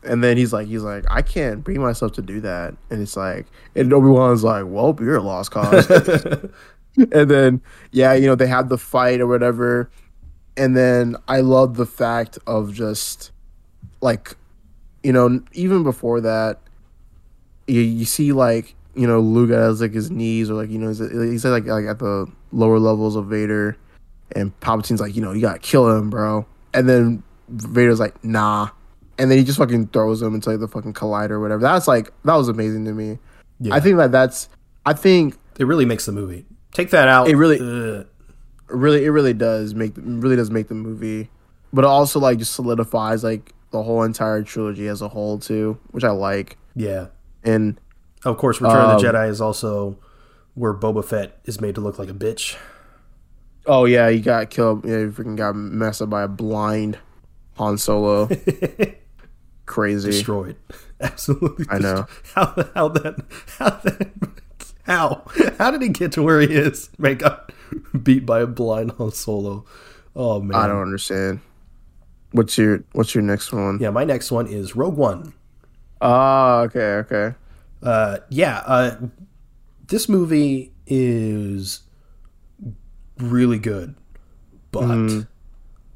And 0.02 0.22
then 0.22 0.36
he's 0.36 0.52
like, 0.52 0.68
he's 0.68 0.82
like, 0.82 1.04
I 1.10 1.20
can't 1.20 1.64
bring 1.64 1.80
myself 1.80 2.12
to 2.12 2.22
do 2.22 2.40
that. 2.42 2.76
And 2.90 3.02
it's 3.02 3.16
like, 3.16 3.46
and 3.74 3.92
Obi 3.92 4.06
Wan's 4.06 4.44
like, 4.44 4.64
well, 4.68 4.96
you're 5.00 5.16
a 5.16 5.22
lost 5.22 5.50
cause. 5.50 5.90
and 6.96 7.28
then, 7.28 7.60
yeah, 7.90 8.12
you 8.14 8.26
know, 8.28 8.36
they 8.36 8.46
had 8.46 8.68
the 8.68 8.78
fight 8.78 9.20
or 9.20 9.26
whatever. 9.26 9.90
And 10.56 10.76
then 10.76 11.16
I 11.26 11.40
love 11.40 11.74
the 11.76 11.86
fact 11.86 12.38
of 12.46 12.72
just 12.72 13.32
like, 14.06 14.34
you 15.02 15.12
know, 15.12 15.42
even 15.52 15.82
before 15.82 16.20
that, 16.22 16.60
you, 17.66 17.80
you 17.82 18.04
see 18.06 18.32
like, 18.32 18.74
you 18.94 19.06
know, 19.06 19.20
Luke 19.20 19.50
has 19.50 19.80
like 19.82 19.92
his 19.92 20.10
knees 20.10 20.50
or 20.50 20.54
like, 20.54 20.70
you 20.70 20.78
know, 20.78 20.88
he's, 20.88 20.98
he's 20.98 21.44
like, 21.44 21.66
like 21.66 21.84
at 21.84 21.98
the 21.98 22.26
lower 22.52 22.78
levels 22.78 23.16
of 23.16 23.26
Vader. 23.26 23.76
And 24.34 24.58
Palpatine's 24.60 25.00
like, 25.00 25.14
you 25.14 25.22
know, 25.22 25.32
you 25.32 25.40
gotta 25.42 25.58
kill 25.58 25.88
him, 25.94 26.08
bro. 26.10 26.46
And 26.72 26.88
then 26.88 27.22
Vader's 27.48 28.00
like, 28.00 28.24
nah. 28.24 28.70
And 29.18 29.30
then 29.30 29.38
he 29.38 29.44
just 29.44 29.58
fucking 29.58 29.88
throws 29.88 30.22
him 30.22 30.34
into 30.34 30.50
like 30.50 30.60
the 30.60 30.68
fucking 30.68 30.94
collider 30.94 31.30
or 31.32 31.40
whatever. 31.40 31.62
That's 31.62 31.86
like, 31.86 32.10
that 32.24 32.34
was 32.34 32.48
amazing 32.48 32.84
to 32.86 32.92
me. 32.92 33.18
Yeah. 33.60 33.74
I 33.74 33.80
think 33.80 33.96
that 33.98 34.12
that's, 34.12 34.48
I 34.84 34.92
think 34.94 35.36
It 35.58 35.66
really 35.66 35.84
makes 35.84 36.06
the 36.06 36.12
movie. 36.12 36.46
Take 36.72 36.90
that 36.90 37.08
out. 37.08 37.28
It 37.28 37.36
really- 37.36 37.60
Ugh. 37.60 38.06
really 38.68 39.04
it 39.04 39.10
really 39.10 39.32
does 39.32 39.74
make 39.74 39.92
really 39.96 40.34
does 40.36 40.50
make 40.50 40.66
the 40.66 40.74
movie 40.74 41.30
but 41.72 41.84
it 41.84 41.88
also 41.88 42.18
like 42.18 42.36
just 42.36 42.52
solidifies 42.52 43.22
like 43.22 43.54
the 43.76 43.82
whole 43.84 44.02
entire 44.02 44.42
trilogy 44.42 44.86
as 44.88 45.02
a 45.02 45.08
whole 45.08 45.38
too 45.38 45.78
which 45.90 46.04
i 46.04 46.10
like 46.10 46.56
yeah. 46.74 47.06
and 47.44 47.78
Of 48.24 48.36
course, 48.38 48.60
Return 48.60 48.76
of 48.90 49.00
the 49.00 49.08
Um, 49.08 49.14
Jedi 49.14 49.28
is 49.30 49.40
also 49.40 49.98
where 50.54 50.74
Boba 50.74 51.04
Fett 51.04 51.38
is 51.44 51.60
made 51.60 51.74
to 51.76 51.80
look 51.80 51.98
like 51.98 52.08
a 52.10 52.14
bitch. 52.14 52.56
oh 53.66 53.84
yeah 53.84 54.08
he 54.10 54.20
got 54.20 54.50
killed 54.50 54.84
yeah 54.84 54.98
he 54.98 55.04
freaking 55.06 55.36
got 55.36 55.54
messed 55.56 56.02
up 56.02 56.10
by 56.10 56.22
a 56.22 56.28
blind 56.28 56.98
han 57.58 57.78
solo 57.78 58.28
crazy 59.66 60.10
Destroyed. 60.10 60.56
Absolutely. 61.00 61.66
I 61.68 61.78
know. 61.78 62.06
destroyed. 62.06 62.08
How 62.34 62.46
how 62.74 62.88
that 62.88 63.24
how 63.58 63.70
that 63.70 64.08
how 64.84 65.22
how 65.58 65.70
did 65.70 65.82
he 65.82 65.88
get 65.88 66.12
to 66.12 66.22
where 66.22 66.40
he 66.40 66.54
is? 66.54 66.90
Man 66.98 67.16
got 67.16 67.52
beat 68.02 68.24
by 68.24 68.40
a 68.40 68.46
blind 68.46 68.92
Han 68.98 69.10
Solo. 69.12 69.64
Oh 70.14 70.40
man. 70.40 70.54
i 70.56 70.66
don't 70.66 70.80
understand 70.80 71.40
what's 72.36 72.56
your 72.58 72.84
what's 72.92 73.14
your 73.14 73.22
next 73.22 73.52
one? 73.52 73.78
Yeah, 73.80 73.90
my 73.90 74.04
next 74.04 74.30
one 74.30 74.46
is 74.46 74.76
Rogue 74.76 74.96
One. 74.96 75.32
ah 76.00 76.60
okay 76.62 76.92
okay 77.04 77.34
Uh, 77.82 78.18
yeah, 78.30 78.62
uh, 78.66 78.96
this 79.88 80.08
movie 80.08 80.72
is 80.86 81.80
really 83.18 83.58
good, 83.58 83.94
but 84.72 84.84
Mm-hmm. 84.84 85.20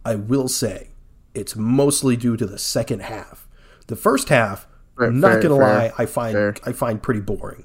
I 0.05 0.15
will 0.17 0.49
say 0.49 0.89
it's 1.35 1.55
mostly 1.57 2.17
due 2.17 2.37
to 2.37 2.47
the 2.47 2.59
second 2.59 3.01
half. 3.03 3.47
The 3.89 3.97
first 3.97 4.29
half, 4.29 4.67
Fair- 4.97 5.09
I'm 5.09 5.21
not 5.21 5.33
fair- 5.33 5.43
gonna 5.43 5.57
fair- 5.57 5.75
lie, 5.75 5.93
I 5.99 6.07
find. 6.07 6.61
I 6.65 6.73
find 6.73 7.03
pretty 7.03 7.21
boring. 7.21 7.65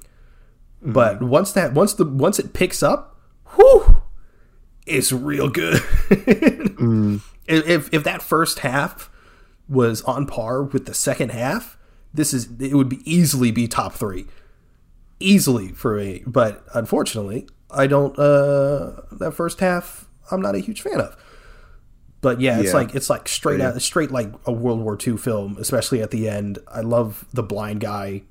But 0.82 1.22
once 1.22 1.52
that 1.52 1.72
once 1.74 1.94
the 1.94 2.04
once 2.04 2.38
it 2.38 2.52
picks 2.52 2.82
up, 2.82 3.18
whew, 3.54 4.02
it's 4.86 5.12
real 5.12 5.48
good. 5.48 5.80
Mm. 6.76 7.22
If 7.48 7.92
if- 7.92 8.04
that 8.04 8.22
first 8.22 8.60
half 8.60 9.10
was 9.68 10.02
on 10.02 10.26
par 10.26 10.62
with 10.62 10.86
the 10.86 10.94
second 10.94 11.30
half, 11.30 11.76
this 12.14 12.32
is 12.34 12.48
it 12.60 12.74
would 12.74 12.88
be 12.88 13.00
easily 13.10 13.50
be 13.50 13.66
top 13.68 13.92
three, 13.94 14.26
easily 15.20 15.68
for 15.68 15.96
me. 15.96 16.22
But 16.26 16.64
unfortunately, 16.74 17.48
I 17.70 17.86
don't. 17.86 18.16
Uh, 18.18 19.02
that 19.12 19.32
first 19.34 19.60
half, 19.60 20.08
I'm 20.30 20.40
not 20.40 20.54
a 20.54 20.58
huge 20.58 20.80
fan 20.82 21.00
of. 21.00 21.16
But 22.20 22.40
yeah, 22.40 22.58
it's 22.58 22.68
Yeah. 22.68 22.74
like 22.74 22.94
it's 22.94 23.10
like 23.10 23.28
straight 23.28 23.60
out, 23.60 23.80
straight 23.82 24.10
like 24.10 24.32
a 24.46 24.52
World 24.52 24.80
War 24.80 24.96
II 25.04 25.16
film, 25.16 25.56
especially 25.60 26.02
at 26.02 26.10
the 26.10 26.28
end. 26.28 26.58
I 26.68 26.80
love 26.80 27.24
the 27.32 27.42
blind 27.42 27.80
guy. 27.80 28.22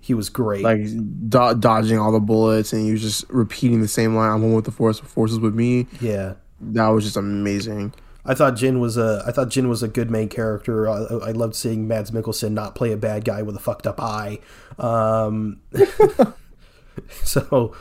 He 0.00 0.14
was 0.14 0.28
great. 0.28 0.62
like 0.62 0.84
do- 0.84 1.54
dodging 1.58 1.98
all 1.98 2.12
the 2.12 2.20
bullets 2.20 2.72
and 2.72 2.84
he 2.84 2.92
was 2.92 3.02
just 3.02 3.24
repeating 3.28 3.80
the 3.80 3.88
same 3.88 4.14
line 4.14 4.30
i'm 4.30 4.40
one 4.42 4.52
with 4.54 4.64
the 4.64 4.70
force 4.70 5.00
the 5.00 5.06
forces 5.06 5.40
with 5.40 5.52
me 5.52 5.88
yeah, 6.00 6.34
that 6.60 6.86
was 6.86 7.02
just 7.02 7.16
amazing 7.16 7.92
I 8.26 8.34
thought 8.34 8.54
Jyn 8.54 8.80
was 8.80 8.96
a 8.96 9.22
I 9.26 9.30
thought 9.32 9.48
Jyn 9.48 9.68
was 9.68 9.82
a 9.82 9.88
good 9.88 10.10
main 10.10 10.28
character. 10.28 10.88
I, 10.88 10.96
I 11.28 11.30
loved 11.30 11.54
seeing 11.54 11.86
Mads 11.86 12.10
Mikkelsen 12.10 12.52
not 12.52 12.74
play 12.74 12.92
a 12.92 12.96
bad 12.96 13.24
guy 13.24 13.42
with 13.42 13.56
a 13.56 13.60
fucked 13.60 13.86
up 13.86 14.00
eye. 14.00 14.40
Um, 14.78 15.60
so 17.22 17.74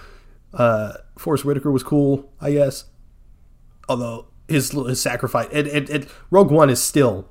Uh, 0.56 0.94
Forest 1.18 1.44
Whitaker 1.46 1.72
was 1.72 1.84
cool, 1.84 2.32
I 2.40 2.54
guess. 2.54 2.86
Although 3.90 4.28
his 4.48 4.72
his 4.72 5.02
sacrifice, 5.02 5.50
and, 5.52 5.68
and, 5.68 5.90
and 5.90 6.08
Rogue 6.32 6.52
One 6.52 6.70
is 6.70 6.82
still, 6.82 7.28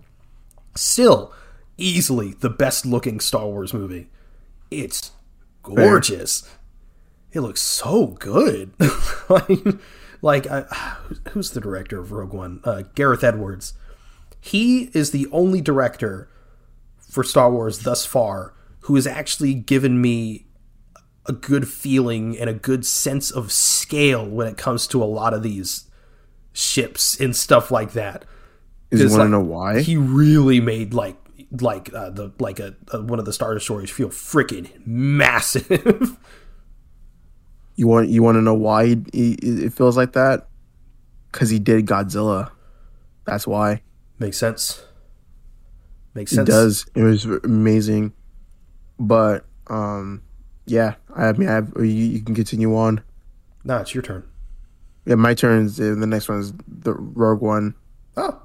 still 0.75 1.33
easily 1.79 2.35
the 2.35 2.51
best 2.51 2.85
looking 2.87 3.21
Star 3.21 3.47
Wars 3.47 3.73
movie. 3.73 4.11
It's 4.71 5.13
gorgeous. 5.63 6.49
It 7.33 7.41
looks 7.41 7.63
so 7.63 8.09
good. 8.09 8.73
like, 9.29 9.49
like 10.25 10.47
I, 10.51 10.63
who's 11.31 11.51
the 11.51 11.61
director 11.61 12.01
of 12.01 12.11
Rogue 12.11 12.33
One? 12.33 12.61
Uh, 12.65 12.83
Gareth 12.97 13.23
Edwards. 13.23 13.75
He 14.41 14.91
is 14.93 15.13
the 15.13 15.29
only 15.31 15.61
director 15.61 16.29
for 16.99 17.23
Star 17.23 17.51
Wars 17.51 17.81
thus 17.81 18.05
far 18.05 18.55
who 18.81 18.97
has 18.97 19.07
actually 19.07 19.55
given 19.55 20.01
me 20.01 20.47
a 21.27 21.33
good 21.33 21.67
feeling 21.67 22.39
and 22.39 22.51
a 22.51 22.55
good 22.55 22.85
sense 22.85 23.31
of 23.31 23.51
scale 23.51 24.29
when 24.29 24.47
it 24.47 24.59
comes 24.59 24.87
to 24.89 25.03
a 25.03 25.07
lot 25.07 25.33
of 25.33 25.43
these 25.43 25.89
ships 26.53 27.19
and 27.19 27.35
stuff 27.35 27.71
like 27.71 27.93
that. 27.93 28.27
Is 28.91 29.01
you 29.01 29.07
want 29.07 29.19
like, 29.21 29.27
to 29.27 29.31
know 29.31 29.41
why? 29.41 29.81
He 29.81 29.97
really 29.97 30.61
made 30.61 30.93
like 30.93 31.17
like 31.61 31.93
uh, 31.95 32.11
the 32.11 32.33
like 32.39 32.61
a, 32.61 32.75
a, 32.93 33.01
one 33.01 33.19
of 33.19 33.25
the 33.25 33.33
Star 33.33 33.55
Destroyers 33.55 33.91
feel 33.91 34.09
freaking 34.09 34.69
massive. 34.87 36.19
you 37.77 37.87
want 37.87 38.09
you 38.09 38.23
want 38.23 38.37
to 38.37 38.43
know 38.43 38.55
why 38.55 38.87
he, 38.87 39.03
he, 39.13 39.33
it 39.33 39.73
feels 39.73 39.97
like 39.97 40.13
that? 40.13 40.49
Because 41.31 41.51
he 41.51 41.59
did 41.59 41.87
Godzilla. 41.87 42.51
That's 43.27 43.47
why. 43.47 43.83
Makes 44.19 44.39
sense. 44.39 44.85
Makes 46.15 46.33
sense. 46.33 46.49
It 46.49 46.53
does. 46.53 46.87
It 46.95 47.03
was 47.03 47.25
amazing. 47.25 48.13
But 48.99 49.45
um, 49.67 50.23
yeah. 50.67 50.95
I 51.17 51.33
mean, 51.33 51.49
I 51.49 51.55
have, 51.55 51.73
you, 51.77 51.85
you 51.85 52.21
can 52.21 52.35
continue 52.35 52.77
on. 52.77 53.03
No, 53.65 53.79
it's 53.79 53.95
your 53.95 54.03
turn. 54.03 54.23
Yeah, 55.07 55.17
my 55.17 55.35
turn. 55.35 55.67
Is, 55.67 55.77
the 55.79 55.95
next 55.95 56.29
one 56.29 56.41
is 56.41 56.53
the 56.69 56.95
Rogue 56.95 57.41
One. 57.41 57.75
Oh, 58.17 58.41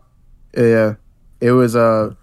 yeah. 0.57 0.95
It 1.41 1.51
was 1.51 1.75
uh 1.75 2.15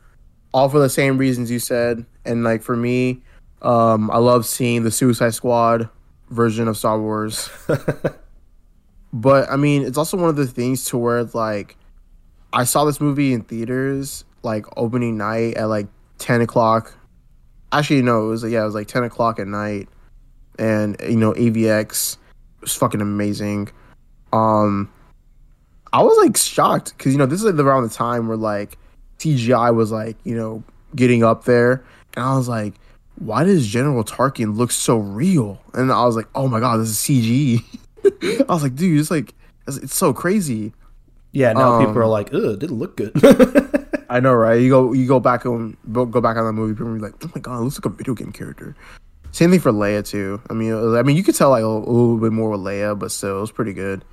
all 0.52 0.68
for 0.68 0.78
the 0.78 0.88
same 0.88 1.18
reasons 1.18 1.50
you 1.50 1.58
said, 1.58 2.04
and 2.24 2.42
like 2.42 2.62
for 2.62 2.76
me, 2.76 3.22
um, 3.62 4.10
I 4.10 4.18
love 4.18 4.46
seeing 4.46 4.82
the 4.84 4.90
Suicide 4.90 5.34
Squad 5.34 5.88
version 6.30 6.68
of 6.68 6.76
Star 6.76 7.00
Wars. 7.00 7.48
but 9.12 9.50
I 9.50 9.56
mean, 9.56 9.82
it's 9.82 9.98
also 9.98 10.16
one 10.16 10.28
of 10.28 10.36
the 10.36 10.46
things 10.46 10.84
to 10.86 10.98
where 10.98 11.24
like 11.24 11.76
I 12.52 12.64
saw 12.64 12.84
this 12.84 13.00
movie 13.00 13.32
in 13.32 13.42
theaters 13.42 14.24
like 14.42 14.66
opening 14.76 15.16
night 15.16 15.54
at 15.54 15.64
like 15.64 15.88
ten 16.18 16.40
o'clock. 16.40 16.96
Actually, 17.72 18.02
no, 18.02 18.26
it 18.26 18.28
was 18.28 18.44
yeah, 18.44 18.62
it 18.62 18.64
was 18.64 18.74
like 18.74 18.86
ten 18.86 19.04
o'clock 19.04 19.38
at 19.38 19.46
night, 19.46 19.88
and 20.58 20.96
you 21.02 21.16
know 21.16 21.32
AVX 21.34 22.16
was 22.60 22.74
fucking 22.74 23.00
amazing. 23.00 23.68
Um, 24.32 24.90
I 25.92 26.02
was 26.02 26.16
like 26.18 26.36
shocked 26.36 26.96
because 26.96 27.12
you 27.12 27.18
know 27.18 27.26
this 27.26 27.40
is 27.40 27.44
like 27.44 27.64
around 27.64 27.82
the 27.82 27.88
time 27.88 28.28
where 28.28 28.36
like 28.36 28.78
CGI 29.18 29.74
was 29.74 29.92
like 29.92 30.16
you 30.24 30.36
know 30.36 30.62
getting 30.94 31.22
up 31.22 31.44
there, 31.44 31.84
and 32.14 32.24
I 32.24 32.36
was 32.36 32.48
like, 32.48 32.74
why 33.16 33.44
does 33.44 33.66
General 33.66 34.04
Tarkin 34.04 34.56
look 34.56 34.70
so 34.70 34.98
real? 34.98 35.60
And 35.74 35.90
I 35.92 36.04
was 36.04 36.16
like, 36.16 36.28
oh 36.34 36.48
my 36.48 36.60
god, 36.60 36.80
this 36.80 36.90
is 36.90 36.96
CG. 36.96 37.62
I 38.48 38.52
was 38.52 38.62
like, 38.62 38.74
dude, 38.74 39.00
it's 39.00 39.10
like 39.10 39.34
it's, 39.66 39.94
so 39.94 40.12
crazy. 40.12 40.72
Yeah, 41.32 41.52
now 41.52 41.74
um, 41.74 41.86
people 41.86 42.00
are 42.00 42.06
like, 42.06 42.32
ugh, 42.32 42.44
it 42.44 42.58
didn't 42.60 42.78
look 42.78 42.96
good. 42.96 43.12
I 44.08 44.20
know, 44.20 44.34
right? 44.34 44.60
You 44.60 44.70
go 44.70 44.92
you 44.92 45.06
go 45.06 45.18
back 45.18 45.44
and 45.44 45.76
go 45.92 46.06
back 46.06 46.36
on 46.36 46.44
the 46.44 46.52
movie, 46.52 46.74
people 46.74 46.88
are 46.88 46.98
like, 46.98 47.14
oh 47.24 47.30
my 47.34 47.40
god, 47.40 47.58
it 47.58 47.62
looks 47.62 47.78
like 47.78 47.86
a 47.86 47.96
video 47.96 48.14
game 48.14 48.32
character. 48.32 48.76
Same 49.32 49.50
thing 49.50 49.60
for 49.60 49.72
Leia 49.72 50.06
too. 50.06 50.40
I 50.48 50.54
mean, 50.54 50.72
I 50.96 51.02
mean, 51.02 51.16
you 51.16 51.22
could 51.22 51.34
tell 51.34 51.50
like 51.50 51.62
a, 51.62 51.66
a, 51.66 51.78
little 51.78 52.18
bit 52.18 52.32
more 52.32 52.50
with 52.50 52.60
Leia, 52.60 52.98
but 52.98 53.10
still, 53.10 53.38
it 53.38 53.40
was 53.40 53.50
pretty 53.50 53.72
good. 53.72 54.04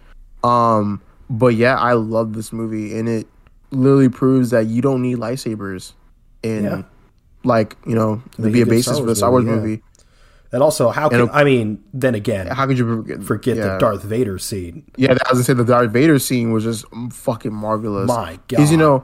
Um, 0.43 1.01
but 1.29 1.55
yeah, 1.55 1.77
I 1.77 1.93
love 1.93 2.33
this 2.33 2.51
movie, 2.51 2.97
and 2.97 3.07
it 3.07 3.27
literally 3.71 4.09
proves 4.09 4.49
that 4.49 4.67
you 4.67 4.81
don't 4.81 5.01
need 5.01 5.17
lightsabers 5.17 5.93
in 6.41 6.65
yeah. 6.65 6.83
Like 7.43 7.75
you 7.85 7.95
know 7.95 8.21
to 8.37 8.49
be 8.49 8.61
a 8.61 8.65
basis 8.65 8.99
for 8.99 9.09
a 9.09 9.15
Star 9.15 9.31
Wars 9.31 9.45
movie. 9.45 9.61
movie. 9.61 9.83
And 10.51 10.61
also, 10.61 10.89
how 10.89 11.09
can 11.09 11.29
I 11.31 11.43
mean? 11.43 11.83
Then 11.93 12.13
again, 12.13 12.45
how 12.45 12.67
could 12.67 12.77
you 12.77 12.85
forget, 12.85 13.23
forget 13.23 13.57
yeah. 13.57 13.73
the 13.73 13.77
Darth 13.79 14.03
Vader 14.03 14.37
scene? 14.37 14.85
Yeah, 14.97 15.09
I 15.09 15.13
was 15.13 15.19
gonna 15.31 15.43
say 15.43 15.53
the 15.53 15.65
Darth 15.65 15.91
Vader 15.91 16.19
scene 16.19 16.51
was 16.51 16.63
just 16.63 16.85
fucking 17.11 17.53
marvelous. 17.53 18.07
My 18.07 18.33
God, 18.33 18.41
because 18.47 18.71
you 18.71 18.77
know, 18.77 19.03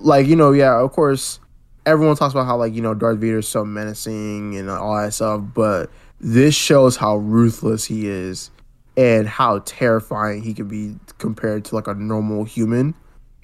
like 0.00 0.26
you 0.26 0.34
know, 0.34 0.50
yeah, 0.50 0.80
of 0.80 0.90
course, 0.90 1.38
everyone 1.86 2.16
talks 2.16 2.34
about 2.34 2.46
how 2.46 2.56
like 2.56 2.74
you 2.74 2.82
know 2.82 2.94
Darth 2.94 3.18
Vader 3.18 3.38
is 3.38 3.48
so 3.48 3.64
menacing 3.64 4.56
and 4.56 4.68
all 4.68 4.96
that 4.96 5.14
stuff, 5.14 5.42
but 5.54 5.88
this 6.20 6.54
shows 6.54 6.96
how 6.96 7.16
ruthless 7.16 7.84
he 7.84 8.08
is 8.08 8.50
and 8.96 9.28
how 9.28 9.60
terrifying 9.60 10.42
he 10.42 10.52
can 10.52 10.66
be 10.66 10.96
compared 11.18 11.64
to 11.66 11.76
like 11.76 11.86
a 11.86 11.94
normal 11.94 12.42
human. 12.42 12.94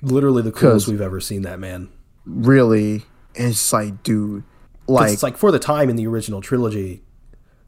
Literally 0.02 0.42
the 0.42 0.50
coolest 0.52 0.88
we've 0.88 1.00
ever 1.00 1.20
seen 1.20 1.42
that 1.42 1.60
man. 1.60 1.88
Really, 2.26 3.04
and 3.36 3.48
it's 3.48 3.72
like, 3.72 4.02
dude, 4.02 4.44
like 4.86 5.12
it's 5.12 5.22
like 5.22 5.36
for 5.36 5.50
the 5.50 5.58
time 5.58 5.88
in 5.88 5.96
the 5.96 6.06
original 6.06 6.40
trilogy, 6.40 7.02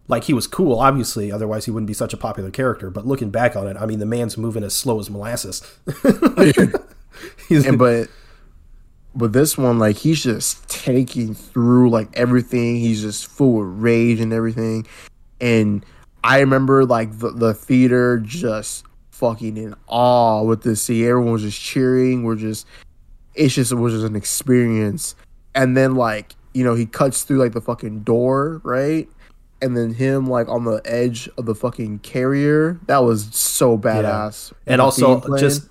like 0.09 0.25
he 0.25 0.35
was 0.35 0.47
cool, 0.47 0.79
obviously. 0.79 1.33
Otherwise, 1.33 1.64
he 1.64 1.71
wouldn't 1.71 1.89
be 1.89 1.95
such 1.95 2.12
a 2.12 2.17
popular 2.17 2.51
character. 2.51 2.91
But 2.91 3.07
looking 3.07 3.31
back 3.31 3.57
on 3.57 3.67
it, 3.67 3.77
I 3.79 3.87
mean, 3.87 3.99
the 3.99 4.07
man's 4.07 4.37
moving 4.37 4.62
as 4.62 4.77
slow 4.77 4.99
as 5.01 5.11
molasses. 5.11 5.62
and, 7.51 7.79
but 7.79 8.09
but 9.14 9.33
this 9.33 9.57
one, 9.57 9.79
like 9.79 9.97
he's 9.97 10.23
just 10.23 10.69
taking 10.69 11.35
through 11.35 11.91
like 11.91 12.09
everything. 12.14 12.77
He's 12.77 13.03
just 13.03 13.27
full 13.27 13.61
of 13.61 13.83
rage 13.83 14.21
and 14.21 14.33
everything. 14.33 14.87
And 15.41 15.85
I 16.23 16.41
remember 16.41 16.85
like 16.85 17.19
the, 17.19 17.31
the 17.31 17.55
theater 17.55 18.19
just 18.19 18.85
fucking 19.11 19.57
in 19.57 19.75
awe 19.87 20.43
with 20.43 20.62
this 20.62 20.83
scene. 20.83 21.07
Everyone 21.07 21.33
was 21.33 21.43
just 21.43 21.61
cheering. 21.61 22.23
We're 22.23 22.37
just 22.37 22.67
it's 23.35 23.55
just 23.55 23.73
it 23.73 23.77
was 23.77 23.95
just 23.95 24.07
an 24.07 24.17
experience. 24.17 25.14
And 25.57 25.77
then 25.77 25.97
like, 25.97 26.37
you 26.53 26.63
know, 26.63 26.75
he 26.75 26.87
cuts 26.87 27.25
through 27.25 27.39
like 27.39 27.53
the 27.53 27.61
fucking 27.61 28.01
door, 28.01 28.61
right? 28.63 29.09
And 29.63 29.77
then 29.77 29.95
him 29.95 30.27
like 30.27 30.49
on 30.49 30.65
the 30.65 30.83
edge 30.85 31.29
of 31.39 31.47
the 31.47 31.55
fucking 31.55 32.01
carrier. 32.01 32.79
That 32.87 32.99
was 32.99 33.35
so 33.35 33.79
badass. 33.79 34.53
Yeah. 34.53 34.75
And 34.75 34.81
also 34.81 35.21
just 35.39 35.69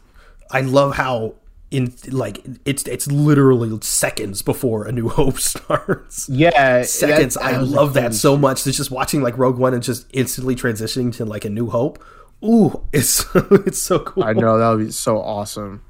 I 0.52 0.62
love 0.62 0.96
how 0.96 1.36
in 1.72 1.94
like 2.10 2.44
it's 2.66 2.84
it's 2.88 3.08
literally 3.08 3.78
seconds 3.82 4.42
before 4.42 4.86
a 4.88 4.92
new 4.92 5.08
hope 5.20 5.40
starts. 5.40 6.28
Yeah 6.30 6.82
seconds. 6.82 7.36
That, 7.36 7.44
i 7.44 7.58
love 7.58 7.94
that 7.94 8.14
so 8.16 8.36
much. 8.36 8.66
It's 8.66 8.78
just 8.78 8.92
watching 8.92 9.22
like 9.22 9.38
rogue 9.38 9.58
one 9.58 9.74
and 9.74 9.84
just 9.84 10.08
instantly 10.14 10.56
transitioning 10.56 11.14
to 11.18 11.26
like 11.26 11.46
a 11.46 11.50
new 11.50 11.70
hope. 11.70 12.04
Ooh 12.44 12.84
it's 12.92 13.26
it's 13.36 13.82
so 13.82 14.00
cool. 14.00 14.24
i 14.24 14.34
know 14.34 14.58
that 14.58 14.70
would 14.70 14.86
be 14.86 14.92
so 14.92 15.20
awesome. 15.20 15.84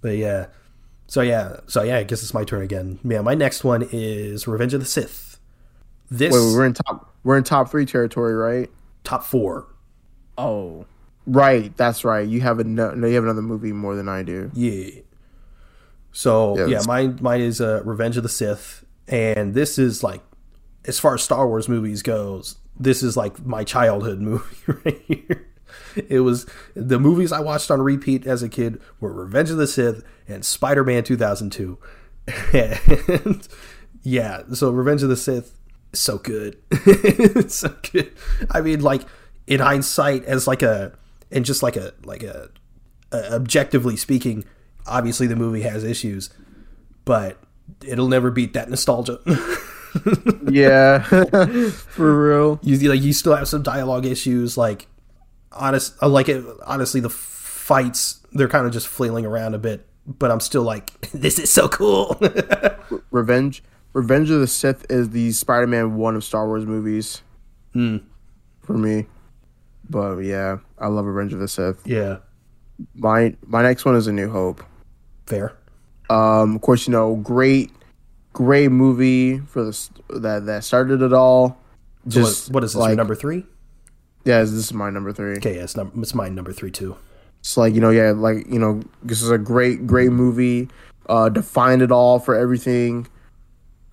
But 0.00 0.16
yeah 0.16 0.46
so 1.10 1.20
yeah. 1.20 1.56
So 1.66 1.82
yeah 1.82 1.98
i 1.98 2.04
guess 2.04 2.22
it's 2.22 2.32
my 2.32 2.44
turn 2.44 2.62
again. 2.62 2.98
Yeah 3.04 3.20
my 3.20 3.34
next 3.34 3.64
one 3.64 3.86
is 3.90 4.46
revenge 4.46 4.74
of 4.74 4.80
the 4.80 4.86
sith. 4.86 5.38
This 6.10 6.32
Wait, 6.32 6.54
we're 6.54 6.66
in 6.66 6.74
top 6.74 7.14
we're 7.24 7.36
in 7.36 7.44
top 7.44 7.70
three 7.70 7.84
territory 7.84 8.34
right? 8.34 8.70
Top 9.04 9.24
four. 9.24 9.66
Oh, 10.38 10.86
right. 11.26 11.76
That's 11.76 12.04
right. 12.04 12.26
You 12.26 12.40
have 12.40 12.60
a 12.60 12.64
no 12.64 12.94
you 12.94 13.14
have 13.14 13.24
another 13.24 13.42
movie 13.42 13.72
more 13.72 13.94
than 13.94 14.08
i 14.08 14.22
do. 14.22 14.50
Yeah. 14.54 15.02
So 16.12 16.58
yeah, 16.58 16.66
yeah 16.66 16.82
mine 16.86 17.18
mine 17.20 17.40
is 17.40 17.60
uh, 17.60 17.82
Revenge 17.84 18.16
of 18.16 18.22
the 18.22 18.28
Sith, 18.28 18.84
and 19.08 19.54
this 19.54 19.78
is 19.78 20.02
like, 20.02 20.22
as 20.84 20.98
far 20.98 21.14
as 21.14 21.22
Star 21.22 21.46
Wars 21.46 21.68
movies 21.68 22.02
goes, 22.02 22.56
this 22.78 23.02
is 23.02 23.16
like 23.16 23.44
my 23.44 23.64
childhood 23.64 24.20
movie 24.20 24.56
right 24.66 25.02
here. 25.06 25.46
It 26.08 26.20
was 26.20 26.46
the 26.74 26.98
movies 26.98 27.32
I 27.32 27.40
watched 27.40 27.70
on 27.70 27.80
repeat 27.80 28.26
as 28.26 28.42
a 28.42 28.48
kid 28.48 28.80
were 29.00 29.12
Revenge 29.12 29.50
of 29.50 29.56
the 29.56 29.66
Sith 29.66 30.02
and 30.28 30.44
Spider 30.44 30.84
Man 30.84 31.04
2002. 31.04 31.78
and 32.52 33.48
yeah, 34.02 34.42
so 34.52 34.70
Revenge 34.70 35.02
of 35.02 35.08
the 35.08 35.16
Sith 35.16 35.56
so 35.92 36.18
good. 36.18 36.56
so 37.50 37.74
good. 37.92 38.12
I 38.50 38.60
mean, 38.60 38.80
like 38.80 39.02
in 39.46 39.60
hindsight, 39.60 40.24
as 40.24 40.46
like 40.46 40.62
a 40.62 40.92
and 41.30 41.44
just 41.44 41.62
like 41.62 41.76
a 41.76 41.92
like 42.04 42.22
a, 42.22 42.50
a 43.12 43.34
objectively 43.34 43.96
speaking, 43.96 44.44
obviously 44.86 45.26
the 45.26 45.36
movie 45.36 45.62
has 45.62 45.84
issues, 45.84 46.30
but 47.04 47.38
it'll 47.84 48.08
never 48.08 48.30
beat 48.30 48.52
that 48.54 48.70
nostalgia. 48.70 49.18
yeah, 50.50 51.00
for 51.70 52.28
real. 52.28 52.60
You 52.62 52.88
like 52.88 53.02
you 53.02 53.12
still 53.12 53.34
have 53.34 53.48
some 53.48 53.62
dialogue 53.62 54.06
issues, 54.06 54.56
like 54.56 54.86
honest, 55.52 56.00
like 56.02 56.28
it, 56.28 56.44
honestly, 56.66 57.00
the 57.00 57.10
fights 57.10 58.20
they're 58.32 58.48
kind 58.48 58.66
of 58.66 58.72
just 58.72 58.88
flailing 58.88 59.26
around 59.26 59.54
a 59.54 59.58
bit, 59.58 59.86
but 60.06 60.30
I'm 60.30 60.40
still 60.40 60.62
like, 60.62 61.00
this 61.12 61.38
is 61.38 61.52
so 61.52 61.68
cool. 61.68 62.20
Revenge, 63.10 63.62
Revenge 63.92 64.30
of 64.30 64.40
the 64.40 64.46
Sith 64.46 64.86
is 64.90 65.10
the 65.10 65.32
Spider-Man 65.32 65.96
one 65.96 66.16
of 66.16 66.24
Star 66.24 66.46
Wars 66.46 66.66
movies. 66.66 67.22
Hmm. 67.72 67.98
For 68.62 68.76
me, 68.76 69.06
but 69.88 70.18
yeah, 70.18 70.58
I 70.78 70.88
love 70.88 71.06
Revenge 71.06 71.32
of 71.32 71.40
the 71.40 71.48
Sith. 71.48 71.84
Yeah. 71.86 72.18
My 72.94 73.34
my 73.46 73.62
next 73.62 73.84
one 73.84 73.96
is 73.96 74.06
A 74.06 74.12
New 74.12 74.30
Hope. 74.30 74.62
Fair. 75.26 75.56
Um, 76.08 76.56
of 76.56 76.60
course, 76.60 76.86
you 76.86 76.92
know, 76.92 77.16
great, 77.16 77.70
great 78.32 78.70
movie 78.70 79.38
for 79.38 79.64
the 79.64 79.88
that 80.20 80.46
that 80.46 80.64
started 80.64 81.02
it 81.02 81.12
all. 81.12 81.58
Just 82.06 82.46
so 82.46 82.50
what, 82.50 82.54
what 82.54 82.64
is 82.64 82.72
this? 82.72 82.80
Like, 82.80 82.96
number 82.96 83.14
three? 83.14 83.44
Yeah, 84.24 84.40
this 84.40 84.52
is 84.52 84.72
my 84.72 84.90
number 84.90 85.12
three. 85.12 85.36
Okay, 85.36 85.56
yeah, 85.56 85.62
it's, 85.62 85.76
num- 85.76 85.92
it's 85.96 86.14
my 86.14 86.28
number 86.28 86.52
three 86.52 86.70
too. 86.70 86.96
It's 87.40 87.56
like 87.56 87.74
you 87.74 87.80
know, 87.80 87.90
yeah, 87.90 88.10
like 88.10 88.46
you 88.48 88.58
know, 88.58 88.82
this 89.02 89.22
is 89.22 89.30
a 89.30 89.38
great, 89.38 89.86
great 89.86 90.10
movie. 90.10 90.68
Uh, 91.08 91.28
defined 91.28 91.82
it 91.82 91.90
all 91.90 92.18
for 92.18 92.34
everything. 92.34 93.06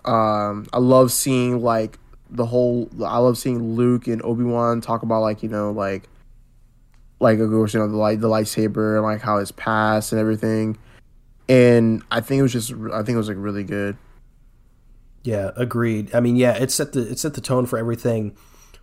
Um, 0.05 0.67
I 0.73 0.79
love 0.79 1.11
seeing 1.11 1.61
like 1.61 1.97
the 2.29 2.45
whole. 2.45 2.89
I 3.03 3.17
love 3.19 3.37
seeing 3.37 3.75
Luke 3.75 4.07
and 4.07 4.21
Obi 4.23 4.43
Wan 4.43 4.81
talk 4.81 5.01
about 5.03 5.21
like 5.21 5.43
you 5.43 5.49
know 5.49 5.71
like, 5.71 6.09
like 7.19 7.39
of 7.39 7.49
course 7.49 7.73
you 7.73 7.79
know 7.79 7.87
the 7.87 7.97
light 7.97 8.19
the 8.19 8.27
lightsaber 8.27 8.95
and 8.95 9.03
like 9.03 9.21
how 9.21 9.37
it's 9.37 9.51
passed 9.51 10.11
and 10.11 10.19
everything. 10.19 10.77
And 11.49 12.03
I 12.11 12.19
think 12.19 12.39
it 12.39 12.43
was 12.43 12.53
just 12.53 12.71
I 12.71 12.97
think 12.97 13.15
it 13.15 13.17
was 13.17 13.29
like 13.29 13.37
really 13.39 13.63
good. 13.63 13.97
Yeah, 15.23 15.51
agreed. 15.55 16.13
I 16.13 16.19
mean, 16.19 16.35
yeah, 16.35 16.53
it 16.53 16.69
set 16.71 16.91
the 16.91 17.11
it 17.11 17.19
set 17.19 17.33
the 17.33 17.41
tone 17.41 17.65
for 17.65 17.79
everything. 17.79 18.35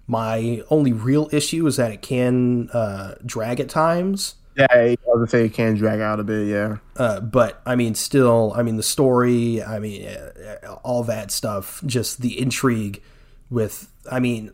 My 0.07 0.63
only 0.71 0.93
real 0.93 1.29
issue 1.33 1.67
is 1.67 1.77
that 1.77 1.91
it 1.91 2.03
can 2.03 2.69
uh, 2.71 3.15
drag 3.25 3.61
at 3.61 3.69
times. 3.69 4.37
Yeah, 4.57 4.67
I 4.71 4.97
was 5.07 5.15
gonna 5.15 5.27
say 5.29 5.47
it 5.47 5.55
can 5.55 5.75
drag 5.75 6.01
out 6.01 6.21
a 6.21 6.25
bit. 6.25 6.47
Yeah, 6.47 6.77
Uh, 6.97 7.21
but 7.21 7.61
I 7.67 7.75
mean, 7.75 7.95
still, 7.95 8.53
I 8.55 8.63
mean, 8.63 8.77
the 8.77 8.85
story, 8.85 9.63
I 9.63 9.79
mean, 9.81 10.07
uh, 10.07 10.75
all 10.85 11.03
that 11.05 11.31
stuff, 11.33 11.83
just 11.87 12.21
the 12.21 12.39
intrigue 12.39 13.03
with, 13.51 13.89
I 14.11 14.21
mean, 14.21 14.53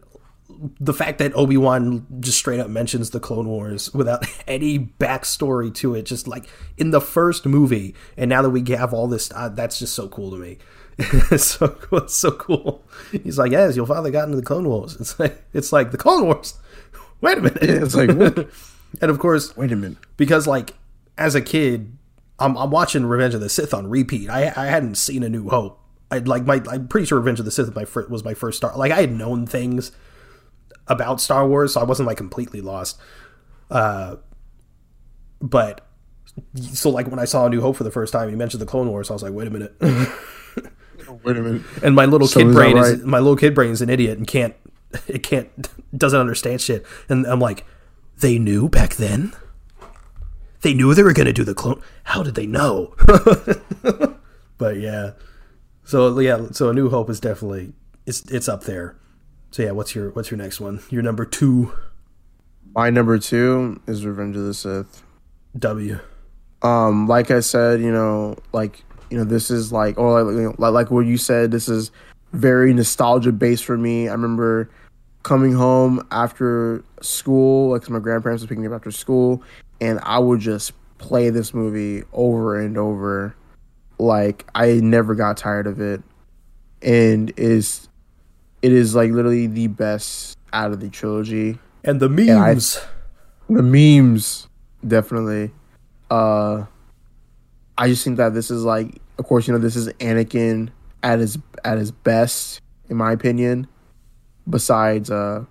the 0.81 0.95
fact 0.95 1.19
that 1.19 1.35
Obi 1.35 1.57
Wan 1.57 2.07
just 2.21 2.39
straight 2.39 2.61
up 2.61 2.69
mentions 2.69 3.11
the 3.11 3.21
Clone 3.21 3.47
Wars 3.47 3.93
without 3.93 4.25
any 4.47 4.79
backstory 4.79 5.75
to 5.77 5.95
it, 5.95 6.07
just 6.07 6.27
like 6.27 6.49
in 6.79 6.91
the 6.91 7.01
first 7.01 7.45
movie, 7.45 7.95
and 8.17 8.29
now 8.31 8.43
that 8.43 8.51
we 8.51 8.65
have 8.75 8.95
all 8.95 9.07
this, 9.07 9.31
uh, 9.35 9.49
that's 9.51 9.79
just 9.79 9.95
so 9.95 10.09
cool 10.09 10.31
to 10.31 10.37
me. 10.37 10.59
it's 11.31 11.45
so 11.47 11.69
cool. 11.69 11.99
It's 11.99 12.15
so 12.15 12.31
cool. 12.33 12.85
He's 13.11 13.39
like, 13.39 13.53
yes, 13.53 13.77
your 13.77 13.87
father 13.87 14.11
got 14.11 14.25
into 14.25 14.37
the 14.37 14.43
Clone 14.43 14.69
Wars. 14.69 14.97
It's 15.01 15.19
like, 15.19 15.43
it's 15.53 15.73
like 15.73 15.91
the 15.91 15.99
Clone 15.99 16.27
Wars. 16.27 16.55
Wait 17.21 17.39
a 17.39 17.41
minute. 17.43 17.63
it's 17.63 17.95
like 17.95 18.09
and 19.01 19.11
of 19.11 19.19
course, 19.19 19.57
wait 19.57 19.71
a 19.73 19.77
minute. 19.77 19.99
because 20.17 20.47
like 20.47 20.75
as 21.19 21.35
a 21.35 21.41
kid, 21.43 21.97
I'm, 22.39 22.57
I'm 22.57 22.71
watching 22.71 23.05
Revenge 23.05 23.35
of 23.35 23.41
the 23.41 23.49
Sith 23.51 23.75
on 23.75 23.89
repeat. 23.91 24.31
I 24.31 24.53
I 24.57 24.67
hadn't 24.67 24.95
seen 24.97 25.23
A 25.23 25.29
New 25.29 25.49
Hope. 25.49 25.79
I 26.11 26.19
like 26.19 26.45
my 26.45 26.63
I'm 26.71 26.89
pretty 26.89 27.07
sure 27.07 27.19
Revenge 27.19 27.39
of 27.39 27.45
the 27.45 27.51
Sith 27.51 27.67
was 27.67 27.75
my 27.75 27.85
fir- 27.85 28.09
was 28.09 28.25
my 28.25 28.35
first 28.35 28.57
Star. 28.57 28.77
Like 28.77 28.91
I 28.91 29.03
had 29.03 29.13
known 29.13 29.47
things 29.47 29.93
about 30.87 31.21
Star 31.21 31.47
Wars, 31.47 31.75
so 31.75 31.81
I 31.81 31.85
wasn't 31.85 32.07
like 32.07 32.17
completely 32.17 32.63
lost. 32.63 32.99
Uh, 33.71 34.17
but 35.43 35.87
so 36.73 36.91
like 36.91 37.07
when 37.07 37.19
I 37.19 37.27
saw 37.27 37.47
A 37.47 37.51
New 37.51 37.61
Hope 37.61 37.77
for 37.77 37.85
the 37.85 37.91
first 37.91 38.13
time, 38.13 38.23
and 38.23 38.31
he 38.31 38.37
mentioned 38.37 38.63
the 38.63 38.67
Clone 38.67 38.89
Wars, 38.89 39.11
I 39.11 39.13
was 39.13 39.23
like, 39.23 39.33
wait 39.33 39.47
a 39.47 39.51
minute. 39.51 39.75
Wait 41.25 41.37
a 41.37 41.43
minute. 41.43 41.63
and 41.83 41.95
my 41.95 42.05
little 42.05 42.27
kid 42.27 42.33
Something's 42.33 42.55
brain 42.55 42.77
not 42.77 42.87
is 42.87 43.05
my 43.05 43.19
little 43.19 43.37
kid 43.37 43.55
brain 43.55 43.71
is 43.71 43.83
an 43.83 43.91
idiot 43.91 44.19
and 44.19 44.27
can't 44.27 44.55
it 45.07 45.23
can't 45.23 45.49
doesn't 45.97 46.19
understand 46.19 46.61
shit. 46.61 46.85
And 47.09 47.27
I'm 47.27 47.41
like, 47.41 47.65
they 48.19 48.39
knew 48.39 48.69
back 48.69 48.97
then. 48.97 49.33
They 50.63 50.75
knew 50.75 50.93
they 50.95 51.03
were 51.03 51.13
gonna 51.15 51.33
do 51.33 51.45
the 51.45 51.55
clone. 51.55 51.83
How 52.05 52.23
did 52.23 52.35
they 52.35 52.47
know? 52.47 52.95
but 54.59 54.77
yeah, 54.77 55.13
so 55.85 56.19
yeah, 56.19 56.49
so 56.53 56.69
A 56.69 56.75
New 56.75 56.91
Hope 56.91 57.09
is 57.09 57.19
definitely 57.19 57.73
it's 58.07 58.23
it's 58.31 58.49
up 58.49 58.65
there. 58.65 58.97
So 59.53 59.63
yeah, 59.63 59.71
what's 59.71 59.95
your 59.95 60.11
what's 60.11 60.31
your 60.31 60.39
next 60.39 60.61
one? 60.61 60.81
Your 60.91 61.03
number 61.03 61.25
two 61.25 61.73
My 62.75 62.91
number 62.91 63.19
two 63.19 63.81
is 63.87 64.05
Revenge 64.05 64.37
of 64.37 64.45
the 64.45 64.55
Sith. 64.55 65.03
W. 65.59 65.99
um 66.63 67.09
like 67.09 67.31
i 67.33 67.41
said 67.41 67.81
you 67.81 67.91
know 67.91 68.37
like 68.53 68.85
you 69.11 69.19
know 69.19 69.25
this 69.25 69.51
is 69.51 69.73
like 69.73 69.99
oh 69.99 70.13
like, 70.23 70.35
you 70.35 70.43
know, 70.59 70.71
like, 70.71 70.91
what 70.91 71.01
you 71.07 71.17
said 71.17 71.51
this 71.51 71.69
is 71.69 71.91
very 72.33 72.73
nostalgia 72.73 73.33
based 73.33 73.65
for 73.65 73.77
me. 73.77 74.09
I 74.09 74.13
remember 74.13 74.71
coming 75.23 75.53
home 75.53 76.07
after 76.11 76.83
school 77.03 77.71
like 77.71 77.83
'cause 77.83 77.91
my 77.91 77.99
grandparents 77.99 78.43
were 78.43 78.49
picking 78.49 78.63
me 78.63 78.69
up 78.69 78.75
after 78.75 78.91
school 78.91 79.43
and 79.81 79.99
i 80.03 80.19
would 80.19 80.41
just 80.41 80.73
play 80.99 81.29
this 81.31 81.53
movie 81.55 82.03
over 82.13 82.59
and 82.59 82.77
over. 82.79 83.35
Like 83.99 84.47
i 84.55 84.75
never 84.75 85.15
got 85.15 85.37
tired 85.37 85.67
of 85.67 85.81
it. 85.81 86.03
And 86.83 87.33
is 87.37 87.89
it 88.63 88.73
is 88.73 88.95
like 88.95 89.11
literally 89.11 89.47
the 89.47 89.67
best 89.67 90.37
out 90.53 90.71
of 90.73 90.81
the 90.81 90.89
trilogy. 90.89 91.59
And 91.85 92.01
the 92.01 92.07
I- 92.09 92.55
memes. 92.55 92.79
the 93.49 93.63
memes 93.63 94.47
definitely. 94.87 95.53
Uh 96.11 96.65
i 97.81 97.89
just 97.89 98.05
think 98.05 98.17
that 98.17 98.33
this 98.33 98.51
is 98.51 98.63
like 98.65 99.01
of 99.19 99.25
course 99.27 99.49
you 99.49 99.53
know 99.53 99.59
this 99.59 99.75
is 99.75 99.89
anakin 99.95 100.69
at 101.03 101.19
his 101.19 101.37
at 101.65 101.79
his 101.79 101.91
best 101.91 102.61
in 102.89 102.97
my 102.97 103.11
opinion 103.11 103.67
besides 104.49 105.11
uh 105.11 105.45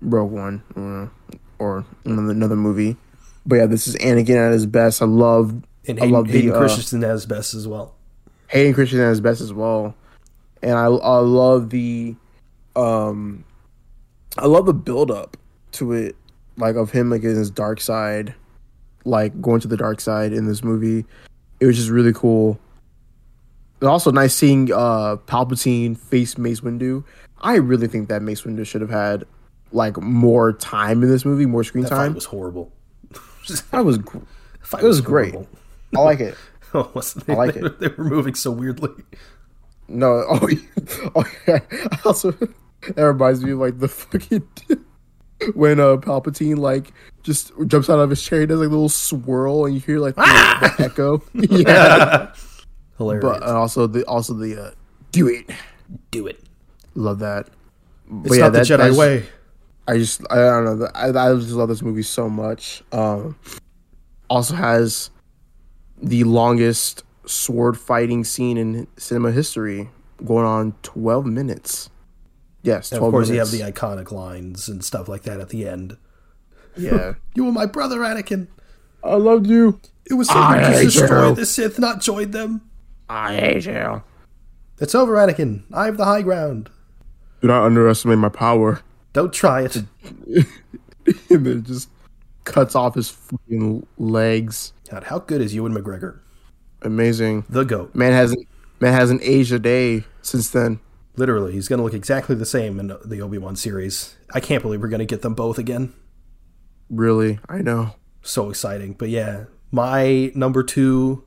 rogue 0.00 0.30
one 0.30 0.62
or, 0.76 1.10
or 1.58 1.84
another, 2.04 2.30
another 2.30 2.56
movie 2.56 2.96
but 3.44 3.56
yeah 3.56 3.66
this 3.66 3.88
is 3.88 3.96
anakin 3.96 4.36
at 4.36 4.52
his 4.52 4.66
best 4.66 5.02
i 5.02 5.04
love 5.04 5.62
and 5.86 5.98
I 5.98 6.02
Hayden, 6.02 6.14
love 6.14 6.26
the, 6.28 6.32
Hayden 6.32 6.52
uh, 6.52 6.58
Christensen 6.58 7.04
as 7.04 7.26
best 7.26 7.54
as 7.54 7.66
well. 7.66 7.94
Hayden 8.48 8.74
Christensen 8.74 9.06
at 9.06 9.10
his 9.10 9.20
best 9.20 9.40
as 9.40 9.52
well, 9.52 9.94
and 10.62 10.72
I 10.72 10.86
I 10.86 11.18
love 11.18 11.70
the, 11.70 12.14
um, 12.76 13.44
I 14.36 14.46
love 14.46 14.66
the 14.66 14.74
build 14.74 15.10
up 15.10 15.36
to 15.72 15.92
it, 15.92 16.16
like 16.56 16.76
of 16.76 16.90
him 16.90 17.10
like 17.10 17.22
in 17.22 17.36
his 17.36 17.50
dark 17.50 17.80
side, 17.80 18.34
like 19.04 19.40
going 19.40 19.60
to 19.60 19.68
the 19.68 19.76
dark 19.76 20.00
side 20.00 20.32
in 20.32 20.46
this 20.46 20.62
movie. 20.62 21.06
It 21.60 21.66
was 21.66 21.76
just 21.76 21.90
really 21.90 22.12
cool. 22.12 22.58
And 23.80 23.88
also 23.88 24.10
nice 24.10 24.34
seeing 24.34 24.72
uh 24.72 25.16
Palpatine 25.26 25.96
face 25.96 26.36
Mace 26.38 26.60
Windu. 26.60 27.04
I 27.40 27.56
really 27.56 27.86
think 27.88 28.08
that 28.08 28.22
Mace 28.22 28.42
Windu 28.42 28.66
should 28.66 28.80
have 28.82 28.90
had 28.90 29.24
like 29.72 29.96
more 29.98 30.52
time 30.52 31.02
in 31.02 31.08
this 31.08 31.24
movie, 31.24 31.46
more 31.46 31.64
screen 31.64 31.84
That 31.84 31.90
fight 31.90 31.96
time. 31.96 32.14
was 32.14 32.24
horrible. 32.26 32.72
That 33.72 33.84
was 33.84 33.98
gr- 33.98 34.18
Fight 34.60 34.84
it 34.84 34.86
was 34.86 35.00
great. 35.00 35.34
I 35.96 36.00
like 36.00 36.20
it. 36.20 36.34
Oh, 36.72 36.88
what's 36.92 37.16
I 37.28 37.32
like 37.34 37.54
they, 37.54 37.62
it. 37.62 37.78
They 37.80 37.88
were 37.88 38.04
moving 38.04 38.34
so 38.36 38.52
weirdly. 38.52 38.90
No, 39.88 40.24
oh, 40.28 40.48
oh 41.16 41.24
yeah. 41.48 41.58
Also, 42.04 42.30
that 42.30 42.96
reminds 42.96 43.42
me 43.42 43.50
of 43.52 43.58
like 43.58 43.80
the 43.80 43.88
fucking 43.88 44.46
when 45.54 45.80
uh 45.80 45.96
Palpatine 45.96 46.58
like 46.58 46.92
just 47.22 47.52
jumps 47.66 47.90
out 47.90 47.98
of 47.98 48.10
his 48.10 48.22
chair, 48.22 48.40
he 48.40 48.46
does 48.46 48.60
like 48.60 48.68
a 48.68 48.70
little 48.70 48.88
swirl, 48.88 49.66
and 49.66 49.74
you 49.74 49.80
hear 49.80 49.98
like 49.98 50.14
the, 50.14 50.74
the 50.78 50.84
echo. 50.84 51.22
yeah, 51.34 52.32
Hilarious. 52.98 53.22
but 53.22 53.42
uh, 53.42 53.58
also 53.58 53.86
the 53.86 54.04
also 54.06 54.34
the 54.34 54.62
uh, 54.62 54.70
do 55.12 55.28
it. 55.28 55.50
Do 56.10 56.26
it. 56.26 56.40
Love 56.94 57.18
that. 57.20 57.48
It's 58.24 58.36
yeah, 58.36 58.44
not 58.44 58.52
the 58.52 58.60
Jedi 58.60 58.96
way. 58.96 59.24
I 59.86 59.98
just 59.98 60.22
I 60.30 60.36
don't 60.36 60.78
know. 60.80 60.88
I 60.94 61.08
I 61.08 61.34
just 61.34 61.50
love 61.50 61.68
this 61.68 61.82
movie 61.82 62.02
so 62.02 62.28
much. 62.28 62.82
Um, 62.92 63.36
also 64.28 64.54
has 64.54 65.10
the 66.02 66.24
longest 66.24 67.02
sword 67.26 67.78
fighting 67.78 68.24
scene 68.24 68.56
in 68.56 68.86
cinema 68.96 69.32
history, 69.32 69.90
going 70.24 70.46
on 70.46 70.74
twelve 70.82 71.26
minutes. 71.26 71.90
Yes, 72.62 72.92
And 72.92 73.02
of 73.02 73.10
course, 73.10 73.30
minutes. 73.30 73.52
you 73.54 73.60
have 73.60 73.72
the 73.72 73.80
iconic 73.80 74.12
lines 74.12 74.68
and 74.68 74.84
stuff 74.84 75.08
like 75.08 75.22
that 75.22 75.40
at 75.40 75.48
the 75.48 75.66
end. 75.66 75.96
Yeah. 76.76 77.14
You 77.34 77.44
were 77.44 77.52
my 77.52 77.66
brother, 77.66 78.00
Anakin. 78.00 78.48
I 79.04 79.14
loved 79.14 79.46
you. 79.46 79.80
It 80.10 80.14
was 80.14 80.28
I 80.28 80.72
so 80.72 80.78
to 80.78 80.84
destroy 80.84 81.28
you. 81.28 81.34
the 81.36 81.46
Sith, 81.46 81.78
not 81.78 82.00
join 82.00 82.32
them. 82.32 82.62
I 83.08 83.36
hate 83.36 83.66
you. 83.66 84.02
It's 84.80 84.94
over, 84.94 85.14
Anakin. 85.14 85.62
I 85.72 85.84
have 85.86 85.96
the 85.96 86.04
high 86.04 86.22
ground. 86.22 86.70
Do 87.40 87.48
not 87.48 87.64
underestimate 87.64 88.18
my 88.18 88.28
power. 88.28 88.80
Don't 89.12 89.32
try 89.32 89.62
it. 89.62 89.76
and 90.26 90.46
then 91.28 91.58
it 91.58 91.62
just 91.64 91.88
cuts 92.44 92.74
off 92.74 92.94
his 92.94 93.08
fucking 93.08 93.86
legs. 93.98 94.72
God, 94.90 95.04
how 95.04 95.20
good 95.20 95.40
is 95.40 95.54
Ewan 95.54 95.74
McGregor? 95.74 96.18
Amazing. 96.82 97.44
The 97.48 97.64
goat. 97.64 97.94
Man 97.94 98.12
hasn't 98.12 98.46
man 98.80 98.92
hasn't 98.92 99.22
aged 99.22 99.52
a 99.52 99.58
day 99.58 100.04
since 100.22 100.50
then. 100.50 100.80
Literally, 101.16 101.52
he's 101.52 101.68
going 101.68 101.78
to 101.78 101.84
look 101.84 101.94
exactly 101.94 102.34
the 102.34 102.46
same 102.46 102.80
in 102.80 102.92
the 103.04 103.20
Obi 103.20 103.38
Wan 103.38 103.56
series. 103.56 104.16
I 104.32 104.40
can't 104.40 104.62
believe 104.62 104.80
we're 104.80 104.88
going 104.88 105.00
to 105.00 105.04
get 105.04 105.22
them 105.22 105.34
both 105.34 105.58
again. 105.58 105.92
Really, 106.90 107.38
I 107.48 107.58
know. 107.62 107.94
So 108.22 108.50
exciting. 108.50 108.94
But 108.94 109.08
yeah, 109.08 109.44
my 109.70 110.30
number 110.34 110.62
two 110.62 111.24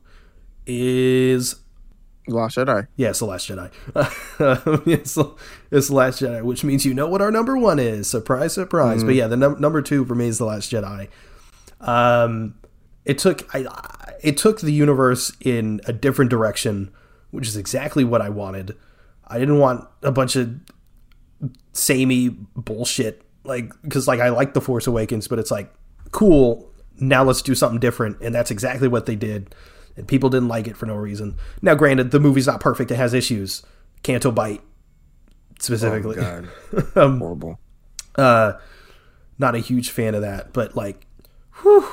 is 0.68 1.56
Lost 2.28 2.58
Jedi. 2.58 2.88
Yeah, 2.96 3.10
it's 3.10 3.20
The 3.20 3.26
Last 3.26 3.50
Jedi. 3.50 3.72
it's, 4.88 5.16
the- 5.16 5.34
it's 5.72 5.88
The 5.88 5.96
Last 5.96 6.22
Jedi, 6.22 6.42
which 6.44 6.64
means 6.64 6.86
you 6.86 6.94
know 6.94 7.08
what 7.08 7.22
our 7.22 7.32
number 7.32 7.58
one 7.58 7.80
is. 7.80 8.10
Surprise, 8.10 8.54
surprise. 8.54 9.04
But 9.04 9.16
yeah, 9.16 9.28
the 9.28 9.38
num- 9.38 9.60
number 9.60 9.82
two 9.82 10.06
for 10.06 10.16
me 10.16 10.28
is 10.28 10.38
The 10.38 10.46
Last 10.46 10.72
Jedi. 10.72 11.08
Um, 11.82 12.56
it 13.06 13.18
took 13.18 13.54
I- 13.56 14.14
it 14.22 14.38
took 14.38 14.62
the 14.62 14.72
universe 14.72 15.34
in 15.42 15.82
a 15.86 15.92
different 15.94 16.30
direction, 16.32 16.92
which 17.32 17.48
is 17.48 17.58
exactly 17.58 18.04
what 18.06 18.22
I 18.22 18.30
wanted. 18.30 18.76
I 19.28 19.40
didn't 19.40 19.60
want 19.60 19.86
a 20.02 20.12
bunch 20.12 20.36
of 20.36 20.60
samey 21.74 22.30
bullshit 22.30 23.23
like 23.44 23.72
because 23.82 24.08
like 24.08 24.20
I 24.20 24.30
like 24.30 24.54
The 24.54 24.62
Force 24.62 24.88
Awakens, 24.88 25.28
but 25.28 25.40
it's 25.40 25.52
like 25.52 25.74
cool. 26.12 26.70
Now 27.00 27.24
let's 27.24 27.42
do 27.42 27.56
something 27.56 27.80
different, 27.80 28.22
and 28.22 28.34
that's 28.34 28.52
exactly 28.52 28.88
what 28.88 29.06
they 29.06 29.16
did. 29.16 29.54
And 29.96 30.08
people 30.08 30.30
didn't 30.30 30.48
like 30.48 30.68
it 30.68 30.78
for 30.78 30.86
no 30.86 30.96
reason. 30.96 31.36
Now, 31.62 31.76
granted, 31.76 32.12
the 32.12 32.20
movie's 32.20 32.48
not 32.48 32.60
perfect; 32.60 32.92
it 32.92 32.96
has 32.96 33.14
issues. 33.14 33.64
Canto 34.04 34.32
Bight 34.32 34.62
specifically. 35.60 36.16
God, 36.16 36.48
um, 36.96 37.20
horrible. 37.20 37.60
uh, 38.16 38.54
not 39.40 39.56
a 39.56 39.60
huge 39.60 39.90
fan 39.90 40.16
of 40.16 40.22
that. 40.22 40.54
But 40.54 40.76
like, 40.76 41.08
whew, 41.62 41.88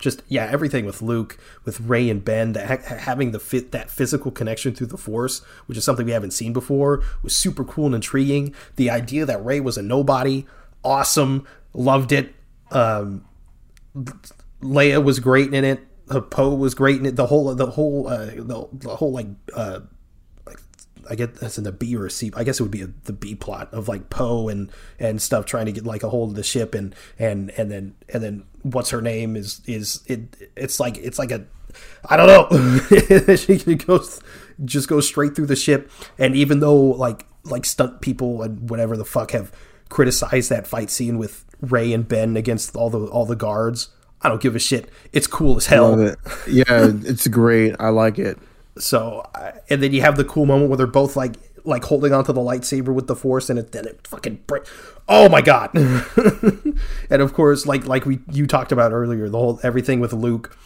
just 0.00 0.22
yeah, 0.28 0.48
everything 0.50 0.86
with 0.86 1.02
Luke, 1.02 1.36
with 1.64 1.80
Rey 1.80 2.08
and 2.08 2.24
Ben, 2.24 2.52
that 2.52 2.66
ha- 2.84 2.96
having 2.96 3.32
the 3.32 3.40
fit 3.40 3.72
that 3.72 3.90
physical 3.90 4.30
connection 4.30 4.74
through 4.74 4.88
the 4.88 4.96
Force, 4.96 5.40
which 5.66 5.76
is 5.78 5.84
something 5.84 6.06
we 6.06 6.12
haven't 6.12 6.32
seen 6.32 6.52
before, 6.52 7.02
was 7.22 7.36
super 7.36 7.64
cool 7.64 7.86
and 7.86 7.94
intriguing. 7.94 8.54
The 8.76 8.90
idea 8.90 9.26
that 9.26 9.44
Rey 9.44 9.60
was 9.60 9.76
a 9.76 9.82
nobody, 9.82 10.46
awesome, 10.84 11.46
loved 11.74 12.12
it. 12.12 12.34
Um, 12.70 13.24
Leia 14.62 15.02
was 15.02 15.20
great 15.20 15.52
in 15.52 15.64
it. 15.64 15.80
Poe 16.30 16.54
was 16.54 16.74
great 16.74 16.98
in 16.98 17.06
it. 17.06 17.16
The 17.16 17.26
whole, 17.26 17.54
the 17.54 17.66
whole, 17.66 18.08
uh, 18.08 18.26
the, 18.26 18.68
the 18.72 18.96
whole 18.96 19.12
like, 19.12 19.28
uh, 19.54 19.80
I 21.08 21.14
get 21.14 21.36
that's 21.36 21.58
in 21.58 21.64
the 21.64 21.72
B 21.72 21.96
or 21.96 22.08
C. 22.08 22.30
I 22.36 22.44
guess 22.44 22.60
it 22.60 22.62
would 22.62 22.70
be 22.70 22.82
a, 22.82 22.88
the 23.04 23.12
B 23.12 23.34
plot 23.34 23.72
of 23.72 23.88
like 23.88 24.10
Poe 24.10 24.48
and 24.48 24.70
and 24.98 25.20
stuff 25.20 25.44
trying 25.44 25.66
to 25.66 25.72
get 25.72 25.84
like 25.84 26.02
a 26.02 26.08
hold 26.08 26.30
of 26.30 26.36
the 26.36 26.42
ship 26.42 26.74
and 26.74 26.94
and 27.18 27.50
and 27.56 27.70
then 27.70 27.94
and 28.12 28.22
then 28.22 28.44
what's 28.62 28.90
her 28.90 29.02
name 29.02 29.34
is 29.34 29.60
is 29.66 30.02
it? 30.06 30.50
It's 30.56 30.78
like 30.78 30.98
it's 30.98 31.18
like 31.18 31.32
a 31.32 31.46
I 32.08 32.16
don't 32.16 32.28
know. 32.28 33.36
she 33.36 33.56
goes 33.74 34.20
just 34.64 34.88
goes 34.88 35.06
straight 35.06 35.34
through 35.34 35.46
the 35.46 35.56
ship, 35.56 35.90
and 36.18 36.36
even 36.36 36.60
though 36.60 36.76
like 36.76 37.26
like 37.44 37.64
stunt 37.64 38.00
people 38.00 38.42
and 38.42 38.68
whatever 38.70 38.96
the 38.96 39.04
fuck 39.04 39.32
have 39.32 39.52
criticized 39.90 40.48
that 40.48 40.66
fight 40.66 40.88
scene 40.88 41.18
with 41.18 41.44
Rey 41.60 41.92
and 41.92 42.08
Ben 42.08 42.36
against 42.36 42.74
all 42.74 42.88
the 42.88 43.06
all 43.06 43.26
the 43.26 43.36
guards. 43.36 43.90
I 44.22 44.28
don't 44.28 44.40
give 44.40 44.56
a 44.56 44.58
shit. 44.58 44.88
It's 45.12 45.26
cool 45.26 45.56
as 45.56 45.66
hell. 45.66 45.90
Love 45.90 46.00
it. 46.00 46.18
Yeah, 46.48 46.90
it's 47.04 47.26
great. 47.26 47.74
I 47.78 47.88
like 47.88 48.18
it. 48.18 48.38
So, 48.78 49.28
and 49.68 49.82
then 49.82 49.92
you 49.92 50.00
have 50.02 50.16
the 50.16 50.24
cool 50.24 50.46
moment 50.46 50.70
where 50.70 50.76
they're 50.76 50.86
both 50.86 51.16
like 51.16 51.34
like 51.64 51.84
holding 51.84 52.12
onto 52.12 52.32
the 52.32 52.40
lightsaber 52.40 52.94
with 52.94 53.06
the 53.06 53.16
force, 53.16 53.50
and 53.50 53.58
it 53.58 53.72
then 53.72 53.86
it 53.86 54.06
fucking 54.06 54.40
break. 54.46 54.64
Oh 55.08 55.28
my 55.28 55.42
god! 55.42 55.70
and 57.10 57.22
of 57.22 57.34
course, 57.34 57.66
like 57.66 57.86
like 57.86 58.06
we 58.06 58.20
you 58.30 58.46
talked 58.46 58.72
about 58.72 58.92
earlier, 58.92 59.28
the 59.28 59.38
whole 59.38 59.60
everything 59.62 60.00
with 60.00 60.12
Luke 60.12 60.56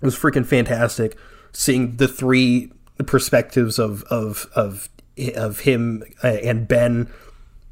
was 0.00 0.16
freaking 0.16 0.46
fantastic. 0.46 1.16
Seeing 1.52 1.96
the 1.96 2.08
three 2.08 2.72
perspectives 3.06 3.78
of 3.78 4.02
of 4.04 4.46
of 4.54 4.88
of 5.36 5.60
him 5.60 6.04
and 6.22 6.68
Ben 6.68 7.10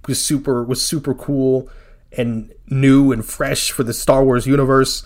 was 0.07 0.21
super 0.25 0.63
was 0.65 0.83
super 0.83 1.15
cool 1.15 1.69
and 2.17 2.53
new 2.69 3.13
and 3.13 3.25
fresh 3.25 3.71
for 3.71 3.83
the 3.85 3.93
Star 3.95 4.25
Wars 4.25 4.47
universe, 4.47 5.05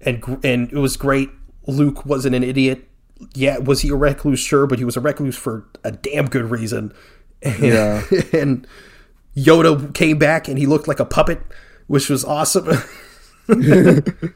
and 0.00 0.22
and 0.44 0.72
it 0.72 0.78
was 0.78 0.96
great. 0.96 1.30
Luke 1.66 2.04
wasn't 2.06 2.34
an 2.34 2.42
idiot. 2.42 2.88
Yeah, 3.34 3.58
was 3.58 3.80
he 3.80 3.88
a 3.90 3.94
recluse? 3.94 4.40
Sure, 4.40 4.66
but 4.66 4.78
he 4.78 4.84
was 4.84 4.96
a 4.96 5.00
recluse 5.00 5.36
for 5.36 5.66
a 5.84 5.90
damn 5.92 6.26
good 6.26 6.50
reason. 6.50 6.92
And, 7.42 7.58
Yeah. 7.62 8.02
and 8.32 8.66
Yoda 9.36 9.92
came 9.94 10.18
back 10.18 10.48
and 10.48 10.58
he 10.58 10.66
looked 10.66 10.86
like 10.88 11.00
a 11.00 11.04
puppet, 11.04 11.40
which 11.86 12.08
was 12.10 12.24
awesome. 12.24 12.68
and 13.48 14.34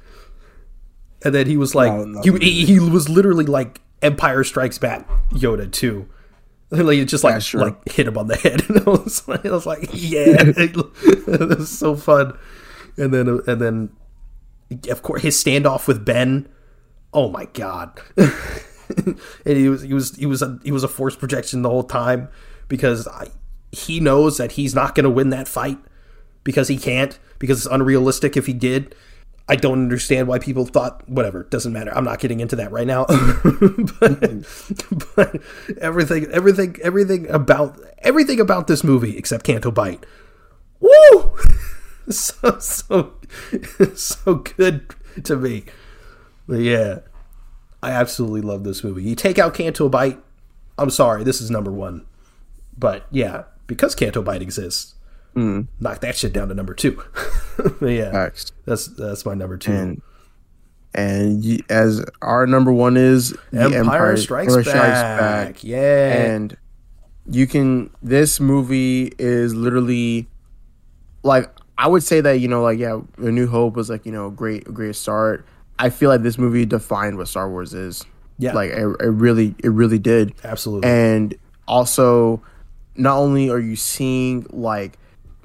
then 1.23 1.47
he 1.47 1.57
was 1.57 1.75
like, 1.75 1.93
No, 1.93 2.05
no. 2.05 2.21
he, 2.23 2.31
he 2.39 2.65
he 2.67 2.81
was 2.81 3.09
literally 3.09 3.45
like 3.45 3.81
Empire 4.03 4.45
Strikes 4.45 4.79
Back 4.79 5.09
Yoda 5.31 5.71
too. 5.71 6.09
Like 6.71 6.99
it 6.99 7.07
just 7.07 7.25
like 7.25 7.35
Yeah, 7.35 7.39
sure. 7.41 7.61
like 7.63 7.89
hit 7.89 8.07
him 8.07 8.17
on 8.17 8.29
the 8.29 8.37
head, 8.37 8.63
and 8.69 8.79
I 8.79 8.91
was 8.91 9.27
like, 9.27 9.45
I 9.45 9.51
was 9.51 9.67
like, 9.67 9.91
yeah, 9.93 10.37
it 10.39 11.59
was 11.59 11.69
so 11.69 11.97
fun. 11.97 12.39
And 12.97 13.13
then 13.13 13.41
and 13.47 13.61
then, 13.61 13.91
of 14.89 15.03
course, 15.03 15.23
his 15.23 15.43
standoff 15.43 15.89
with 15.89 16.05
Ben. 16.05 16.49
Oh 17.13 17.29
my 17.29 17.47
god! 17.47 18.01
and 18.17 19.17
he 19.45 19.69
was 19.69 19.83
he 19.83 19.93
was 19.95 20.15
he 20.15 20.27
was 20.27 20.43
a 20.43 20.59
he 20.63 20.71
was 20.71 20.85
a 20.85 20.89
force 20.89 21.17
projection 21.17 21.63
the 21.63 21.71
whole 21.71 21.83
time 21.83 22.29
because 22.69 23.09
I, 23.09 23.29
he 23.73 23.99
knows 23.99 24.37
that 24.37 24.53
he's 24.53 24.75
not 24.75 24.95
going 24.95 25.05
to 25.05 25.11
win 25.11 25.31
that 25.31 25.49
fight 25.49 25.79
because 26.45 26.69
he 26.69 26.79
can't 26.79 27.19
because 27.41 27.59
it's 27.59 27.73
unrealistic 27.75 28.37
if 28.37 28.47
he 28.47 28.53
did. 28.53 28.95
I 29.49 29.57
don't 29.57 29.83
understand 29.83 30.29
why 30.29 30.39
people 30.39 30.65
thought 30.65 31.09
whatever 31.09 31.45
doesn't 31.45 31.73
matter. 31.73 31.93
I'm 31.97 32.05
not 32.05 32.21
getting 32.21 32.41
into 32.41 32.57
that 32.57 32.71
right 32.71 32.87
now. 32.87 33.05
but, 34.01 35.15
but 35.17 35.43
everything 35.81 36.27
everything 36.31 36.77
everything 36.83 37.29
about 37.31 37.81
everything 37.99 38.39
about 38.39 38.69
this 38.69 38.85
movie 38.85 39.17
except 39.17 39.45
Canto 39.45 39.71
Bight. 39.71 40.07
Woo! 40.79 41.37
so 42.09 42.59
so 42.59 43.15
so 43.95 44.35
good 44.37 44.95
to 45.25 45.37
me. 45.37 45.65
But 46.47 46.61
yeah, 46.61 47.01
I 47.83 47.91
absolutely 47.91 48.43
love 48.43 48.65
this 48.65 48.85
movie. 48.85 49.03
You 49.03 49.15
take 49.15 49.39
out 49.39 49.55
Canto 49.55 49.89
Bight, 49.89 50.19
I'm 50.79 50.91
sorry, 50.91 51.25
this 51.25 51.41
is 51.41 51.51
number 51.51 51.71
one. 51.71 52.07
But 52.77 53.07
yeah, 53.11 53.45
because 53.67 53.95
Canto 53.95 54.23
Bight 54.23 54.43
exists, 54.43 54.95
Mm-hmm. 55.35 55.63
knock 55.83 56.01
that 56.01 56.17
shit 56.17 56.33
down 56.33 56.49
to 56.49 56.55
number 56.55 56.75
two. 56.75 57.03
Yeah, 57.83 58.31
that's 58.65 58.87
that's 58.89 59.27
my 59.27 59.35
number 59.35 59.59
two. 59.59 59.71
And 59.73 60.03
and 60.95 61.45
y- 61.45 61.59
as 61.69 62.03
our 62.23 62.47
number 62.47 62.73
one 62.73 62.97
is 62.97 63.37
The 63.51 63.77
Empire, 63.77 64.17
Strikes, 64.17 64.57
Empire 64.57 64.73
Back. 64.75 65.63
Yeah, 65.63 66.23
and 66.25 66.57
you 67.31 67.47
can 67.47 67.91
this 68.03 68.41
movie 68.41 69.13
is 69.19 69.55
literally 69.55 70.27
like 71.23 71.51
I 71.77 71.87
would 71.87 72.03
say 72.03 72.21
that 72.23 72.41
you 72.41 72.49
know 72.49 72.63
like 72.63 72.79
yeah 72.79 73.01
A 73.19 73.31
New 73.31 73.47
Hope 73.47 73.77
was 73.77 73.91
like 73.91 74.07
you 74.07 74.13
know 74.13 74.29
a 74.29 74.31
great 74.31 74.67
a 74.69 74.73
great 74.73 74.97
start. 74.97 75.45
I 75.79 75.91
feel 75.91 76.09
like 76.09 76.23
this 76.23 76.39
movie 76.39 76.65
defined 76.65 77.19
what 77.19 77.29
Star 77.29 77.49
Wars 77.51 77.75
is. 77.75 78.05
Yeah. 78.39 78.55
like 78.55 78.71
it, 78.71 78.87
it 79.01 79.11
really 79.11 79.55
it 79.63 79.69
really 79.69 79.99
did. 79.99 80.33
absolutely. 80.45 80.89
And 80.89 81.35
also, 81.69 82.43
not 82.97 83.19
only 83.19 83.51
are 83.51 83.59
you 83.61 83.77
seeing 83.77 84.47
like 84.51 84.97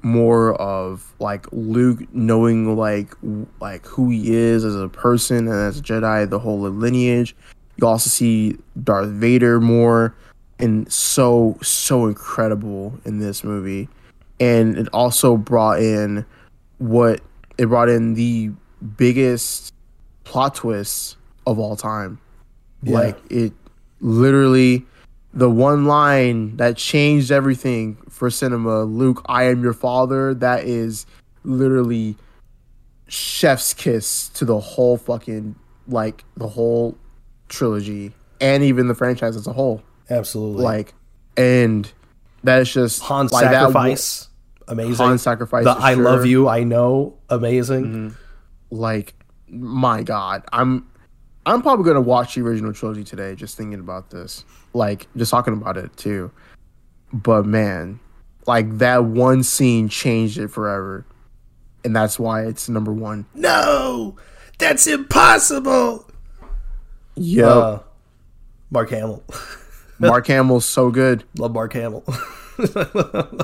more 0.06 0.54
of 0.62 1.16
like 1.18 1.48
Luke 1.52 2.02
knowing 2.14 2.78
like 2.78 3.10
w- 3.22 3.48
like 3.60 3.88
who 3.88 4.12
he 4.12 4.36
is 4.36 4.64
as 4.64 4.76
a 4.76 4.88
person 4.88 5.48
and 5.48 5.56
as 5.56 5.80
a 5.80 5.82
Jedi, 5.82 6.30
the 6.30 6.38
whole 6.38 6.60
lineage. 6.60 7.36
You 7.78 7.88
also 7.88 8.12
see 8.12 8.56
Darth 8.84 9.10
Vader 9.10 9.60
more, 9.60 10.16
and 10.60 10.90
so 10.94 11.58
so 11.64 12.06
incredible 12.06 13.00
in 13.04 13.18
this 13.18 13.44
movie, 13.44 13.90
and 14.40 14.78
it 14.78 14.88
also 14.94 15.38
brought 15.38 15.80
in 15.80 16.24
what 16.78 17.20
it 17.58 17.66
brought 17.66 17.90
in 17.90 18.14
the 18.14 18.52
biggest 18.98 19.74
plot 20.24 20.54
twists 20.54 21.18
of 21.48 21.58
all 21.58 21.76
time. 21.76 22.20
Yeah. 22.84 23.00
Like 23.00 23.18
it 23.32 23.54
literally 24.02 24.86
the 25.36 25.50
one 25.50 25.86
line 25.86 26.56
that 26.58 26.78
changed 26.78 27.30
everything 27.30 27.98
for 28.10 28.30
cinema, 28.30 28.84
Luke, 28.84 29.22
I 29.26 29.44
am 29.44 29.62
your 29.62 29.74
father, 29.74 30.34
that 30.36 30.64
is 30.64 31.06
literally 31.44 32.16
chef's 33.08 33.74
kiss 33.74 34.30
to 34.30 34.46
the 34.46 34.60
whole 34.60 34.98
fucking 34.98 35.56
like 35.88 36.24
the 36.38 36.48
whole 36.48 36.98
trilogy 37.50 38.12
and 38.42 38.64
even 38.64 38.88
the 38.88 38.96
franchise 38.96 39.36
as 39.36 39.46
a 39.46 39.54
whole. 39.54 39.84
absolutely. 40.10 40.64
Like 40.64 40.94
and 41.38 41.92
that 42.44 42.62
is 42.62 42.74
just 42.74 43.04
Han 43.04 43.28
like, 43.28 43.44
that 43.44 43.52
sacrifice, 43.52 44.30
amazing. 44.68 44.96
Han 44.96 45.18
sacrifice 45.20 45.66
The 45.66 45.72
I 45.72 45.94
love 45.94 46.26
you, 46.26 46.48
I 46.48 46.64
know, 46.64 47.18
amazing. 47.30 47.86
Mm-hmm. 47.86 48.10
like 48.76 49.14
my 49.48 50.02
god 50.02 50.44
i'm 50.52 50.88
i'm 51.46 51.62
probably 51.62 51.86
gonna 51.86 52.02
watch 52.02 52.36
the 52.36 52.42
original 52.42 52.74
trilogy 52.74 53.04
today 53.04 53.36
just 53.36 53.56
thinking 53.58 53.80
about 53.80 54.10
this 54.10 54.44
like 54.74 55.08
just 55.16 55.32
talking 55.32 55.54
about 55.54 55.78
it 55.78 55.96
too 55.98 56.32
but 57.14 57.46
man 57.46 58.00
like 58.48 58.78
that 58.78 59.04
one 59.06 59.42
scene 59.44 59.88
changed 59.90 60.38
it 60.38 60.50
forever 60.50 61.06
and 61.84 61.96
that's 61.96 62.18
why 62.20 62.44
it's 62.46 62.68
number 62.70 62.92
one 62.92 63.26
No, 63.36 64.16
that's 64.58 64.88
impossible. 64.88 66.10
yep 67.16 67.46
Uh, 67.48 67.80
Mark 68.72 68.90
Hamill. 68.90 69.24
mark 70.00 70.28
hamill's 70.28 70.66
so 70.66 70.90
good 70.92 71.24
Love 71.38 71.54
Mark 71.54 71.74
Hamill. 71.74 72.04
I 72.08 72.12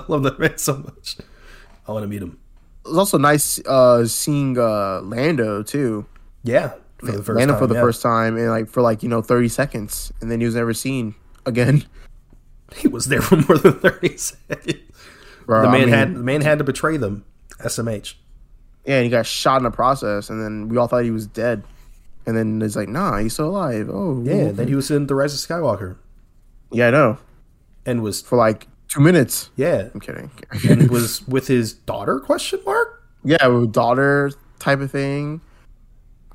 love 0.07 0.23
that 0.23 0.35
man 0.39 0.57
so 0.57 0.77
much. 0.77 1.17
I 1.87 1.91
want 1.91 2.03
to 2.03 2.07
meet 2.07 2.21
him. 2.21 2.37
it 2.85 2.89
was 2.89 2.97
also 2.97 3.17
nice 3.17 3.59
uh 3.65 4.05
seeing 4.07 4.57
uh 4.57 5.01
lando 5.01 5.63
too 5.63 6.05
Yeah, 6.43 6.73
for 7.05 7.11
the 7.11 7.23
first 7.23 7.47
time. 7.47 7.57
for 7.59 7.67
the 7.67 7.75
yeah. 7.75 7.81
first 7.81 8.01
time 8.01 8.37
and 8.37 8.49
like 8.49 8.67
for 8.69 8.81
like 8.81 9.03
you 9.03 9.09
know 9.09 9.21
30 9.21 9.47
seconds 9.49 10.11
and 10.21 10.31
then 10.31 10.39
he 10.39 10.45
was 10.45 10.55
never 10.55 10.73
seen 10.73 11.15
again 11.45 11.83
He 12.75 12.87
was 12.87 13.07
there 13.07 13.21
for 13.21 13.35
more 13.35 13.57
than 13.57 13.73
thirty 13.73 14.15
seconds. 14.17 14.79
Bro, 15.45 15.63
The 15.63 15.67
I 15.67 15.71
man 15.71 15.81
mean, 15.81 15.89
had 15.89 16.15
the 16.15 16.19
man 16.23 16.39
had 16.41 16.57
to 16.59 16.63
betray 16.63 16.95
them. 16.95 17.25
SMH. 17.59 18.13
Yeah, 18.85 18.95
and 18.95 19.03
he 19.03 19.09
got 19.09 19.25
shot 19.25 19.57
in 19.57 19.63
the 19.63 19.71
process, 19.71 20.29
and 20.29 20.41
then 20.41 20.69
we 20.69 20.77
all 20.77 20.87
thought 20.87 21.03
he 21.03 21.11
was 21.11 21.27
dead. 21.27 21.63
And 22.25 22.37
then 22.37 22.61
it's 22.61 22.77
like, 22.77 22.87
nah, 22.87 23.17
he's 23.17 23.33
still 23.33 23.49
alive. 23.49 23.89
Oh, 23.91 24.21
Yeah, 24.23 24.35
and 24.35 24.57
then 24.57 24.67
he 24.69 24.75
was 24.75 24.89
in 24.89 25.07
The 25.07 25.15
Rise 25.15 25.33
of 25.33 25.39
Skywalker 25.49 25.97
yeah, 26.71 26.87
I 26.87 26.91
know. 26.91 27.17
and 27.85 28.01
was 28.01 28.21
For 28.21 28.37
like 28.37 28.67
two 28.87 29.01
minutes. 29.01 29.49
yeah, 29.57 29.89
I'm 29.93 29.99
kidding. 29.99 30.31
and 30.69 30.89
was 30.95 31.27
with 31.27 31.47
his 31.47 31.73
daughter? 31.73 32.21
Question 32.21 32.61
mark. 32.65 33.03
yeah, 33.25 33.65
daughter 33.71 34.31
type 34.59 34.79
of 34.79 34.89
thing. 34.91 35.41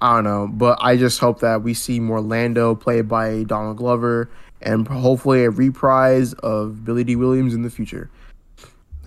I 0.01 0.17
don't 0.17 0.25
know, 0.25 0.49
but 0.49 0.79
I 0.81 0.97
just 0.97 1.19
hope 1.21 1.41
that 1.41 1.63
we 1.63 1.73
see 1.75 2.01
more 2.01 2.21
Lando 2.21 2.75
played 2.75 3.09
by 3.09 3.45
Donald 3.45 3.79
Glover, 3.79 4.29
and 4.61 4.87
hopefully 4.87 5.45
a 5.45 5.51
reprise 5.51 6.35
of 6.35 6.85
Billy 6.85 7.05
Dee 7.05 7.17
Williams 7.17 7.55
in 7.55 7.63
the 7.63 7.71
future. 7.71 8.11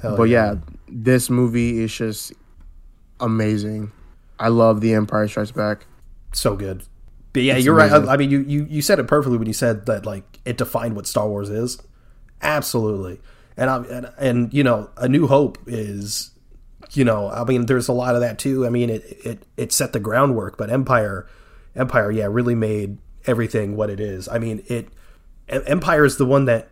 Hell 0.02 0.18
but 0.18 0.24
yeah, 0.24 0.56
this 0.88 1.30
movie 1.30 1.80
is 1.80 1.94
just 1.94 2.34
amazing. 3.20 3.91
I 4.40 4.48
love 4.48 4.82
The 4.82 4.94
Empire 4.94 5.28
Strikes 5.28 5.52
Back. 5.52 5.86
So 6.34 6.56
good. 6.56 6.84
But 7.34 7.44
yeah, 7.44 7.56
It's 7.56 7.66
you're 7.66 7.76
right. 7.76 7.91
I, 7.91 8.14
I 8.14 8.18
mean, 8.18 8.32
you, 8.32 8.40
you 8.41 8.66
you 8.70 8.82
said 8.82 8.99
it 8.99 9.07
perfectly 9.07 9.38
when 9.38 9.48
you 9.48 9.53
said 9.53 9.86
that 9.86 10.06
like 10.06 10.40
it 10.45 10.57
defined 10.57 10.95
what 10.95 11.06
Star 11.06 11.28
Wars 11.28 11.49
is. 11.49 11.82
Absolutely. 12.41 13.20
And 13.57 13.70
I 13.70 13.78
and, 13.84 14.11
and 14.18 14.53
you 14.53 14.64
know, 14.64 14.90
A 14.98 15.07
New 15.07 15.28
Hope 15.28 15.60
is 15.68 16.32
you 16.91 17.03
know, 17.06 17.30
I 17.30 17.44
mean, 17.44 17.66
there's 17.68 17.88
a 17.88 17.94
lot 17.94 18.16
of 18.16 18.22
that 18.22 18.40
too. 18.40 18.66
I 18.66 18.70
mean, 18.70 18.90
it 18.90 19.03
it 19.26 19.44
it 19.57 19.72
set 19.72 19.94
the 19.94 19.99
groundwork, 19.99 20.57
but 20.57 20.70
Empire 20.70 21.28
Empire, 21.76 22.11
yeah, 22.11 22.28
really 22.30 22.56
made 22.56 22.98
everything 23.26 23.76
what 23.76 23.90
it 23.90 23.99
is. 23.99 24.28
I 24.28 24.40
mean, 24.40 24.64
it 24.68 24.90
Empire 25.48 26.06
is 26.06 26.18
the 26.18 26.26
one 26.26 26.45
that 26.45 26.70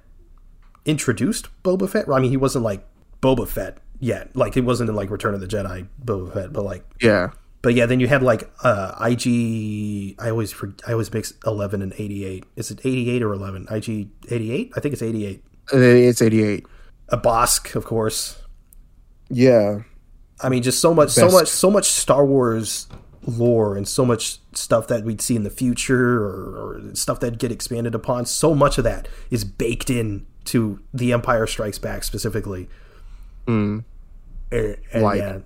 introduced 0.86 1.48
Boba 1.64 1.90
Fett. 1.90 2.10
I 2.10 2.20
mean, 2.20 2.32
he 2.32 2.38
wasn't 2.38 2.64
like 2.64 2.86
Boba 3.22 3.48
Fett 3.48 3.78
yet. 4.00 4.36
Like 4.36 4.58
it 4.58 4.62
wasn't 4.62 4.90
in 4.90 4.96
like 4.96 5.10
Return 5.10 5.34
of 5.34 5.40
the 5.42 5.48
Jedi 5.48 5.88
Boba 6.04 6.34
Fett, 6.34 6.54
but 6.54 6.64
like 6.64 6.84
Yeah. 7.02 7.32
but 7.62 7.74
yeah, 7.74 7.86
then 7.86 8.00
you 8.00 8.08
had 8.08 8.24
like 8.24 8.50
uh, 8.64 8.94
IG. 9.02 10.16
I 10.20 10.30
always 10.30 10.56
I 10.88 10.92
always 10.94 11.12
mix 11.14 11.34
eleven 11.46 11.82
and 11.82 11.94
eighty 11.98 12.26
eight. 12.26 12.46
Is 12.56 12.72
it 12.72 12.80
eighty 12.84 13.10
eight 13.10 13.22
or 13.24 13.34
eleven? 13.34 13.68
IG 13.70 14.10
eighty 14.32 14.52
eight. 14.52 14.72
I 14.76 14.80
think 14.80 14.94
it's 14.94 15.02
eighty 15.02 15.26
eight. 15.26 15.44
It's 15.74 16.22
88. 16.22 16.66
A 17.10 17.18
Bossk, 17.18 17.76
of 17.76 17.84
course. 17.84 18.42
Yeah. 19.30 19.80
I 20.42 20.50
mean, 20.50 20.64
just 20.64 20.80
so 20.80 20.94
much, 20.94 21.10
so 21.10 21.30
much, 21.30 21.48
so 21.48 21.72
much 21.72 21.86
Star 21.86 22.26
Wars 22.26 22.88
lore 23.26 23.76
and 23.76 23.88
so 23.88 24.06
much 24.06 24.40
stuff 24.54 24.88
that 24.88 25.04
we'd 25.04 25.22
see 25.22 25.36
in 25.36 25.44
the 25.44 25.50
future 25.50 26.24
or, 26.24 26.78
or 26.88 26.96
stuff 26.96 27.20
that 27.20 27.38
get 27.40 27.52
expanded 27.52 27.94
upon. 27.94 28.26
So 28.26 28.54
much 28.54 28.78
of 28.78 28.84
that 28.84 29.08
is 29.30 29.44
baked 29.44 29.90
in 29.90 30.26
to 30.46 30.80
The 30.94 31.12
Empire 31.12 31.46
Strikes 31.48 31.78
Back 31.78 32.04
specifically. 32.04 32.70
Mm. 33.48 33.84
And, 34.52 34.78
and 34.94 35.04
Like- 35.04 35.20
yeah, 35.20 35.40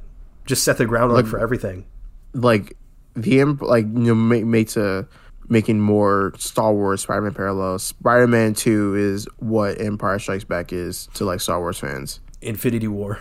just 0.46 0.64
set 0.64 0.78
the 0.78 0.86
groundwork 0.86 1.26
for 1.26 1.40
everything. 1.40 1.86
Like, 2.34 2.78
the 3.16 3.44
like, 3.44 3.86
you 3.86 4.16
know, 4.16 4.16
makes 4.16 4.78
a 4.78 5.08
making 5.50 5.80
more 5.80 6.34
Star 6.38 6.74
Wars 6.74 7.02
Spider 7.02 7.22
Man 7.22 7.34
parallels. 7.34 7.84
Spider 7.84 8.28
Man 8.28 8.54
2 8.54 8.96
is 8.96 9.28
what 9.38 9.82
Empire 9.82 10.18
Strikes 10.20 10.44
Back 10.44 10.72
is 10.72 11.08
to, 11.16 11.26
like, 11.26 11.42
Star 11.42 11.60
Wars 11.60 11.78
fans. 11.80 12.20
Infinity 12.42 12.88
War, 12.88 13.20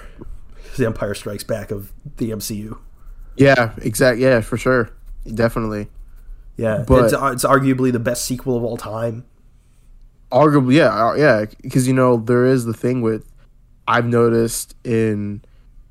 The 0.80 0.86
Empire 0.86 1.14
Strikes 1.14 1.44
Back 1.44 1.70
of 1.70 1.92
the 2.16 2.30
MCU. 2.30 2.76
Yeah, 3.36 3.72
exact. 3.80 4.18
Yeah, 4.18 4.40
for 4.40 4.56
sure. 4.56 4.90
Definitely. 5.32 5.88
Yeah, 6.56 6.84
But- 6.86 7.04
it's, 7.04 7.12
it's 7.14 7.44
arguably 7.44 7.92
the 7.92 7.98
best 8.00 8.24
sequel 8.24 8.56
of 8.56 8.64
all 8.64 8.76
time. 8.76 9.24
arguably 10.32 10.74
yeah 10.74 10.88
uh, 11.08 11.14
yeah 11.14 11.44
because 11.62 11.88
you 11.88 11.94
know 11.94 12.16
there 12.18 12.44
is 12.46 12.64
the 12.64 12.72
thing 12.74 13.02
with 13.02 13.24
i've 13.88 14.06
noticed 14.06 14.76
in 14.84 15.42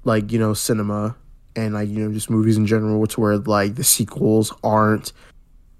like 0.06 0.32
you 0.32 0.40
know 0.40 0.54
cinema 0.54 1.14
and 1.58 1.74
like 1.74 1.90
you 1.90 1.96
know 2.00 2.14
just 2.14 2.30
movies 2.30 2.56
in 2.56 2.66
general 2.66 3.06
to 3.06 3.20
where 3.20 3.38
like 3.38 3.76
the 3.76 3.84
sequels 3.84 4.54
aren't 4.64 5.12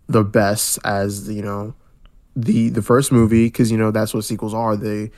the 0.08 0.24
best 0.26 0.78
as 0.84 1.30
you 1.30 1.42
know 1.42 1.74
the 2.36 2.68
the 2.70 2.82
first 2.82 3.12
movie 3.14 3.46
because 3.46 3.72
you 3.72 3.78
know 3.78 3.92
that's 3.92 4.14
what 4.14 4.26
sequels 4.26 4.54
are 4.54 4.76
they 4.76 5.10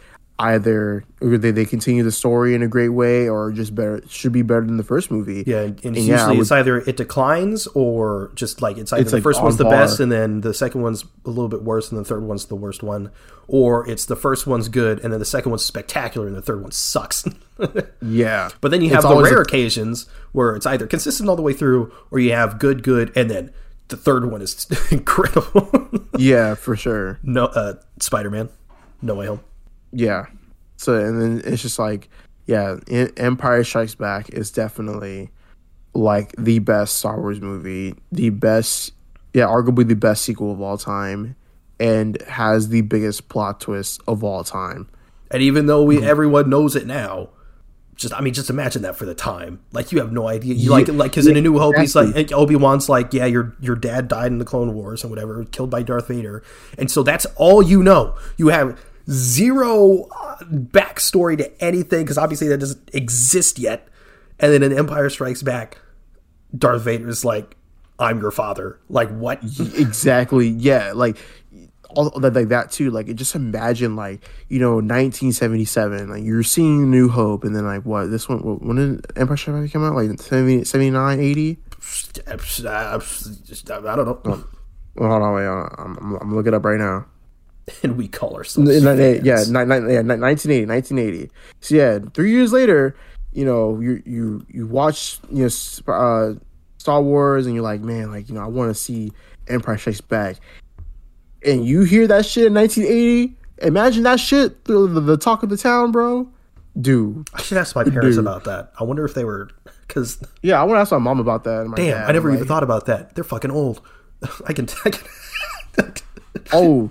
either 0.42 1.04
they, 1.22 1.52
they 1.52 1.66
continue 1.66 2.04
the 2.04 2.12
story 2.12 2.56
in 2.56 2.62
a 2.64 2.68
great 2.68 2.90
way 2.90 3.30
or 3.30 3.52
just 3.52 3.74
better 3.76 4.02
should 4.10 4.32
be 4.32 4.42
better 4.42 4.66
than 4.66 4.78
the 4.78 4.84
first 4.84 5.12
movie 5.12 5.44
Yeah, 5.46 5.62
and, 5.62 5.76
and 5.86 5.96
And 5.96 6.06
yeah, 6.06 6.16
usually 6.16 6.38
would- 6.38 6.42
it's 6.42 6.52
either 6.52 6.78
it 6.80 6.98
declines 6.98 7.68
or 7.68 8.32
just 8.36 8.62
like 8.62 8.78
it's 8.78 8.92
either 8.92 9.02
It's, 9.02 9.12
the 9.12 9.18
like, 9.18 9.24
first 9.24 9.40
on 9.40 9.46
one's 9.46 9.58
the 9.58 9.66
best 9.66 10.00
and 10.00 10.12
then 10.12 10.42
the 10.42 10.54
second 10.54 10.82
one's 10.82 11.06
a 11.26 11.30
little 11.30 11.48
bit 11.50 11.64
worse 11.64 11.92
and 11.92 12.00
the 12.00 12.06
third 12.06 12.24
one's 12.24 12.46
the 12.46 12.56
worst 12.56 12.82
one, 12.84 13.12
or 13.48 13.88
it's 13.90 14.06
the 14.06 14.16
first 14.16 14.48
one's 14.48 14.68
good 14.70 15.00
and 15.00 15.12
then 15.14 15.20
the 15.20 15.26
second 15.26 15.52
one's 15.52 15.64
spectacular 15.66 16.28
and 16.28 16.36
the 16.36 16.42
third 16.42 16.62
one 16.62 16.72
sucks. 16.72 17.24
yeah 18.02 18.50
but 18.62 18.72
then 18.72 18.82
you 18.82 18.88
It's 18.88 18.96
have 18.96 19.04
the 19.04 19.10
always 19.10 19.32
a- 19.32 19.36
rare 19.36 19.42
occasions 19.44 20.08
where 20.32 20.56
it's 20.56 20.66
either 20.66 20.88
consistent 20.88 21.30
all 21.30 21.36
the 21.36 21.42
way 21.42 21.54
through 21.54 21.92
or 22.10 22.20
you 22.20 22.32
have 22.34 22.60
good, 22.60 22.84
good, 22.84 23.12
and 23.16 23.30
then 23.30 23.52
the 23.90 23.98
third 23.98 24.32
one 24.32 24.42
is 24.42 24.68
incredible. 24.92 25.70
yeah 26.18 26.56
for 26.56 26.76
sure 26.76 27.20
no, 27.24 27.46
uh, 27.46 27.74
Spider 28.00 28.30
Man, 28.30 28.50
No 29.02 29.16
Way 29.16 29.28
Home. 29.28 29.42
Yeah. 29.92 30.26
So 30.78 30.96
and 30.96 31.22
then 31.22 31.42
it's 31.46 31.62
just 31.62 31.80
like, 31.80 32.10
yeah, 32.46 32.78
Empire 33.18 33.64
Strikes 33.64 33.96
Back 33.96 34.30
is 34.30 34.52
definitely 34.52 35.30
like 35.94 36.34
the 36.38 36.60
best 36.60 36.98
Star 36.98 37.20
Wars 37.20 37.42
movie, 37.42 37.96
the 38.12 38.30
best, 38.30 38.94
yeah, 39.34 39.46
arguably 39.46 39.88
the 39.88 39.96
best 39.96 40.24
sequel 40.24 40.52
of 40.52 40.62
all 40.62 40.78
time, 40.78 41.36
and 41.80 42.22
has 42.24 42.70
the 42.70 42.82
biggest 42.82 43.30
plot 43.30 43.62
twist 43.62 44.02
of 44.08 44.24
all 44.24 44.44
time. 44.44 44.90
And 45.30 45.42
even 45.42 45.66
though 45.66 45.84
we 45.84 45.98
mm-hmm. 45.98 46.06
everyone 46.06 46.50
knows 46.50 46.76
it 46.76 46.88
now, 46.88 47.30
just 47.96 48.14
I 48.14 48.22
mean, 48.22 48.34
just 48.34 48.50
imagine 48.50 48.82
that 48.82 48.96
for 48.96 49.06
the 49.06 49.14
time. 49.14 49.62
Like 49.72 49.92
you 49.92 50.00
have 50.00 50.12
no 50.12 50.28
idea. 50.28 50.54
You 50.56 50.72
like 50.72 50.88
like 50.88 51.12
because 51.12 51.28
in 51.28 51.38
A 51.38 51.42
New 51.42 51.60
Hope, 51.60 51.78
he's 51.78 51.96
like 51.96 52.32
Obi 52.32 52.56
Wan's 52.56 52.90
like, 52.90 53.14
yeah, 53.14 53.26
your 53.26 53.56
your 53.62 53.76
dad 53.76 54.08
died 54.08 54.32
in 54.32 54.40
the 54.40 54.46
Clone 54.46 54.74
Wars 54.74 55.04
and 55.04 55.12
whatever, 55.12 55.46
killed 55.46 55.70
by 55.70 55.84
Darth 55.84 56.08
Vader, 56.08 56.44
and 56.78 56.90
so 56.90 57.04
that's 57.04 57.26
all 57.36 57.62
you 57.62 57.84
know. 57.84 58.16
You 58.38 58.50
have 58.50 58.80
zero 59.10 60.04
uh, 60.18 60.38
backstory 60.46 61.38
to 61.38 61.64
anything 61.64 62.04
because 62.04 62.18
obviously 62.18 62.48
that 62.50 62.60
doesn't 62.60 62.90
exist 62.94 63.60
yet. 63.60 63.88
And 64.40 64.52
then 64.52 64.64
in 64.64 64.78
Empire 64.78 65.10
Strikes 65.10 65.44
Back, 65.44 65.78
Darth 66.58 66.82
Vader 66.82 67.08
is 67.08 67.24
like, 67.24 67.56
"I'm 68.00 68.20
your 68.20 68.32
father." 68.32 68.80
Like 68.90 69.10
what? 69.10 69.40
exactly. 69.78 70.48
Yeah. 70.50 70.94
Like. 70.94 71.18
All 71.94 72.10
that, 72.22 72.34
like 72.34 72.48
that 72.48 72.72
too. 72.72 72.90
Like, 72.90 73.14
just 73.16 73.36
imagine, 73.36 73.98
like 73.98 74.24
you 74.48 74.60
know, 74.60 74.76
1977. 74.76 76.10
Like 76.10 76.24
you're 76.24 76.42
seeing 76.42 76.90
New 76.90 77.10
Hope, 77.10 77.44
and 77.44 77.54
then 77.54 77.66
like 77.66 77.84
what? 77.84 78.06
This 78.10 78.30
one, 78.30 78.40
what- 78.44 78.62
when 78.62 78.78
did 78.78 79.06
Empire 79.18 79.36
Strikes 79.36 79.60
Back 79.66 79.74
come 79.74 79.84
out? 79.84 79.96
Like 79.96 80.18
70, 80.18 80.64
79, 80.64 81.20
80? 81.20 81.58
I 83.90 83.96
don't 83.98 84.06
know. 84.06 84.22
Well, 84.96 85.10
hold 85.10 85.22
on, 85.22 85.34
wait. 85.36 85.46
I'm, 85.46 85.98
I'm, 85.98 86.16
I'm 86.22 86.36
looking 86.36 86.54
up 86.54 86.64
right 86.64 86.80
now. 86.80 87.08
And 87.84 87.98
we 87.98 88.08
call 88.08 88.36
ourselves 88.36 88.70
N- 88.70 88.88
n- 88.88 88.98
fans. 88.98 89.26
yeah, 89.26 89.44
ni- 89.48 89.66
ni- 89.66 89.94
yeah, 89.94 90.02
1980, 90.02 90.66
1980. 90.66 91.30
So 91.62 91.76
yeah, 91.76 92.00
three 92.14 92.32
years 92.32 92.52
later, 92.54 92.96
you 93.34 93.46
know, 93.46 93.80
you 93.80 94.02
you 94.06 94.46
you 94.50 94.68
watch 94.68 95.20
you 95.32 95.50
know 95.88 95.94
uh, 95.94 96.34
Star 96.78 97.02
Wars, 97.02 97.46
and 97.46 97.56
you're 97.56 97.64
like, 97.64 97.82
man, 97.82 98.12
like 98.12 98.28
you 98.30 98.36
know, 98.36 98.42
I 98.42 98.48
want 98.48 98.70
to 98.70 98.76
see 98.76 99.12
Empire 99.48 99.78
Strikes 99.78 100.02
Back, 100.02 100.38
and 101.46 101.66
you 101.66 101.82
hear 101.82 102.08
that 102.08 102.26
shit 102.26 102.46
in 102.48 102.54
1980. 102.54 103.36
Imagine 103.64 104.04
that 104.04 104.20
shit, 104.20 104.66
the, 104.66 104.88
the, 104.88 105.00
the 105.00 105.18
talk 105.18 105.44
of 105.44 105.50
the 105.50 105.58
town, 105.58 105.92
bro. 105.92 106.28
Dude, 106.80 107.30
I 107.34 107.42
should 107.42 107.58
ask 107.58 107.76
my 107.76 107.84
parents 107.84 108.16
Dude. 108.16 108.26
about 108.26 108.46
that. 108.46 108.72
I 108.80 108.84
wonder 108.84 109.06
if 109.06 109.14
they 109.14 109.24
were 109.26 109.50
because 109.88 110.20
yeah, 110.42 110.60
I 110.60 110.64
want 110.64 110.78
to 110.78 110.82
ask 110.82 110.92
my 110.92 110.98
mom 110.98 111.20
about 111.20 111.44
that. 111.44 111.62
and 111.62 111.70
my 111.70 111.78
damn, 111.78 111.98
dad, 111.98 112.10
I 112.10 112.12
never 112.14 112.30
like, 112.30 112.38
even 112.38 112.48
thought 112.48 112.64
about 112.64 112.86
that. 112.88 113.14
They're 113.14 113.24
fucking 113.24 113.52
old. 113.52 113.82
I 114.48 114.54
can. 114.54 114.68
I 114.86 114.90
can 114.90 115.94
Oh, 116.54 116.90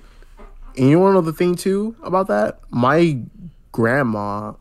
and 0.77 0.89
you 0.89 0.99
want 0.99 1.11
to 1.13 1.15
know 1.15 1.21
the 1.21 1.33
thing 1.33 1.55
too 1.55 1.95
about 2.03 2.29
that? 2.29 2.61
My 2.71 3.19
grandma 3.73 4.53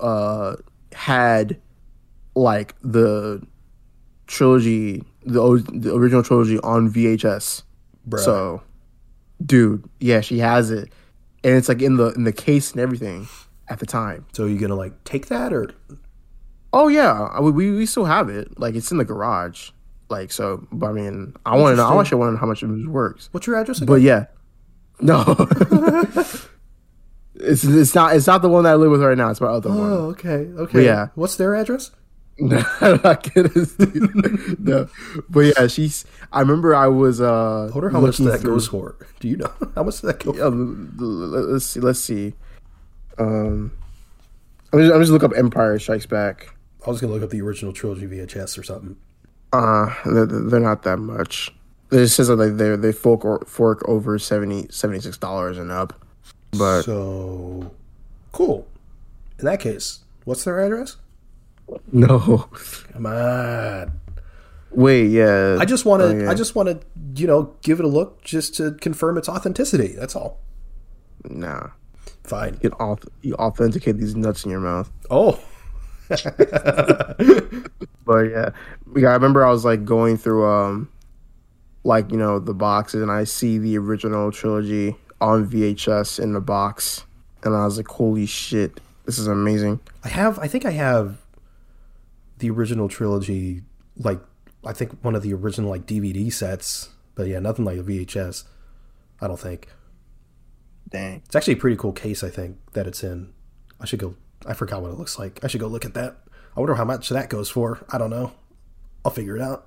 uh 0.00 0.56
had 0.92 1.60
like 2.34 2.74
the 2.82 3.42
trilogy, 4.26 5.02
the, 5.24 5.40
o- 5.40 5.58
the 5.58 5.94
original 5.94 6.22
trilogy 6.22 6.58
on 6.60 6.90
VHS. 6.90 7.62
Bruh. 8.08 8.18
So, 8.20 8.62
dude, 9.44 9.88
yeah, 10.00 10.20
she 10.20 10.38
has 10.38 10.70
it, 10.70 10.92
and 11.44 11.54
it's 11.54 11.68
like 11.68 11.82
in 11.82 11.96
the 11.96 12.08
in 12.14 12.24
the 12.24 12.32
case 12.32 12.72
and 12.72 12.80
everything 12.80 13.28
at 13.68 13.78
the 13.80 13.86
time. 13.86 14.24
so 14.32 14.44
are 14.44 14.48
you 14.48 14.58
gonna 14.58 14.76
like 14.76 15.02
take 15.04 15.26
that 15.26 15.52
or 15.52 15.70
Oh 16.72 16.88
yeah, 16.88 17.28
I- 17.32 17.40
we 17.40 17.70
we 17.72 17.86
still 17.86 18.04
have 18.04 18.28
it. 18.28 18.58
Like 18.60 18.74
it's 18.74 18.90
in 18.90 18.98
the 18.98 19.04
garage. 19.04 19.70
Like 20.08 20.30
so, 20.30 20.66
but 20.70 20.86
I 20.88 20.92
mean, 20.92 21.34
I 21.44 21.56
want 21.56 21.72
to 21.72 21.76
know. 21.78 21.88
I 21.88 22.00
actually 22.00 22.18
want 22.18 22.28
to 22.28 22.32
know 22.34 22.38
how 22.38 22.46
much 22.46 22.62
it 22.62 22.68
works. 22.88 23.28
what's 23.32 23.46
your 23.48 23.56
address 23.56 23.78
again? 23.78 23.86
But 23.86 24.02
yeah, 24.02 24.26
no, 25.00 25.22
it's 27.34 27.64
it's 27.64 27.94
not 27.94 28.16
it's 28.16 28.26
not 28.26 28.42
the 28.42 28.48
one 28.48 28.64
that 28.64 28.70
I 28.72 28.74
live 28.76 28.90
with 28.90 29.02
right 29.02 29.16
now. 29.16 29.30
It's 29.30 29.40
my 29.40 29.48
other 29.48 29.68
one. 29.70 29.78
oh, 29.78 30.06
okay, 30.10 30.48
okay. 30.58 30.84
yeah. 30.84 31.08
What's 31.14 31.36
their 31.36 31.54
address? 31.54 31.90
no, 32.38 32.62
I'm 32.82 33.00
not 33.02 33.22
kidding, 33.22 33.66
no, 34.58 34.88
but 35.30 35.40
yeah, 35.40 35.66
she's. 35.68 36.04
I 36.32 36.40
remember 36.40 36.74
I 36.74 36.86
was. 36.86 37.18
uh 37.20 37.68
I 37.68 37.70
wonder 37.70 37.88
how 37.88 38.00
much 38.00 38.18
that 38.18 38.40
through- 38.40 38.52
goes 38.54 38.66
for. 38.68 38.96
Do 39.20 39.28
you 39.28 39.38
know 39.38 39.50
how 39.74 39.84
much 39.84 40.02
that 40.02 40.22
goes? 40.22 40.38
L- 40.38 40.50
let's 40.50 41.64
see. 41.64 41.80
Let's 41.80 41.98
see. 42.00 42.34
Um, 43.18 43.72
I'm 44.72 44.80
just, 44.80 44.92
I'm 44.92 45.00
just 45.00 45.12
look 45.12 45.24
up 45.24 45.32
Empire 45.34 45.78
Strikes 45.78 46.04
Back. 46.04 46.54
I 46.86 46.90
was 46.90 47.00
gonna 47.00 47.14
look 47.14 47.22
up 47.22 47.30
the 47.30 47.40
original 47.40 47.72
trilogy 47.72 48.06
VHS 48.06 48.58
or 48.58 48.62
something. 48.62 48.96
Uh, 49.54 49.94
they're, 50.04 50.26
they're 50.26 50.60
not 50.60 50.82
that 50.82 50.98
much. 50.98 51.50
It 51.90 52.08
says 52.08 52.28
that 52.28 52.36
they 52.36 52.76
they 52.76 52.92
fork 52.92 53.24
or, 53.24 53.40
fork 53.46 53.86
over 53.88 54.18
70 54.18 54.68
76 54.70 55.18
dollars 55.18 55.58
and 55.58 55.70
up. 55.70 55.92
But 56.52 56.82
So 56.82 57.70
cool. 58.32 58.66
In 59.38 59.44
that 59.44 59.60
case, 59.60 60.00
what's 60.24 60.44
their 60.44 60.60
address? 60.64 60.96
no, 61.92 62.48
Come 62.92 63.06
on. 63.06 63.92
wait, 64.70 65.08
yeah. 65.08 65.56
I 65.60 65.64
just 65.64 65.84
want 65.84 66.00
to. 66.02 66.08
Oh, 66.08 66.18
yeah. 66.24 66.30
I 66.30 66.34
just 66.34 66.54
want 66.54 66.68
to. 66.68 66.80
You 67.20 67.26
know, 67.26 67.54
give 67.62 67.78
it 67.80 67.84
a 67.84 67.88
look 67.88 68.22
just 68.22 68.54
to 68.56 68.72
confirm 68.72 69.18
its 69.18 69.28
authenticity. 69.28 69.88
That's 69.88 70.14
all. 70.16 70.40
nah. 71.24 71.68
Fine. 72.24 72.58
You, 72.62 72.70
auth- 72.70 73.08
you 73.22 73.34
authenticate 73.36 73.98
these 73.98 74.16
nuts 74.16 74.44
in 74.44 74.50
your 74.50 74.60
mouth. 74.60 74.90
Oh, 75.10 75.38
but 76.08 77.16
yeah, 78.22 78.50
yeah, 78.96 79.08
I 79.08 79.12
remember 79.14 79.44
I 79.44 79.50
was 79.50 79.64
like 79.64 79.84
going 79.84 80.16
through 80.16 80.46
um, 80.46 80.88
like 81.86 82.10
you 82.10 82.18
know 82.18 82.38
the 82.38 82.54
boxes, 82.54 83.00
and 83.00 83.10
I 83.10 83.24
see 83.24 83.58
the 83.58 83.78
original 83.78 84.32
trilogy 84.32 84.96
on 85.20 85.48
VHS 85.48 86.20
in 86.20 86.32
the 86.32 86.40
box, 86.40 87.04
and 87.42 87.54
I 87.54 87.64
was 87.64 87.76
like, 87.76 87.88
holy 87.88 88.26
shit, 88.26 88.80
this 89.04 89.18
is 89.18 89.28
amazing. 89.28 89.80
I 90.04 90.08
have, 90.08 90.38
I 90.38 90.48
think 90.48 90.66
I 90.66 90.72
have 90.72 91.18
the 92.38 92.50
original 92.50 92.88
trilogy, 92.88 93.62
like 93.96 94.20
I 94.64 94.72
think 94.72 94.98
one 95.02 95.14
of 95.14 95.22
the 95.22 95.32
original 95.32 95.70
like 95.70 95.86
DVD 95.86 96.30
sets, 96.32 96.90
but 97.14 97.28
yeah, 97.28 97.38
nothing 97.38 97.64
like 97.64 97.78
a 97.78 97.82
VHS. 97.82 98.44
I 99.20 99.28
don't 99.28 99.40
think. 99.40 99.68
Dang, 100.88 101.22
It's 101.24 101.34
actually 101.34 101.54
a 101.54 101.56
pretty 101.56 101.76
cool 101.76 101.92
case. 101.92 102.22
I 102.22 102.28
think 102.28 102.58
that 102.72 102.86
it's 102.86 103.02
in. 103.02 103.32
I 103.80 103.86
should 103.86 103.98
go. 103.98 104.14
I 104.46 104.54
forgot 104.54 104.82
what 104.82 104.92
it 104.92 104.98
looks 104.98 105.18
like. 105.18 105.42
I 105.42 105.48
should 105.48 105.60
go 105.60 105.66
look 105.66 105.84
at 105.84 105.94
that. 105.94 106.18
I 106.56 106.60
wonder 106.60 106.74
how 106.74 106.84
much 106.84 107.08
that 107.08 107.28
goes 107.28 107.48
for. 107.48 107.84
I 107.90 107.98
don't 107.98 108.10
know. 108.10 108.32
I'll 109.04 109.10
figure 109.10 109.36
it 109.36 109.42
out. 109.42 109.66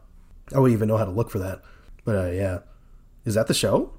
I 0.55 0.59
wouldn't 0.59 0.77
even 0.77 0.87
know 0.87 0.97
how 0.97 1.05
to 1.05 1.11
look 1.11 1.29
for 1.29 1.39
that. 1.39 1.61
But 2.09 2.17
uh, 2.17 2.31
yeah, 2.31 2.59
is 3.23 3.35
that 3.35 3.45
the 3.45 3.53
show? 3.53 3.93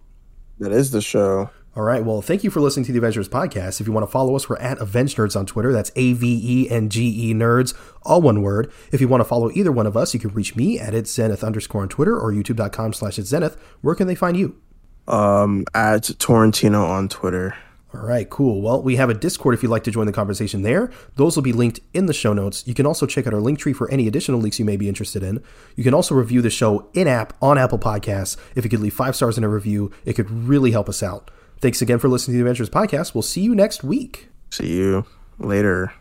that 0.58 0.72
is 0.72 0.90
the 0.90 1.00
show. 1.00 1.50
All 1.76 1.84
right. 1.84 2.04
Well, 2.04 2.20
thank 2.20 2.42
you 2.42 2.50
for 2.50 2.60
listening 2.60 2.84
to 2.86 2.92
the 2.92 2.98
Avengenerds 2.98 3.28
podcast. 3.28 3.80
If 3.80 3.86
you 3.86 3.92
want 3.92 4.04
to 4.04 4.10
follow 4.10 4.34
us, 4.34 4.48
we're 4.48 4.56
at 4.56 4.78
Avengenerds 4.78 5.36
on 5.36 5.46
Twitter. 5.46 5.72
That's 5.72 5.92
A 5.94 6.14
V 6.14 6.40
E 6.42 6.68
N 6.68 6.88
G 6.88 7.30
E 7.30 7.34
Nerds, 7.34 7.72
all 8.02 8.20
one 8.20 8.42
word. 8.42 8.72
If 8.90 9.00
you 9.00 9.06
want 9.06 9.20
to 9.20 9.24
follow 9.24 9.48
either 9.52 9.70
one 9.70 9.86
of 9.86 9.96
us, 9.96 10.12
you 10.12 10.18
can 10.18 10.30
reach 10.30 10.56
me 10.56 10.76
at 10.80 10.92
it's 10.92 11.14
Zenith 11.14 11.44
underscore 11.44 11.82
on 11.82 11.88
Twitter 11.88 12.18
or 12.18 12.32
youtube.com 12.32 12.94
slash 12.94 13.16
it's 13.16 13.28
Zenith. 13.28 13.56
Where 13.80 13.94
can 13.94 14.08
they 14.08 14.16
find 14.16 14.36
you? 14.36 14.60
Um, 15.06 15.64
at 15.72 16.02
Taurentino 16.02 16.84
on 16.84 17.08
Twitter. 17.08 17.56
All 17.92 18.06
right, 18.06 18.28
cool. 18.30 18.62
Well, 18.62 18.82
we 18.82 18.96
have 18.96 19.10
a 19.10 19.14
Discord 19.14 19.54
if 19.54 19.64
you'd 19.64 19.68
like 19.70 19.82
to 19.84 19.90
join 19.90 20.06
the 20.06 20.12
conversation 20.12 20.62
there. 20.62 20.92
Those 21.16 21.34
will 21.34 21.42
be 21.42 21.52
linked 21.52 21.80
in 21.92 22.06
the 22.06 22.12
show 22.12 22.32
notes. 22.32 22.64
You 22.66 22.72
can 22.72 22.86
also 22.86 23.04
check 23.04 23.26
out 23.26 23.34
our 23.34 23.40
link 23.40 23.58
tree 23.58 23.72
for 23.72 23.90
any 23.90 24.06
additional 24.06 24.38
links 24.38 24.60
you 24.60 24.64
may 24.64 24.76
be 24.76 24.88
interested 24.88 25.24
in. 25.24 25.42
You 25.74 25.82
can 25.82 25.92
also 25.92 26.14
review 26.14 26.40
the 26.40 26.50
show 26.50 26.88
in 26.94 27.08
app 27.08 27.32
on 27.42 27.58
Apple 27.58 27.80
Podcasts. 27.80 28.36
If 28.54 28.64
you 28.64 28.70
could 28.70 28.78
leave 28.80 28.94
five 28.94 29.16
stars 29.16 29.36
in 29.36 29.42
a 29.42 29.48
review, 29.48 29.90
it 30.04 30.12
could 30.12 30.30
really 30.30 30.70
help 30.70 30.88
us 30.88 31.02
out. 31.02 31.32
Thanks 31.58 31.82
again 31.82 31.98
for 31.98 32.08
listening 32.08 32.38
to 32.38 32.44
the 32.44 32.50
Avengenerds 32.50 32.70
Podcast. 32.70 33.12
We'll 33.12 33.22
see 33.22 33.40
you 33.40 33.56
next 33.56 33.82
week. 33.82 34.28
See 34.50 34.72
you 34.76 35.04
later. 35.38 35.92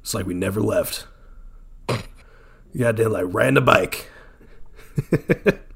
It's 0.00 0.14
like 0.14 0.26
we 0.26 0.34
never 0.34 0.62
left. 0.62 1.06
You 1.88 2.80
goddamn 2.80 3.12
like 3.12 3.26
riding 3.28 3.56
a 3.56 3.60
bike. 3.60 4.10